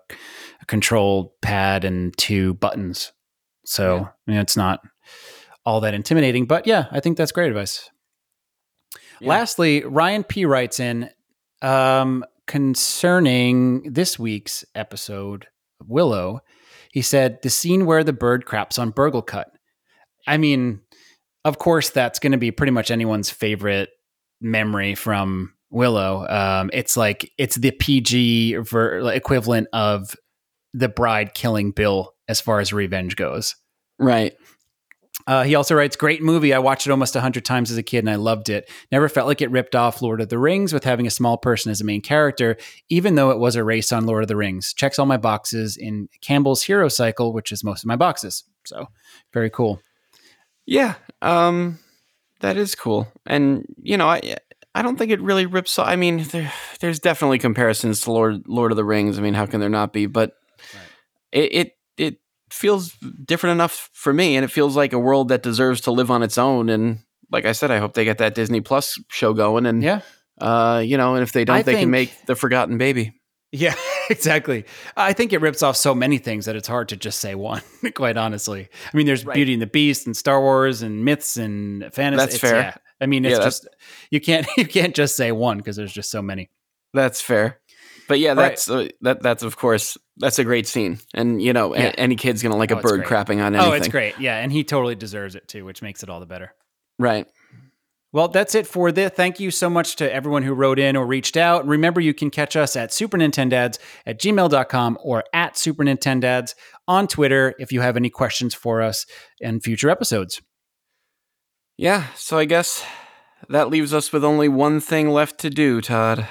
a 0.63 0.67
control 0.67 1.35
pad 1.43 1.85
and 1.85 2.17
two 2.17 2.55
buttons, 2.55 3.13
so 3.67 4.09
you 4.27 4.35
know, 4.35 4.41
it's 4.41 4.57
not 4.57 4.81
all 5.67 5.81
that 5.81 5.95
intimidating. 5.95 6.47
But 6.47 6.67
yeah, 6.67 6.87
I 6.93 7.01
think 7.01 7.19
that's 7.19 7.33
great 7.33 7.49
advice. 7.49 7.91
Yeah. 9.21 9.31
Lastly, 9.31 9.85
Ryan 9.85 10.23
P 10.23 10.45
writes 10.45 10.79
in 10.79 11.11
um, 11.61 12.25
concerning 12.47 13.93
this 13.93 14.17
week's 14.17 14.65
episode 14.77 15.49
Willow. 15.85 16.41
He 16.93 17.03
said 17.03 17.43
the 17.43 17.51
scene 17.51 17.85
where 17.85 18.05
the 18.05 18.13
bird 18.13 18.47
craps 18.47 18.79
on 18.79 18.93
Burglekutt. 18.93 19.47
I 20.25 20.37
mean, 20.39 20.83
of 21.45 21.59
course, 21.59 21.91
that's 21.91 22.21
going 22.21 22.33
to 22.33 22.39
be 22.39 22.53
pretty 22.53 22.71
much 22.71 22.93
anyone's 22.93 23.29
favorite 23.29 23.91
memory 24.41 24.95
from 24.95 25.53
Willow. 25.71 26.27
Um, 26.29 26.71
it's 26.73 26.97
like 26.97 27.31
it's 27.39 27.57
the 27.57 27.71
PG 27.73 28.57
ver- 28.57 29.11
equivalent 29.13 29.69
of 29.73 30.15
the 30.75 30.89
bride 30.89 31.35
killing 31.35 31.71
Bill 31.73 32.15
as 32.29 32.41
far 32.41 32.61
as 32.61 32.73
revenge 32.73 33.17
goes. 33.17 33.57
right. 33.99 34.35
Uh, 35.27 35.43
he 35.43 35.55
also 35.55 35.75
writes, 35.75 35.95
"Great 35.95 36.23
movie. 36.23 36.55
I 36.55 36.59
watched 36.59 36.87
it 36.87 36.91
almost 36.91 37.15
a 37.15 37.21
hundred 37.21 37.45
times 37.45 37.71
as 37.71 37.77
a 37.77 37.83
kid, 37.83 37.99
and 37.99 38.09
I 38.09 38.15
loved 38.15 38.49
it. 38.49 38.71
Never 38.91 39.11
felt 39.11 39.27
like 39.27 39.43
it 39.43 39.51
ripped 39.51 39.75
off 39.75 40.01
Lord 40.01 40.23
of 40.23 40.31
the 40.31 40.39
Rings 40.39 40.73
with 40.73 40.85
having 40.85 41.07
a 41.07 41.11
small 41.11 41.37
person 41.37 41.71
as 41.71 41.83
a 41.83 41.85
main 41.85 42.01
character, 42.01 42.57
even 42.89 43.15
though 43.15 43.31
it 43.31 43.39
was 43.39 43.55
a 43.55 43.63
race 43.63 43.93
on 43.93 44.07
Lord 44.07 44.23
of 44.23 44.29
the 44.29 44.37
Rings. 44.37 44.73
Checks 44.73 44.99
all 44.99 45.05
my 45.05 45.19
boxes 45.19 45.77
in 45.77 46.09
Campbell's 46.23 46.63
Hero 46.63 46.89
Cycle, 46.89 47.35
which 47.35 47.53
is 47.53 47.63
most 47.63 47.85
of 47.85 47.89
my 47.89 47.97
boxes. 47.97 48.45
So 48.65 48.87
very 49.35 49.51
cool. 49.51 49.83
Yeah, 50.65 50.95
um, 51.21 51.79
that 52.41 52.57
is 52.57 52.75
cool, 52.75 53.09
and 53.27 53.65
you 53.83 53.97
know, 53.97 54.09
I 54.09 54.37
I 54.75 54.83
don't 54.83 54.97
think 54.97 55.11
it 55.11 55.21
really 55.21 55.47
rips. 55.47 55.79
off. 55.79 55.89
I 55.89 55.97
mean, 55.97 56.23
there, 56.31 56.53
there's 56.81 56.99
definitely 57.01 57.39
comparisons 57.39 58.01
to 58.03 58.13
Lord 58.13 58.47
Lord 58.47 58.71
of 58.73 58.77
the 58.77 58.85
Rings. 58.85 59.19
I 59.19 59.23
mean, 59.23 59.35
how 59.35 59.47
can 59.47 59.61
there 59.61 59.69
not 59.69 59.93
be? 59.93 60.07
But 60.07 60.33
it, 61.33 61.53
it 61.53 61.73
it 61.97 62.17
feels 62.51 62.93
different 63.25 63.53
enough 63.55 63.91
for 63.93 64.13
me, 64.13 64.37
and 64.37 64.45
it 64.45 64.49
feels 64.51 64.77
like 64.77 64.93
a 64.93 64.99
world 64.99 65.29
that 65.29 65.43
deserves 65.43 65.81
to 65.83 65.91
live 65.91 66.11
on 66.11 66.23
its 66.23 66.39
own. 66.39 66.69
And 66.69 67.01
like 67.31 67.45
I 67.45 67.53
said, 67.53 67.71
I 67.71 67.79
hope 67.79 67.95
they 67.95 68.05
get 68.05 68.19
that 68.19 68.35
Disney 68.35 68.61
Plus 68.61 68.99
show 69.11 69.33
going. 69.35 69.67
And 69.67 69.83
Yeah, 69.83 70.01
uh, 70.41 70.83
you 70.85 70.97
know, 70.97 71.15
and 71.15 71.23
if 71.23 71.33
they 71.33 71.45
don't, 71.45 71.57
I 71.57 71.63
they 71.63 71.73
think- 71.73 71.81
can 71.83 71.91
make 71.91 72.27
the 72.27 72.37
Forgotten 72.37 72.79
Baby. 72.79 73.21
yeah, 73.53 73.75
exactly. 74.11 74.65
I 74.97 75.13
think 75.13 75.33
it 75.33 75.41
rips 75.41 75.63
off 75.63 75.77
so 75.77 75.95
many 75.95 76.19
things 76.19 76.45
that 76.47 76.57
it's 76.57 76.69
hard 76.69 76.89
to 76.91 76.97
just 76.97 77.21
say 77.21 77.35
one. 77.35 77.63
Quite 77.95 78.17
honestly, 78.17 78.69
I 78.93 78.97
mean, 78.97 79.07
there's 79.07 79.25
Right. 79.25 79.35
Beauty 79.35 79.53
and 79.53 79.63
the 79.63 79.67
Beast 79.67 80.07
and 80.07 80.17
Star 80.17 80.41
Wars 80.41 80.83
and 80.83 81.05
myths 81.05 81.37
and 81.37 81.83
fantasy. 81.95 82.17
That's 82.19 82.35
It's- 82.37 82.51
fair. 82.51 82.61
yeah. 82.61 82.75
I 83.01 83.07
mean, 83.07 83.25
it's 83.25 83.39
Yeah, 83.39 83.45
just 83.45 83.69
you 84.11 84.21
can't 84.21 84.47
you 84.57 84.67
can't 84.67 84.95
just 84.95 85.17
say 85.17 85.31
one 85.33 85.59
because 85.59 85.77
there's 85.77 85.93
just 85.93 86.11
so 86.11 86.21
many. 86.23 86.51
That's 86.95 87.21
fair. 87.21 87.61
But 88.09 88.19
yeah, 88.19 88.31
right. 88.31 88.37
that's 88.37 88.69
uh, 88.71 88.89
that. 89.03 89.23
That's 89.23 89.43
of 89.43 89.57
course 89.57 89.97
that's 90.17 90.39
a 90.39 90.45
great 90.45 90.67
scene, 90.67 90.99
and 91.15 91.41
you 91.43 91.53
know, 91.53 91.75
a- 91.75 91.79
any 92.01 92.17
kid's 92.17 92.43
gonna 92.43 92.57
like 92.57 92.73
Oh, 92.73 92.79
a 92.79 92.83
bird 92.83 93.05
crapping 93.05 93.45
on 93.45 93.55
anything. 93.55 93.71
Oh, 93.73 93.75
it's 93.75 93.89
great. 93.89 94.19
Yeah, 94.19 94.39
and 94.39 94.51
he 94.51 94.65
totally 94.65 94.95
deserves 94.95 95.35
it 95.35 95.47
too, 95.47 95.65
which 95.67 95.83
makes 95.83 96.03
it 96.03 96.09
all 96.09 96.19
the 96.19 96.27
better. 96.27 96.55
Right. 96.99 97.27
Well, 98.11 98.29
that's 98.29 98.55
it 98.55 98.67
for 98.67 98.91
this. 98.91 99.13
Thank 99.15 99.39
you 99.39 99.51
so 99.51 99.69
much 99.69 99.97
to 99.97 100.13
everyone 100.13 100.43
who 100.43 100.55
wrote 100.55 100.79
in 100.79 100.97
or 100.97 101.07
reached 101.07 101.37
out. 101.37 101.67
Remember, 101.67 102.01
you 102.01 102.15
can 102.15 102.31
catch 102.31 102.57
us 102.57 102.75
at 102.75 102.93
Super 102.93 103.19
Nintendads 103.19 103.79
at 104.07 104.19
gmail.com 104.19 104.99
or 105.03 105.25
at 105.35 105.59
Super 105.59 105.85
Nintendads 105.85 106.55
on 106.87 107.07
Twitter 107.07 107.55
if 107.59 107.71
you 107.71 107.83
have 107.83 107.97
any 107.99 108.09
questions 108.09 108.55
for 108.55 108.81
us 108.81 109.05
in 109.41 109.61
future 109.61 109.91
episodes. 109.91 110.41
Yeah, 111.77 112.07
so 112.17 112.39
I 112.39 112.47
guess 112.47 112.83
that 113.51 113.69
leaves 113.69 113.93
us 113.93 114.11
with 114.11 114.25
only 114.25 114.49
one 114.49 114.81
thing 114.81 115.11
left 115.11 115.39
to 115.41 115.51
do, 115.51 115.81
Todd. 115.83 116.27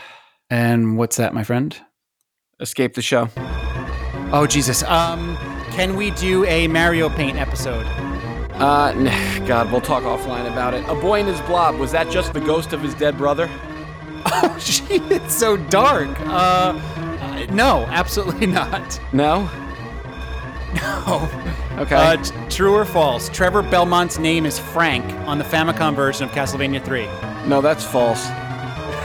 And 0.49 0.98
what's 0.98 1.18
that, 1.18 1.34
my 1.34 1.44
friend? 1.44 1.80
Escape 2.60 2.95
the 2.95 3.02
show. 3.04 3.30
Oh, 4.34 4.48
Jesus. 4.49 4.82
Um, 4.84 5.38
can 5.72 5.95
we 5.95 6.12
do 6.12 6.44
a 6.45 6.68
Mario 6.68 7.08
Paint 7.08 7.38
episode? 7.38 7.86
Uh, 8.60 8.92
God, 9.46 9.72
we'll 9.72 9.82
talk 9.82 10.04
offline 10.04 10.52
about 10.52 10.74
it. 10.74 10.84
A 10.90 10.96
boy 10.96 11.20
in 11.20 11.26
his 11.28 11.40
blob, 11.42 11.76
was 11.76 11.92
that 11.92 12.10
just 12.10 12.34
the 12.34 12.40
ghost 12.42 12.74
of 12.74 12.82
his 12.82 12.94
dead 12.96 13.18
brother? 13.18 13.50
Oh, 14.30 14.58
gee, 14.60 14.96
it's 15.10 15.34
so 15.34 15.56
dark. 15.56 16.10
Uh, 16.22 16.74
uh, 16.78 17.46
no, 17.52 17.86
absolutely 17.88 18.46
not. 18.60 19.00
No? 19.14 19.50
No. 20.76 21.30
Okay. 21.78 21.96
Uh, 21.96 22.18
t- 22.18 22.36
true 22.50 22.74
or 22.74 22.84
false? 22.84 23.30
Trevor 23.30 23.62
Belmont's 23.62 24.18
name 24.20 24.46
is 24.46 24.60
Frank 24.60 25.06
on 25.28 25.38
the 25.38 25.46
Famicom 25.46 25.96
version 25.96 26.26
of 26.28 26.32
Castlevania 26.36 26.84
3. 26.84 27.06
no, 27.48 27.62
that's 27.62 27.86
false. 27.86 28.28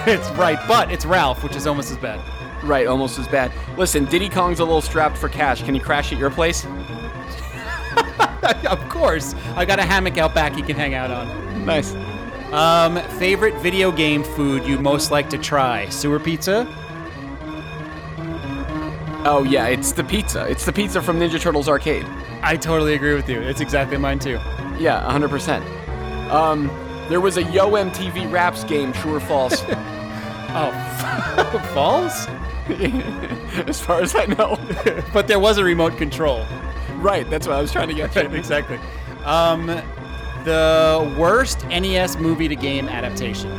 It's 0.06 0.28
right, 0.30 0.58
but 0.66 0.90
it's 0.90 1.04
Ralph, 1.06 1.44
which 1.44 1.54
is 1.54 1.64
almost 1.68 1.92
as 1.92 1.96
bad. 1.98 2.18
Right, 2.64 2.88
almost 2.88 3.16
as 3.20 3.28
bad. 3.28 3.52
Listen, 3.78 4.04
Diddy 4.06 4.28
Kong's 4.28 4.58
a 4.58 4.64
little 4.64 4.80
strapped 4.82 5.16
for 5.16 5.28
cash. 5.28 5.62
Can 5.62 5.74
he 5.74 5.80
crash 5.80 6.10
at 6.12 6.18
your 6.18 6.30
place? 6.30 6.64
of 8.68 8.88
course. 8.88 9.34
I 9.56 9.64
got 9.64 9.78
a 9.78 9.82
hammock 9.82 10.18
out 10.18 10.34
back 10.34 10.54
he 10.54 10.62
can 10.62 10.76
hang 10.76 10.94
out 10.94 11.10
on. 11.10 11.64
Nice. 11.64 11.94
Um, 12.52 12.96
favorite 13.18 13.54
video 13.62 13.90
game 13.90 14.22
food 14.22 14.66
you 14.66 14.78
most 14.78 15.10
like 15.10 15.30
to 15.30 15.38
try? 15.38 15.88
Sewer 15.88 16.18
pizza? 16.20 16.66
Oh, 19.24 19.44
yeah, 19.48 19.66
it's 19.68 19.92
the 19.92 20.04
pizza. 20.04 20.46
It's 20.46 20.64
the 20.64 20.72
pizza 20.72 21.00
from 21.00 21.18
Ninja 21.18 21.40
Turtles 21.40 21.68
Arcade. 21.68 22.04
I 22.42 22.56
totally 22.56 22.94
agree 22.94 23.14
with 23.14 23.28
you. 23.28 23.40
It's 23.40 23.60
exactly 23.60 23.96
mine 23.96 24.18
too. 24.18 24.40
Yeah, 24.78 25.06
100%. 25.08 25.62
Um, 26.30 26.66
there 27.08 27.20
was 27.20 27.36
a 27.36 27.42
Yo 27.44 27.70
MTV 27.70 28.30
Raps 28.32 28.64
game, 28.64 28.92
true 28.92 29.14
or 29.16 29.20
false? 29.20 29.62
Oh, 30.54 31.70
false? 31.72 32.26
as 33.66 33.80
far 33.80 34.02
as 34.02 34.14
I 34.14 34.26
know. 34.26 34.58
But 35.10 35.26
there 35.26 35.38
was 35.40 35.56
a 35.56 35.64
remote 35.64 35.96
control. 35.96 36.44
Right, 37.02 37.28
that's 37.28 37.46
what 37.46 37.56
I 37.56 37.60
was 37.60 37.72
trying 37.72 37.88
to 37.88 37.94
get 37.94 38.16
exactly. 38.34 38.78
Um, 39.24 39.66
the 40.44 41.14
worst 41.18 41.66
NES 41.68 42.16
movie 42.16 42.48
to 42.48 42.56
game 42.56 42.88
adaptation. 42.88 43.50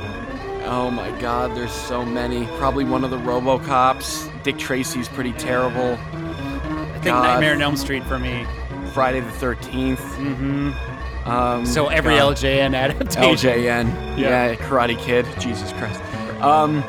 Oh 0.65 0.90
my 0.90 1.11
god, 1.20 1.56
there's 1.56 1.72
so 1.72 2.06
many. 2.06 2.45
Probably 2.57 2.86
one 2.86 3.03
of 3.03 3.11
the 3.11 3.18
Robocops. 3.18 4.30
Dick 4.44 4.57
Tracy's 4.57 5.07
pretty 5.10 5.34
terrible. 5.34 5.98
I 6.14 6.91
think 6.94 7.06
God. 7.06 7.24
Nightmare 7.24 7.53
on 7.56 7.61
Elm 7.61 7.78
Street 7.78 8.03
for 8.06 8.18
me. 8.18 8.45
Friday 8.94 9.20
the 9.22 9.30
13th. 9.32 9.98
Mm-hmm. 9.98 11.30
Um, 11.30 11.65
So 11.65 11.88
every 11.88 12.15
God. 12.15 12.38
LJN 12.38 12.76
adaptation. 12.76 13.49
LJN. 13.52 14.18
Yeah. 14.18 14.49
Yeah. 14.52 14.56
Karate 14.56 14.98
Kid. 14.99 15.26
Jesus 15.40 15.72
Christ. 15.74 15.99
Um, 16.41 16.84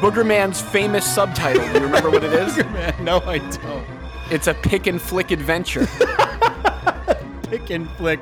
Boogerman's 0.00 0.60
famous 0.60 1.04
subtitle. 1.04 1.64
Do 1.68 1.78
you 1.78 1.84
remember 1.86 2.10
what 2.10 2.24
it 2.24 2.32
is? 2.32 2.56
No, 3.00 3.20
I 3.20 3.38
don't. 3.38 3.99
It's 4.30 4.46
a 4.46 4.54
pick 4.54 4.86
and 4.86 5.02
flick 5.02 5.32
adventure. 5.32 5.86
pick 7.42 7.70
and 7.70 7.90
flick. 7.96 8.20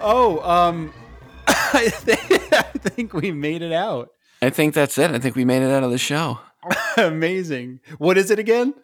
Oh, 0.00 0.40
um, 0.40 0.92
I 1.46 1.88
think, 1.90 2.52
I 2.52 2.62
think 2.78 3.12
we 3.14 3.30
made 3.30 3.62
it 3.62 3.72
out. 3.72 4.10
I 4.42 4.50
think 4.50 4.74
that's 4.74 4.98
it. 4.98 5.12
I 5.12 5.20
think 5.20 5.36
we 5.36 5.44
made 5.44 5.62
it 5.62 5.70
out 5.70 5.84
of 5.84 5.92
the 5.92 5.98
show. 5.98 6.40
Amazing. 6.96 7.78
What 7.98 8.18
is 8.18 8.32
it 8.32 8.40
again? 8.40 8.74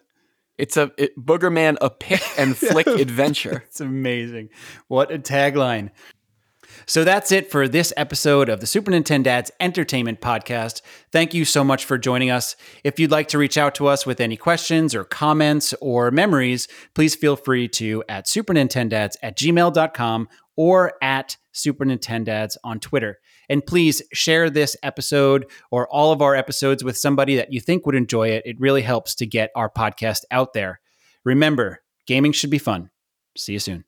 It's 0.58 0.76
a 0.76 0.92
it, 0.96 1.16
Boogerman 1.18 1.76
a 1.80 1.90
pick 1.90 2.22
and 2.38 2.56
flick 2.56 2.86
adventure. 2.86 3.64
It's 3.66 3.80
amazing. 3.80 4.50
What 4.86 5.12
a 5.12 5.18
tagline. 5.18 5.90
So 6.88 7.04
that's 7.04 7.32
it 7.32 7.50
for 7.50 7.68
this 7.68 7.92
episode 7.98 8.48
of 8.48 8.60
the 8.60 8.66
Super 8.66 8.90
Nintendad's 8.90 9.50
Entertainment 9.60 10.22
Podcast. 10.22 10.80
Thank 11.12 11.34
you 11.34 11.44
so 11.44 11.62
much 11.62 11.84
for 11.84 11.98
joining 11.98 12.30
us. 12.30 12.56
If 12.82 12.98
you'd 12.98 13.10
like 13.10 13.28
to 13.28 13.36
reach 13.36 13.58
out 13.58 13.74
to 13.74 13.88
us 13.88 14.06
with 14.06 14.20
any 14.20 14.38
questions 14.38 14.94
or 14.94 15.04
comments 15.04 15.74
or 15.82 16.10
memories, 16.10 16.66
please 16.94 17.14
feel 17.14 17.36
free 17.36 17.68
to 17.68 18.02
at 18.08 18.24
supernintendads 18.24 19.16
at 19.22 19.36
gmail.com 19.36 20.28
or 20.56 20.94
at 21.02 21.36
Super 21.52 21.84
Nintendads 21.84 22.56
on 22.64 22.80
Twitter. 22.80 23.18
And 23.50 23.64
please 23.66 24.00
share 24.14 24.48
this 24.48 24.74
episode 24.82 25.44
or 25.70 25.86
all 25.88 26.10
of 26.10 26.22
our 26.22 26.34
episodes 26.34 26.82
with 26.82 26.96
somebody 26.96 27.36
that 27.36 27.52
you 27.52 27.60
think 27.60 27.84
would 27.84 27.96
enjoy 27.96 28.28
it. 28.28 28.44
It 28.46 28.58
really 28.58 28.82
helps 28.82 29.14
to 29.16 29.26
get 29.26 29.50
our 29.54 29.68
podcast 29.68 30.20
out 30.30 30.54
there. 30.54 30.80
Remember, 31.22 31.82
gaming 32.06 32.32
should 32.32 32.50
be 32.50 32.58
fun. 32.58 32.88
See 33.36 33.52
you 33.52 33.58
soon. 33.58 33.84